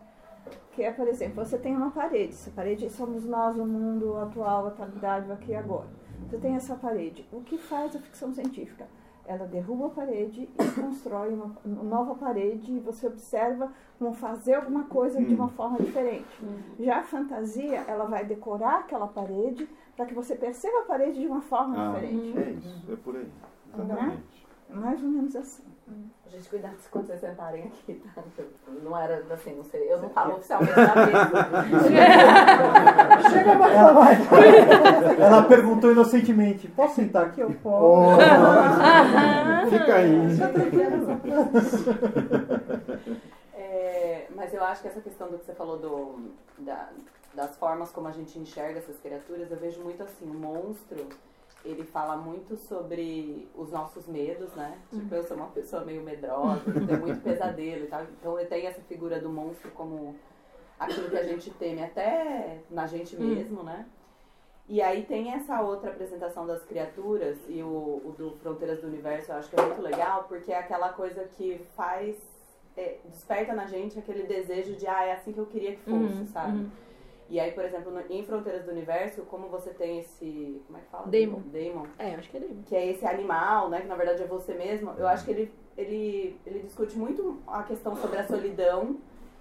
Que 0.70 0.84
é, 0.84 0.92
por 0.92 1.09
exemplo, 1.09 1.45
você 1.45 1.59
tem 1.59 1.74
uma 1.74 1.90
parede. 1.90 2.34
Essa 2.34 2.51
parede 2.53 2.88
somos 2.90 3.24
nós, 3.24 3.57
o 3.57 3.66
mundo 3.66 4.16
atual, 4.18 4.66
a 4.66 4.68
atualidade, 4.68 5.32
aqui 5.32 5.51
e 5.51 5.57
agora. 5.57 5.88
Você 6.28 6.38
tem 6.38 6.55
essa 6.55 6.76
parede. 6.76 7.26
O 7.32 7.40
que 7.40 7.59
faz 7.59 7.97
a 7.97 7.99
ficção 7.99 8.32
científica? 8.32 8.86
Ela 9.26 9.47
derruba 9.47 9.86
a 9.86 9.90
parede 9.90 10.42
e 10.42 10.70
constrói 10.80 11.34
uma 11.34 11.57
nova 11.64 12.14
parede 12.14 12.70
e 12.70 12.78
você 12.78 13.09
observa 13.09 13.72
como 13.99 14.12
fazer 14.12 14.55
alguma 14.55 14.84
coisa 14.84 15.20
de 15.20 15.34
uma 15.34 15.49
forma 15.49 15.78
diferente. 15.78 16.28
Já 16.78 16.99
a 17.01 17.03
fantasia, 17.03 17.84
ela 17.88 18.05
vai 18.05 18.24
decorar 18.24 18.80
aquela 18.80 19.09
parede 19.09 19.68
para 19.97 20.07
que 20.07 20.14
você 20.14 20.34
perceba 20.34 20.80
a 20.80 20.82
parede 20.82 21.20
de 21.20 21.26
uma 21.26 21.40
forma 21.42 21.76
Ah, 21.76 21.92
diferente. 21.95 22.38
é 22.38 22.51
isso, 22.51 22.92
é 22.92 22.97
por 22.97 23.16
aí. 23.16 23.28
É? 23.78 23.82
Exatamente. 23.82 24.45
Mais 24.70 25.03
ou 25.03 25.09
menos 25.09 25.36
assim. 25.36 25.62
Gente, 26.30 26.49
cuidado 26.49 26.74
quando 26.90 27.07
vocês 27.07 27.20
sentarem 27.20 27.64
aqui, 27.64 28.03
tá? 28.14 28.22
Não 28.82 28.99
era 28.99 29.22
assim, 29.30 29.55
não 29.55 29.62
sei. 29.62 29.92
Eu 29.92 30.01
não 30.01 30.09
tava 30.09 30.32
oficialmente 30.34 30.72
na 30.74 31.07
mesa. 31.07 31.30
Chega 33.30 33.55
mais 33.55 33.72
pra 33.74 33.92
baixo. 33.92 34.22
Ela 35.20 35.42
perguntou 35.45 35.92
inocentemente: 35.92 36.66
Posso 36.68 36.95
sentar 36.97 37.26
aqui? 37.26 37.40
Eu 37.42 37.53
posso. 37.62 38.18
Fica 39.70 39.95
aí. 39.95 40.16
É, 43.55 44.26
mas 44.34 44.53
eu 44.55 44.64
acho 44.64 44.82
que 44.82 44.88
essa 44.88 45.01
questão 45.01 45.28
do 45.30 45.38
que 45.38 45.45
você 45.45 45.55
falou 45.55 45.78
do, 45.78 46.30
da- 46.59 46.88
das 47.35 47.57
formas 47.57 47.91
como 47.91 48.09
a 48.09 48.12
gente 48.12 48.39
enxerga 48.39 48.78
essas 48.78 48.99
criaturas, 49.01 49.51
eu 49.51 49.57
vejo 49.57 49.80
muito 49.82 50.03
assim, 50.03 50.28
o 50.30 50.35
monstro, 50.35 51.09
ele 51.64 51.82
fala 51.85 52.16
muito 52.16 52.57
sobre 52.57 53.49
os 53.55 53.70
nossos 53.70 54.07
medos, 54.07 54.53
né? 54.55 54.78
Tipo, 54.91 55.14
eu 55.14 55.22
sou 55.24 55.37
uma 55.37 55.47
pessoa 55.49 55.85
meio 55.85 56.03
medrosa, 56.03 56.61
tenho 56.87 57.01
muito 57.01 57.20
pesadelo 57.24 57.85
e 57.85 57.87
tal. 57.87 58.03
Então 58.05 58.39
ele 58.39 58.49
tem 58.49 58.66
essa 58.66 58.80
figura 58.82 59.18
do 59.18 59.30
monstro 59.30 59.70
como 59.70 60.14
aquilo 60.78 61.09
que 61.09 61.16
a 61.16 61.22
gente 61.24 61.51
teme 61.53 61.82
até 61.82 62.59
na 62.70 62.87
gente 62.87 63.16
mesmo, 63.16 63.62
né? 63.62 63.87
E 64.68 64.80
aí 64.80 65.05
tem 65.05 65.32
essa 65.32 65.61
outra 65.62 65.91
apresentação 65.91 66.47
das 66.47 66.62
criaturas 66.64 67.39
e 67.49 67.62
o, 67.62 67.66
o 68.05 68.14
do 68.16 68.30
Fronteiras 68.43 68.80
do 68.80 68.87
Universo, 68.87 69.32
eu 69.32 69.37
acho 69.37 69.51
que 69.51 69.59
é 69.61 69.64
muito 69.64 69.82
legal, 69.82 70.24
porque 70.24 70.53
é 70.53 70.59
aquela 70.59 70.91
coisa 70.91 71.24
que 71.24 71.59
faz, 71.76 72.16
é, 72.76 72.97
desperta 73.05 73.53
na 73.55 73.66
gente 73.66 73.99
aquele 73.99 74.22
desejo 74.22 74.74
de, 74.76 74.87
ah, 74.87 75.05
é 75.05 75.12
assim 75.12 75.32
que 75.32 75.39
eu 75.39 75.47
queria 75.47 75.72
que 75.76 75.82
fosse, 75.82 75.95
Uhum, 76.20 76.26
sabe? 76.26 76.59
uhum. 76.59 76.70
E 77.31 77.41
aí, 77.41 77.53
por 77.53 77.64
exemplo, 77.64 77.91
no- 77.91 78.05
em 78.12 78.22
Fronteiras 78.25 78.64
do 78.64 78.70
Universo, 78.70 79.22
como 79.22 79.49
você 79.49 79.70
tem 79.70 80.01
esse, 80.01 80.62
como 80.66 80.79
é 80.79 80.83
que 80.83 80.89
fala? 80.91 81.07
Daemon. 81.07 81.41
Daemon. 81.53 81.87
É, 81.99 82.14
acho 82.14 82.31
que 82.31 82.37
é 82.37 82.41
Daemon. 82.41 82.62
Que 82.62 82.77
é 82.77 82.87
esse 82.91 83.07
animal, 83.07 83.70
né, 83.70 83.81
que 83.81 83.87
na 83.87 83.95
verdade 83.95 84.22
é 84.22 84.27
você 84.27 84.55
mesmo, 84.55 84.93
eu 84.99 85.07
acho 85.09 85.25
que 85.25 85.31
ele, 85.31 85.55
ele, 85.77 86.37
ele 86.47 86.61
discute 86.61 86.97
muito 86.99 87.39
a 87.47 87.62
questão 87.62 87.97
sobre 87.97 88.18
a 88.18 88.27
solidão 88.27 88.97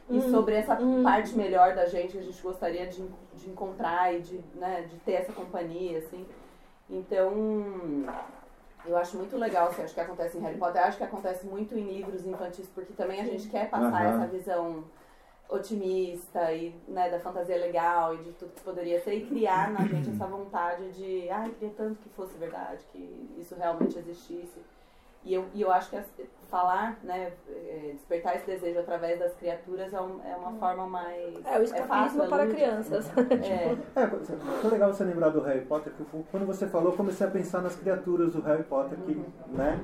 e 0.09 0.15
Hum, 0.15 0.31
sobre 0.31 0.55
essa 0.55 0.75
hum. 0.81 1.01
parte 1.03 1.35
melhor 1.35 1.75
da 1.75 1.85
gente 1.85 2.11
que 2.11 2.17
a 2.19 2.21
gente 2.23 2.41
gostaria 2.41 2.87
de, 2.87 3.05
de 3.35 3.49
encontrar 3.49 4.13
e 4.13 4.21
de, 4.21 4.39
né, 4.55 4.81
de 4.83 4.97
ter 4.97 5.13
essa 5.13 5.31
companhia, 5.33 5.99
assim. 5.99 6.25
Então, 6.89 7.31
eu 8.85 8.97
acho 8.97 9.17
muito 9.17 9.37
legal, 9.37 9.67
assim, 9.69 9.81
acho 9.81 9.93
que 9.93 9.99
acontece 10.01 10.37
em 10.37 10.41
Harry 10.41 10.57
Potter, 10.57 10.83
acho 10.83 10.97
que 10.97 11.03
acontece 11.03 11.45
muito 11.45 11.77
em 11.77 11.83
livros 11.85 12.25
infantis, 12.25 12.67
porque 12.75 12.93
também 12.93 13.21
a 13.21 13.25
gente 13.25 13.47
quer 13.47 13.69
passar 13.69 14.05
Aham. 14.05 14.23
essa 14.23 14.27
visão 14.27 14.83
otimista 15.55 16.51
e 16.51 16.73
né, 16.87 17.09
da 17.09 17.19
fantasia 17.19 17.57
legal 17.57 18.13
e 18.15 18.17
de 18.17 18.31
tudo 18.33 18.51
que 18.53 18.61
poderia 18.61 18.99
ser 19.01 19.13
e 19.15 19.25
criar 19.25 19.71
na 19.71 19.85
gente 19.85 20.09
essa 20.09 20.25
vontade 20.25 20.91
de 20.91 21.29
ai, 21.29 21.49
queria 21.51 21.73
tanto 21.75 21.95
que 22.01 22.09
fosse 22.09 22.37
verdade, 22.37 22.83
que 22.91 23.29
isso 23.37 23.55
realmente 23.55 23.97
existisse. 23.97 24.59
E 25.25 25.33
eu, 25.33 25.45
e 25.53 25.61
eu 25.61 25.71
acho 25.71 25.89
que 25.89 25.95
as- 25.95 26.05
falar, 26.49 26.99
né, 27.01 27.31
é, 27.49 27.91
despertar 27.93 28.35
esse 28.35 28.45
desejo 28.45 28.79
através 28.79 29.17
das 29.17 29.33
criaturas 29.35 29.91
é, 29.93 29.99
um- 30.01 30.19
é 30.23 30.35
uma 30.35 30.51
forma 30.59 30.85
mais. 30.85 31.33
É 31.45 31.57
o 31.59 31.63
escapismo 31.63 31.87
fácil, 31.87 32.23
é 32.23 32.27
para 32.27 32.47
crianças. 32.47 33.05
É, 33.95 34.01
É, 34.01 34.07
foi 34.61 34.69
legal 34.69 34.93
você 34.93 35.03
lembrar 35.05 35.29
do 35.29 35.41
Harry 35.41 35.61
Potter, 35.65 35.93
que 35.93 36.01
eu- 36.01 36.25
quando 36.29 36.45
você 36.45 36.67
falou, 36.67 36.91
eu 36.91 36.97
comecei 36.97 37.25
a 37.25 37.29
pensar 37.31 37.61
nas 37.61 37.75
criaturas 37.75 38.33
do 38.33 38.41
Harry 38.41 38.63
Potter, 38.63 38.97
que, 38.99 39.15
né? 39.49 39.83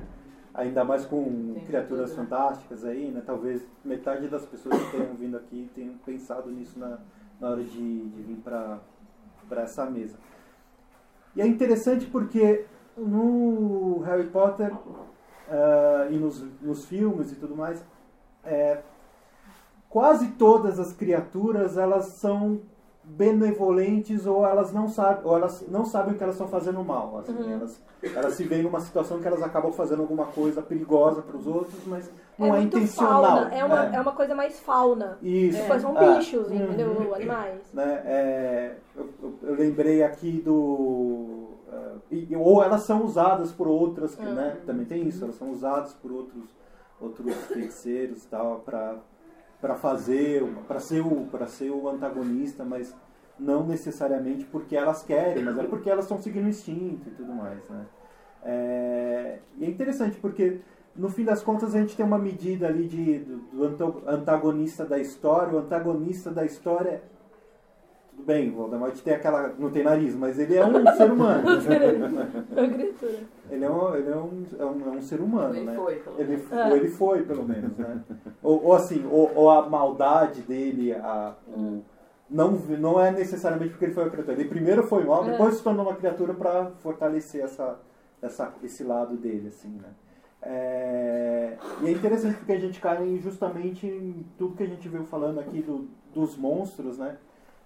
Ainda 0.52 0.84
mais 0.84 1.06
com 1.06 1.54
Tem 1.54 1.64
criaturas 1.64 2.10
tudo, 2.10 2.22
né? 2.22 2.28
fantásticas 2.28 2.84
aí, 2.84 3.10
né? 3.10 3.22
Talvez 3.24 3.66
metade 3.84 4.28
das 4.28 4.44
pessoas 4.46 4.80
que 4.82 4.96
tenham 4.96 5.14
vindo 5.14 5.36
aqui 5.36 5.70
tenham 5.74 5.94
pensado 5.98 6.50
nisso 6.50 6.78
na, 6.78 6.98
na 7.40 7.50
hora 7.50 7.62
de, 7.62 8.08
de 8.08 8.22
vir 8.22 8.36
para 8.36 8.80
essa 9.62 9.88
mesa. 9.88 10.18
E 11.36 11.40
é 11.40 11.46
interessante 11.46 12.06
porque 12.06 12.66
no 12.96 14.00
Harry 14.00 14.26
Potter 14.26 14.72
ah, 15.50 16.06
e 16.08 16.16
nos, 16.16 16.40
nos 16.62 16.86
filmes 16.86 17.32
e 17.32 17.34
tudo 17.34 17.56
mais, 17.56 17.84
é, 18.44 18.82
quase 19.88 20.32
todas 20.32 20.78
as 20.78 20.92
criaturas 20.92 21.76
elas 21.76 22.20
são 22.20 22.60
benevolentes 23.02 24.26
ou 24.26 24.46
elas 24.46 24.72
não 24.72 24.88
sabem 24.88 25.24
ou 25.24 25.36
elas 25.36 25.64
não 25.68 25.84
sabem 25.84 26.14
que 26.14 26.22
elas 26.22 26.34
estão 26.34 26.48
fazendo 26.48 26.82
mal 26.84 27.18
assim, 27.18 27.32
Uhum. 27.32 27.52
elas, 27.52 27.82
elas 28.14 28.34
se 28.34 28.44
veem 28.44 28.62
numa 28.62 28.80
situação 28.80 29.20
que 29.20 29.26
elas 29.26 29.42
acabam 29.42 29.72
fazendo 29.72 30.02
alguma 30.02 30.26
coisa 30.26 30.60
perigosa 30.62 31.22
para 31.22 31.36
os 31.36 31.46
outros 31.46 31.80
mas 31.86 32.10
não 32.38 32.48
é, 32.48 32.50
muito 32.58 32.76
intencional 32.78 33.22
fauna. 33.22 33.54
É 33.54 33.64
uma, 33.64 33.82
né? 33.86 33.96
é 33.96 34.00
uma 34.00 34.12
coisa 34.12 34.34
mais 34.34 34.58
fauna. 34.60 35.18
isso 35.22 35.62
Tipo, 35.62 35.80
são 35.80 35.96
Ah, 35.96 36.14
bichos, 36.14 36.48
uhum. 36.48 36.56
entendeu? 36.64 37.14
Animais. 37.14 37.60
né? 37.72 38.02
É, 38.04 38.76
eu, 38.96 39.10
eu- 39.42 39.54
lembrei 39.54 40.02
aqui 40.02 40.40
do. 40.40 41.48
e- 42.10 42.34
ou 42.36 42.62
elas 42.62 42.82
são 42.82 43.04
usadas 43.04 43.52
por 43.52 43.68
outras, 43.68 44.14
que, 44.14 44.24
né? 44.24 44.56
Também 44.66 44.86
tem 44.86 45.06
isso, 45.06 45.22
elas 45.24 45.36
são 45.36 45.50
usadas 45.50 45.92
por 45.94 46.10
outros, 46.12 46.44
outros 47.00 47.34
feiticeiros 47.46 48.24
e 48.24 48.28
tal, 48.28 48.60
para 48.60 48.96
para 49.60 49.74
fazer, 49.74 50.42
para 50.66 50.80
ser, 50.80 51.00
o- 51.00 51.26
pra 51.30 51.46
ser 51.46 51.70
o 51.70 51.88
antagonista, 51.88 52.64
mas 52.64 52.94
não 53.38 53.66
necessariamente 53.66 54.44
porque 54.46 54.76
elas 54.76 55.02
querem, 55.02 55.42
mas 55.44 55.58
é 55.58 55.62
porque 55.64 55.88
elas 55.90 56.04
estão 56.04 56.18
seguindo 56.20 56.46
o 56.46 56.48
instinto 56.48 57.08
e 57.08 57.12
tudo 57.12 57.32
mais, 57.32 57.58
né? 57.68 57.86
É, 58.42 59.38
e 59.58 59.64
é 59.64 59.68
interessante 59.68 60.18
porque 60.18 60.60
no 60.96 61.08
fim 61.08 61.24
das 61.24 61.42
contas 61.42 61.74
a 61.74 61.78
gente 61.78 61.96
tem 61.96 62.04
uma 62.04 62.18
medida 62.18 62.66
ali 62.66 62.86
de, 62.88 63.18
do, 63.20 63.36
do 63.36 63.64
anta- 63.64 64.10
antagonista 64.10 64.84
da 64.84 64.98
história. 64.98 65.54
O 65.54 65.58
antagonista 65.58 66.30
da 66.30 66.44
história. 66.44 67.02
Tudo 68.20 68.26
bem, 68.26 68.50
o 68.50 68.54
Voldemort 68.54 68.94
tem 69.00 69.14
aquela. 69.14 69.54
não 69.58 69.70
tem 69.70 69.82
nariz, 69.82 70.14
mas 70.14 70.38
ele 70.38 70.54
é 70.56 70.64
um 70.64 70.86
ser 70.94 71.10
humano. 71.10 71.42
É 71.48 72.60
uma 72.60 72.68
criatura. 72.68 73.18
Ele 73.50 73.64
é 73.64 73.70
um, 73.70 73.94
ele 73.96 74.10
é 74.10 74.16
um, 74.16 74.44
é 74.58 74.64
um, 74.64 74.94
é 74.94 74.96
um 74.98 75.02
ser 75.02 75.20
humano, 75.20 75.56
Ele 75.56 75.64
né? 75.66 75.74
foi, 75.74 75.94
pelo 75.96 76.20
Ele, 76.20 76.28
menos. 76.36 76.52
ou 76.70 76.76
ele 76.76 76.88
foi, 76.88 77.22
pelo 77.22 77.44
menos, 77.48 77.76
né? 77.78 78.00
ou, 78.42 78.64
ou 78.66 78.74
assim, 78.74 79.04
ou, 79.10 79.30
ou 79.34 79.50
a 79.50 79.68
maldade 79.68 80.42
dele, 80.42 80.92
a, 80.92 81.34
o- 81.48 81.82
não, 82.28 82.52
não 82.52 83.00
é 83.00 83.10
necessariamente 83.10 83.70
porque 83.70 83.86
ele 83.86 83.94
foi 83.94 84.04
uma 84.04 84.10
criatura. 84.10 84.36
Ele 84.38 84.48
primeiro 84.48 84.82
foi 84.84 85.02
mal, 85.04 85.24
É. 85.26 85.30
depois 85.32 85.54
se 85.56 85.62
tornou 85.64 85.84
uma 85.86 85.96
criatura 85.96 86.32
para 86.34 86.66
fortalecer 86.80 87.42
essa, 87.42 87.78
essa, 88.22 88.52
esse 88.62 88.84
lado 88.84 89.16
dele, 89.16 89.48
assim, 89.48 89.68
né? 89.82 89.88
É, 90.42 91.56
e 91.82 91.88
é 91.88 91.90
interessante 91.90 92.36
porque 92.36 92.52
a 92.52 92.58
gente 92.60 92.80
cai 92.80 93.18
justamente 93.22 93.86
em 93.86 94.24
tudo 94.38 94.56
que 94.56 94.62
a 94.62 94.66
gente 94.66 94.88
veio 94.88 95.04
falando 95.04 95.38
aqui 95.40 95.60
do, 95.60 95.88
dos 96.14 96.36
monstros, 96.36 96.98
né? 96.98 97.16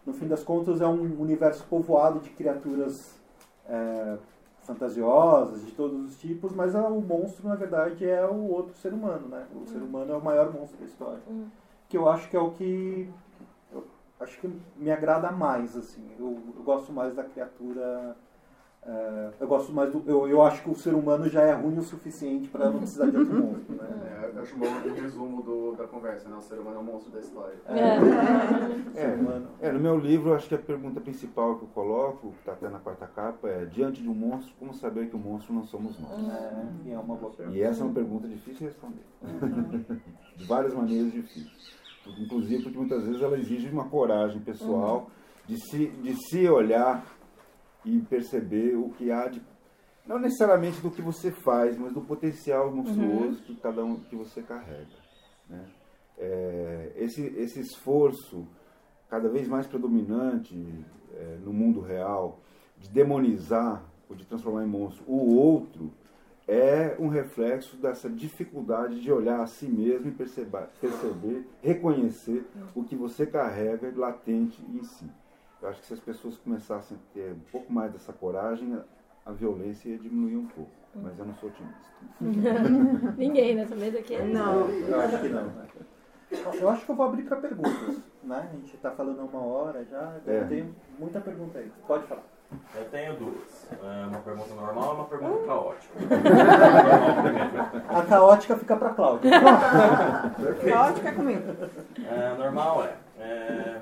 No 0.06 0.12
fim 0.12 0.28
das 0.28 0.42
contas 0.42 0.80
é 0.80 0.86
um 0.86 1.20
universo 1.20 1.64
povoado 1.64 2.20
de 2.20 2.30
criaturas 2.30 3.18
é, 3.66 4.18
fantasiosas, 4.62 5.64
de 5.64 5.72
todos 5.72 5.98
os 6.08 6.18
tipos, 6.18 6.52
mas 6.52 6.74
o 6.74 7.00
monstro, 7.00 7.48
na 7.48 7.54
verdade, 7.54 8.08
é 8.08 8.24
o 8.26 8.50
outro 8.50 8.76
ser 8.76 8.92
humano, 8.92 9.28
né? 9.28 9.46
O 9.54 9.66
ser 9.66 9.78
humano 9.78 10.12
é 10.12 10.16
o 10.16 10.22
maior 10.22 10.52
monstro 10.52 10.78
da 10.78 10.84
história. 10.84 11.22
Hum. 11.28 11.46
Que 11.88 11.96
eu 11.96 12.08
acho 12.08 12.28
que 12.28 12.36
é 12.36 12.40
o 12.40 12.50
que... 12.50 13.08
acho 14.20 14.38
que 14.40 14.60
me 14.76 14.90
agrada 14.90 15.30
mais, 15.30 15.76
assim. 15.76 16.02
Eu, 16.18 16.38
eu 16.56 16.62
gosto 16.62 16.92
mais 16.92 17.14
da 17.14 17.24
criatura... 17.24 18.16
é, 18.86 19.30
eu 19.40 19.48
gosto 19.48 19.72
mais 19.72 19.90
do... 19.90 20.02
Eu, 20.06 20.28
eu 20.28 20.42
acho 20.42 20.62
que 20.62 20.70
o 20.70 20.74
ser 20.74 20.94
humano 20.94 21.26
já 21.28 21.40
é 21.40 21.52
ruim 21.52 21.78
o 21.78 21.82
suficiente 21.82 22.48
para 22.48 22.68
não 22.68 22.78
precisar 22.78 23.10
de 23.10 23.16
outro 23.16 23.42
monstro, 23.42 23.74
né? 23.74 23.88
É, 24.24 24.36
eu 24.36 24.42
acho 24.42 24.56
bom 24.56 24.66
o 24.66 24.94
resumo 24.94 25.42
do, 25.42 25.74
da 25.76 25.86
conversa, 25.86 26.28
né? 26.28 26.36
O 26.36 26.40
ser 26.40 26.58
humano 26.58 26.76
é 26.76 26.80
o 26.80 26.84
monstro 26.84 27.12
da 27.12 27.20
história. 27.20 27.54
É. 27.66 29.00
É. 29.00 29.68
É, 29.68 29.72
no 29.72 29.80
meu 29.80 29.98
livro, 29.98 30.34
acho 30.34 30.48
que 30.48 30.54
a 30.54 30.58
pergunta 30.58 31.00
principal 31.00 31.56
que 31.56 31.64
eu 31.64 31.68
coloco, 31.68 32.32
que 32.32 32.38
está 32.38 32.52
até 32.52 32.68
na 32.68 32.78
quarta 32.78 33.06
capa, 33.06 33.48
é: 33.48 33.64
diante 33.66 34.02
de 34.02 34.08
um 34.08 34.14
monstro, 34.14 34.54
como 34.58 34.74
saber 34.74 35.08
que 35.08 35.16
o 35.16 35.18
monstro 35.18 35.54
não 35.54 35.64
somos 35.64 35.98
nós? 36.00 36.28
É, 36.28 36.66
e 36.86 36.92
é 36.92 36.98
uma 36.98 37.16
boa 37.16 37.32
pergunta. 37.32 37.56
E 37.56 37.62
essa 37.62 37.82
é 37.82 37.84
uma 37.84 37.94
pergunta 37.94 38.28
difícil 38.28 38.58
de 38.60 38.64
responder. 38.64 39.04
de 40.36 40.44
várias 40.44 40.74
maneiras 40.74 41.12
difíceis. 41.12 41.74
Inclusive 42.18 42.62
porque 42.62 42.78
muitas 42.78 43.04
vezes 43.04 43.22
ela 43.22 43.38
exige 43.38 43.68
uma 43.68 43.84
coragem 43.84 44.40
pessoal 44.40 45.10
de, 45.46 45.58
se, 45.58 45.86
de 45.88 46.14
se 46.28 46.48
olhar 46.48 47.04
e 47.84 48.00
perceber 48.00 48.76
o 48.76 48.90
que 48.90 49.10
há 49.10 49.28
de. 49.28 49.42
Não 50.06 50.18
necessariamente 50.18 50.80
do 50.80 50.90
que 50.90 51.00
você 51.00 51.30
faz, 51.30 51.78
mas 51.78 51.92
do 51.92 52.00
potencial 52.02 52.70
monstruoso 52.70 53.42
que 53.42 53.56
cada 53.56 53.82
um 53.84 53.96
que 53.96 54.14
você 54.14 54.42
carrega. 54.42 54.86
né? 55.48 55.64
É, 56.16 56.92
esse, 56.96 57.22
esse 57.38 57.60
esforço 57.60 58.46
cada 59.08 59.28
vez 59.28 59.48
mais 59.48 59.66
predominante 59.66 60.54
é, 61.14 61.38
no 61.44 61.52
mundo 61.52 61.80
real 61.80 62.40
de 62.78 62.88
demonizar 62.90 63.82
ou 64.08 64.14
de 64.14 64.24
transformar 64.24 64.64
em 64.64 64.68
monstro 64.68 65.04
o 65.08 65.34
outro 65.36 65.90
é 66.46 66.96
um 66.98 67.08
reflexo 67.08 67.76
dessa 67.76 68.08
dificuldade 68.08 69.00
de 69.00 69.10
olhar 69.10 69.40
a 69.40 69.46
si 69.46 69.66
mesmo 69.66 70.08
e 70.08 70.12
perceber, 70.12 70.68
perceber 70.80 71.46
reconhecer 71.62 72.44
o 72.74 72.84
que 72.84 72.94
você 72.94 73.26
carrega 73.26 73.92
latente 73.96 74.62
em 74.68 74.82
si. 74.84 75.10
Eu 75.64 75.70
acho 75.70 75.80
que 75.80 75.86
se 75.86 75.94
as 75.94 76.00
pessoas 76.00 76.36
começassem 76.36 76.94
a 76.94 77.14
ter 77.14 77.32
um 77.32 77.40
pouco 77.50 77.72
mais 77.72 77.90
dessa 77.90 78.12
coragem, 78.12 78.78
a 79.24 79.32
violência 79.32 79.88
ia 79.88 79.98
diminuir 79.98 80.36
um 80.36 80.46
pouco. 80.46 80.70
Mas 80.94 81.18
eu 81.18 81.24
não 81.24 81.34
sou 81.36 81.48
otimista. 81.48 81.88
Ninguém 83.16 83.54
nessa 83.54 83.74
mesa 83.74 83.98
aqui 83.98 84.14
é. 84.14 84.24
Não. 84.24 84.68
Eu 84.68 85.00
acho 85.00 85.18
que 85.22 85.28
não. 85.30 85.52
Eu 86.60 86.68
acho 86.68 86.84
que 86.84 86.90
eu 86.90 86.94
vou 86.94 87.06
abrir 87.06 87.22
para 87.22 87.38
perguntas. 87.38 87.98
Né? 88.22 88.46
A 88.52 88.56
gente 88.56 88.74
está 88.76 88.90
falando 88.90 89.20
há 89.20 89.24
uma 89.24 89.42
hora 89.42 89.82
já, 89.86 90.16
É. 90.26 90.42
eu 90.42 90.48
tenho 90.48 90.76
muita 90.98 91.18
pergunta 91.18 91.58
aí. 91.58 91.72
Pode 91.86 92.06
falar. 92.06 92.24
Eu 92.74 92.84
tenho 92.90 93.16
duas. 93.16 93.72
É, 93.72 94.06
Uma 94.06 94.20
pergunta 94.20 94.54
normal 94.54 94.92
e 94.92 94.96
uma 94.96 95.04
pergunta 95.06 95.46
caótica. 95.46 95.94
Normal 95.98 97.22
primeiro. 97.22 97.98
A 97.98 98.02
caótica 98.02 98.56
fica 98.58 98.76
para 98.76 98.90
Cláudia. 98.90 99.30
Caótica 100.70 101.08
é 101.08 101.12
comigo. 101.12 101.42
É, 102.06 102.36
normal 102.36 102.84
é. 102.84 102.96
é 103.18 103.80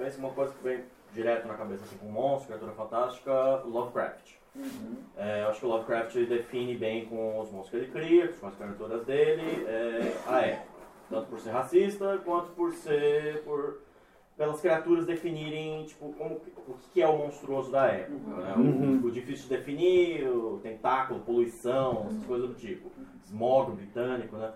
pensa 0.00 0.18
uma 0.18 0.30
coisa 0.30 0.52
que 0.54 0.64
vem 0.64 0.82
direto 1.12 1.46
na 1.46 1.54
cabeça 1.54 1.84
assim, 1.84 1.96
com 1.96 2.06
monstro, 2.06 2.48
criatura 2.48 2.72
fantástica, 2.72 3.62
Lovecraft. 3.64 4.40
É, 5.16 5.42
eu 5.42 5.48
acho 5.48 5.60
que 5.60 5.66
o 5.66 5.68
Lovecraft 5.68 6.16
ele 6.16 6.26
define 6.26 6.76
bem 6.76 7.06
com 7.06 7.40
os 7.40 7.50
monstros 7.50 7.70
que 7.70 7.76
ele 7.76 8.06
cria, 8.06 8.28
com 8.28 8.46
as 8.46 8.54
criaturas 8.56 9.04
dele, 9.04 9.64
é, 9.66 10.16
a 10.26 10.40
época. 10.40 10.80
Tanto 11.08 11.26
por 11.28 11.40
ser 11.40 11.50
racista, 11.50 12.20
quanto 12.24 12.50
por 12.52 12.72
ser. 12.72 13.42
Por, 13.42 13.82
pelas 14.36 14.60
criaturas 14.60 15.04
definirem 15.04 15.84
tipo, 15.84 16.14
como, 16.14 16.36
o 16.66 16.74
que 16.92 17.02
é 17.02 17.06
o 17.06 17.18
monstruoso 17.18 17.70
da 17.70 17.86
época. 17.88 18.36
Né? 18.36 18.54
O, 18.56 19.06
o 19.06 19.10
difícil 19.10 19.48
de 19.48 19.56
definir, 19.56 20.26
o 20.28 20.58
tentáculo, 20.62 21.20
poluição, 21.20 22.06
essas 22.08 22.24
coisas 22.24 22.48
do 22.48 22.54
tipo. 22.54 22.90
Smog 23.26 23.72
britânico, 23.72 24.36
né? 24.36 24.52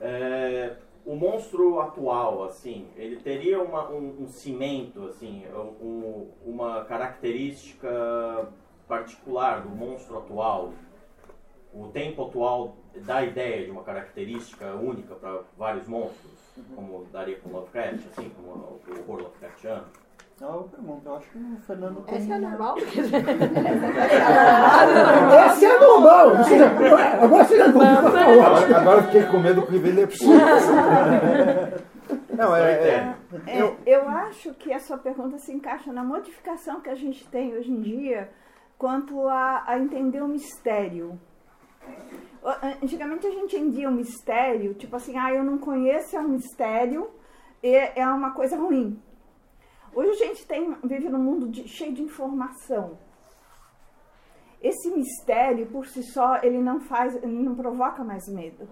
É, 0.00 0.76
o 1.06 1.14
monstro 1.14 1.80
atual, 1.80 2.42
assim, 2.44 2.88
ele 2.96 3.16
teria 3.16 3.62
uma, 3.62 3.88
um, 3.88 4.24
um 4.24 4.28
cimento, 4.28 5.04
assim, 5.04 5.44
um- 5.80 6.28
uma 6.44 6.84
característica 6.84 7.88
particular 8.88 9.62
do 9.62 9.68
monstro 9.68 10.18
atual, 10.18 10.72
o 11.72 11.88
tempo 11.88 12.24
atual 12.24 12.76
dá 13.04 13.22
ideia 13.22 13.64
de 13.64 13.70
uma 13.70 13.84
característica 13.84 14.74
única 14.74 15.14
para 15.14 15.42
vários 15.56 15.86
monstros, 15.86 16.32
como 16.74 17.04
daria 17.12 17.38
com 17.38 17.50
Lovecraft, 17.50 18.06
assim, 18.10 18.30
como 18.30 18.48
o 18.48 18.80
horror 19.00 19.22
Lovecraftiano. 19.24 19.86
É 20.38 20.44
pergunta. 20.44 21.08
Eu 21.08 21.16
acho 21.16 21.30
que 21.30 21.38
o 21.38 21.56
Fernando 21.66 22.02
tem... 22.02 22.14
Essa 22.18 22.34
é 22.34 22.38
normal? 22.38 22.76
Esse 25.50 25.64
é 25.64 25.78
normal. 25.78 26.28
Agora 27.22 27.44
você 27.44 27.56
já 27.56 27.72
falar. 27.72 27.98
Agora, 27.98 28.76
agora 28.76 28.98
eu 28.98 29.04
fiquei 29.04 29.22
com 29.24 29.38
medo 29.38 29.60
do 29.62 29.66
que 29.66 29.78
vem 29.78 29.94
depois. 29.94 30.20
Não, 32.36 32.54
é, 32.54 32.72
é, 32.72 33.14
É, 33.46 33.74
eu 33.86 34.08
acho 34.08 34.52
que 34.54 34.70
a 34.72 34.78
sua 34.78 34.98
pergunta 34.98 35.38
se 35.38 35.52
encaixa 35.52 35.90
na 35.92 36.04
modificação 36.04 36.80
que 36.82 36.90
a 36.90 36.94
gente 36.94 37.26
tem 37.28 37.56
hoje 37.56 37.70
em 37.72 37.80
dia 37.80 38.28
quanto 38.78 39.26
a, 39.26 39.64
a 39.66 39.78
entender 39.78 40.20
o 40.22 40.28
mistério. 40.28 41.18
O- 42.42 42.84
Antigamente 42.84 43.26
a 43.26 43.30
gente 43.30 43.56
entendia 43.56 43.88
o 43.88 43.92
mistério, 43.92 44.74
tipo 44.74 44.94
assim, 44.96 45.16
ah, 45.18 45.32
eu 45.32 45.42
não 45.42 45.56
conheço, 45.58 46.14
é 46.14 46.20
um 46.20 46.28
mistério, 46.28 47.08
e 47.62 47.74
é 47.74 48.06
uma 48.06 48.32
coisa 48.32 48.54
ruim. 48.56 49.00
Hoje 49.96 50.10
a 50.10 50.26
gente 50.26 50.46
tem, 50.46 50.76
vive 50.84 51.08
num 51.08 51.18
mundo 51.18 51.48
de- 51.48 51.66
cheio 51.66 51.94
de 51.94 52.02
informação. 52.02 52.98
Esse 54.60 54.90
mistério, 54.90 55.66
por 55.68 55.86
si 55.86 56.02
só, 56.02 56.36
ele 56.42 56.58
não 56.58 56.80
faz, 56.80 57.16
ele 57.16 57.42
não 57.42 57.54
provoca 57.54 58.04
mais 58.04 58.28
medo. 58.28 58.68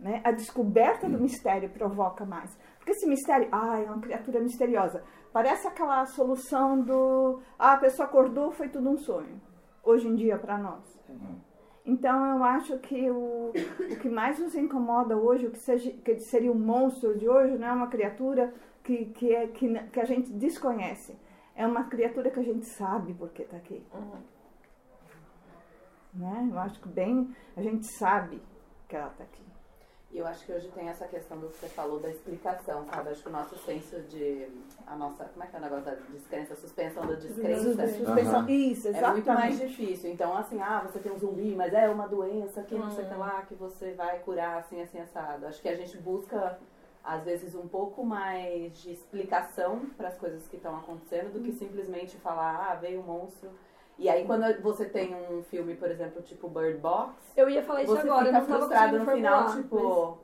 Né? 0.00 0.20
A 0.24 0.32
descoberta 0.32 1.08
do 1.08 1.20
mistério 1.20 1.70
provoca 1.70 2.24
mais. 2.24 2.50
Porque 2.76 2.90
esse 2.90 3.06
mistério, 3.06 3.48
ah, 3.52 3.78
é 3.78 3.84
uma 3.84 4.00
criatura 4.00 4.40
misteriosa. 4.40 5.04
Parece 5.32 5.68
aquela 5.68 6.04
solução 6.06 6.80
do, 6.80 7.40
ah, 7.56 7.74
a 7.74 7.78
pessoa 7.78 8.08
acordou, 8.08 8.50
foi 8.50 8.68
tudo 8.68 8.90
um 8.90 8.98
sonho. 8.98 9.40
Hoje 9.84 10.08
em 10.08 10.16
dia, 10.16 10.36
para 10.36 10.58
nós. 10.58 10.82
Então, 11.86 12.36
eu 12.36 12.42
acho 12.42 12.78
que 12.80 13.10
o, 13.10 13.52
o 13.52 13.96
que 14.00 14.08
mais 14.08 14.40
nos 14.40 14.56
incomoda 14.56 15.16
hoje, 15.16 15.46
o 15.46 15.50
que, 15.52 15.60
seja, 15.60 15.90
que 15.90 16.18
seria 16.18 16.50
o 16.50 16.58
monstro 16.58 17.16
de 17.16 17.28
hoje, 17.28 17.58
não 17.58 17.68
é 17.68 17.72
uma 17.72 17.88
criatura 17.88 18.52
que, 18.84 19.06
que, 19.06 19.34
é, 19.34 19.46
que, 19.48 19.74
que 19.88 20.00
a 20.00 20.04
gente 20.04 20.30
desconhece. 20.32 21.16
É 21.56 21.66
uma 21.66 21.84
criatura 21.84 22.30
que 22.30 22.38
a 22.38 22.44
gente 22.44 22.66
sabe 22.66 23.14
porque 23.14 23.42
está 23.42 23.56
aqui. 23.56 23.84
Né? 26.12 26.48
Eu 26.52 26.58
acho 26.58 26.80
que 26.80 26.88
bem 26.88 27.34
a 27.56 27.62
gente 27.62 27.86
sabe 27.98 28.40
que 28.88 28.94
ela 28.94 29.08
está 29.08 29.24
aqui. 29.24 29.42
E 30.12 30.18
eu 30.18 30.26
acho 30.28 30.46
que 30.46 30.52
hoje 30.52 30.68
tem 30.68 30.88
essa 30.88 31.08
questão 31.08 31.36
do 31.40 31.48
que 31.48 31.56
você 31.56 31.66
falou 31.66 31.98
da 31.98 32.08
explicação, 32.08 32.86
sabe? 32.86 33.08
Acho 33.08 33.20
que 33.20 33.28
o 33.28 33.32
nosso 33.32 33.58
senso 33.58 34.00
de. 34.02 34.46
A 34.86 34.94
nossa. 34.94 35.24
Como 35.24 35.42
é 35.42 35.46
que 35.48 35.56
é 35.56 35.58
o 35.58 35.62
negócio 35.62 35.84
da 35.86 35.94
descrença? 35.94 36.54
Suspensão 36.54 37.04
da 37.04 37.14
descrença. 37.14 37.88
Suspensão. 37.88 38.40
Aham. 38.40 38.48
Isso, 38.48 38.86
É 38.86 38.90
exatamente. 38.90 39.26
muito 39.26 39.40
mais 39.40 39.58
difícil. 39.58 40.12
Então, 40.12 40.36
assim, 40.36 40.60
ah, 40.62 40.86
você 40.86 41.00
tem 41.00 41.10
um 41.10 41.18
zumbi, 41.18 41.56
mas 41.56 41.74
é 41.74 41.88
uma 41.88 42.06
doença 42.06 42.62
que 42.62 42.76
não 42.76 42.92
sei 42.92 43.04
o 43.06 43.08
que 43.08 43.14
lá, 43.14 43.42
que 43.42 43.56
você 43.56 43.92
vai 43.94 44.20
curar 44.20 44.58
assim, 44.58 44.80
assim, 44.80 45.00
assado. 45.00 45.46
Acho 45.46 45.60
que 45.60 45.68
a 45.68 45.74
gente 45.74 45.98
busca, 45.98 46.60
às 47.04 47.22
vezes, 47.24 47.54
um 47.54 47.68
pouco 47.68 48.04
mais 48.04 48.76
de 48.78 48.92
explicação 48.92 49.80
para 49.96 50.08
as 50.08 50.16
coisas 50.16 50.46
que 50.48 50.56
estão 50.56 50.74
acontecendo 50.76 51.32
do 51.32 51.40
que 51.40 51.52
simplesmente 51.52 52.16
falar, 52.16 52.68
ah, 52.70 52.74
veio 52.74 53.00
um 53.00 53.02
monstro. 53.02 53.50
E 53.98 54.08
aí, 54.08 54.24
quando 54.24 54.60
você 54.62 54.86
tem 54.86 55.14
um 55.14 55.42
filme, 55.44 55.76
por 55.76 55.90
exemplo, 55.90 56.20
tipo 56.22 56.48
Bird 56.48 56.78
Box, 56.78 57.12
Eu 57.36 57.48
ia 57.48 57.62
falar 57.62 57.82
isso 57.82 57.92
você 57.94 58.08
agora, 58.08 58.22
eu 58.22 58.26
fica 58.26 58.40
não 58.40 58.46
tava 58.46 58.58
frustrado 58.58 58.98
no 58.98 59.06
final, 59.12 59.48
formular, 59.48 59.62
tipo. 59.62 60.18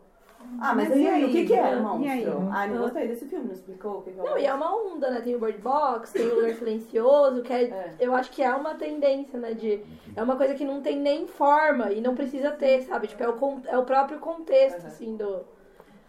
Ah, 0.59 0.75
mas, 0.75 0.89
Mas 0.89 0.99
e 0.99 1.07
aí? 1.07 1.09
aí? 1.09 1.25
O 1.27 1.31
que, 1.31 1.45
que 1.47 1.55
é 1.55 1.77
o 1.77 1.83
monstro? 1.83 2.11
aí? 2.11 2.27
Ah, 2.51 2.67
não 2.67 2.79
gostei 2.79 3.07
desse 3.09 3.27
filme, 3.27 3.45
não 3.45 3.53
explicou 3.53 3.99
o 3.99 4.03
que, 4.03 4.11
que 4.11 4.19
é 4.19 4.23
o 4.23 4.25
Não, 4.25 4.39
e 4.39 4.47
é 4.47 4.55
uma 4.55 4.75
onda, 4.75 5.11
né? 5.11 5.21
Tem 5.21 5.35
o 5.37 5.39
Bird 5.39 5.59
Box, 5.61 6.13
tem 6.13 6.27
o 6.27 6.35
Lugar 6.35 6.55
Silencioso, 6.57 7.43
que 7.43 7.53
é, 7.53 7.63
É. 7.65 7.95
eu 8.01 8.15
acho 8.15 8.31
que 8.33 8.43
é 8.43 8.53
uma 8.55 8.75
tendência, 8.75 9.39
né? 9.39 9.53
De, 9.53 9.85
é 10.17 10.23
uma 10.23 10.37
coisa 10.37 10.55
que 10.55 10.65
não 10.65 10.81
tem 10.81 10.99
nem 10.99 11.27
forma 11.27 11.93
e 11.93 12.01
não 12.01 12.15
precisa 12.17 12.51
ter, 12.53 12.83
sabe? 12.85 13.07
Tipo, 13.07 13.23
é 13.23 13.29
o, 13.29 13.61
é 13.67 13.79
o 13.79 13.85
próprio 13.85 14.19
contexto, 14.19 14.81
Uhum. 14.81 14.87
assim, 14.87 15.17
do... 15.17 15.45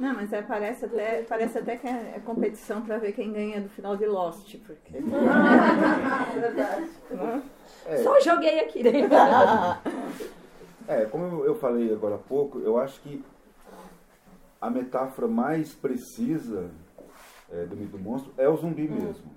Não, 0.02 0.15
mas 0.15 0.34
é, 0.34 0.41
parece, 0.41 0.86
até, 0.86 1.22
parece 1.22 1.60
até 1.60 1.78
que 1.78 1.86
é, 1.88 2.14
é 2.15 2.19
competição 2.26 2.82
para 2.82 2.98
ver 2.98 3.11
quem 3.11 3.32
ganha 3.32 3.61
do 3.61 3.69
final 3.69 3.95
de 3.95 4.07
Lost. 4.07 4.56
Porque... 4.65 4.94
Só 8.03 8.19
joguei 8.22 8.61
aqui, 8.61 8.82
né? 8.82 8.91
É, 10.88 11.06
como 11.06 11.45
eu- 11.45 11.53
falei 11.53 11.94
agora 11.94 12.15
há 12.15 12.18
pouco, 12.18 12.57
eu 12.61 12.80
acho 12.80 12.99
que 13.02 13.23
a 14.60 14.72
metáfora 14.72 15.28
mais 15.28 15.72
precisa 15.76 16.72
é, 17.52 17.65
do 17.65 17.76
mito 17.76 17.91
do 17.95 17.99
monstro 17.99 18.34
é 18.40 18.49
o 18.49 18.57
zumbi 18.57 18.88
mesmo. 18.88 19.30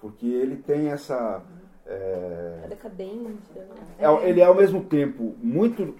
Porque 0.00 0.26
ele 0.26 0.54
tem 0.56 0.88
essa. 0.88 1.42
é, 1.84 2.60
É 2.64 2.68
decadente, 2.68 3.50
né? 3.56 3.66
é- 3.98 4.28
ele 4.28 4.40
é 4.40 4.44
ao 4.44 4.54
mesmo 4.54 4.84
tempo 4.84 5.34
muito 5.42 5.96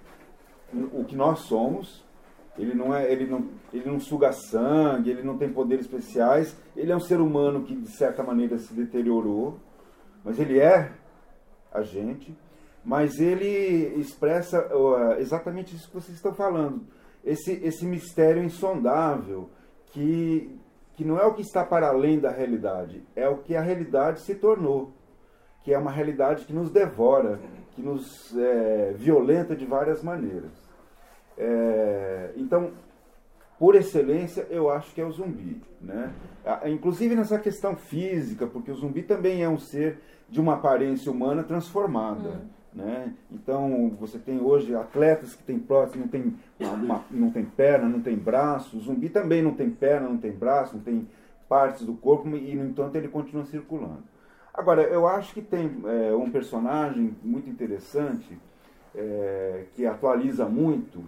o 0.92 1.04
que 1.04 1.16
nós 1.16 1.40
somos. 1.40 2.04
Ele 2.56 2.74
não 2.74 2.94
é, 2.94 3.10
ele 3.10 3.26
não, 3.26 3.48
ele 3.72 3.90
não 3.90 3.98
suga 3.98 4.32
sangue, 4.32 5.10
ele 5.10 5.22
não 5.22 5.38
tem 5.38 5.52
poderes 5.52 5.86
especiais. 5.86 6.56
Ele 6.76 6.92
é 6.92 6.96
um 6.96 7.00
ser 7.00 7.20
humano 7.20 7.64
que 7.64 7.74
de 7.74 7.90
certa 7.96 8.22
maneira 8.22 8.58
se 8.58 8.74
deteriorou, 8.74 9.58
mas 10.24 10.38
ele 10.38 10.58
é 10.58 10.92
a 11.72 11.82
gente. 11.82 12.36
Mas 12.84 13.18
ele 13.18 13.94
expressa 14.00 14.68
ó, 14.72 15.14
exatamente 15.14 15.74
isso 15.74 15.88
que 15.88 15.94
vocês 15.94 16.16
estão 16.16 16.34
falando. 16.34 16.82
Esse, 17.24 17.52
esse 17.64 17.86
mistério 17.86 18.42
insondável 18.42 19.48
que, 19.92 20.58
que 20.94 21.04
não 21.04 21.18
é 21.18 21.24
o 21.24 21.34
que 21.34 21.42
está 21.42 21.64
para 21.64 21.88
além 21.88 22.18
da 22.18 22.30
realidade, 22.30 23.02
é 23.14 23.28
o 23.28 23.38
que 23.38 23.54
a 23.54 23.62
realidade 23.62 24.20
se 24.20 24.34
tornou 24.34 24.92
que 25.62 25.72
é 25.72 25.78
uma 25.78 25.90
realidade 25.90 26.44
que 26.44 26.52
nos 26.52 26.70
devora, 26.70 27.40
que 27.72 27.82
nos 27.82 28.36
é, 28.36 28.92
violenta 28.96 29.54
de 29.54 29.64
várias 29.64 30.02
maneiras. 30.02 30.52
É, 31.38 32.30
então, 32.36 32.70
por 33.58 33.74
excelência, 33.74 34.46
eu 34.50 34.70
acho 34.70 34.92
que 34.94 35.00
é 35.00 35.04
o 35.04 35.10
zumbi. 35.12 35.60
Né? 35.80 36.12
Ah, 36.44 36.68
Inclusive 36.68 37.14
nessa 37.14 37.38
questão 37.38 37.76
física, 37.76 38.46
porque 38.46 38.70
o 38.70 38.74
zumbi 38.74 39.02
também 39.02 39.42
é 39.42 39.48
um 39.48 39.58
ser 39.58 39.98
de 40.28 40.40
uma 40.40 40.54
aparência 40.54 41.10
humana 41.10 41.42
transformada. 41.42 42.40
Né? 42.74 43.12
Então, 43.30 43.94
você 44.00 44.18
tem 44.18 44.40
hoje 44.40 44.74
atletas 44.74 45.34
que 45.34 45.42
têm 45.42 45.58
prótese, 45.58 45.98
não 45.98 46.08
tem, 46.08 46.34
uma- 46.58 47.04
não 47.10 47.30
tem 47.30 47.44
perna, 47.44 47.86
não 47.88 48.00
tem 48.00 48.16
braço. 48.16 48.78
O 48.78 48.80
zumbi 48.80 49.10
também 49.10 49.42
não 49.42 49.52
tem 49.54 49.68
perna, 49.70 50.08
não 50.08 50.16
tem 50.16 50.32
braço, 50.32 50.76
não 50.76 50.82
tem 50.82 51.06
partes 51.48 51.84
do 51.84 51.92
corpo, 51.92 52.26
e, 52.30 52.54
no 52.54 52.64
entanto, 52.64 52.96
ele 52.96 53.08
continua 53.08 53.44
circulando. 53.44 54.02
Agora, 54.54 54.82
eu 54.82 55.06
acho 55.06 55.34
que 55.34 55.42
tem 55.42 55.70
é, 55.84 56.14
um 56.14 56.30
personagem 56.30 57.14
muito 57.22 57.48
interessante 57.48 58.38
é, 58.94 59.64
que 59.74 59.86
atualiza 59.86 60.46
muito, 60.46 61.04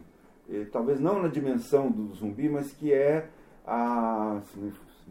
talvez 0.70 1.00
não 1.00 1.22
na 1.22 1.28
dimensão 1.28 1.90
do 1.90 2.12
zumbi, 2.14 2.48
mas 2.48 2.72
que 2.72 2.92
é 2.92 3.28
a. 3.66 4.40
Se 4.44 4.58
me, 4.58 4.70
se 4.70 5.10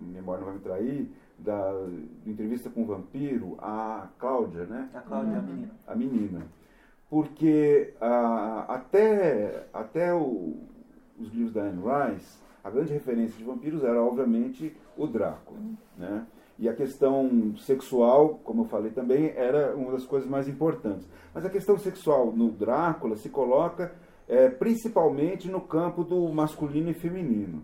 minha 0.00 0.20
memória 0.20 0.40
não 0.40 0.46
vai 0.48 0.54
me 0.56 0.60
trair, 0.62 1.10
da, 1.38 1.72
da 1.72 2.30
entrevista 2.30 2.68
com 2.70 2.82
o 2.82 2.86
vampiro, 2.86 3.56
a 3.60 4.08
Cláudia, 4.18 4.64
né? 4.64 4.88
A 4.94 5.00
Cláudia 5.00 5.38
a 5.38 5.42
menina. 5.42 5.70
a 5.86 5.94
menina. 5.94 6.42
porque 7.10 7.94
até, 8.68 9.66
até 9.72 10.12
o- 10.14 10.56
os 11.18 11.32
livros 11.32 11.52
da 11.52 11.62
Anne 11.62 11.80
Rice, 11.82 12.38
a 12.62 12.70
grande 12.70 12.92
referência 12.92 13.36
de 13.36 13.44
vampiros 13.44 13.84
era, 13.84 14.02
obviamente, 14.02 14.74
o 14.96 15.06
Drácula. 15.06 15.58
Né? 15.96 16.26
E 16.58 16.68
a 16.68 16.74
questão 16.74 17.54
sexual, 17.58 18.40
como 18.44 18.62
eu 18.62 18.66
falei 18.66 18.90
também, 18.90 19.32
era 19.36 19.76
uma 19.76 19.92
das 19.92 20.04
coisas 20.06 20.28
mais 20.28 20.48
importantes. 20.48 21.06
Mas 21.32 21.44
a 21.44 21.50
questão 21.50 21.76
sexual 21.78 22.32
no 22.32 22.50
Drácula 22.50 23.16
se 23.16 23.28
coloca 23.28 23.92
eh, 24.28 24.48
principalmente 24.48 25.48
no 25.50 25.60
campo 25.60 26.02
do 26.04 26.28
masculino 26.28 26.90
e 26.90 26.94
feminino. 26.94 27.62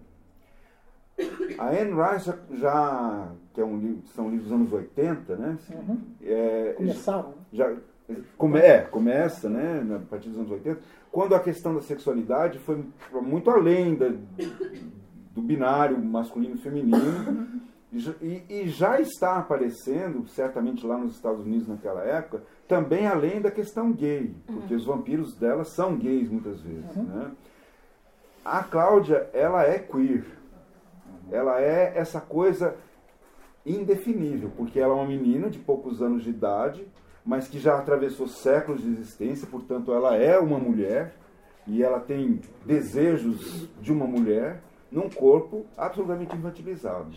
A 1.58 1.68
Anne 1.68 1.92
Rice 1.92 2.26
já, 2.26 2.38
já- 2.56 3.28
que 3.52 3.60
é 3.60 3.64
um 3.64 3.78
livro, 3.78 4.02
são 4.14 4.30
livros 4.30 4.48
dos 4.48 4.52
anos 4.52 4.72
80, 4.72 5.36
né? 5.36 5.58
Uhum. 5.70 5.98
É, 6.22 6.74
Começaram. 6.76 7.28
né? 7.28 7.34
já 7.52 7.76
come, 8.38 8.58
é, 8.58 8.78
começa, 8.80 9.48
né, 9.48 9.84
a 9.96 9.98
partir 10.08 10.30
dos 10.30 10.38
anos 10.38 10.50
80, 10.50 10.80
quando 11.12 11.34
a 11.34 11.40
questão 11.40 11.74
da 11.74 11.80
sexualidade 11.82 12.58
foi 12.60 12.84
muito 13.22 13.50
além 13.50 13.94
da- 13.96 14.08
do 15.34 15.42
binário 15.42 15.96
masculino 15.98 16.54
e 16.56 16.58
feminino 16.58 17.46
já- 17.92 18.14
e- 18.22 18.42
e 18.48 18.68
já 18.68 19.00
está 19.00 19.36
aparecendo, 19.36 20.26
certamente 20.28 20.86
lá 20.86 20.96
nos 20.98 21.14
Estados 21.14 21.44
Unidos 21.44 21.68
naquela 21.68 22.02
época, 22.02 22.42
também 22.70 23.04
além 23.04 23.40
da 23.40 23.50
questão 23.50 23.90
gay, 23.90 24.32
porque 24.46 24.72
os 24.72 24.84
vampiros 24.84 25.34
dela 25.34 25.64
são 25.64 25.96
gays 25.96 26.30
muitas 26.30 26.60
vezes. 26.60 26.94
Né? 26.94 27.32
A 28.44 28.62
Cláudia, 28.62 29.28
ela 29.32 29.64
é 29.64 29.80
queer. 29.80 30.24
Ela 31.32 31.60
é 31.60 31.98
essa 31.98 32.20
coisa 32.20 32.76
indefinível, 33.66 34.52
porque 34.56 34.78
ela 34.78 34.92
é 34.92 34.96
uma 34.96 35.08
menina 35.08 35.50
de 35.50 35.58
poucos 35.58 36.00
anos 36.00 36.22
de 36.22 36.30
idade, 36.30 36.86
mas 37.26 37.48
que 37.48 37.58
já 37.58 37.76
atravessou 37.76 38.28
séculos 38.28 38.82
de 38.82 38.88
existência, 38.88 39.48
portanto, 39.50 39.92
ela 39.92 40.14
é 40.14 40.38
uma 40.38 40.58
mulher 40.58 41.16
e 41.66 41.82
ela 41.82 41.98
tem 41.98 42.40
desejos 42.64 43.68
de 43.80 43.90
uma 43.92 44.06
mulher 44.06 44.62
num 44.92 45.10
corpo 45.10 45.66
absolutamente 45.76 46.36
infantilizado. 46.36 47.10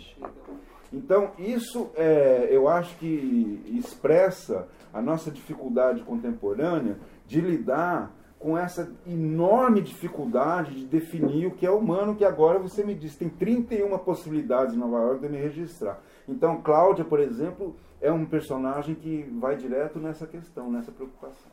Então, 0.93 1.31
isso 1.39 1.89
é, 1.95 2.47
eu 2.51 2.67
acho 2.67 2.95
que 2.97 3.61
expressa 3.67 4.67
a 4.93 5.01
nossa 5.01 5.31
dificuldade 5.31 6.03
contemporânea 6.03 6.97
de 7.25 7.41
lidar 7.41 8.11
com 8.37 8.57
essa 8.57 8.91
enorme 9.07 9.81
dificuldade 9.81 10.75
de 10.75 10.85
definir 10.85 11.47
o 11.47 11.51
que 11.51 11.65
é 11.65 11.71
humano, 11.71 12.13
que 12.15 12.25
agora 12.25 12.59
você 12.59 12.83
me 12.83 12.93
diz, 12.93 13.15
tem 13.15 13.29
31 13.29 13.97
possibilidades 13.99 14.75
em 14.75 14.77
Nova 14.77 14.97
York 14.97 15.21
de 15.21 15.29
me 15.29 15.37
registrar. 15.37 15.99
Então, 16.27 16.61
Cláudia, 16.61 17.05
por 17.05 17.19
exemplo, 17.19 17.75
é 18.01 18.11
um 18.11 18.25
personagem 18.25 18.95
que 18.95 19.23
vai 19.39 19.55
direto 19.55 19.97
nessa 19.97 20.27
questão, 20.27 20.69
nessa 20.69 20.91
preocupação. 20.91 21.51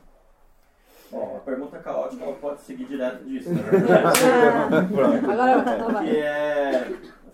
Bom, 1.09 1.37
a 1.37 1.39
pergunta 1.39 1.77
caótica 1.79 2.23
ela 2.23 2.35
pode 2.35 2.61
seguir 2.61 2.85
direto 2.85 3.23
disso, 3.25 3.53
na 3.53 3.61
verdade. 3.69 4.19
Pronto. 4.93 5.31
Agora 5.31 5.91
vai. 5.91 6.05
que 6.05 6.17
é. 6.17 6.91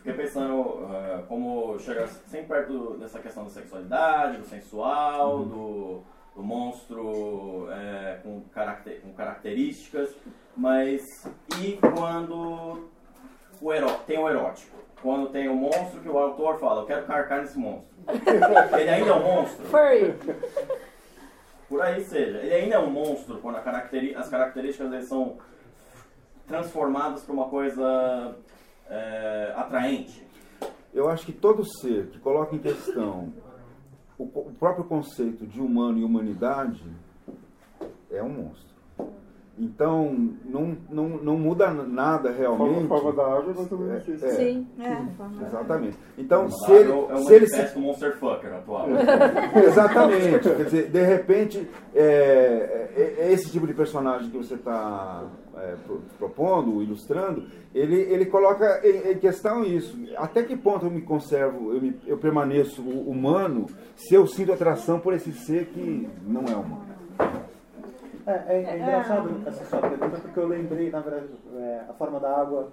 Fiquei 0.07 0.23
pensando 0.23 0.87
ah, 0.89 1.23
como 1.27 1.77
chegar 1.79 2.07
sempre 2.07 2.47
perto 2.47 2.95
dessa 2.97 3.19
questão 3.19 3.43
da 3.43 3.49
sexualidade, 3.49 4.37
do 4.37 4.45
sensual, 4.45 5.39
do, 5.43 6.01
do 6.33 6.41
monstro 6.41 7.67
é, 7.69 8.17
com, 8.23 8.39
caracter, 8.53 9.01
com 9.01 9.11
características, 9.11 10.15
mas 10.55 11.29
e 11.61 11.73
quando 11.93 12.87
o 13.61 13.73
eró, 13.73 13.89
tem 14.07 14.17
o 14.17 14.29
erótico? 14.29 14.77
Quando 15.01 15.27
tem 15.27 15.49
o 15.49 15.55
monstro 15.55 15.99
que 15.99 16.07
o 16.07 16.17
autor 16.17 16.57
fala, 16.57 16.83
eu 16.83 16.85
quero 16.85 17.05
carcar 17.05 17.41
nesse 17.41 17.59
monstro. 17.59 17.93
Ele 18.79 18.89
ainda 18.89 19.09
é 19.09 19.13
um 19.13 19.23
monstro? 19.23 19.65
Furry. 19.65 20.15
Por 21.67 21.81
aí 21.81 22.01
seja, 22.05 22.37
ele 22.37 22.53
ainda 22.53 22.75
é 22.75 22.79
um 22.79 22.89
monstro 22.89 23.39
quando 23.39 23.61
caracteri- 23.61 24.15
as 24.15 24.29
características 24.29 24.89
dele 24.89 25.03
são 25.03 25.37
transformadas 26.47 27.23
para 27.23 27.33
uma 27.33 27.49
coisa 27.49 28.37
é, 28.89 29.53
atraente. 29.55 30.25
Eu 30.93 31.09
acho 31.09 31.25
que 31.25 31.31
todo 31.31 31.63
ser 31.81 32.07
que 32.07 32.19
coloca 32.19 32.55
em 32.55 32.59
questão 32.59 33.31
o, 34.17 34.23
o 34.23 34.51
próprio 34.57 34.85
conceito 34.85 35.45
de 35.45 35.61
humano 35.61 35.99
e 35.99 36.03
humanidade 36.03 36.83
é 38.09 38.23
um 38.23 38.29
monstro. 38.29 38.67
Então, 39.59 40.35
não, 40.45 40.77
não, 40.87 41.09
não 41.09 41.37
muda 41.37 41.71
nada 41.71 42.31
realmente. 42.31 42.85
A 42.85 42.87
forma 42.87 43.11
da 43.13 43.23
água 43.23 43.51
é 43.53 43.73
ou 43.73 43.79
menos 43.79 44.07
É, 44.23 44.27
é. 44.27 44.29
Sim. 44.29 44.67
É, 44.79 45.45
Exatamente. 45.47 45.97
Então, 46.15 46.41
Uma 46.41 46.51
se 46.51 46.71
ele, 46.71 46.91
é 46.91 46.93
uma 46.93 47.17
se 47.21 47.33
ele 47.33 47.47
se 47.47 47.73
do 47.73 47.79
monster 47.79 48.15
fucker 48.17 48.53
atual. 48.53 48.85
Exatamente. 49.67 50.39
Quer 50.47 50.63
dizer, 50.63 50.89
de 50.91 51.01
repente, 51.01 51.67
é, 51.95 52.91
é- 52.95 53.15
é 53.25 53.31
esse 53.31 53.51
tipo 53.51 53.65
de 53.65 53.73
personagem 53.73 54.29
que 54.29 54.37
você 54.37 54.53
está 54.53 55.23
propondo, 56.17 56.81
ilustrando, 56.81 57.45
ele, 57.73 57.95
ele 57.95 58.25
coloca 58.25 58.81
em, 58.87 59.11
em 59.11 59.17
questão 59.17 59.63
isso. 59.63 59.97
Até 60.17 60.43
que 60.43 60.55
ponto 60.57 60.85
eu 60.85 60.91
me 60.91 61.01
conservo, 61.01 61.73
eu, 61.73 61.81
me- 61.81 61.99
eu 62.05 62.17
permaneço 62.17 62.81
humano 62.81 63.65
se 63.95 64.13
eu 64.15 64.25
sinto 64.27 64.53
atração 64.53 64.99
por 64.99 65.13
esse 65.13 65.31
ser 65.31 65.65
que 65.67 66.07
não 66.25 66.41
é 66.45 66.55
humano? 66.55 66.85
É, 68.25 68.31
é, 68.47 68.63
é 68.63 68.77
engraçado 68.77 69.29
essa 69.45 69.63
sua 69.65 69.79
pergunta, 69.79 70.17
porque 70.19 70.39
eu 70.39 70.47
lembrei, 70.47 70.89
na 70.89 70.99
verdade, 70.99 71.27
é, 71.55 71.81
a 71.89 71.93
forma 71.93 72.19
da 72.19 72.29
água 72.41 72.69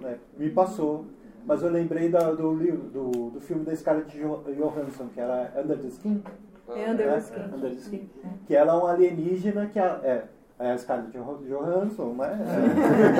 né, 0.00 0.16
me 0.38 0.48
passou, 0.50 1.04
mas 1.44 1.60
eu 1.62 1.70
lembrei 1.70 2.08
da- 2.08 2.30
do 2.30 2.54
livro, 2.54 2.82
do, 2.88 3.10
do 3.30 3.40
filme 3.40 3.64
da 3.64 3.74
Scarlett 3.74 4.16
Jo- 4.16 4.44
Johansson, 4.56 5.08
que 5.12 5.20
era 5.20 5.52
Under 5.60 5.76
the 5.76 5.88
Skin. 5.88 6.22
É 6.68 6.88
Under 6.90 7.06
né? 7.06 7.12
the 7.14 7.18
Skin. 7.18 7.40
Under 7.56 7.70
the 7.70 7.76
Skin. 7.76 8.10
Que 8.46 8.54
ela 8.54 8.72
é 8.74 8.76
um 8.76 8.86
alienígena 8.86 9.66
que 9.66 9.78
a- 9.80 10.00
é, 10.04 10.24
é 10.62 10.72
a 10.72 10.78
Scarlett 10.78 11.10
Jo- 11.16 11.40
Johansson, 11.48 12.14
né? 12.14 12.38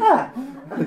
Ah, 0.00 0.30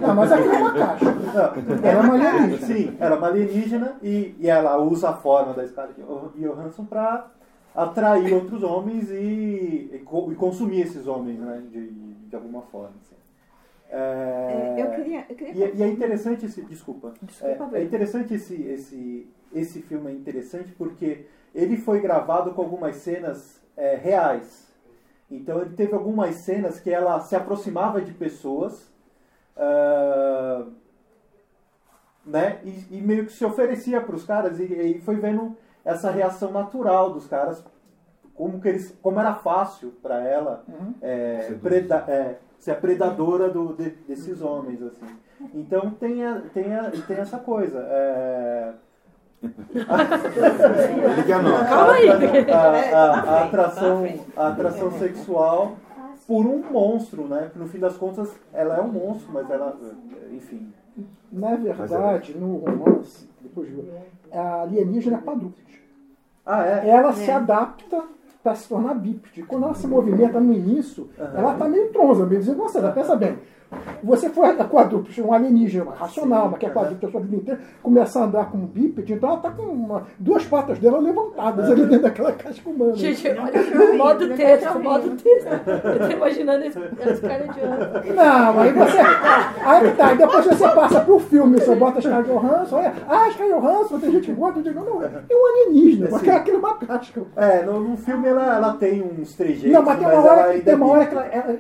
Não, 0.01 0.15
mas 0.15 0.31
aqui 0.31 0.47
é 0.47 0.57
uma 0.57 0.71
caixa. 0.73 1.05
Não, 1.05 1.89
Ela 1.89 1.91
é 1.91 1.97
uma 2.01 2.13
alienígena. 2.15 2.57
Sim, 2.67 2.97
ela 2.99 3.15
é 3.15 3.17
uma 3.17 3.27
alienígena 3.27 3.93
e, 4.01 4.35
e 4.39 4.49
ela 4.49 4.77
usa 4.81 5.09
a 5.09 5.13
forma 5.13 5.53
da 5.53 5.67
Scarlett 5.67 6.01
Johansson 6.37 6.85
para 6.85 7.27
atrair 7.75 8.33
outros 8.33 8.63
homens 8.63 9.09
e, 9.09 9.13
e, 9.13 9.95
e 10.31 10.35
consumir 10.35 10.81
esses 10.81 11.07
homens, 11.07 11.39
né, 11.39 11.61
de, 11.71 11.87
de 11.89 12.35
alguma 12.35 12.61
forma. 12.63 12.89
assim. 13.01 13.15
É, 13.93 14.75
É, 14.77 14.81
eu 14.83 14.91
queria, 14.91 15.25
eu 15.29 15.35
queria 15.35 15.53
e, 15.53 15.63
é- 15.63 15.75
e 15.75 15.83
é 15.83 15.87
interessante 15.87 16.45
esse, 16.45 16.61
desculpa, 16.63 17.13
Desculpa, 17.21 17.69
é, 17.77 17.81
é 17.81 17.83
interessante 17.83 18.33
esse, 18.33 18.55
esse, 18.63 19.29
esse 19.53 19.81
filme 19.81 20.09
é 20.09 20.13
interessante 20.13 20.71
porque 20.71 21.25
ele 21.53 21.75
foi 21.77 21.99
gravado 21.99 22.53
com 22.53 22.61
algumas 22.61 22.95
cenas 22.97 23.61
é, 23.75 23.95
reais. 23.95 24.71
Então 25.29 25.61
ele 25.61 25.75
teve 25.75 25.93
algumas 25.93 26.35
cenas 26.45 26.79
que 26.79 26.89
ela 26.89 27.19
se 27.21 27.35
aproximava 27.35 28.01
de 28.01 28.13
pessoas, 28.13 28.89
ah, 29.57 30.65
né, 32.25 32.59
e, 32.63 32.97
e 32.97 33.01
meio 33.01 33.25
que 33.25 33.31
se 33.33 33.43
oferecia 33.43 33.99
para 34.01 34.15
os 34.15 34.23
caras 34.25 34.59
e, 34.59 34.63
e 34.63 35.01
foi 35.01 35.15
vendo 35.15 35.57
essa 35.83 36.11
reação 36.11 36.51
natural 36.51 37.11
dos 37.11 37.27
caras, 37.27 37.63
como 38.35 38.61
que 38.61 38.67
eles, 38.69 38.95
como 39.01 39.19
era 39.19 39.33
fácil 39.35 39.91
para 40.01 40.19
ela 40.23 40.63
é, 41.01 41.53
preda- 41.61 42.05
é, 42.07 42.37
ser 42.61 42.71
a 42.71 42.75
predadora 42.75 43.49
do, 43.49 43.73
de- 43.73 43.89
desses 44.07 44.41
homens 44.41 44.81
assim. 44.81 45.15
Então 45.53 45.89
tem, 45.91 46.23
a, 46.25 46.41
tem, 46.53 46.73
a, 46.75 46.91
tem 47.07 47.17
essa 47.17 47.37
coisa. 47.39 47.79
é, 47.79 48.73
a, 52.51 52.57
a- 52.95 53.19
a 53.39 53.43
atração, 53.45 54.05
a 54.37 54.47
atração 54.49 54.91
sexual 54.99 55.75
por 56.27 56.45
um 56.45 56.59
monstro, 56.71 57.23
né? 57.27 57.49
No 57.55 57.67
fim 57.67 57.79
das 57.79 57.97
contas 57.97 58.29
ela 58.53 58.77
é 58.77 58.81
um 58.81 58.87
monstro, 58.87 59.29
mas 59.33 59.49
ela, 59.49 59.75
enfim. 60.31 60.71
Na 61.31 61.55
verdade, 61.55 62.37
no 62.37 62.57
romance, 62.57 63.27
depois 63.41 63.67
de 63.69 63.83
a 64.31 64.61
alienígena 64.61 65.17
é 65.17 65.21
quadrúpede. 65.21 65.81
Ah, 66.45 66.65
é? 66.65 66.89
Ela 66.89 67.13
se 67.13 67.29
adapta 67.31 68.03
para 68.43 68.55
se 68.55 68.67
tornar 68.67 68.95
bípede. 68.95 69.43
Quando 69.43 69.65
ela 69.65 69.73
se 69.73 69.87
movimenta 69.87 70.39
no 70.39 70.53
início, 70.53 71.09
ela 71.17 71.53
está 71.53 71.67
meio 71.67 71.91
tronza, 71.91 72.25
meio 72.25 72.39
desengonçada. 72.39 72.91
Pensa 72.91 73.15
bem. 73.15 73.37
Você 74.03 74.29
for 74.29 74.45
a 74.45 74.65
quadrúpede, 74.65 75.21
um 75.21 75.31
alienígena 75.33 75.91
racional, 75.91 76.49
mas 76.49 76.59
que 76.59 76.65
é 76.65 76.69
quadrúpede 76.69 77.05
a 77.05 77.09
sua 77.11 77.21
vida 77.21 77.35
inteira, 77.37 77.59
começar 77.81 78.21
a 78.21 78.23
andar 78.25 78.51
com 78.51 78.57
um 78.57 78.65
bípede, 78.65 79.13
então 79.13 79.29
ela 79.29 79.37
está 79.37 79.51
com 79.51 79.61
uma- 79.63 80.03
duas 80.19 80.43
patas 80.45 80.77
dela 80.79 80.97
levantadas 80.99 81.69
ali 81.69 81.81
dentro 81.85 82.01
daquela 82.03 82.31
casca 82.33 82.69
humana. 82.69 82.95
Gente, 82.95 83.27
olha, 83.29 83.97
modo 83.97 84.27
texto, 84.35 84.79
modo 84.79 85.09
texto. 85.11 85.47
Eu 85.47 85.99
tô 85.99 86.07
imaginando 86.15 86.65
esse- 86.65 86.79
as 86.79 87.19
caras 87.19 87.53
de 87.55 87.59
ano. 87.61 88.13
Não, 88.15 88.59
aí 88.59 88.73
você. 88.73 88.97
Aí 89.65 89.89
que 89.91 89.97
tá, 89.97 90.07
aí 90.07 90.17
depois 90.17 90.45
você 90.45 90.67
passa 90.69 90.99
pro 91.01 91.19
filme, 91.19 91.59
você 91.59 91.75
bota 91.75 91.99
as 91.99 92.05
caras 92.05 92.27
Johansson, 92.27 92.75
olha, 92.77 92.93
ah, 93.07 93.25
as 93.27 93.35
caras 93.35 93.53
Johansson, 93.53 93.99
tem 93.99 94.11
gente 94.11 94.25
que 94.25 94.33
gosta, 94.33 94.59
eu 94.59 94.63
digo, 94.63 94.79
não, 94.83 95.01
é 95.03 95.07
um 95.31 95.45
alienígena, 95.69 96.07
porque 96.09 96.29
é 96.29 96.35
aquilo 96.35 96.57
é 96.57 96.59
uma 96.59 96.75
casca. 96.75 97.21
É, 97.37 97.63
no, 97.63 97.79
no 97.79 97.95
filme 97.97 98.27
ela, 98.27 98.55
ela 98.55 98.73
tem 98.73 99.01
uns 99.01 99.33
trejeitos, 99.35 99.71
Não, 99.71 99.83
mas 99.83 99.97
tem 99.97 100.07
uma 100.07 100.19
hora, 100.25 100.43
que- 100.43 100.49
ainda 100.49 100.63
tem 100.65 100.75
uma 100.75 100.85
é 100.85 100.89
hora 100.89 101.05
que 101.05 101.15
bípede. 101.15 101.35
ela. 101.35 101.57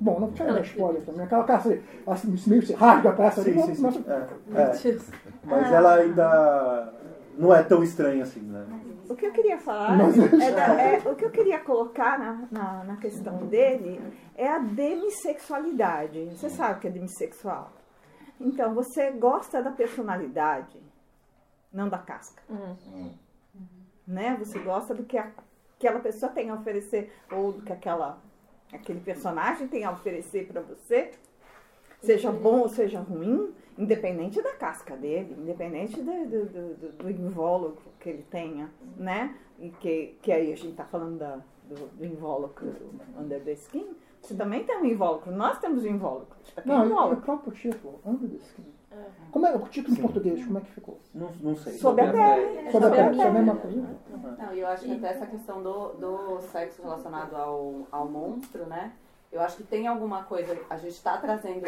Bom, 0.00 0.18
não 0.20 0.32
tinha 0.32 0.52
dar 0.52 0.60
spoiler 0.62 1.02
também. 1.02 1.24
Aquela 1.26 1.44
cara 1.44 1.62
assim, 2.06 2.34
meio 2.46 2.62
se 2.66 2.72
rasga 2.72 3.12
pra 3.12 3.26
essa 3.26 3.40
ali. 3.42 3.52
Sim, 3.60 3.74
sim, 3.74 3.82
nossa, 3.82 3.98
É, 4.54 4.60
é. 4.62 4.98
Mas 5.44 5.72
ela 5.72 5.94
ainda. 5.96 6.94
não 7.38 7.54
é 7.54 7.62
tão 7.62 7.82
estranho 7.82 8.22
assim, 8.22 8.40
né? 8.40 8.66
O 9.08 9.14
que 9.16 9.26
eu 9.26 9.32
queria 9.32 9.58
falar, 9.58 9.96
Mas- 9.96 10.16
é 10.18 10.50
da- 10.52 10.80
é- 10.80 10.98
o 11.10 11.14
que 11.16 11.24
eu 11.24 11.30
queria 11.30 11.58
colocar 11.58 12.18
na, 12.18 12.46
na, 12.50 12.84
na 12.84 12.96
questão 12.96 13.38
dele 13.46 14.00
é 14.36 14.46
a 14.48 14.58
demissexualidade. 14.58 16.26
Você 16.36 16.48
sabe 16.50 16.78
o 16.78 16.80
que 16.80 16.86
é 16.86 16.90
demissexual? 16.90 17.72
Então, 18.40 18.72
você 18.74 19.10
gosta 19.10 19.62
da 19.62 19.70
personalidade, 19.70 20.78
não 21.72 21.88
da 21.88 21.98
casca. 21.98 22.42
Né? 24.06 24.36
Você 24.38 24.58
gosta 24.60 24.94
do 24.94 25.04
que 25.04 25.18
a- 25.18 25.30
aquela 25.78 26.00
pessoa 26.00 26.30
tem 26.32 26.50
a 26.50 26.54
oferecer, 26.54 27.12
ou 27.32 27.52
do 27.52 27.62
que 27.62 27.72
aquela, 27.72 28.18
aquele 28.72 29.00
personagem 29.00 29.66
tem 29.68 29.84
a 29.84 29.90
oferecer 29.92 30.46
para 30.46 30.60
você, 30.60 31.10
seja 32.00 32.30
bom 32.32 32.60
ou 32.60 32.68
seja 32.68 33.00
ruim, 33.00 33.52
independente 33.78 34.40
da 34.42 34.52
casca 34.54 34.96
dele, 34.96 35.34
independente 35.38 36.00
do, 36.00 36.26
do, 36.26 36.46
do- 36.46 36.92
do- 36.92 37.10
invólucro 37.10 37.82
que 37.98 38.08
ele 38.08 38.24
tenha, 38.30 38.70
né? 38.96 39.36
E 39.58 39.70
que, 39.70 40.18
que 40.22 40.32
aí 40.32 40.52
a 40.52 40.56
gente 40.56 40.74
tá 40.76 40.84
falando 40.84 41.18
da, 41.18 41.40
do, 41.68 41.86
do 41.88 42.04
invólucro 42.04 42.72
under 43.18 43.42
the 43.42 43.52
skin. 43.52 43.86
Você 44.20 44.34
também 44.34 44.64
tem 44.64 44.76
um 44.76 44.84
invólucro, 44.84 45.32
nós 45.32 45.58
temos 45.58 45.82
um 45.84 45.88
invólucro. 45.88 46.36
É 46.56 46.60
um 46.60 46.64
Não, 46.66 46.78
e 46.78 46.82
o 46.82 46.86
invólucro. 46.86 47.22
próprio 47.22 47.52
título, 47.52 48.00
Under 48.04 48.28
the 48.28 48.36
Skin. 48.36 48.64
Como 49.30 49.46
é 49.46 49.54
o 49.54 49.60
título 49.68 49.96
em 49.96 50.00
português? 50.02 50.44
Como 50.44 50.58
é 50.58 50.60
que 50.62 50.72
ficou? 50.72 50.98
Não, 51.14 51.30
não 51.40 51.54
sei. 51.56 51.74
Sob 51.74 52.00
a 52.02 52.10
pele. 52.10 52.70
Sobre 52.72 52.88
a 52.88 52.90
pele, 52.90 53.10
minha- 53.10 53.24
é 53.24 53.28
a 53.28 53.32
mesma 53.32 53.56
coisa? 53.56 53.86
Não, 54.38 54.52
e 54.54 54.60
eu 54.60 54.66
acho 54.68 54.84
que 54.84 54.92
até 54.96 55.08
essa 55.10 55.26
questão 55.26 55.62
do, 55.62 55.88
do 55.94 56.40
sexo 56.40 56.82
relacionado 56.82 57.34
ao, 57.36 57.86
ao 57.92 58.08
monstro, 58.08 58.66
né? 58.66 58.92
Eu 59.30 59.40
acho 59.40 59.56
que 59.58 59.62
tem 59.62 59.86
alguma 59.86 60.24
coisa, 60.24 60.58
a 60.68 60.76
gente 60.76 60.92
está 60.94 61.16
trazendo 61.18 61.64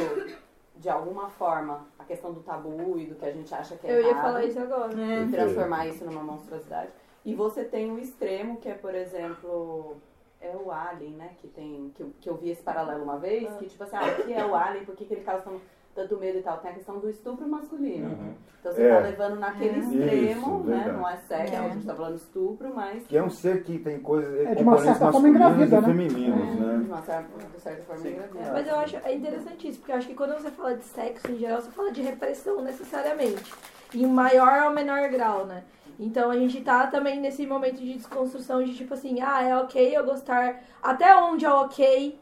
de 0.77 0.89
alguma 0.89 1.29
forma 1.29 1.87
a 1.99 2.03
questão 2.05 2.33
do 2.33 2.41
tabu 2.41 2.99
e 2.99 3.07
do 3.07 3.15
que 3.15 3.25
a 3.25 3.31
gente 3.31 3.55
acha 3.55 3.77
que 3.77 3.87
é 3.87 3.93
Eu 3.93 4.03
ia 4.03 4.09
errado 4.09 4.23
falar 4.25 4.45
isso 4.45 4.59
agora. 4.59 4.93
e 4.93 5.31
transformar 5.31 5.87
isso 5.87 6.05
numa 6.05 6.23
monstruosidade. 6.25 6.91
E 7.25 7.35
você 7.37 7.63
tem 7.63 7.93
o 7.93 8.01
extremo, 8.01 8.57
que 8.57 8.69
é, 8.69 8.75
por 8.75 8.93
exemplo, 8.97 9.97
é 10.41 10.57
o 10.57 10.73
Alien, 10.73 11.13
né? 11.13 11.31
Que 11.41 11.47
tem. 11.47 11.93
Que 11.95 12.03
eu, 12.03 12.11
que 12.21 12.29
eu 12.29 12.35
vi 12.37 12.51
esse 12.51 12.63
paralelo 12.63 13.05
uma 13.05 13.17
vez, 13.19 13.49
que 13.59 13.67
tipo 13.69 13.85
assim, 13.85 13.95
ah, 13.95 14.07
o 14.19 14.25
que 14.25 14.33
é 14.33 14.45
o 14.45 14.57
Alien, 14.57 14.85
por 14.85 14.97
que, 14.97 15.05
que 15.05 15.15
ele 15.15 15.23
causa 15.23 15.45
tão- 15.45 15.61
tanto 15.95 16.17
medo 16.19 16.39
e 16.39 16.43
tal? 16.43 16.59
Tem 16.59 16.71
a 16.71 16.75
questão 16.75 16.99
do 16.99 17.09
estupro 17.11 17.47
masculino. 17.49 18.35
Então 18.61 18.73
você 18.73 18.83
É. 18.83 18.95
tá 18.95 19.01
levando 19.01 19.39
naquele 19.41 19.77
É. 19.77 19.79
extremo, 19.79 20.41
Isso, 20.61 20.65
né? 20.69 20.77
verdade. 20.77 20.97
Não 20.97 21.09
é 21.09 21.17
sexo, 21.17 21.55
É. 21.55 21.59
a 21.59 21.69
gente 21.69 21.87
tá 21.87 21.95
falando 21.95 22.17
estupro, 22.17 22.73
mas 22.75 23.07
Que 23.07 23.17
é 23.17 23.23
um 23.23 23.31
ser 23.31 23.63
que 23.65 23.79
tem 23.79 23.99
coisas, 24.01 24.47
É, 24.47 24.55
de 24.55 24.63
uma 24.63 24.79
certa 24.79 25.11
forma, 25.11 25.29
masculinos 25.29 25.37
engravida, 25.37 25.81
né? 25.81 25.87
femininos, 25.87 26.53
de 26.55 26.61
né? 26.61 26.85
uma 26.89 27.03
certa, 27.03 27.47
de 27.55 27.61
certa 27.61 27.83
forma 27.83 28.09
engravida. 28.09 28.53
Mas 28.53 28.69
eu 28.69 28.77
acho 28.77 28.97
é 29.05 29.15
interessante 29.15 29.69
isso, 29.69 29.79
porque 29.79 29.93
eu 29.93 29.97
acho 29.97 30.07
que 30.09 30.15
quando 30.15 30.35
você 30.41 30.51
fala 30.51 30.77
de 30.77 30.85
sexo 30.85 31.31
em 31.31 31.39
geral, 31.39 31.61
você 31.61 31.71
fala 31.71 31.91
de 31.93 32.03
repressão 32.03 32.63
necessariamente. 32.63 33.53
Em 33.95 34.07
maior 34.07 34.65
ou 34.69 34.71
menor 34.71 35.09
grau, 35.11 35.45
né? 35.47 35.65
Então 36.01 36.31
a 36.31 36.37
gente 36.37 36.61
tá 36.63 36.87
também 36.87 37.21
nesse 37.21 37.47
momento 37.47 37.77
de 37.77 37.95
desconstrução 37.95 38.63
de 38.65 38.75
tipo 38.75 38.95
assim, 38.95 39.21
ah, 39.21 39.43
é 39.43 39.57
ok 39.57 39.97
eu 39.97 40.05
gostar. 40.05 40.61
Até 40.83 41.15
onde 41.17 41.45
é 41.45 41.51
ok 41.51 42.19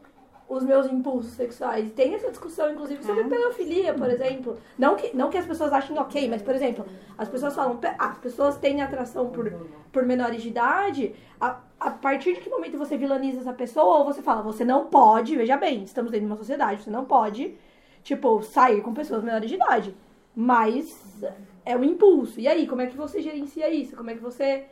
os 0.53 0.63
meus 0.63 0.85
impulsos 0.91 1.31
sexuais. 1.31 1.91
Tem 1.93 2.13
essa 2.13 2.29
discussão, 2.29 2.69
inclusive, 2.71 3.01
sobre 3.05 3.23
pedofilia, 3.23 3.93
por 3.93 4.09
exemplo. 4.09 4.57
Não 4.77 4.95
que, 4.95 5.15
não 5.15 5.29
que 5.29 5.37
as 5.37 5.45
pessoas 5.45 5.71
achem 5.71 5.97
ok, 5.97 6.27
mas, 6.29 6.41
por 6.41 6.53
exemplo, 6.53 6.85
as 7.17 7.29
pessoas 7.29 7.55
falam, 7.55 7.77
"Pe- 7.77 7.95
ah, 7.97 8.09
as 8.09 8.17
pessoas 8.17 8.57
têm 8.57 8.81
atração 8.81 9.29
por, 9.29 9.51
por 9.93 10.05
menores 10.05 10.41
de 10.41 10.49
idade. 10.49 11.15
A, 11.39 11.57
a 11.79 11.91
partir 11.91 12.33
de 12.33 12.41
que 12.41 12.49
momento 12.49 12.77
você 12.77 12.97
vilaniza 12.97 13.39
essa 13.39 13.53
pessoa, 13.53 13.99
ou 13.99 14.05
você 14.05 14.21
fala, 14.21 14.41
você 14.41 14.65
não 14.65 14.87
pode, 14.87 15.37
veja 15.37 15.55
bem, 15.55 15.83
estamos 15.83 16.11
dentro 16.11 16.25
de 16.27 16.31
uma 16.33 16.37
sociedade, 16.37 16.83
você 16.83 16.89
não 16.91 17.05
pode, 17.05 17.55
tipo, 18.03 18.41
sair 18.43 18.81
com 18.81 18.93
pessoas 18.93 19.23
menores 19.23 19.49
de 19.49 19.55
idade. 19.55 19.95
Mas 20.35 20.85
é 21.65 21.77
um 21.77 21.83
impulso. 21.83 22.39
E 22.39 22.47
aí, 22.47 22.67
como 22.67 22.81
é 22.81 22.87
que 22.87 22.97
você 22.97 23.21
gerencia 23.21 23.69
isso? 23.73 23.95
Como 23.95 24.09
é 24.09 24.15
que 24.15 24.21
você 24.21 24.65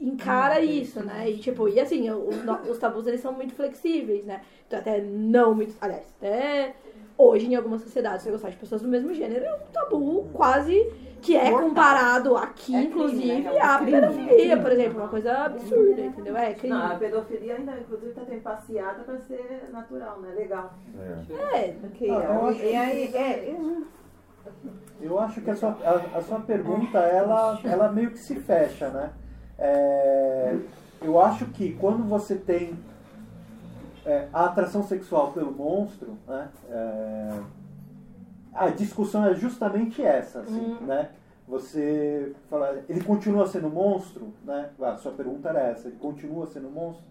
encara 0.00 0.60
isso, 0.60 1.02
né? 1.04 1.28
E 1.30 1.38
tipo, 1.38 1.68
e 1.68 1.80
assim, 1.80 2.08
os, 2.10 2.36
os 2.70 2.78
tabus 2.78 3.06
eles 3.06 3.20
são 3.20 3.32
muito 3.32 3.54
flexíveis, 3.54 4.24
né? 4.24 4.42
Então 4.66 4.78
até 4.78 5.00
não 5.00 5.54
muito. 5.54 5.74
Aliás, 5.80 6.04
até 6.18 6.74
hoje 7.16 7.46
em 7.46 7.56
algumas 7.56 7.82
sociedades 7.82 8.22
você 8.24 8.30
gostar 8.30 8.50
de 8.50 8.56
pessoas 8.56 8.82
do 8.82 8.88
mesmo 8.88 9.12
gênero 9.12 9.44
é 9.44 9.54
um 9.54 9.72
tabu 9.72 10.28
quase 10.32 10.74
que 11.20 11.36
é 11.36 11.50
comparado 11.50 12.36
aqui, 12.36 12.76
É 12.76 12.86
crime, 12.86 12.86
inclusive, 12.86 13.42
né? 13.42 13.50
É 13.56 13.60
à 13.60 13.78
pedofilia, 13.80 14.56
por 14.56 14.70
exemplo, 14.70 14.98
uma 15.00 15.08
coisa 15.08 15.32
absurda, 15.38 16.00
entendeu? 16.00 16.36
É 16.36 16.54
crime. 16.54 16.76
Não, 16.76 16.92
a 16.92 16.94
pedofilia 16.94 17.56
ainda, 17.56 17.72
inclusive, 17.80 18.10
está 18.10 18.22
tendo 18.24 18.40
passeada 18.42 19.02
para 19.02 19.18
ser 19.18 19.68
natural, 19.72 20.20
né? 20.20 20.32
Legal. 20.32 20.78
É. 20.96 21.58
É, 21.58 21.74
Ok, 21.84 22.10
Ah, 22.10 22.46
acho 22.46 22.64
e 22.64 22.76
aí, 22.76 23.16
é, 23.16 23.50
eu- 23.50 23.86
Eu 25.00 25.18
acho 25.18 25.40
que 25.40 25.50
a 25.50 25.56
sua, 25.56 25.70
a, 25.84 26.18
a 26.18 26.22
sua 26.22 26.40
pergunta, 26.40 26.98
ela, 26.98 27.60
ela 27.64 27.92
meio 27.92 28.10
que 28.10 28.18
se 28.18 28.36
fecha, 28.36 28.88
né? 28.90 29.12
É, 29.58 30.56
eu 31.02 31.20
acho 31.20 31.46
que 31.46 31.72
quando 31.74 32.04
você 32.04 32.36
tem 32.36 32.78
é, 34.06 34.28
a 34.32 34.44
atração 34.46 34.82
sexual 34.82 35.32
pelo 35.32 35.52
monstro, 35.52 36.16
né? 36.26 36.48
é, 36.70 37.40
a 38.54 38.68
discussão 38.70 39.24
é 39.26 39.34
justamente 39.34 40.02
essa, 40.02 40.40
assim, 40.40 40.76
né? 40.86 41.10
Você 41.46 42.34
fala, 42.50 42.80
ele 42.88 43.02
continua 43.02 43.46
sendo 43.46 43.70
monstro, 43.70 44.32
né? 44.44 44.68
A 44.80 44.96
sua 44.96 45.12
pergunta 45.12 45.48
era 45.48 45.60
essa, 45.60 45.88
ele 45.88 45.96
continua 45.96 46.46
sendo 46.46 46.68
monstro? 46.68 47.04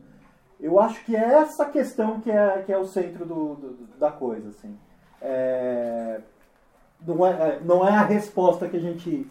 Eu 0.59 0.79
acho 0.79 1.03
que 1.05 1.15
é 1.15 1.19
essa 1.39 1.65
questão 1.65 2.19
que 2.19 2.29
é, 2.29 2.61
que 2.63 2.71
é 2.71 2.77
o 2.77 2.85
centro 2.85 3.25
do, 3.25 3.55
do- 3.55 3.87
da 3.99 4.11
coisa, 4.11 4.49
assim. 4.49 4.75
É, 5.21 6.19
não 7.05 7.25
é, 7.25 7.59
não 7.61 7.87
é 7.87 7.91
a 7.91 8.03
resposta 8.03 8.67
que 8.67 8.77
a 8.77 8.79
gente. 8.79 9.27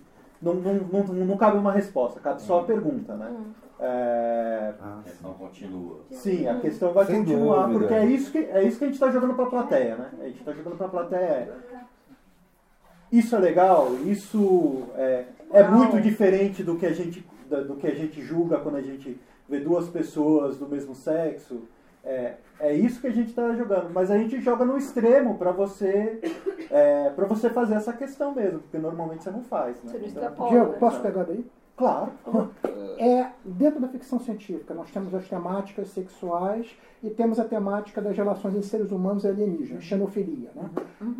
Não, 0.55 0.75
não, 0.75 1.05
não, 1.05 1.27
não 1.27 1.37
cabe 1.37 1.59
uma 1.59 1.73
resposta, 1.73 2.21
cabe 2.21 2.41
só 2.43 2.61
a 2.61 2.65
pergunta, 2.65 3.15
né? 3.17 3.35
É, 3.81 4.73
Ah, 4.81 4.99
A 5.01 5.03
questão 5.03 5.35
continua. 5.35 6.01
sim, 6.11 6.47
a 6.49 6.59
questão 6.61 6.93
vai 6.93 7.05
Sem 7.07 7.19
continuar, 7.25 7.63
dúvida. 7.67 7.79
porque 7.81 7.95
é 7.95 8.07
isso, 8.07 8.33
que, 8.33 8.39
é 8.39 8.63
isso 8.65 8.79
que 8.79 8.85
a 8.85 8.87
gente 8.87 8.95
está 8.95 9.11
jogando 9.11 9.35
para 9.35 9.45
a 9.45 9.51
plateia, 9.51 9.97
né? 9.97 10.11
A 10.21 10.25
gente 10.25 10.39
está 10.39 10.53
jogando 10.53 10.77
para 10.77 10.87
a 10.87 10.91
plateia. 10.91 11.21
é, 11.21 11.51
Isso 13.13 13.37
é 13.37 13.39
legal, 13.39 13.93
isso 14.05 14.85
é, 14.97 15.25
é 15.53 15.63
muito 15.69 16.01
diferente 16.01 16.63
do 16.63 16.77
que, 16.77 16.87
a 16.87 16.93
gente, 16.93 17.25
do 17.67 17.77
que 17.77 17.87
a 17.87 17.95
gente 17.95 18.21
julga 18.23 18.59
quando 18.59 18.77
a 18.77 18.83
gente 18.83 19.21
vê 19.49 19.61
duas 19.61 19.89
pessoas 19.89 20.57
do 20.59 20.67
mesmo 20.67 20.95
sexo. 20.95 21.63
É, 22.07 22.35
é 22.61 22.73
isso 22.73 23.01
que 23.01 23.09
a 23.09 23.13
gente 23.13 23.31
está 23.31 23.53
jogando, 23.55 23.91
mas 23.93 24.11
a 24.11 24.17
gente 24.17 24.41
joga 24.41 24.65
no 24.65 24.79
extremo 24.79 25.37
para 25.37 25.51
você 25.51 26.21
é, 26.71 27.11
para 27.11 27.27
você 27.27 27.51
fazer 27.51 27.75
essa 27.75 27.93
questão 27.93 28.33
mesmo, 28.35 28.61
porque 28.61 28.79
normalmente 28.79 29.25
você 29.25 29.31
não 29.31 29.43
faz. 29.43 29.77
Né? 29.83 29.91
Você 29.91 29.99
não 29.99 30.07
Então, 30.07 30.09
extrapola. 30.09 30.51
Diego, 30.51 30.71
né? 30.73 30.77
posso 30.79 31.01
pegar 31.01 31.25
daí? 31.25 31.45
claro. 31.77 32.11
É, 32.99 33.27
dentro 33.45 33.81
da 33.81 33.89
ficção 33.89 34.19
científica, 34.19 34.73
nós 34.73 34.91
temos 34.91 35.15
as 35.15 35.29
temáticas 35.29 35.89
sexuais 35.91 36.75
e 37.03 37.11
temos 37.11 37.39
a 37.39 37.45
temática 37.45 38.01
das 38.01 38.17
relações 38.17 38.55
entre 38.55 38.67
seres 38.69 38.91
humanos 38.91 39.25
e 39.25 39.29
alienígenas, 39.29 39.85
xenofilia. 39.85 40.49
Né? 40.55 40.71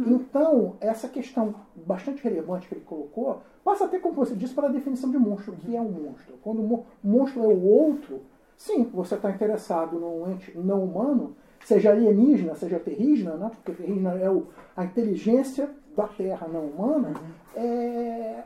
Então, 0.07 0.77
essa 0.81 1.09
questão 1.09 1.55
bastante 1.85 2.23
relevante 2.25 2.67
que 2.69 2.75
ele 2.75 2.85
colocou 2.87 3.43
passa 3.63 3.85
até, 3.85 3.99
como 3.99 4.15
você 4.15 4.35
disse, 4.35 4.55
para 4.55 4.69
a 4.69 4.71
definição 4.71 5.11
de 5.11 5.19
monstro. 5.19 5.53
O 5.53 5.57
que 5.57 5.77
é 5.77 5.81
um 5.81 5.91
monstro? 5.91 6.35
Quando 6.43 6.61
o 6.61 6.67
mo- 6.67 6.87
monstro 7.05 7.43
é 7.45 7.49
o 7.49 7.63
outro, 7.63 8.23
sim, 8.57 8.85
você 8.85 9.15
está 9.15 9.31
interessado 9.31 9.99
num 9.99 10.31
ente 10.31 10.57
não 10.59 10.83
humano, 10.85 11.37
seja 11.65 11.91
alienígena, 11.91 12.55
seja 12.55 12.79
terrígena, 12.79 13.35
né? 13.37 13.51
porque 13.55 13.73
terrígena 13.73 14.15
é 14.15 14.31
o, 14.31 14.47
a 14.77 14.85
inteligência 14.85 15.69
da 15.97 16.07
Terra 16.09 16.47
não 16.49 16.67
humana, 16.67 17.15
é, 17.55 18.43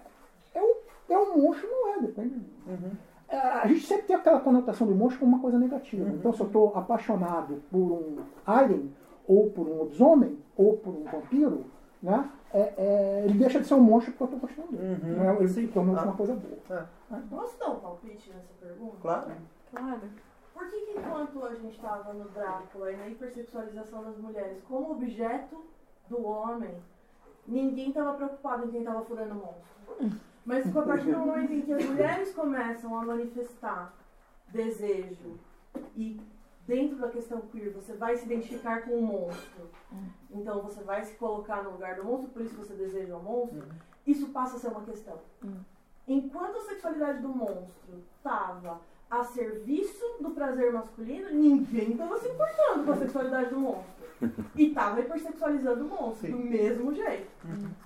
é, 0.55 0.63
um, 0.63 0.75
é 1.09 1.19
um 1.19 1.37
monstro, 1.43 1.69
não 1.69 1.95
é, 1.95 2.01
depende. 2.01 2.41
É, 3.29 3.37
A 3.37 3.67
gente 3.67 3.87
sempre 3.87 4.05
tem 4.07 4.17
aquela 4.17 4.41
conotação 4.41 4.87
do 4.87 4.95
monstro 4.95 5.21
como 5.21 5.33
uma 5.35 5.43
coisa 5.43 5.59
negativa. 5.59 6.09
Então, 6.11 6.33
se 6.33 6.41
eu 6.41 6.47
estou 6.47 6.73
apaixonado 6.77 7.63
por 7.71 7.79
um 7.79 8.17
alien, 8.47 8.93
ou 9.29 9.51
por 9.51 9.67
um 9.69 9.79
lobisomem, 9.79 10.39
ou 10.57 10.77
por 10.79 10.91
um 10.95 11.05
vampiro, 11.05 11.65
né? 12.03 12.29
é- 12.53 12.73
é, 12.77 13.23
ele 13.25 13.39
deixa 13.39 13.61
de 13.61 13.67
ser 13.67 13.75
um 13.75 13.81
monstro 13.81 14.13
porque 14.15 14.35
eu 14.35 14.37
estou 14.37 14.41
gostando 14.67 14.77
dele. 14.77 15.15
Né? 15.17 15.37
Ele 15.39 15.49
se 15.49 15.67
tornou 15.69 15.97
Ah. 15.97 16.03
uma 16.03 16.13
coisa 16.17 16.35
boa. 16.35 16.89
Posso 17.31 17.59
dar 17.59 17.71
um 17.71 17.77
palpite 17.81 18.31
nessa 18.31 18.53
pergunta? 18.61 18.97
Claro. 19.01 19.31
Claro. 19.71 20.01
Por 20.53 20.69
que, 20.69 20.81
que 20.81 20.99
enquanto 20.99 21.45
a 21.45 21.55
gente 21.55 21.77
estava 21.77 22.13
no 22.13 22.29
Drácula 22.29 22.93
e 22.93 22.97
na 22.97 23.09
hipersexualização 23.09 24.05
das 24.05 24.19
mulheres 24.19 24.63
como 24.65 24.93
objeto 24.93 25.65
do 26.09 26.25
homem, 26.25 26.75
ninguém 27.47 27.89
estava 27.89 28.15
preocupado 28.15 28.67
em 28.67 28.71
quem 28.71 28.81
estava 28.81 29.05
furando 29.05 29.35
o 29.35 29.37
monstro? 29.37 30.21
Mas 30.45 30.77
a 30.77 30.83
partir 30.83 31.13
do 31.13 31.19
momento 31.19 31.53
em 31.53 31.63
que 31.63 31.73
as 31.73 31.85
mulheres 31.85 32.35
começam 32.35 32.99
a 32.99 33.05
manifestar 33.05 33.95
desejo 34.49 35.39
e 35.95 36.21
dentro 36.67 36.97
da 36.99 37.09
questão 37.09 37.41
queer 37.43 37.73
você 37.73 37.95
vai 37.95 38.17
se 38.17 38.27
identificar 38.27 38.83
com 38.83 38.99
o 38.99 39.03
monstro, 39.03 39.71
então 40.31 40.61
você 40.61 40.83
vai 40.83 41.05
se 41.05 41.15
colocar 41.15 41.63
no 41.63 41.71
lugar 41.71 41.97
do 41.97 42.05
monstro, 42.05 42.31
por 42.31 42.43
isso 42.43 42.57
você 42.57 42.75
deseja 42.75 43.17
o 43.17 43.23
monstro, 43.23 43.63
isso 44.07 44.29
passa 44.29 44.57
a 44.57 44.59
ser 44.59 44.69
uma 44.69 44.83
questão. 44.83 45.19
Enquanto 46.07 46.57
a 46.57 46.63
sexualidade 46.63 47.23
do 47.23 47.29
monstro 47.29 48.03
estava 48.17 48.81
a 49.11 49.25
serviço 49.25 50.05
do 50.21 50.31
prazer 50.31 50.73
masculino, 50.73 51.31
ninguém 51.31 51.97
tava 51.97 52.17
se 52.19 52.29
importando 52.29 52.85
com 52.85 52.93
a 52.93 52.97
sexualidade 52.97 53.51
do 53.51 53.59
monstro. 53.59 54.01
E 54.55 54.71
tava 54.71 55.01
hipersexualizando 55.01 55.87
o 55.87 55.89
monstro, 55.89 56.31
do 56.31 56.39
mesmo 56.39 56.95
jeito. 56.95 57.27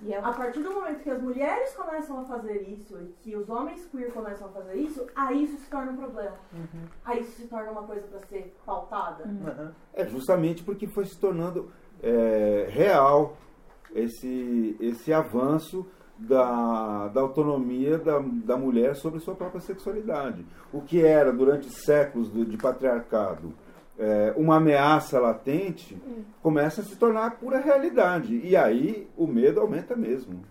E 0.01 0.13
é 0.13 0.19
A 0.19 0.33
partir 0.33 0.61
do 0.61 0.71
momento 0.71 1.01
que 1.01 1.09
as 1.09 1.21
mulheres 1.21 1.73
começam 1.73 2.19
a 2.19 2.25
fazer 2.25 2.61
isso 2.63 2.99
e 2.99 3.15
que 3.21 3.35
os 3.35 3.49
homens 3.49 3.85
queer 3.85 4.11
começam 4.11 4.47
a 4.47 4.51
fazer 4.51 4.75
isso, 4.75 5.07
aí 5.15 5.45
isso 5.45 5.57
se 5.57 5.69
torna 5.69 5.93
um 5.93 5.97
problema. 5.97 6.35
Aí 7.05 7.21
isso 7.21 7.41
se 7.41 7.47
torna 7.47 7.71
uma 7.71 7.83
coisa 7.83 8.05
pra 8.07 8.19
ser 8.27 8.53
pautada. 8.65 9.23
Aham. 9.23 9.73
É 9.93 10.05
justamente 10.05 10.61
porque 10.63 10.87
foi 10.87 11.05
se 11.05 11.17
tornando 11.17 11.71
é, 12.03 12.67
real 12.69 13.37
esse, 13.93 14.75
esse 14.81 15.13
avanço 15.13 15.87
da, 16.17 17.07
da 17.09 17.21
autonomia 17.21 17.97
da, 17.97 18.19
da 18.19 18.57
mulher 18.57 18.95
sobre 18.95 19.19
sua 19.19 19.35
própria 19.35 19.59
sexualidade. 19.61 20.45
O 20.73 20.81
que 20.81 21.03
era, 21.03 21.31
durante 21.31 21.69
séculos 21.69 22.31
de, 22.31 22.45
de 22.45 22.57
patriarcado, 22.57 23.53
é, 23.97 24.33
uma 24.37 24.57
ameaça 24.57 25.19
latente, 25.19 25.97
começa 26.41 26.81
a 26.81 26.83
se 26.83 26.95
tornar 26.97 27.37
pura 27.37 27.59
realidade. 27.59 28.39
E 28.43 28.55
aí 28.55 29.07
o 29.17 29.25
medo 29.27 29.59
aumenta 29.59 29.95
mesmo. 29.95 30.41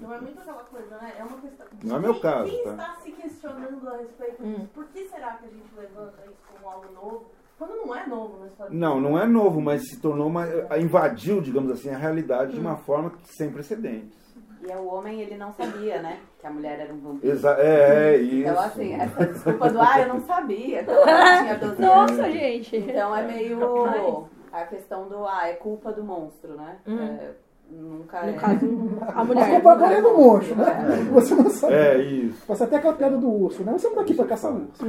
Não 0.00 0.14
é 0.14 0.20
muito 0.20 0.38
aquela 0.40 0.62
coisa, 0.64 0.96
né? 0.98 1.12
É 1.18 1.24
uma 1.24 1.38
questão. 1.38 1.66
Não 1.82 1.96
é 1.96 1.98
meu 1.98 2.12
Quem- 2.14 2.22
caso, 2.22 2.50
Quem 2.50 2.64
tá? 2.64 2.70
está 2.70 2.94
se 3.02 3.10
questionando 3.12 3.88
a 3.88 3.96
respeito 3.96 4.42
disso? 4.42 4.68
Por 4.72 4.84
que 4.86 5.08
será 5.08 5.32
que 5.34 5.46
a 5.46 5.48
gente 5.48 5.74
levanta 5.76 6.22
isso 6.26 6.38
como 6.54 6.68
algo 6.72 6.92
novo? 6.94 7.24
Quando 7.58 7.76
não 7.84 7.94
é 7.94 8.06
novo 8.06 8.38
na 8.40 8.46
história. 8.46 8.72
Não, 8.78 9.00
não 9.00 9.18
é 9.18 9.26
novo, 9.26 9.60
mas 9.60 9.82
se 9.88 10.00
tornou 10.00 10.28
uma. 10.28 10.46
invadiu, 10.80 11.40
digamos 11.42 11.70
assim, 11.72 11.90
a 11.90 11.98
realidade 11.98 12.52
de 12.52 12.60
uma 12.60 12.76
forma 12.76 13.12
sem 13.24 13.50
precedentes. 13.50 14.18
E 14.62 14.70
é 14.70 14.76
o 14.76 14.86
homem, 14.86 15.20
ele 15.22 15.36
não 15.38 15.52
sabia, 15.54 16.02
né? 16.02 16.18
Que 16.38 16.46
a 16.46 16.50
mulher 16.50 16.80
era 16.80 16.92
um 16.92 16.98
vampiro. 16.98 17.32
Exa 17.32 17.52
é, 17.58 18.14
é 18.14 18.16
isso. 18.18 18.48
Então, 18.50 18.60
assim, 18.62 18.92
essa 18.94 19.26
desculpa 19.26 19.70
do, 19.70 19.80
ah, 19.80 20.00
eu 20.00 20.08
não 20.08 20.20
sabia 20.20 20.84
que 20.84 20.90
ela 20.90 21.38
tinha 21.42 21.54
12 21.58 21.64
anos. 21.64 21.78
Nossa, 21.78 22.30
gente. 22.30 22.76
Então 22.76 23.16
é 23.16 23.26
meio 23.26 24.26
a 24.52 24.62
questão 24.66 25.08
do, 25.08 25.24
ah, 25.26 25.48
é 25.48 25.54
culpa 25.54 25.92
do 25.92 26.04
monstro, 26.04 26.54
né? 26.56 26.76
É, 26.86 27.30
nunca 27.70 28.20
No 28.22 28.28
é. 28.28 28.32
caso, 28.34 28.66
a 29.00 29.20
A 29.20 29.24
mulher. 29.24 29.50
culpa 29.50 29.72
agora 29.72 29.94
é 29.94 30.02
do 30.02 30.12
monstro, 30.14 30.56
né? 30.56 30.64
Você 31.12 31.34
não 31.34 31.48
sabe. 31.50 31.72
É 31.74 31.98
isso. 31.98 32.44
Você 32.46 32.64
até 32.64 32.76
aquela 32.76 32.94
piada 32.94 33.16
do 33.16 33.30
urso, 33.30 33.62
né? 33.64 33.72
Você 33.72 33.88
não 33.88 33.94
tá 33.94 34.00
aqui 34.02 34.12
pra 34.14 34.26
caçar 34.26 34.52
urso. 34.52 34.84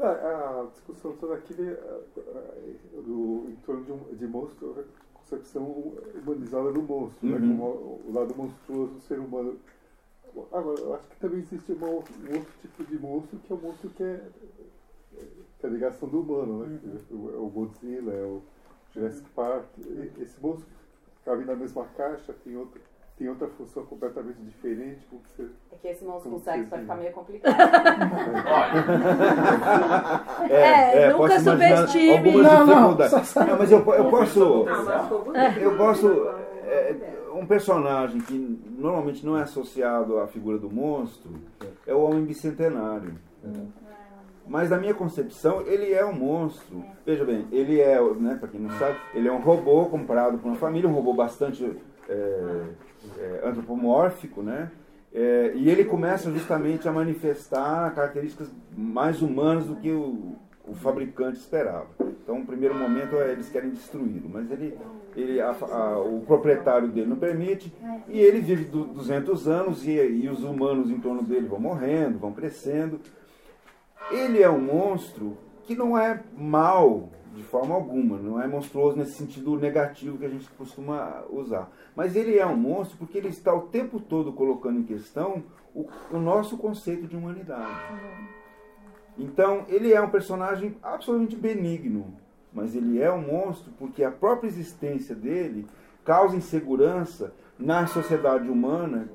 A, 0.00 0.08
a 0.08 0.66
discussão 0.72 1.12
toda 1.12 1.34
aqui 1.34 1.54
né, 1.60 1.74
a- 1.88 2.20
a- 2.20 3.00
do, 3.00 3.46
em 3.48 3.56
torno 3.64 3.82
de, 3.84 3.92
um, 3.92 3.98
de 4.12 4.26
monstro, 4.26 4.84
a 5.26 5.28
concepção 5.28 5.64
humanizada 6.14 6.72
do 6.72 6.82
monstro, 6.82 7.26
né, 7.28 7.36
Uhum. 7.38 7.56
como 7.58 7.64
o 8.06 8.12
lado 8.12 8.34
monstruoso 8.36 8.94
do 8.94 9.00
ser 9.00 9.18
humano. 9.18 9.58
Agora, 10.52 10.78
eu 10.80 10.94
acho 10.94 11.08
que 11.08 11.16
também 11.16 11.40
existe 11.40 11.72
uma, 11.72 11.88
um 11.88 11.98
outro 11.98 12.52
tipo 12.60 12.84
de 12.84 12.98
monstro 12.98 13.38
que 13.38 13.52
é 13.52 13.56
o 13.56 13.58
monstro 13.58 13.90
que 13.90 14.02
é, 14.02 14.20
que 15.58 15.66
é 15.66 15.68
a 15.68 15.72
ligação 15.72 16.08
do 16.08 16.20
humano, 16.20 16.66
né? 16.66 16.78
Uhum. 17.10 17.30
É 17.32 17.36
o 17.36 17.48
Godzilla, 17.48 18.12
é 18.12 18.22
o 18.22 18.42
Jurassic 18.92 19.28
Park. 19.30 19.66
E- 19.78 20.22
Esse 20.22 20.40
monstro 20.40 20.66
cabe 21.24 21.44
na 21.44 21.56
mesma 21.56 21.84
caixa, 21.96 22.32
tem 22.44 22.56
outra, 22.56 22.80
tem 23.16 23.28
outra 23.28 23.48
função 23.48 23.84
completamente 23.86 24.38
diferente. 24.42 25.06
Como 25.08 25.22
que 25.22 25.30
você, 25.30 25.48
É 25.72 25.76
que 25.76 25.88
esse 25.88 26.04
monstro 26.04 26.30
com 26.32 26.38
sexo 26.38 26.64
que 26.64 26.70
vai 26.70 26.80
ficar 26.80 26.96
meio 26.96 27.12
complicado. 27.12 27.56
É, 30.48 31.06
nunca 31.10 31.18
posso 31.18 31.40
imaginar 31.40 31.88
subestime. 31.88 32.42
Não, 32.42 32.66
não, 32.66 32.90
Não, 32.90 33.58
mas 33.58 33.72
eu, 33.72 33.78
eu 33.78 34.10
posso. 34.10 34.66
Ah, 34.68 35.02
ficou 35.02 35.24
bonito. 35.24 35.58
Eu 35.58 35.76
posso. 35.76 36.08
é, 36.64 36.94
um 37.34 37.46
personagem 37.46 38.20
que 38.20 38.60
normalmente 38.78 39.24
não 39.24 39.38
é 39.38 39.42
associado 39.42 40.18
à 40.18 40.26
figura 40.26 40.58
do 40.58 40.70
monstro 40.70 41.30
é 41.86 41.94
o 41.94 42.00
homem 42.00 42.24
bicentenário. 42.24 43.14
Mas 44.46 44.70
na 44.70 44.78
minha 44.78 44.94
concepção, 44.94 45.62
ele 45.62 45.92
é 45.92 46.04
um 46.04 46.12
monstro. 46.12 46.84
Veja 47.04 47.24
bem, 47.24 47.46
ele 47.50 47.80
é, 47.80 48.00
né, 48.14 48.36
para 48.38 48.48
quem 48.48 48.60
não 48.60 48.70
sabe, 48.78 48.96
ele 49.12 49.28
é 49.28 49.32
um 49.32 49.40
robô 49.40 49.86
comprado 49.86 50.38
por 50.38 50.46
uma 50.48 50.56
família, 50.56 50.88
um 50.88 50.92
robô 50.92 51.12
bastante 51.12 51.76
é, 52.08 52.62
é, 53.18 53.42
antropomórfico, 53.48 54.42
né? 54.42 54.70
É, 55.14 55.52
e 55.54 55.70
ele 55.70 55.84
começa 55.84 56.30
justamente 56.30 56.86
a 56.88 56.92
manifestar 56.92 57.94
características 57.94 58.50
mais 58.76 59.22
humanas 59.22 59.64
do 59.66 59.76
que 59.76 59.90
o, 59.90 60.34
o 60.66 60.74
fabricante 60.74 61.38
esperava. 61.38 61.86
Então, 62.00 62.40
no 62.40 62.44
primeiro 62.44 62.74
momento, 62.74 63.16
é, 63.16 63.32
eles 63.32 63.48
querem 63.48 63.70
destruí-lo, 63.70 64.28
mas 64.30 64.50
ele, 64.50 64.76
ele, 65.14 65.40
a- 65.40 65.52
a- 65.70 66.00
o 66.00 66.20
proprietário 66.26 66.88
dele 66.88 67.06
não 67.06 67.16
permite, 67.16 67.72
e 68.08 68.18
ele 68.18 68.40
vive 68.40 68.64
du- 68.64 68.84
200 68.86 69.46
anos 69.48 69.86
e, 69.86 69.92
e 69.92 70.28
os 70.28 70.42
humanos 70.42 70.90
em 70.90 70.98
torno 71.00 71.22
dele 71.22 71.46
vão 71.46 71.60
morrendo, 71.60 72.18
vão 72.18 72.32
crescendo. 72.32 73.00
Ele 74.10 74.42
é 74.42 74.50
um 74.50 74.60
monstro 74.60 75.38
que 75.64 75.74
não 75.74 75.96
é 75.96 76.20
mal 76.36 77.08
de 77.36 77.42
forma 77.42 77.74
alguma, 77.74 78.16
não 78.16 78.40
é 78.40 78.46
monstruoso 78.46 78.96
nesse 78.96 79.12
sentido 79.12 79.56
negativo 79.56 80.16
que 80.16 80.24
a 80.24 80.28
gente 80.28 80.48
costuma 80.50 81.22
usar. 81.30 81.70
Mas 81.94 82.16
ele 82.16 82.38
é 82.38 82.46
um 82.46 82.56
monstro 82.56 82.96
porque 82.96 83.18
ele 83.18 83.28
está 83.28 83.54
o 83.54 83.68
tempo 83.68 84.00
todo 84.00 84.32
colocando 84.32 84.80
em 84.80 84.84
questão 84.84 85.44
o, 85.74 85.86
o 86.10 86.18
nosso 86.18 86.56
conceito 86.56 87.06
de 87.06 87.14
humanidade. 87.14 87.92
Então, 89.18 89.66
ele 89.68 89.92
é 89.92 90.00
um 90.00 90.08
personagem 90.08 90.76
absolutamente 90.82 91.36
benigno, 91.36 92.14
mas 92.52 92.74
ele 92.74 93.00
é 93.00 93.12
um 93.12 93.20
monstro 93.20 93.70
porque 93.78 94.02
a 94.02 94.10
própria 94.10 94.48
existência 94.48 95.14
dele 95.14 95.66
causa 96.04 96.36
insegurança 96.36 97.34
na 97.58 97.86
sociedade 97.86 98.48
humana 98.48 99.08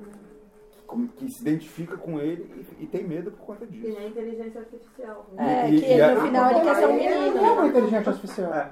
que 1.18 1.30
se 1.31 1.41
identifica 1.41 1.95
com 1.97 2.19
ele 2.19 2.65
e, 2.80 2.84
e 2.84 2.88
tem 2.88 3.03
medo 3.07 3.31
por 3.31 3.45
conta 3.45 3.65
E 3.65 3.68
disso. 3.68 3.99
na 3.99 4.07
inteligência 4.07 4.59
artificial. 4.61 5.26
É, 5.38 5.69
E- 5.69 5.81
que 5.81 5.93
e 5.93 6.13
no 6.15 6.22
final 6.22 6.51
ele 6.51 6.61
quer 6.61 6.76
ser 6.76 6.88
um 6.88 6.91
Ele 6.95 7.03
é 7.05 7.19
menino. 7.31 7.53
uma 7.53 7.68
inteligência 7.68 8.09
artificial. 8.11 8.53
É. 8.53 8.69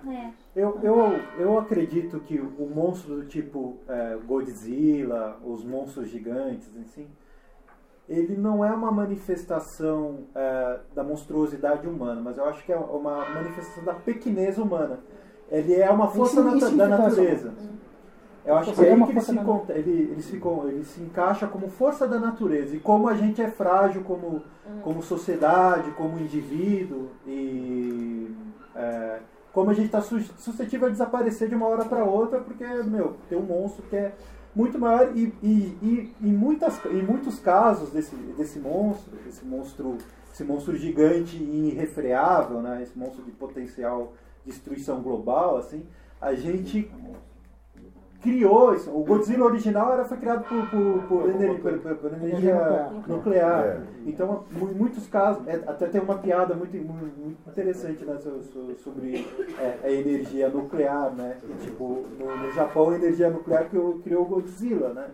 Eu, 0.55 0.79
eu, 0.83 1.19
eu 1.39 1.59
acredito 1.59 2.19
que 2.21 2.39
o 2.39 2.69
monstro 2.73 3.15
do 3.17 3.25
tipo 3.25 3.77
é, 3.87 4.17
Godzilla, 4.25 5.37
os 5.43 5.63
monstros 5.63 6.09
gigantes, 6.09 6.69
assim, 6.79 7.07
ele 8.07 8.35
não 8.35 8.65
é 8.65 8.71
uma 8.71 8.91
manifestação 8.91 10.19
é, 10.33 10.79
da 10.95 11.03
monstruosidade 11.03 11.87
humana, 11.87 12.19
mas 12.21 12.37
eu 12.37 12.45
acho 12.45 12.63
que 12.65 12.71
é 12.73 12.77
uma 12.77 13.23
manifestação 13.29 13.83
da 13.83 13.93
pequenez 13.93 14.57
humana. 14.57 14.99
Ele 15.51 15.75
é 15.75 15.89
uma 15.89 16.07
força 16.07 16.41
da 16.43 16.87
natureza. 16.87 17.53
Eu 18.49 18.57
acho 18.57 18.73
que 18.73 18.81
é 18.83 18.89
é 18.89 18.95
uma 18.95 19.05
que 19.05 19.11
ele 19.11 19.21
se, 19.21 19.31
ele, 19.31 19.91
ele, 20.11 20.21
se, 20.23 20.41
ele 20.67 20.83
se 20.83 21.01
encaixa 21.01 21.45
como 21.45 21.69
força 21.69 22.07
da 22.07 22.17
natureza. 22.17 22.75
E 22.75 22.79
como 22.79 23.07
a 23.07 23.13
gente 23.13 23.39
é 23.39 23.47
frágil 23.47 24.03
como, 24.03 24.41
como 24.81 25.03
sociedade, 25.03 25.91
como 25.91 26.19
indivíduo, 26.19 27.09
e 27.27 28.35
é, 28.75 29.19
como 29.53 29.69
a 29.69 29.73
gente 29.75 29.85
está 29.85 30.01
suscetível 30.01 30.87
a 30.87 30.91
desaparecer 30.91 31.47
de 31.47 31.53
uma 31.53 31.67
hora 31.67 31.85
para 31.85 32.03
outra, 32.03 32.39
porque, 32.39 32.65
meu, 32.65 33.17
tem 33.29 33.37
um 33.37 33.43
monstro 33.43 33.83
que 33.87 33.95
é 33.95 34.15
muito 34.55 34.79
maior 34.79 35.15
e, 35.15 35.31
e, 35.43 35.77
e 35.83 36.15
em, 36.19 36.33
muitas, 36.33 36.83
em 36.85 37.03
muitos 37.03 37.39
casos 37.39 37.91
desse, 37.91 38.15
desse 38.15 38.57
monstro, 38.57 39.13
esse 39.27 39.45
monstro, 39.45 39.95
esse 40.33 40.43
monstro 40.43 40.75
gigante 40.75 41.37
e 41.37 41.69
irrefreável, 41.69 42.63
né, 42.63 42.81
esse 42.81 42.97
monstro 42.97 43.23
de 43.23 43.31
potencial 43.31 44.13
destruição 44.43 45.03
global, 45.03 45.57
assim, 45.57 45.85
a 46.19 46.33
gente 46.33 46.91
criou 48.21 48.73
isso. 48.73 48.89
O 48.91 49.03
Godzilla 49.03 49.45
original 49.45 49.93
era, 49.93 50.03
foi 50.05 50.17
criado 50.17 50.43
por, 50.43 50.69
por, 50.69 51.03
por, 51.03 51.29
ener- 51.29 51.59
por- 51.59 51.79
por- 51.79 51.95
por 51.95 52.13
energia 52.13 52.55
nuclear. 53.07 53.65
É. 53.65 53.81
Então, 54.05 54.43
em 54.61 54.75
muitos 54.75 55.07
casos, 55.07 55.47
é, 55.47 55.55
até 55.67 55.87
tem 55.87 56.01
uma 56.01 56.17
piada 56.17 56.53
muito, 56.53 56.75
mu- 56.77 56.93
muito 56.93 57.37
interessante 57.47 58.03
né, 58.05 58.17
so- 58.17 58.41
so- 58.43 58.75
sobre 58.83 59.27
é, 59.59 59.77
a 59.83 59.91
energia 59.91 60.49
nuclear, 60.49 61.13
né? 61.15 61.37
E, 61.43 61.53
tipo, 61.65 62.05
no, 62.19 62.37
no 62.37 62.51
Japão, 62.53 62.89
a 62.89 62.95
energia 62.95 63.29
nuclear 63.29 63.69
criou, 63.69 63.99
criou 63.99 64.23
o 64.23 64.27
Godzilla, 64.27 64.89
né? 64.93 65.07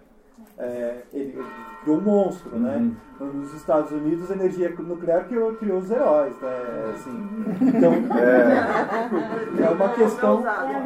É, 0.57 0.99
ele, 1.13 1.33
ele 1.37 1.45
criou 1.83 1.97
um 1.97 2.01
monstro, 2.01 2.57
né? 2.57 2.91
Nos 3.19 3.53
Estados 3.53 3.91
Unidos, 3.91 4.29
a 4.31 4.35
energia 4.35 4.73
nuclear 4.77 5.25
criou, 5.25 5.53
criou 5.55 5.77
os 5.79 5.89
heróis, 5.91 6.33
né? 6.41 6.93
Assim, 6.93 7.27
então, 7.61 7.93
é, 8.17 9.69
uma 9.71 9.89
questão... 9.89 10.37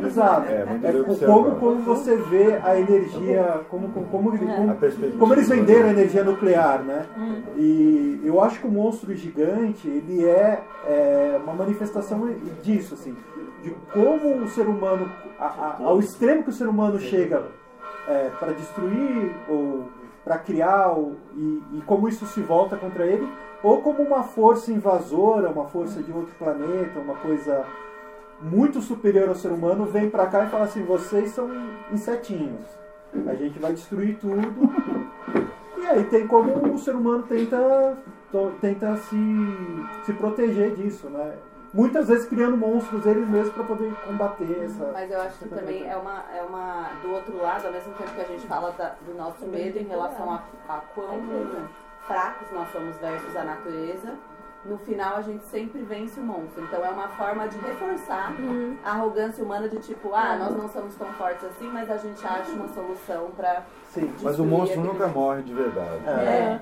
Exato. 0.08 0.42
É, 0.52 0.66
É 0.84 0.92
bem 0.92 1.04
como, 1.44 1.56
como 1.60 1.76
você 1.86 2.16
vê 2.16 2.60
a 2.64 2.80
energia, 2.80 3.62
como, 3.70 3.90
como, 3.90 4.06
como, 4.08 4.32
como- 4.38 4.70
como 5.20 5.34
eles 5.34 5.48
venderam 5.50 5.88
a 5.88 5.92
energia 5.92 6.24
nuclear, 6.24 6.82
né? 6.84 7.06
E 7.56 8.22
eu 8.24 8.42
acho 8.44 8.60
que 8.60 8.68
o 8.68 8.72
monstro 8.72 9.14
gigante, 9.16 9.88
ele 9.88 10.26
é, 10.26 10.62
é 10.88 11.40
uma 11.44 11.54
manifestação 11.54 12.28
disso, 12.64 12.94
assim, 12.96 13.16
de 13.64 13.70
como 13.94 14.44
o 14.44 14.48
ser 14.50 14.68
humano, 14.68 15.10
a- 15.40 15.46
a- 15.46 15.78
ao 15.84 16.00
extremo 16.00 16.44
que 16.44 16.50
o 16.50 16.54
ser 16.54 16.68
humano 16.68 17.00
chega 17.00 17.44
para 18.40 18.54
destruir 18.54 19.32
ou 19.48 19.88
para 20.24 20.38
criar 20.38 20.90
ou- 20.90 21.16
e, 21.36 21.64
e 21.78 21.82
como 21.86 22.08
isso 22.08 22.26
se 22.26 22.42
volta 22.42 22.76
contra 22.76 23.06
ele, 23.06 23.28
ou 23.64 23.82
como 23.82 24.02
uma 24.04 24.24
força 24.24 24.72
invasora, 24.72 25.50
uma 25.50 25.66
força 25.66 26.02
de 26.02 26.12
outro 26.12 26.34
planeta, 26.38 27.00
uma 27.00 27.16
coisa 27.16 27.66
muito 28.42 28.82
superior 28.82 29.28
ao 29.30 29.36
ser 29.36 29.52
humano 29.52 29.86
vem 29.86 30.10
pra 30.10 30.28
cá 30.28 30.46
e 30.46 30.50
fala 30.50 30.66
assim: 30.66 30.84
vocês 30.84 31.30
são 31.32 31.50
insetinhos. 31.92 32.64
A 33.28 33.34
gente 33.36 33.58
vai 33.60 33.74
destruir 33.74 34.18
tudo. 34.20 34.70
E 35.78 35.86
aí 35.88 36.04
tem 36.06 36.28
como 36.28 36.74
o 36.74 36.78
ser 36.78 36.96
humano 36.96 37.24
tenta 37.24 37.98
tenta 38.62 38.96
se, 38.98 39.18
se 40.04 40.14
proteger 40.14 40.76
disso, 40.76 41.10
né? 41.10 41.34
Muitas 41.74 42.08
vezes 42.08 42.28
criando 42.28 42.58
monstros 42.58 43.06
eles 43.06 43.28
mesmos 43.28 43.54
para 43.54 43.64
poder 43.64 43.94
combater 44.06 44.64
essa. 44.66 44.90
Mas 44.92 45.12
eu 45.12 45.22
acho 45.22 45.38
que 45.38 45.50
também 45.50 45.88
é 45.88 45.96
uma, 45.96 46.24
é 46.36 46.42
uma. 46.42 46.90
Do 47.02 47.12
outro 47.12 47.38
lado, 47.42 47.68
ao 47.68 47.72
mesmo 47.74 47.94
tempo 47.94 48.12
que 48.12 48.22
a 48.22 48.26
gente 48.26 48.48
fala 48.48 48.72
da- 48.72 48.96
do 49.06 49.14
nosso 49.16 49.46
medo 49.46 49.78
em 49.78 49.84
relação 49.84 50.32
a, 50.34 50.44
a 50.68 50.78
quão 50.96 51.20
fracos 52.08 52.48
nós 52.52 52.72
somos 52.72 52.96
versus 52.98 53.36
a 53.36 53.44
natureza, 53.44 54.14
no 54.66 54.78
final 54.80 55.18
a 55.18 55.22
gente 55.22 55.44
sempre 55.46 55.82
vence 55.84 56.20
o 56.20 56.24
monstro. 56.24 56.64
Então 56.64 56.84
é 56.84 56.90
uma 56.90 57.08
forma 57.10 57.48
de 57.48 57.58
reforçar 57.60 58.34
a 58.84 58.92
arrogância 58.92 59.44
humana 59.44 59.70
de 59.70 59.78
tipo, 59.78 60.14
ah, 60.14 60.36
nós 60.38 60.56
não 60.56 60.68
somos 60.70 60.96
tão 60.96 61.08
fortes 61.14 61.46
assim, 61.46 61.70
mas 61.72 61.90
a 61.90 61.98
gente 61.98 62.26
acha 62.26 62.52
uma 62.52 62.68
solução 62.70 63.30
pra. 63.36 63.64
Sim. 63.90 64.12
Mas 64.22 64.38
o 64.38 64.46
monstro 64.46 64.82
nunca 64.82 65.08
morre 65.08 65.42
de 65.44 65.54
verdade. 65.54 66.02
É. 66.08 66.60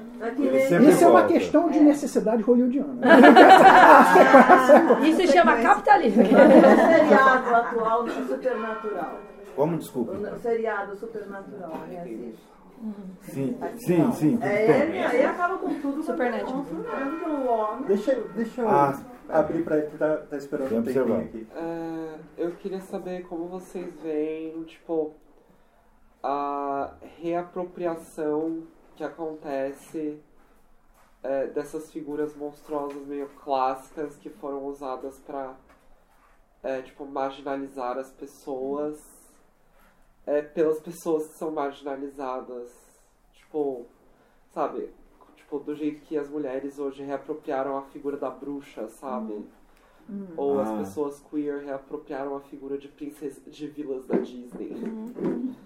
Sempre 0.67 0.89
Isso 0.89 1.03
é 1.03 1.07
uma 1.07 1.19
volta. 1.21 1.33
questão 1.33 1.69
de 1.69 1.79
necessidade 1.79 2.43
hollywoodiana. 2.43 3.01
Isso 5.03 5.17
se 5.17 5.27
chama 5.27 5.57
capitalismo. 5.57 6.23
O 6.23 6.27
seriado 6.27 7.55
atual 7.55 8.03
do 8.03 8.27
Supernatural. 8.27 9.19
Como, 9.55 9.77
desculpa? 9.77 10.11
O 10.11 10.39
seriado 10.39 10.95
Supernatural, 10.95 11.71
né? 11.89 12.31
Assiste. 13.21 13.31
Sim, 13.31 13.57
sim, 13.77 14.11
sim. 14.13 14.39
É, 14.41 14.81
ele 14.81 14.99
aí 14.99 15.25
acaba 15.25 15.57
com 15.57 15.79
tudo. 15.81 16.03
Supernatural. 16.03 16.63
Supernatural. 16.65 17.19
que 17.19 17.25
o 17.29 17.47
homem. 17.47 17.85
Deixa, 17.87 18.15
deixa 18.35 18.61
eu 18.61 18.69
Ah. 18.69 18.99
abrir 19.29 19.63
para 19.63 19.77
ele 19.79 19.87
que 19.87 19.97
tá, 19.97 20.17
tá 20.17 20.37
esperando 20.37 20.77
um 20.77 20.83
tempinho 20.83 21.17
aqui. 21.21 21.47
É, 21.55 22.19
eu 22.37 22.51
queria 22.55 22.79
saber 22.81 23.25
como 23.27 23.47
vocês 23.47 23.93
veem, 24.01 24.63
tipo, 24.63 25.13
a 26.23 26.93
reapropriação 27.19 28.63
que 28.95 29.03
acontece 29.03 30.19
é, 31.23 31.47
dessas 31.47 31.91
figuras 31.91 32.35
monstruosas 32.35 33.05
meio 33.07 33.27
clássicas 33.43 34.15
que 34.17 34.29
foram 34.29 34.65
usadas 34.65 35.19
pra, 35.19 35.55
é, 36.63 36.81
tipo, 36.81 37.05
marginalizar 37.05 37.97
as 37.97 38.11
pessoas 38.11 38.97
é, 40.27 40.41
pelas 40.43 40.79
pessoas 40.79 41.25
que 41.27 41.37
são 41.39 41.49
marginalizadas. 41.51 42.69
Tipo, 43.33 43.85
sabe? 44.53 44.89
Tipo, 45.37 45.59
do 45.59 45.73
jeito 45.73 46.01
que 46.01 46.17
as 46.17 46.29
mulheres 46.29 46.77
hoje 46.77 47.01
reapropriaram 47.01 47.77
a 47.77 47.83
figura 47.83 48.17
da 48.17 48.29
bruxa, 48.29 48.87
sabe? 48.89 49.43
Ou 50.37 50.59
as 50.59 50.69
Ah. 50.69 50.77
pessoas 50.77 51.19
queer 51.29 51.63
reapropriaram 51.65 52.35
a 52.35 52.41
figura 52.41 52.77
de 52.77 52.87
princesa 52.87 53.41
de 53.49 53.67
vilas 53.67 54.05
da 54.05 54.17
Disney. 54.17 54.71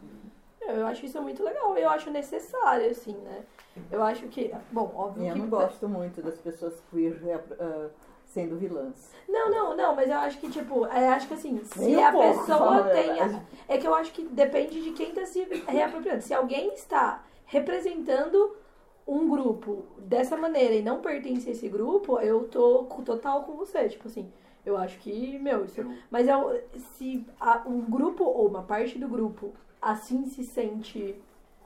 Eu 0.62 0.86
acho 0.86 1.06
isso 1.06 1.22
muito 1.22 1.44
legal, 1.44 1.76
eu 1.78 1.90
acho 1.90 2.10
necessário, 2.12 2.90
assim, 2.92 3.14
né? 3.18 3.44
Eu 3.92 4.02
acho 4.04 4.28
que, 4.30 4.54
bom, 4.72 4.90
óbvio 4.96 5.26
eu 5.28 5.34
que... 5.34 5.40
não 5.40 5.50
gosto 5.50 5.90
muito 5.90 6.22
das 6.22 6.38
pessoas 6.40 6.80
queer 6.90 7.20
eh, 7.60 7.90
sendo 8.34 8.58
vilãs. 8.58 9.12
Não, 9.28 9.50
não, 9.50 9.76
não, 9.76 9.96
mas 9.96 10.10
eu 10.10 10.18
acho 10.18 10.38
que, 10.40 10.50
tipo, 10.50 10.86
é, 10.88 11.10
acho 11.10 11.28
que 11.28 11.34
assim, 11.34 11.60
se 11.64 11.80
Nem 11.80 12.04
a 12.04 12.12
pouco, 12.12 12.40
pessoa 12.40 12.78
a 12.78 12.84
tem. 12.90 13.10
É 13.68 13.78
que 13.78 13.86
eu 13.88 13.94
acho 13.94 14.12
que 14.14 14.24
depende 14.24 14.82
de 14.82 14.92
quem 14.92 15.12
tá 15.14 15.26
se 15.26 15.44
reapropriando. 15.68 16.22
Se 16.22 16.34
alguém 16.34 16.74
está 16.74 17.24
representando 17.46 18.56
um 19.08 19.30
grupo 19.30 19.84
dessa 19.98 20.38
maneira 20.38 20.74
e 20.76 20.82
não 20.82 21.02
pertence 21.02 21.50
a 21.50 21.52
esse 21.52 21.68
grupo, 21.68 22.20
eu 22.20 22.48
tô 22.48 22.84
total 23.06 23.44
com 23.44 23.54
você. 23.54 23.90
Tipo 23.90 24.08
assim, 24.08 24.32
eu 24.66 24.78
acho 24.78 24.98
que, 25.00 25.38
meu, 25.40 25.66
isso. 25.66 25.82
Mas 26.10 26.28
eu, 26.28 26.62
se 26.98 27.26
a- 27.40 27.64
um 27.66 27.82
grupo 27.82 28.24
ou 28.24 28.48
uma 28.48 28.64
parte 28.64 28.98
do 28.98 29.08
grupo 29.08 29.52
assim 29.82 30.26
se 30.26 30.44
sente 30.44 31.16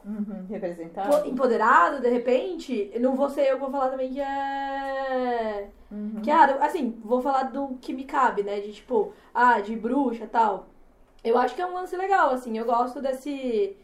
Uhum, 0.06 0.46
representado. 0.48 1.10
po- 1.24 1.28
empoderado, 1.28 2.00
de 2.00 2.10
repente, 2.10 2.92
não 3.00 3.16
vou 3.16 3.28
ser 3.30 3.48
eu 3.48 3.56
que 3.56 3.62
vou 3.62 3.72
falar 3.72 3.90
também 3.90 4.12
que 4.14 4.22
é. 4.22 5.70
Uhum. 5.92 6.22
Que, 6.22 6.30
ah, 6.32 6.58
assim, 6.62 7.00
vou 7.04 7.22
falar 7.22 7.44
do 7.44 7.76
que 7.82 7.92
me 7.94 8.04
cabe, 8.04 8.44
né? 8.44 8.60
De 8.60 8.72
tipo, 8.74 9.14
ah, 9.34 9.60
de 9.62 9.76
bruxa 9.76 10.24
e 10.26 10.28
tal. 10.28 10.68
Eu 11.24 11.38
acho 11.38 11.56
que 11.56 11.62
é 11.62 11.66
um 11.66 11.74
lance 11.74 11.96
legal, 11.98 12.30
assim. 12.32 12.58
Eu 12.58 12.66
gosto 12.66 13.02
desse. 13.02 13.76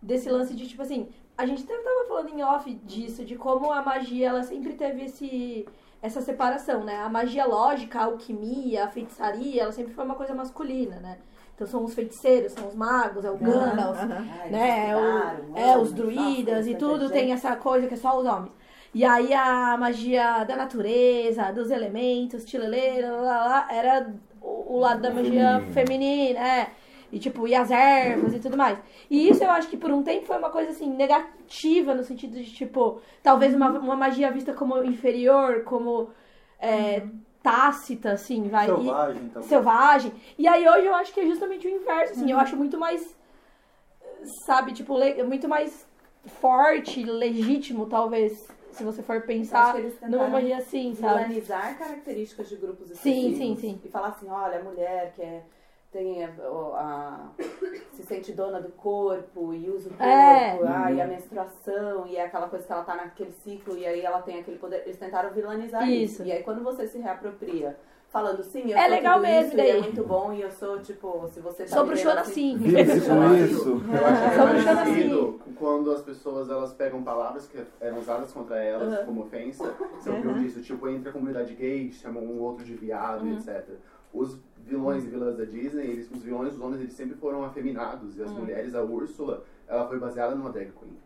Desse 0.00 0.28
lance 0.28 0.54
de, 0.54 0.66
tipo 0.66 0.82
assim. 0.82 1.08
A 1.38 1.46
gente 1.46 1.62
até 1.62 1.76
tava 1.78 2.06
falando 2.08 2.28
em 2.30 2.42
off 2.42 2.72
disso, 2.84 3.24
de 3.24 3.36
como 3.36 3.70
a 3.72 3.82
magia, 3.82 4.28
ela 4.28 4.42
sempre 4.42 4.74
teve 4.74 5.04
esse. 5.04 5.66
Essa 6.02 6.20
separação, 6.20 6.82
né? 6.82 6.96
A 6.98 7.08
magia 7.08 7.46
lógica, 7.46 8.00
a 8.00 8.04
alquimia, 8.06 8.84
a 8.84 8.88
feitiçaria, 8.88 9.62
ela 9.62 9.70
sempre 9.72 9.94
foi 9.94 10.04
uma 10.04 10.16
coisa 10.16 10.34
masculina, 10.34 10.96
né? 10.96 11.18
Então 11.54 11.66
são 11.66 11.84
os 11.84 11.94
feiticeiros, 11.94 12.52
são 12.52 12.68
os 12.68 12.74
magos, 12.74 13.24
é 13.24 13.30
o 13.30 13.36
Gandalf, 13.36 13.98
né? 14.50 14.90
É, 14.90 14.96
o- 14.96 15.00
é, 15.54 15.76
os 15.78 15.92
druidas 15.92 16.66
e 16.66 16.74
tudo 16.74 17.10
tem 17.10 17.32
essa 17.32 17.54
coisa 17.56 17.86
que 17.86 17.94
é 17.94 17.96
só 17.96 18.18
os 18.18 18.26
homens. 18.26 18.52
E 18.94 19.04
aí 19.04 19.32
a 19.32 19.76
magia 19.78 20.44
da 20.44 20.56
natureza, 20.56 21.50
dos 21.52 21.70
elementos, 21.70 22.44
tilelê, 22.44 23.00
lá, 23.02 23.44
lá, 23.46 23.68
era 23.70 24.12
o, 24.40 24.74
o 24.76 24.78
lado 24.80 25.00
da 25.02 25.10
magia 25.10 25.60
feminina, 25.72 26.38
é. 26.40 26.70
E 27.10 27.18
tipo, 27.18 27.46
e 27.46 27.54
as 27.54 27.70
ervas 27.70 28.32
e 28.34 28.40
tudo 28.40 28.56
mais. 28.56 28.78
E 29.10 29.28
isso 29.28 29.44
eu 29.44 29.50
acho 29.50 29.68
que 29.68 29.76
por 29.76 29.90
um 29.92 30.02
tempo 30.02 30.24
foi 30.26 30.38
uma 30.38 30.48
coisa 30.50 30.70
assim, 30.70 30.88
negativa, 30.90 31.94
no 31.94 32.02
sentido 32.02 32.36
de, 32.36 32.50
tipo, 32.50 33.00
talvez 33.22 33.54
uma, 33.54 33.68
uma 33.78 33.96
magia 33.96 34.30
vista 34.30 34.54
como 34.54 34.82
inferior, 34.82 35.62
como 35.64 36.08
é, 36.58 37.02
tácita, 37.42 38.12
assim, 38.12 38.48
vai. 38.48 38.66
E- 38.66 38.74
Selvagem, 38.84 39.28
talvez. 39.28 39.46
selvagem. 39.46 40.12
E 40.38 40.46
aí 40.46 40.68
hoje 40.68 40.86
eu 40.86 40.94
acho 40.94 41.12
que 41.12 41.20
é 41.20 41.26
justamente 41.26 41.66
o 41.66 41.70
inverso, 41.70 42.12
assim. 42.14 42.30
Eu 42.30 42.38
acho 42.38 42.56
muito 42.56 42.78
mais, 42.78 43.14
sabe, 44.46 44.72
tipo, 44.72 44.94
muito 45.26 45.48
mais 45.48 45.86
forte, 46.40 47.02
legítimo, 47.02 47.86
talvez, 47.86 48.32
se 48.70 48.84
você 48.84 49.02
for 49.02 49.22
pensar 49.22 49.74
numa 50.08 50.28
magia 50.28 50.58
assim, 50.58 50.94
sabe? 50.94 51.24
Vilanizar 51.24 51.76
características 51.76 52.48
de 52.48 52.56
grupos 52.56 52.88
Sim, 52.90 53.30
específicos. 53.30 53.38
sim, 53.38 53.56
sim. 53.56 53.80
E 53.84 53.88
falar 53.88 54.08
assim, 54.08 54.28
olha, 54.28 54.60
a 54.60 54.62
mulher 54.62 55.12
que 55.16 55.22
é, 55.22 55.42
tem 55.92 56.24
a, 56.24 56.30
a- 56.74 57.28
se 57.92 58.02
sente 58.02 58.32
dona 58.32 58.60
do 58.60 58.70
corpo 58.70 59.52
e 59.52 59.68
usa 59.68 59.88
o 59.88 59.92
corpo, 59.92 60.02
É. 60.04 60.58
ah, 60.66 60.86
Uhum. 60.88 60.94
e 60.96 61.00
a 61.02 61.06
menstruação, 61.06 62.06
e 62.06 62.16
é 62.16 62.24
aquela 62.24 62.48
coisa 62.48 62.66
que 62.66 62.72
ela 62.72 62.82
tá 62.84 62.94
naquele 62.96 63.32
ciclo, 63.32 63.76
e 63.76 63.84
aí 63.86 64.00
ela 64.00 64.22
tem 64.22 64.40
aquele 64.40 64.58
poder. 64.58 64.82
Eles 64.86 64.98
tentaram 64.98 65.30
vilanizar 65.30 65.88
isso. 65.88 66.14
Isso. 66.14 66.24
E 66.24 66.32
aí 66.32 66.42
quando 66.42 66.64
você 66.64 66.86
se 66.86 66.98
reapropria, 66.98 67.76
falando 68.08 68.42
sim, 68.42 68.70
eu 68.70 68.76
É 68.76 68.82
sou 68.82 68.90
legal 68.90 69.14
tudo 69.16 69.22
mesmo 69.28 69.46
isso, 69.48 69.56
daí. 69.56 69.66
e 69.66 69.70
é 69.70 69.80
muito 69.80 70.04
bom, 70.04 70.32
e 70.32 70.42
eu 70.42 70.50
sou, 70.50 70.78
tipo, 70.80 71.28
se 71.28 71.40
você 71.40 71.64
tá 71.64 71.68
Sou 71.76 71.84
vivendo 71.84 71.86
bruxona 72.02 72.20
assim, 72.22 72.32
sim. 72.32 72.56
Vive-se 72.58 73.00
com 73.08 73.34
isso. 73.34 73.82
Eu 73.92 74.06
acho 74.06 74.22
é 74.24 74.54
puxando 74.54 74.76
parecido 74.76 75.40
quando 75.56 75.90
as 75.92 76.02
pessoas 76.02 76.50
elas 76.50 76.72
pegam 76.72 77.02
palavras 77.02 77.46
que 77.46 77.62
eram 77.80 77.98
usadas 77.98 78.32
contra 78.32 78.56
elas 78.62 78.98
Uhum. 79.00 79.04
como 79.06 79.22
ofensa. 79.22 79.64
Você 79.98 80.08
ouviu 80.10 80.30
Uhum. 80.30 80.42
disso, 80.42 80.60
tipo, 80.62 80.88
entre 80.88 81.10
a 81.10 81.12
comunidade 81.12 81.54
gay, 81.54 81.90
chamam 81.92 82.22
um 82.24 82.40
outro 82.40 82.64
de 82.64 82.74
viado, 82.74 83.24
Uhum. 83.24 83.34
etc. 83.34 83.64
Os 84.12 84.38
vilões 84.66 85.04
e 85.04 85.08
vilãs 85.08 85.36
da 85.36 85.44
Disney, 85.44 85.84
eles, 85.86 86.10
os 86.10 86.22
vilões, 86.22 86.54
os 86.54 86.60
homens, 86.60 86.80
eles 86.80 86.92
sempre 86.94 87.16
foram 87.16 87.44
afeminados. 87.44 88.16
E 88.16 88.22
as 88.22 88.30
Uhum. 88.30 88.38
mulheres, 88.40 88.74
a 88.74 88.82
Úrsula, 88.82 89.44
ela 89.68 89.86
foi 89.88 89.98
baseada 89.98 90.34
numa 90.34 90.50
drag 90.50 90.70
queen. 90.72 90.96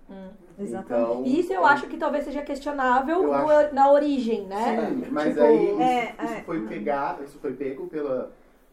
Exatamente. 0.58 1.10
Então, 1.10 1.24
E 1.24 1.40
isso 1.40 1.52
eu 1.52 1.64
acho 1.64 1.86
que 1.86 1.96
talvez 1.96 2.24
seja 2.24 2.42
questionável 2.42 3.32
acho- 3.32 3.74
na 3.74 3.90
origem, 3.90 4.46
né? 4.46 4.88
Sim, 4.90 5.10
mas 5.10 5.28
Tipo, 5.34 5.40
aí 5.42 5.70
isso, 5.70 5.80
é, 5.82 6.14
isso 6.24 6.34
é. 6.34 6.40
foi 6.42 6.66
pegado, 6.66 7.24
isso 7.24 7.38
foi 7.38 7.52
pego 7.54 7.86
pela, 7.86 8.32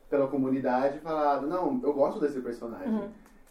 pela 0.09 0.27
comunidade 0.27 0.97
e 0.97 1.01
falado, 1.01 1.47
não, 1.47 1.79
eu 1.83 1.93
gosto 1.93 2.19
desse 2.19 2.39
personagem. 2.39 2.87
Uhum. 2.89 3.09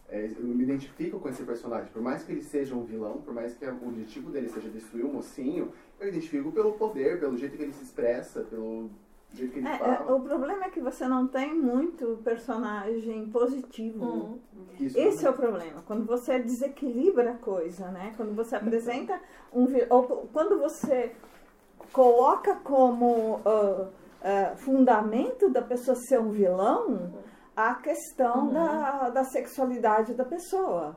É, 0.08 0.26
eu 0.26 0.44
me 0.44 0.62
identifico 0.62 1.18
com 1.18 1.28
esse 1.30 1.42
personagem. 1.42 1.88
Por 1.90 2.02
mais 2.02 2.22
que 2.22 2.32
ele 2.32 2.42
seja 2.42 2.74
um 2.74 2.84
vilão, 2.84 3.22
por 3.24 3.32
mais 3.32 3.54
que 3.54 3.64
o 3.64 3.88
objetivo 3.88 4.30
dele 4.30 4.48
seja 4.48 4.68
destruir 4.68 5.06
o 5.06 5.08
mocinho, 5.12 5.72
eu 5.98 6.08
identifico 6.08 6.52
pelo 6.52 6.72
poder, 6.72 7.18
pelo 7.18 7.34
jeito 7.38 7.56
que 7.56 7.62
ele 7.62 7.72
se 7.72 7.82
expressa, 7.84 8.42
pelo 8.42 8.90
É, 9.38 9.74
é, 9.74 9.78
fala. 9.78 10.14
o 10.14 10.20
problema 10.20 10.64
é 10.64 10.70
que 10.70 10.80
você 10.80 11.06
não 11.08 11.26
tem 11.26 11.54
muito 11.54 12.18
personagem 12.22 13.28
positivo. 13.30 14.04
Uhum. 14.04 14.38
Isso 14.78 14.98
Esse 14.98 15.26
é 15.26 15.30
o 15.30 15.32
problema. 15.32 15.82
Quando 15.86 16.04
você 16.04 16.38
desequilibra 16.38 17.32
a 17.32 17.38
coisa, 17.38 17.90
né? 17.90 18.12
Quando 18.16 18.34
você 18.34 18.56
apresenta 18.56 19.18
um 19.52 19.66
ou 19.90 20.28
quando 20.32 20.58
você 20.58 21.14
coloca 21.92 22.56
como 22.56 23.40
ah, 23.44 23.88
ah, 24.22 24.56
fundamento 24.56 25.50
da 25.50 25.62
pessoa 25.62 25.96
ser 25.96 26.20
um 26.20 26.30
vilão 26.30 27.12
a 27.56 27.74
questão 27.74 28.48
da, 28.52 29.10
da 29.10 29.24
sexualidade 29.24 30.14
da 30.14 30.24
pessoa. 30.24 30.96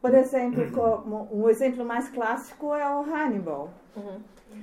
Por 0.00 0.12
exemplo, 0.14 0.70
como 0.72 1.28
um 1.32 1.48
exemplo 1.48 1.84
mais 1.84 2.08
clássico 2.08 2.74
é 2.74 2.88
o 2.88 3.02
Hannibal. 3.02 3.70
Uhum. 3.96 4.20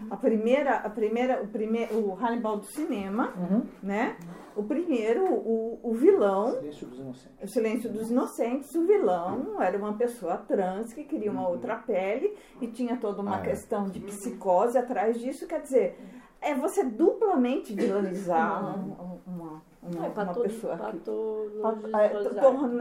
A 0.09 0.17
primeira, 0.17 0.75
a 0.77 0.89
primeira, 0.89 1.41
o 1.43 1.47
primeiro, 1.47 1.95
o 1.99 2.13
Hannibal 2.15 2.57
do 2.57 2.65
cinema, 2.65 3.33
Uhum. 3.37 3.63
né? 3.83 4.15
O 4.55 4.63
primeiro, 4.63 5.23
o, 5.25 5.79
o 5.83 5.93
vilão, 5.93 6.51
Silêncio 6.51 6.87
dos 6.87 6.99
inocentes. 6.99 7.37
o 7.43 7.47
Silêncio 7.47 7.89
dos 7.93 8.09
Inocentes, 8.11 8.75
o 8.75 8.85
vilão 8.85 9.61
era 9.61 9.77
uma 9.77 9.93
pessoa 9.93 10.37
trans 10.37 10.91
que 10.93 11.03
queria 11.03 11.31
uma 11.31 11.47
outra 11.47 11.75
pele 11.77 12.35
e 12.59 12.67
tinha 12.67 12.97
toda 12.97 13.21
uma 13.21 13.37
Ah, 13.37 13.39
é. 13.39 13.43
questão 13.43 13.87
de 13.87 13.99
psicose 13.99 14.77
atrás 14.77 15.17
disso. 15.19 15.47
Quer 15.47 15.61
dizer, 15.61 15.97
é 16.41 16.53
você 16.55 16.83
duplamente 16.83 17.73
vilanizar 17.73 18.77
um, 18.77 18.91
um- 18.91 19.19
uma- 19.27 19.53
um 19.53 19.68
uma, 19.81 20.05
É, 20.05 20.09
uma 20.09 20.33
pessoa 20.33 20.73
aqui. 20.73 20.81
pato- 20.83 21.51
Pato- 21.61 21.87
é, 21.97 22.05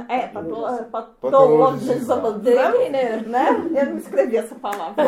É, 0.09 0.27
pato- 0.29 0.67
é, 0.67 0.83
Patologizar. 0.85 2.21
patologizar, 2.21 2.73
né? 3.27 3.49
Eu 3.83 3.87
não 3.91 3.97
escrevi 3.99 4.37
essa 4.37 4.55
palavra. 4.57 5.05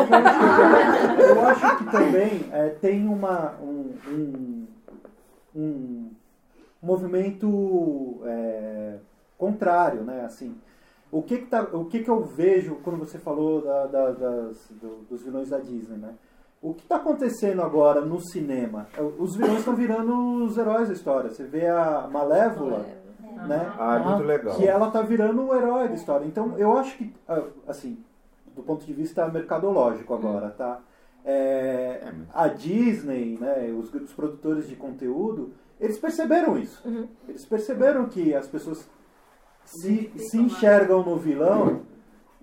Eu 1.19 1.41
acho 1.47 1.77
que 1.77 1.91
também 1.91 2.45
é, 2.51 2.69
tem 2.69 3.07
uma, 3.07 3.55
um, 3.61 3.93
um, 4.07 4.67
um 5.55 6.11
movimento 6.81 8.21
é, 8.25 8.95
contrário, 9.37 10.01
né? 10.03 10.23
Assim, 10.25 10.55
o 11.11 11.21
que 11.21 11.39
que, 11.39 11.45
tá, 11.47 11.61
o 11.73 11.85
que 11.85 12.03
que 12.03 12.09
eu 12.09 12.21
vejo 12.23 12.75
quando 12.83 12.97
você 12.99 13.17
falou 13.19 13.61
da- 13.61 13.85
da- 13.87 14.11
das- 14.11 14.67
do- 14.71 15.03
dos 15.09 15.21
vilões 15.23 15.49
da 15.49 15.57
Disney, 15.59 15.97
né? 15.97 16.13
O 16.61 16.75
que 16.75 16.83
está 16.83 16.97
acontecendo 16.97 17.63
agora 17.63 18.01
no 18.01 18.19
cinema? 18.19 18.87
É, 18.95 19.01
Os 19.01 19.35
vilões 19.35 19.59
estão 19.59 19.75
virando 19.75 20.45
os 20.45 20.55
heróis 20.57 20.89
da 20.89 20.93
história. 20.93 21.31
Você 21.31 21.43
vê 21.43 21.67
a 21.67 22.07
Malévola, 22.11 22.85
né? 23.47 23.73
Ah, 23.79 23.95
é 23.95 24.03
muito 24.03 24.23
legal. 24.23 24.55
Que 24.55 24.67
ela 24.67 24.91
tá 24.91 25.01
virando 25.01 25.41
o 25.41 25.55
herói 25.55 25.87
da 25.87 25.95
história. 25.95 26.23
Então, 26.25 26.55
eu 26.59 26.77
acho 26.77 26.95
que, 26.97 27.11
ah, 27.27 27.43
assim, 27.67 27.97
do 28.55 28.61
ponto 28.61 28.85
de 28.85 28.93
vista 28.93 29.27
mercadológico 29.27 30.13
agora, 30.13 30.51
tá? 30.51 30.79
É, 31.25 32.13
a 32.33 32.47
Disney, 32.47 33.39
né, 33.39 33.73
os, 33.77 33.91
os 33.93 34.13
produtores 34.13 34.67
de 34.67 34.75
conteúdo, 34.75 35.51
eles 35.79 35.97
perceberam 35.97 36.59
isso. 36.59 36.83
Eles 37.27 37.45
perceberam 37.45 38.05
que 38.05 38.35
as 38.35 38.47
pessoas 38.47 38.87
se, 39.65 40.11
se 40.15 40.37
enxergam 40.37 41.03
no 41.03 41.17
vilão 41.17 41.81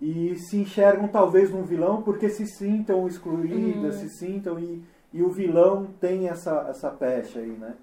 e 0.01 0.37
se 0.37 0.57
enxergam 0.59 1.09
talvez 1.09 1.51
num 1.51 1.65
vilão 1.65 2.03
porque 2.03 2.29
se 2.29 2.47
sintam 2.47 3.07
excluídas, 3.07 3.97
se 3.97 4.09
sintam 4.09 4.59
e, 4.59 4.83
e 5.13 5.23
o 5.23 5.29
vilão 5.29 5.89
tem 6.01 6.29
essa, 6.29 6.67
essa 6.69 6.91
pecha 6.91 7.41
aí, 7.41 7.51
né? 7.51 7.75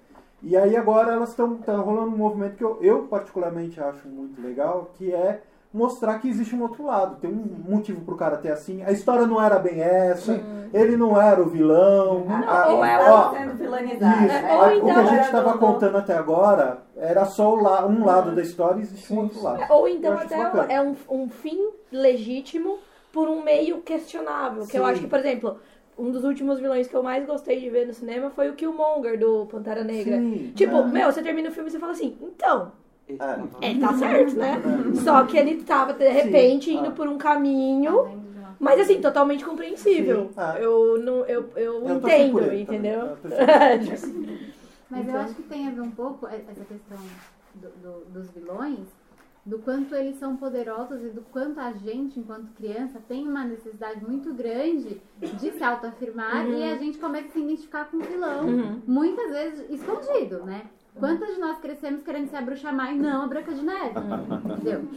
E 0.42 0.56
aí 0.56 0.76
agora 0.76 1.12
elas 1.12 1.30
estão 1.30 1.56
tá 1.56 1.76
rolando 1.76 2.14
um 2.14 2.18
movimento 2.18 2.56
que 2.56 2.64
eu, 2.64 2.78
eu 2.80 3.02
particularmente 3.04 3.80
acho 3.80 4.08
muito 4.08 4.40
legal, 4.40 4.90
que 4.94 5.12
é 5.12 5.42
mostrar 5.76 6.18
que 6.18 6.28
existe 6.28 6.54
um 6.54 6.62
outro 6.62 6.84
lado. 6.86 7.16
Tem 7.20 7.30
um 7.30 7.70
motivo 7.70 8.00
pro 8.00 8.16
cara 8.16 8.36
ter 8.38 8.50
assim. 8.50 8.82
A 8.82 8.90
história 8.92 9.26
não 9.26 9.40
era 9.42 9.58
bem 9.58 9.80
essa, 9.80 10.40
ele 10.72 10.96
não 10.96 11.20
era 11.20 11.40
o 11.42 11.46
vilão. 11.48 12.24
a- 12.46 12.68
ou 12.68 12.78
ó, 12.78 12.84
ela 12.84 13.30
sendo 13.32 13.54
vilanizada. 13.54 14.24
isso. 14.26 14.34
É, 14.34 14.50
A- 14.52 14.56
ou 14.58 14.66
o 14.66 14.70
que 14.70 14.76
então 14.78 14.96
a 14.96 15.02
gente 15.04 15.14
era 15.14 15.22
estava 15.24 15.52
do- 15.52 15.58
contando 15.58 15.96
até 15.98 16.14
agora 16.16 16.78
era 16.96 17.24
só 17.26 17.54
la- 17.54 17.86
um 17.86 18.04
lado 18.04 18.34
da 18.34 18.40
história 18.42 18.78
e 18.78 18.82
existe 18.82 19.12
um 19.12 19.18
outro 19.18 19.42
lado. 19.42 19.62
Ou 19.70 19.86
então 19.88 20.12
Eu 20.12 20.18
até 20.18 20.36
bacana. 20.38 20.72
é 20.72 20.80
um, 20.80 20.96
um 21.10 21.28
fim 21.28 21.68
legítimo 21.92 22.78
por 23.12 23.28
um 23.28 23.42
meio 23.42 23.80
questionável. 23.82 24.66
Que 24.66 24.78
eu 24.78 24.84
Sim. 24.84 24.90
acho 24.90 25.00
que, 25.02 25.06
por 25.06 25.18
exemplo, 25.18 25.58
um 25.98 26.10
dos 26.10 26.24
últimos 26.24 26.58
vilões 26.60 26.86
que 26.86 26.94
eu 26.94 27.02
mais 27.02 27.26
gostei 27.26 27.60
de 27.60 27.68
ver 27.70 27.86
no 27.86 27.92
cinema 27.94 28.30
foi 28.30 28.48
o 28.50 28.54
Killmonger 28.54 29.18
do 29.18 29.46
Pantera 29.46 29.82
Negra. 29.84 30.16
Sim, 30.16 30.52
tipo, 30.54 30.76
é. 30.76 30.84
meu, 30.86 31.10
você 31.12 31.22
termina 31.22 31.48
o 31.48 31.52
filme 31.52 31.68
e 31.68 31.72
você 31.72 31.78
fala 31.78 31.92
assim, 31.92 32.16
então, 32.20 32.72
É. 33.08 33.70
é, 33.70 33.78
tá 33.78 33.92
certo, 33.94 34.34
né? 34.36 34.60
Só 35.04 35.24
que 35.24 35.36
ele 35.36 35.62
tava, 35.62 35.92
de 35.92 36.08
repente, 36.08 36.66
Sim. 36.66 36.78
indo 36.78 36.88
Ah. 36.88 36.92
por 36.92 37.06
um 37.08 37.16
caminho, 37.16 38.20
mas 38.58 38.80
assim, 38.80 39.00
totalmente 39.00 39.44
compreensível. 39.44 40.30
Ah. 40.36 40.56
Eu, 40.58 40.98
não, 41.00 41.24
eu, 41.26 41.48
eu, 41.56 41.86
Eu 41.86 41.96
entendo, 41.96 42.40
ele 42.40 42.62
entendeu? 42.62 43.16
torci 43.22 43.28
por 44.10 44.46
Mas 44.90 45.00
Então- 45.02 45.14
eu 45.14 45.20
acho 45.20 45.34
que 45.34 45.42
tem 45.42 45.66
a 45.68 45.70
ver 45.70 45.80
um 45.80 45.90
pouco 45.90 46.26
essa 46.26 46.64
questão 46.64 46.98
do- 47.54 47.70
do- 47.82 48.04
dos 48.12 48.30
vilões, 48.30 48.86
do 49.44 49.58
quanto 49.60 49.94
eles 49.94 50.18
são 50.18 50.36
poderosos 50.36 51.00
e 51.04 51.08
do 51.10 51.20
quanto 51.32 51.60
a 51.60 51.70
gente, 51.72 52.18
enquanto 52.18 52.52
criança, 52.56 53.00
tem 53.08 53.26
uma 53.28 53.44
necessidade 53.44 54.04
muito 54.04 54.32
grande 54.34 55.00
de 55.20 55.50
se 55.52 55.62
autoafirmar 55.62 56.44
Uhum. 56.46 56.58
e 56.58 56.64
a 56.64 56.76
gente 56.76 56.98
começa 56.98 57.28
a 57.28 57.30
se 57.30 57.38
identificar 57.40 57.84
com 57.84 57.98
o 57.98 58.00
vilão, 58.00 58.44
Uhum. 58.46 58.82
muitas 58.86 59.30
vezes 59.30 59.70
escondido, 59.70 60.44
né? 60.44 60.62
Quantas 60.98 61.34
de 61.34 61.40
nós 61.40 61.58
crescemos 61.58 62.02
querendo 62.02 62.28
ser 62.28 62.36
a 62.36 62.42
bruxa 62.42 62.72
má 62.72 62.90
e 62.90 62.98
não 62.98 63.22
a 63.22 63.26
Branca 63.26 63.52
de 63.52 63.62
Neve? 63.64 63.94
Entendeu? 64.54 64.88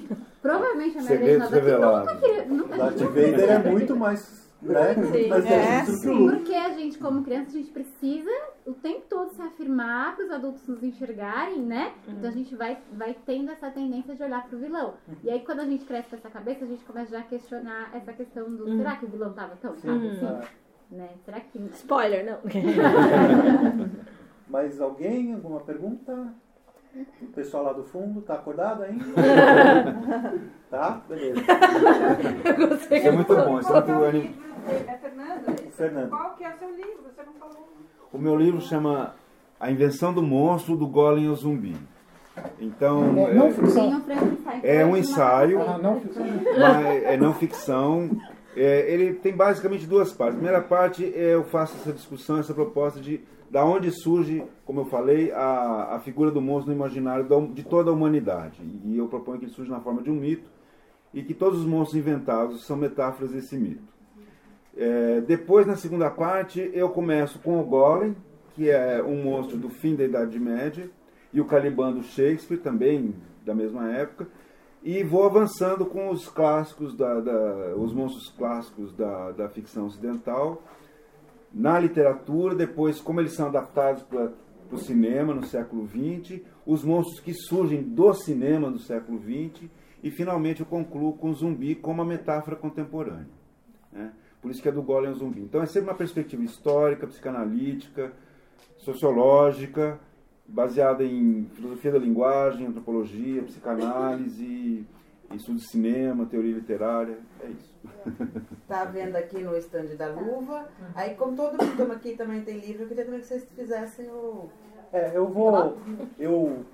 Provavelmente 0.41 0.97
a 0.97 1.01
maioria 1.03 1.31
de 1.33 1.37
nós 1.39 1.53
aqui 1.53 1.71
nunca 1.71 2.15
queria. 2.17 2.45
Nunca, 2.45 2.77
Darth 2.77 2.97
Vader 2.99 3.49
é 3.51 3.59
muito 3.71 3.95
mais, 3.95 4.49
né, 4.61 4.93
Sim. 4.93 5.27
mais 5.29 5.45
É, 5.45 5.83
o 5.83 5.85
sim, 5.97 6.29
porque 6.29 6.53
a 6.53 6.69
gente, 6.69 6.97
como 6.97 7.23
criança, 7.23 7.49
a 7.49 7.53
gente 7.53 7.71
precisa 7.71 8.29
o 8.65 8.73
tempo 8.73 9.01
todo 9.09 9.31
se 9.33 9.41
afirmar 9.41 10.15
para 10.15 10.25
os 10.25 10.31
adultos 10.31 10.65
nos 10.67 10.81
enxergarem, 10.83 11.59
né? 11.61 11.91
Então 12.07 12.29
a 12.29 12.33
gente 12.33 12.55
vai, 12.55 12.77
vai 12.93 13.15
tendo 13.25 13.51
essa 13.51 13.69
tendência 13.69 14.15
de 14.15 14.23
olhar 14.23 14.47
pro 14.47 14.57
vilão. 14.57 14.93
E 15.23 15.29
aí, 15.29 15.41
quando 15.41 15.59
a 15.61 15.65
gente 15.65 15.83
cresce 15.85 16.09
com 16.09 16.15
essa 16.15 16.29
cabeça, 16.29 16.63
a 16.63 16.67
gente 16.67 16.83
começa 16.85 17.11
já 17.11 17.19
a 17.19 17.23
questionar 17.23 17.89
essa 17.93 18.13
questão 18.13 18.49
do 18.49 18.65
Uhum. 18.65 18.77
será 18.77 18.95
que 18.95 19.05
o 19.05 19.09
vilão 19.09 19.33
tava 19.33 19.55
tão 19.61 19.75
chato 19.75 19.87
Uhum. 19.89 20.11
assim? 20.11 20.47
Né? 20.91 21.09
Será 21.25 21.39
que. 21.39 21.59
Spoiler, 21.73 22.25
não. 22.25 22.39
Mais 24.49 24.79
alguém? 24.81 25.33
Alguma 25.33 25.59
pergunta? 25.61 26.33
O 27.21 27.27
pessoal 27.27 27.63
lá 27.63 27.73
do 27.73 27.83
fundo 27.83 28.21
tá 28.21 28.33
acordado 28.33 28.81
ainda? 28.83 29.05
tá? 30.71 31.01
Beleza. 31.07 31.39
Isso 32.81 32.93
é 33.07 33.11
muito 33.11 33.35
bom, 33.35 33.59
isso 33.59 33.71
é 33.71 33.81
muito 33.81 34.03
anim- 34.05 34.35
É, 34.67 34.93
Fernando, 34.97 35.71
Fernando. 35.71 36.09
qual 36.09 36.35
que 36.35 36.43
é 36.43 36.49
o 36.49 36.57
seu 36.57 36.69
livro? 36.71 37.03
Você 37.03 37.23
não 37.23 37.33
falou. 37.33 37.69
O 38.11 38.17
meu 38.17 38.35
livro 38.35 38.59
chama 38.59 39.13
A 39.59 39.69
Invenção 39.71 40.11
do 40.13 40.23
Monstro 40.23 40.75
do 40.75 40.87
Golem 40.87 41.27
ao 41.27 41.35
Zumbi. 41.35 41.75
Então, 42.59 43.03
É 43.27 43.33
não 43.35 43.47
é, 43.47 43.51
ficção. 43.51 43.89
Um 43.89 44.01
é 44.63 44.85
um 44.85 44.97
ensaio, 44.97 45.61
Ah, 45.61 45.77
não 45.77 45.99
ficção. 45.99 46.25
mas 46.57 47.03
é 47.03 47.17
não 47.17 47.33
ficção. 47.33 48.09
É, 48.55 48.91
ele 48.91 49.13
tem 49.13 49.35
basicamente 49.35 49.85
duas 49.85 50.11
partes. 50.11 50.35
A 50.35 50.39
primeira 50.39 50.61
parte 50.61 51.05
é 51.05 51.35
eu 51.35 51.43
faço 51.43 51.75
essa 51.77 51.91
discussão, 51.93 52.39
essa 52.39 52.53
proposta 52.53 52.99
de 52.99 53.21
da 53.49 53.65
onde 53.65 53.91
surge, 53.91 54.43
como 54.65 54.81
eu 54.81 54.85
falei, 54.85 55.31
a, 55.31 55.95
a 55.95 55.99
figura 55.99 56.29
do 56.31 56.41
monstro 56.41 56.71
no 56.71 56.77
imaginário 56.77 57.27
da- 57.27 57.39
de 57.39 57.63
toda 57.63 57.89
a 57.89 57.93
humanidade. 57.93 58.61
E 58.85 58.97
eu 58.97 59.07
proponho 59.07 59.39
que 59.39 59.45
ele 59.45 59.51
surge 59.53 59.71
na 59.71 59.79
forma 59.79 60.01
de 60.01 60.11
um 60.11 60.15
mito 60.15 60.49
e 61.13 61.23
que 61.23 61.33
todos 61.33 61.59
os 61.59 61.65
monstros 61.65 61.99
inventados 61.99 62.65
são 62.65 62.77
metáforas 62.77 63.31
desse 63.31 63.57
mito. 63.57 63.81
É, 64.77 65.21
depois, 65.21 65.65
na 65.65 65.75
segunda 65.75 66.09
parte, 66.09 66.69
eu 66.73 66.89
começo 66.89 67.39
com 67.39 67.59
o 67.59 67.63
Golem, 67.63 68.15
que 68.53 68.69
é 68.69 69.01
um 69.03 69.23
monstro 69.23 69.57
do 69.57 69.69
fim 69.69 69.95
da 69.95 70.03
Idade 70.03 70.39
Média, 70.39 70.89
e 71.33 71.41
o 71.41 71.45
Caliban 71.45 71.91
do 71.91 72.03
Shakespeare, 72.03 72.57
também 72.59 73.15
da 73.45 73.53
mesma 73.55 73.91
época, 73.91 74.27
e 74.83 75.03
vou 75.03 75.23
avançando 75.25 75.85
com 75.85 76.09
os 76.09 76.27
clássicos, 76.29 76.95
da, 76.95 77.19
da- 77.19 77.73
os 77.75 77.93
monstros 77.93 78.29
clássicos 78.37 78.93
da, 78.93 79.31
da 79.31 79.49
ficção 79.49 79.87
ocidental, 79.87 80.61
na 81.53 81.79
literatura, 81.79 82.55
depois 82.55 83.01
como 83.01 83.19
eles 83.19 83.33
são 83.33 83.47
adaptados 83.47 84.03
para 84.03 84.31
o 84.71 84.77
cinema 84.77 85.33
no 85.33 85.45
século 85.45 85.87
XX, 85.87 86.41
os 86.65 86.83
monstros 86.83 87.19
que 87.19 87.33
surgem 87.33 87.81
do 87.81 88.13
cinema 88.13 88.69
no 88.69 88.79
século 88.79 89.19
XX, 89.19 89.69
e 90.03 90.11
finalmente 90.11 90.61
eu 90.61 90.65
concluo 90.65 91.13
com 91.13 91.29
o 91.29 91.33
zumbi 91.33 91.75
como 91.75 92.01
uma 92.01 92.05
metáfora 92.05 92.55
contemporânea. 92.55 93.27
né? 93.91 94.13
Por 94.41 94.51
isso 94.51 94.61
que 94.61 94.69
é 94.69 94.71
do 94.71 94.81
golem 94.81 95.13
zumbi. 95.13 95.41
Então 95.41 95.61
é 95.61 95.65
sempre 95.65 95.89
uma 95.89 95.97
perspectiva 95.97 96.43
histórica, 96.43 97.05
psicanalítica, 97.05 98.13
sociológica, 98.77 99.99
baseada 100.47 101.03
em 101.03 101.45
filosofia 101.53 101.91
da 101.91 101.99
linguagem, 101.99 102.65
antropologia, 102.65 103.43
psicanálise, 103.43 104.85
estudo 105.35 105.57
de 105.57 105.69
cinema, 105.69 106.25
teoria 106.25 106.55
literária. 106.55 107.19
É 107.41 107.49
isso. 107.49 107.68
Tá 108.67 108.85
vendo 108.85 109.15
aqui 109.15 109.39
no 109.39 109.55
estande 109.55 109.95
da 109.95 110.07
luva. 110.07 110.69
Aí, 110.93 111.15
como 111.15 111.35
todo 111.35 111.63
mundo 111.63 111.91
aqui 111.91 112.15
também 112.15 112.41
tem 112.41 112.59
livro, 112.59 112.83
eu 112.83 112.87
queria 112.87 113.05
também 113.05 113.19
que 113.19 113.25
vocês 113.25 113.43
fizessem 113.51 114.07
o. 114.09 114.49
É, 114.93 115.11
eu 115.15 115.27
vou. 115.27 115.77
Eu 116.17 116.65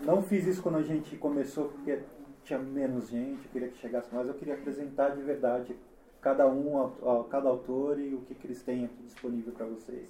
não 0.00 0.22
fiz 0.22 0.46
isso 0.46 0.62
quando 0.62 0.78
a 0.78 0.82
gente 0.82 1.16
começou, 1.16 1.68
porque 1.68 2.00
tinha 2.42 2.58
menos 2.58 3.08
gente, 3.08 3.44
eu 3.44 3.50
queria 3.52 3.68
que 3.68 3.78
chegasse 3.78 4.14
mais. 4.14 4.28
Eu 4.28 4.34
queria 4.34 4.54
apresentar 4.54 5.10
de 5.10 5.22
verdade 5.22 5.76
cada 6.20 6.46
um, 6.48 6.90
cada 7.30 7.48
autor 7.48 7.98
e 8.00 8.14
o 8.14 8.20
que, 8.22 8.34
que 8.34 8.46
eles 8.46 8.62
têm 8.62 8.86
aqui 8.86 9.02
disponível 9.02 9.52
para 9.52 9.66
vocês. 9.66 10.08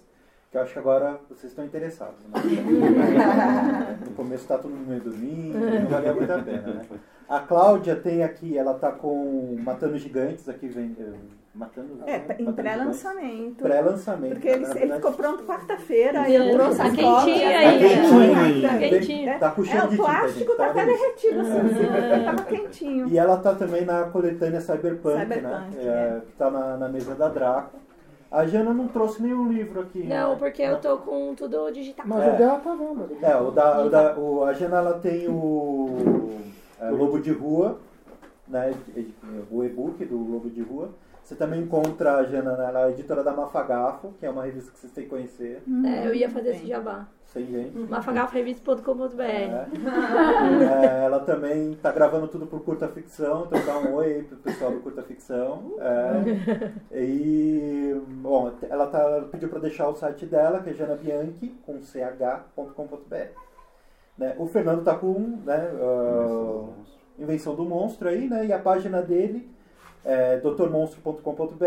Que 0.55 0.59
eu 0.59 0.63
acho 0.63 0.73
que 0.73 0.79
agora 0.79 1.19
vocês 1.29 1.51
estão 1.51 1.65
interessados. 1.65 2.15
Né? 2.27 2.41
No 4.07 4.13
começo 4.13 4.47
tá 4.47 4.57
todo 4.57 4.71
mundo 4.71 4.87
meio 4.89 5.01
dormindo, 5.01 5.59
não 5.59 5.87
valia 5.89 6.15
muito 6.15 6.33
a 6.33 6.39
pena, 6.39 6.75
né? 6.75 6.83
A 7.29 7.41
Cláudia 7.41 7.97
tem 7.97 8.23
aqui, 8.23 8.57
ela 8.57 8.75
tá 8.75 8.93
com 8.93 9.57
Matando 9.65 9.99
Gigantes, 9.99 10.49
aqui 10.49 10.69
vem. 10.69 10.95
eh, 11.01 11.13
Matando 11.57 11.89
É, 12.07 12.19
Matando 12.19 12.43
em 12.43 12.53
pré-lançamento. 12.53 13.63
Pré-lançamento. 13.65 14.33
Porque 14.35 14.49
ele, 14.49 14.65
ele 14.77 14.95
ficou 14.95 15.13
pronto 15.15 15.43
quarta-feira. 15.43 16.31
Ele 16.31 16.53
trouxe 16.53 16.81
a 16.83 16.85
quentinha 16.85 17.59
aí. 17.59 17.79
Quentinho 17.81 18.39
ainda. 18.39 18.69
Tá 18.69 18.79
Quentinho. 18.79 19.39
Tá 19.41 19.51
com 19.51 19.65
cheiro 19.65 19.81
É, 19.81 19.87
o 19.87 19.89
de 19.91 19.97
tinta, 19.97 20.09
plástico 20.09 20.39
gente, 20.39 20.57
tá 20.57 20.65
tá 20.65 20.71
até 20.71 20.87
derretido 20.87 21.41
assim, 21.41 22.25
tava 22.25 22.43
quentinho. 22.45 23.09
E 23.09 23.19
ela 23.19 23.37
tá 23.39 23.55
também 23.57 23.85
na 23.85 24.05
coletânea 24.05 24.61
Cyberpunk, 24.61 25.19
Cyberpunk, 25.19 25.43
né? 25.43 25.71
é. 25.79 25.87
É, 25.87 26.21
que 26.25 26.33
tá 26.33 26.49
na, 26.49 26.77
na 26.77 26.89
mesa 26.89 27.17
da 27.17 27.29
Draco. 27.29 27.84
A 28.31 28.47
Jana 28.47 28.75
não 28.75 28.89
trouxe 28.89 29.23
nenhum 29.23 29.53
livro 29.53 29.81
aqui. 29.81 30.03
Não, 30.03 30.31
né? 30.33 30.37
porque 30.39 30.63
eu 30.63 30.81
tô 30.81 30.97
com 30.99 31.35
tudo 31.35 31.71
digital. 31.71 32.05
Mas 32.09 32.25
É. 32.25 32.35
o 32.35 32.39
dela 32.39 32.59
tá 32.59 32.75
vendo. 32.75 33.17
É, 33.23 33.37
o 33.37 33.51
da, 33.51 33.85
o 33.85 33.91
da, 33.91 34.19
o, 34.19 34.45
a 34.45 34.53
Jana 34.53 34.79
ela 34.79 34.99
tem 34.99 35.29
o 35.29 36.41
é, 36.81 36.91
Lobo 36.91 37.21
de 37.21 37.31
Rua, 37.31 37.79
né? 38.49 38.75
O 39.51 39.63
e-book 39.63 40.05
do 40.05 40.17
Lobo 40.17 40.51
de 40.51 40.63
Rua. 40.63 40.91
Você 41.25 41.35
também 41.35 41.63
encontra 41.63 42.17
a 42.17 42.25
Jana, 42.25 42.51
ela 42.53 42.81
é 42.81 42.85
a 42.85 42.91
editora 42.91 43.25
da 43.25 43.33
Mafagafo, 43.33 44.13
que 44.21 44.27
é 44.27 44.31
uma 44.31 44.45
revista 44.45 44.71
que 44.71 44.79
vocês 44.79 44.93
têm 44.93 45.05
que 45.05 45.11
conhecer. 45.11 45.63
É, 45.87 46.07
eu 46.07 46.15
ia 46.15 46.29
fazer 46.29 46.51
esse 46.51 46.67
jabá. 46.67 47.09
Sem 47.25 47.47
gente. 47.47 47.79
Mafagafrevista.com.br 47.79 49.23
É. 49.23 49.67
É, 51.01 51.05
ela 51.07 51.21
também 51.21 51.73
está 51.73 51.91
gravando 51.91 52.29
tudo 52.29 52.47
por 52.47 52.61
curta 52.61 52.89
ficção, 52.89 53.47
então 53.47 53.65
dá 53.65 53.79
um 53.79 53.95
oi 53.95 54.17
aí 54.17 54.23
pro 54.23 54.37
pessoal 54.37 54.71
do 54.71 54.81
curta 54.81 55.03
ficção. 55.03 55.73
É. 55.81 57.01
E 57.01 57.99
bom, 58.07 58.53
ela 58.69 58.87
tá, 58.87 59.25
pediu 59.33 59.49
para 59.49 59.61
deixar 59.61 59.89
o 59.89 59.95
site 59.95 60.27
dela, 60.27 60.61
que 60.61 60.71
é 60.71 60.75
janabianchi, 60.75 61.55
com 61.65 61.81
ch.com.br. 61.81 63.17
Né? 64.19 64.37
O 64.39 64.47
Fernando 64.47 64.81
está 64.81 64.95
com 64.95 65.39
né, 65.45 65.71
ah, 65.81 66.67
Invenção 67.19 67.55
do 67.55 67.65
Monstro 67.65 68.09
aí, 68.09 68.29
né? 68.29 68.47
E 68.47 68.53
a 68.53 68.59
página 68.59 69.01
dele 69.01 69.54
é 70.05 70.39
doutormonstro.com.br 70.39 71.65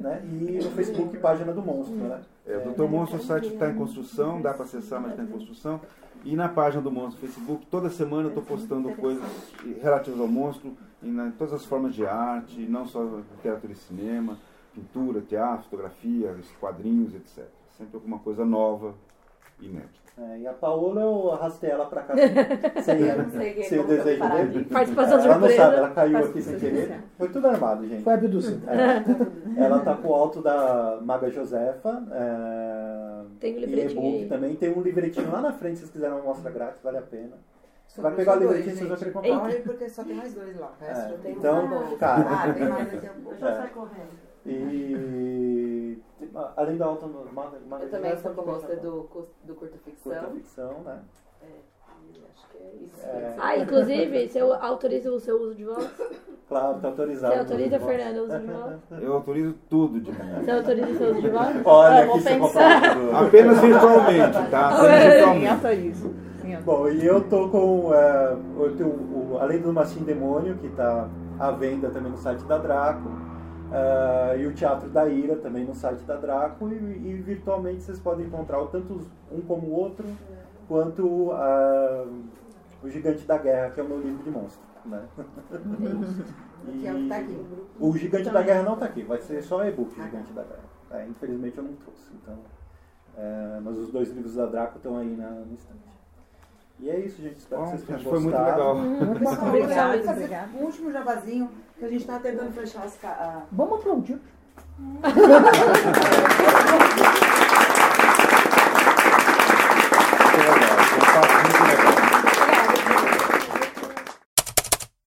né? 0.00 0.22
e 0.24 0.64
no 0.64 0.70
Facebook 0.70 1.18
página 1.18 1.52
do 1.52 1.62
Monstro, 1.62 1.96
né? 1.96 2.22
É, 2.46 2.58
Doutor 2.58 2.90
Monstro, 2.90 3.18
o 3.18 3.22
site 3.22 3.48
está 3.48 3.70
em 3.70 3.74
construção, 3.74 4.40
dá 4.40 4.52
para 4.54 4.64
acessar, 4.64 5.00
mas 5.00 5.12
está 5.12 5.22
em 5.22 5.26
construção. 5.26 5.80
E 6.24 6.34
na 6.34 6.48
página 6.48 6.82
do 6.82 6.90
Monstro 6.90 7.20
Facebook, 7.20 7.66
toda 7.66 7.90
semana 7.90 8.24
eu 8.24 8.28
estou 8.28 8.42
postando 8.42 8.90
coisas 8.96 9.24
relativas 9.82 10.18
ao 10.20 10.26
monstro, 10.26 10.72
em 11.02 11.10
na- 11.12 11.30
todas 11.38 11.52
as 11.52 11.64
formas 11.66 11.94
de 11.94 12.06
arte, 12.06 12.60
não 12.62 12.86
só 12.86 13.02
literatura 13.02 13.72
e 13.72 13.76
cinema, 13.76 14.38
pintura, 14.74 15.20
teatro, 15.20 15.64
fotografia, 15.64 16.34
quadrinhos, 16.58 17.14
etc. 17.14 17.44
Sempre 17.76 17.96
alguma 17.96 18.18
coisa 18.18 18.44
nova, 18.44 18.94
inédita. 19.66 20.04
É, 20.16 20.38
e 20.38 20.46
a 20.46 20.52
Paola, 20.52 21.00
eu 21.00 21.32
arrastei 21.32 21.70
ela 21.70 21.86
pra 21.86 22.02
cá 22.02 22.14
sem, 22.82 22.98
quem- 22.98 23.64
sem 23.64 23.80
o 23.80 23.84
desejo 23.84 24.22
dele. 24.28 24.64
Participação 24.66 25.14
ela 25.18 25.26
não 25.26 25.32
surpresa. 25.40 25.56
sabe, 25.56 25.76
ela 25.76 25.90
caiu 25.90 26.18
aqui 26.18 26.40
sem 26.42 26.56
querer. 26.56 27.00
Foi 27.18 27.28
tudo 27.30 27.48
armado, 27.48 27.84
gente. 27.88 28.04
Foi 28.04 28.14
abduzido. 28.14 28.62
É. 28.70 29.60
Ela 29.64 29.80
tá 29.80 29.96
com 29.96 30.08
o 30.08 30.14
alto 30.14 30.40
da 30.40 30.98
Maga 31.02 31.28
Josefa. 31.30 32.00
É... 32.12 33.22
Tem 33.40 33.54
um 33.54 33.58
e 33.58 33.66
livretinho 33.66 34.28
também. 34.28 34.54
Tem 34.54 34.72
um 34.72 34.80
livretinho 34.82 35.32
lá 35.32 35.40
na 35.40 35.52
frente, 35.52 35.74
se 35.76 35.80
vocês 35.80 35.90
quiserem 35.92 36.14
uma 36.14 36.22
amostra 36.22 36.48
grátis, 36.50 36.80
vale 36.80 36.98
a 36.98 37.02
pena. 37.02 37.32
Você 37.88 38.00
vai 38.00 38.14
pegar 38.14 38.36
o 38.36 38.40
livretinho, 38.40 38.76
vocês 38.76 38.88
vão 38.88 38.96
querer 38.96 39.10
comprar. 39.12 39.42
Olha, 39.42 39.60
porque 39.62 39.88
só 39.88 40.04
tem 40.04 40.14
mais 40.16 40.32
dois 40.32 40.56
lá. 40.58 40.72
O 40.80 40.84
resto 40.84 41.04
É, 41.06 41.08
já 41.10 41.16
tem 41.18 41.32
então, 41.32 41.64
um. 41.92 41.96
cara. 41.96 42.24
Ah, 42.30 42.52
tem 42.52 42.68
mais 42.68 42.92
daqui 42.92 43.06
a 43.06 43.10
pouco. 43.10 43.38
Já 43.38 43.50
É. 43.50 43.54
sai 43.56 43.68
correndo. 43.70 44.23
E 44.46 45.98
além 46.56 46.76
da 46.76 46.86
alta 46.86 47.06
Maga 47.32 47.84
Eu 47.84 47.90
também 47.90 48.16
sou 48.18 48.30
pôster 48.32 48.76
tá- 48.76 48.82
do, 48.82 49.08
do 49.44 49.54
curta 49.54 49.76
ficção. 49.84 50.12
Curta 50.12 50.30
ficção, 50.34 50.80
né? 50.84 50.98
É, 51.42 51.46
acho 52.34 52.48
que 52.50 52.58
é 52.58 52.84
isso. 52.84 53.06
É. 53.06 53.34
Ah, 53.38 53.56
inclusive, 53.58 54.28
você 54.28 54.40
autoriza 54.40 55.10
o 55.12 55.20
seu 55.20 55.40
uso 55.40 55.54
de 55.54 55.64
voz? 55.64 55.88
Claro, 56.48 56.78
tá 56.80 56.88
autorizado. 56.88 57.32
Você 57.34 57.38
autoriza, 57.40 57.76
o 57.76 57.78
uso 57.78 57.78
de 57.78 57.84
voz. 57.84 57.96
Fernanda, 57.96 58.20
o 58.20 58.24
uso 58.24 58.38
de 58.40 58.46
voz? 58.52 59.02
Eu 59.02 59.12
autorizo 59.14 59.54
tudo 59.70 60.00
de 60.00 60.10
mim. 60.12 60.18
Você 60.44 60.50
autoriza 60.50 60.90
o 60.90 60.96
seu 60.98 61.10
uso 61.12 61.20
de 61.22 61.28
voz? 61.30 61.56
Olha, 61.66 62.02
Ah, 62.02 62.06
vou 62.06 62.20
pensar. 62.22 62.82
Apenas 63.26 63.60
virtualmente, 63.60 64.50
tá? 64.50 64.68
Apenas 64.76 65.02
Sim, 65.02 65.10
virtualmente. 65.10 65.46
autorizo. 65.48 66.14
Bom, 66.64 66.88
e 66.88 67.04
eu 67.04 67.20
tô 67.28 67.48
com. 67.48 67.92
é, 67.94 68.36
eu 68.58 68.76
tenho 68.76 68.88
o, 68.90 69.38
além 69.40 69.60
do 69.60 69.72
Machine 69.72 70.04
Demônio, 70.04 70.56
que 70.56 70.66
está 70.66 71.08
à 71.38 71.50
venda 71.50 71.90
também 71.90 72.10
no 72.12 72.18
site 72.18 72.44
da 72.44 72.58
Draco, 72.58 73.08
é, 73.74 74.38
e 74.38 74.46
o 74.46 74.52
Teatro 74.52 74.88
da 74.88 75.08
Ira 75.08 75.36
também 75.36 75.64
no 75.64 75.74
site 75.74 76.04
da 76.04 76.16
Draco, 76.16 76.68
e, 76.68 76.74
e 76.74 77.14
virtualmente 77.14 77.82
vocês 77.82 77.98
podem 77.98 78.26
encontrar 78.26 78.64
tanto 78.66 79.00
um 79.32 79.40
como 79.40 79.66
o 79.66 79.72
outro, 79.72 80.06
quanto 80.68 81.32
ah, 81.32 82.06
o 82.82 82.88
Gigante 82.88 83.26
da 83.26 83.36
Guerra, 83.36 83.70
que 83.70 83.80
é 83.80 83.82
o 83.82 83.88
meu 83.88 84.00
livro 84.00 84.22
de 84.22 84.30
monstro. 84.30 84.62
Né? 84.84 85.02
Que 86.64 87.08
tá 87.10 87.16
aqui. 87.18 87.46
O 87.78 87.94
Gigante 87.94 88.30
da 88.30 88.42
Guerra 88.42 88.62
não 88.62 88.72
está 88.72 88.86
aqui, 88.86 89.02
vai 89.02 89.20
ser 89.20 89.42
só 89.42 89.62
e-book 89.66 90.00
o 90.00 90.02
Gigante 90.02 90.32
da 90.32 90.42
Guerra. 90.42 90.64
É, 90.92 91.06
infelizmente 91.06 91.58
eu 91.58 91.64
não 91.64 91.74
trouxe, 91.74 92.10
então. 92.14 92.38
é, 93.18 93.60
mas 93.62 93.76
os 93.76 93.90
dois 93.90 94.10
livros 94.10 94.34
da 94.34 94.46
Draco 94.46 94.78
estão 94.78 94.96
aí 94.96 95.14
na, 95.14 95.28
no 95.28 95.52
estante. 95.52 95.84
E 96.80 96.90
é 96.90 96.98
isso, 97.00 97.20
gente. 97.20 97.36
Espero 97.36 97.62
Bom, 97.62 97.70
que 97.70 97.76
vocês 97.76 97.86
tenham 97.86 97.98
que 97.98 98.08
foi 98.08 98.20
muito 98.20 98.36
gostado. 98.36 98.50
legal. 98.50 98.76
Obrigada, 99.48 100.02
fazer 100.02 100.24
obrigada. 100.24 100.50
um 100.56 100.62
último 100.62 100.90
jabazinho, 100.90 101.50
a 101.82 101.88
gente 101.88 102.04
tá 102.04 102.18
tentando 102.18 102.52
fechar 102.52 102.84
as. 102.84 102.96
ca- 102.96 103.42
Vamos 103.52 103.80
aplaudir. 103.80 104.18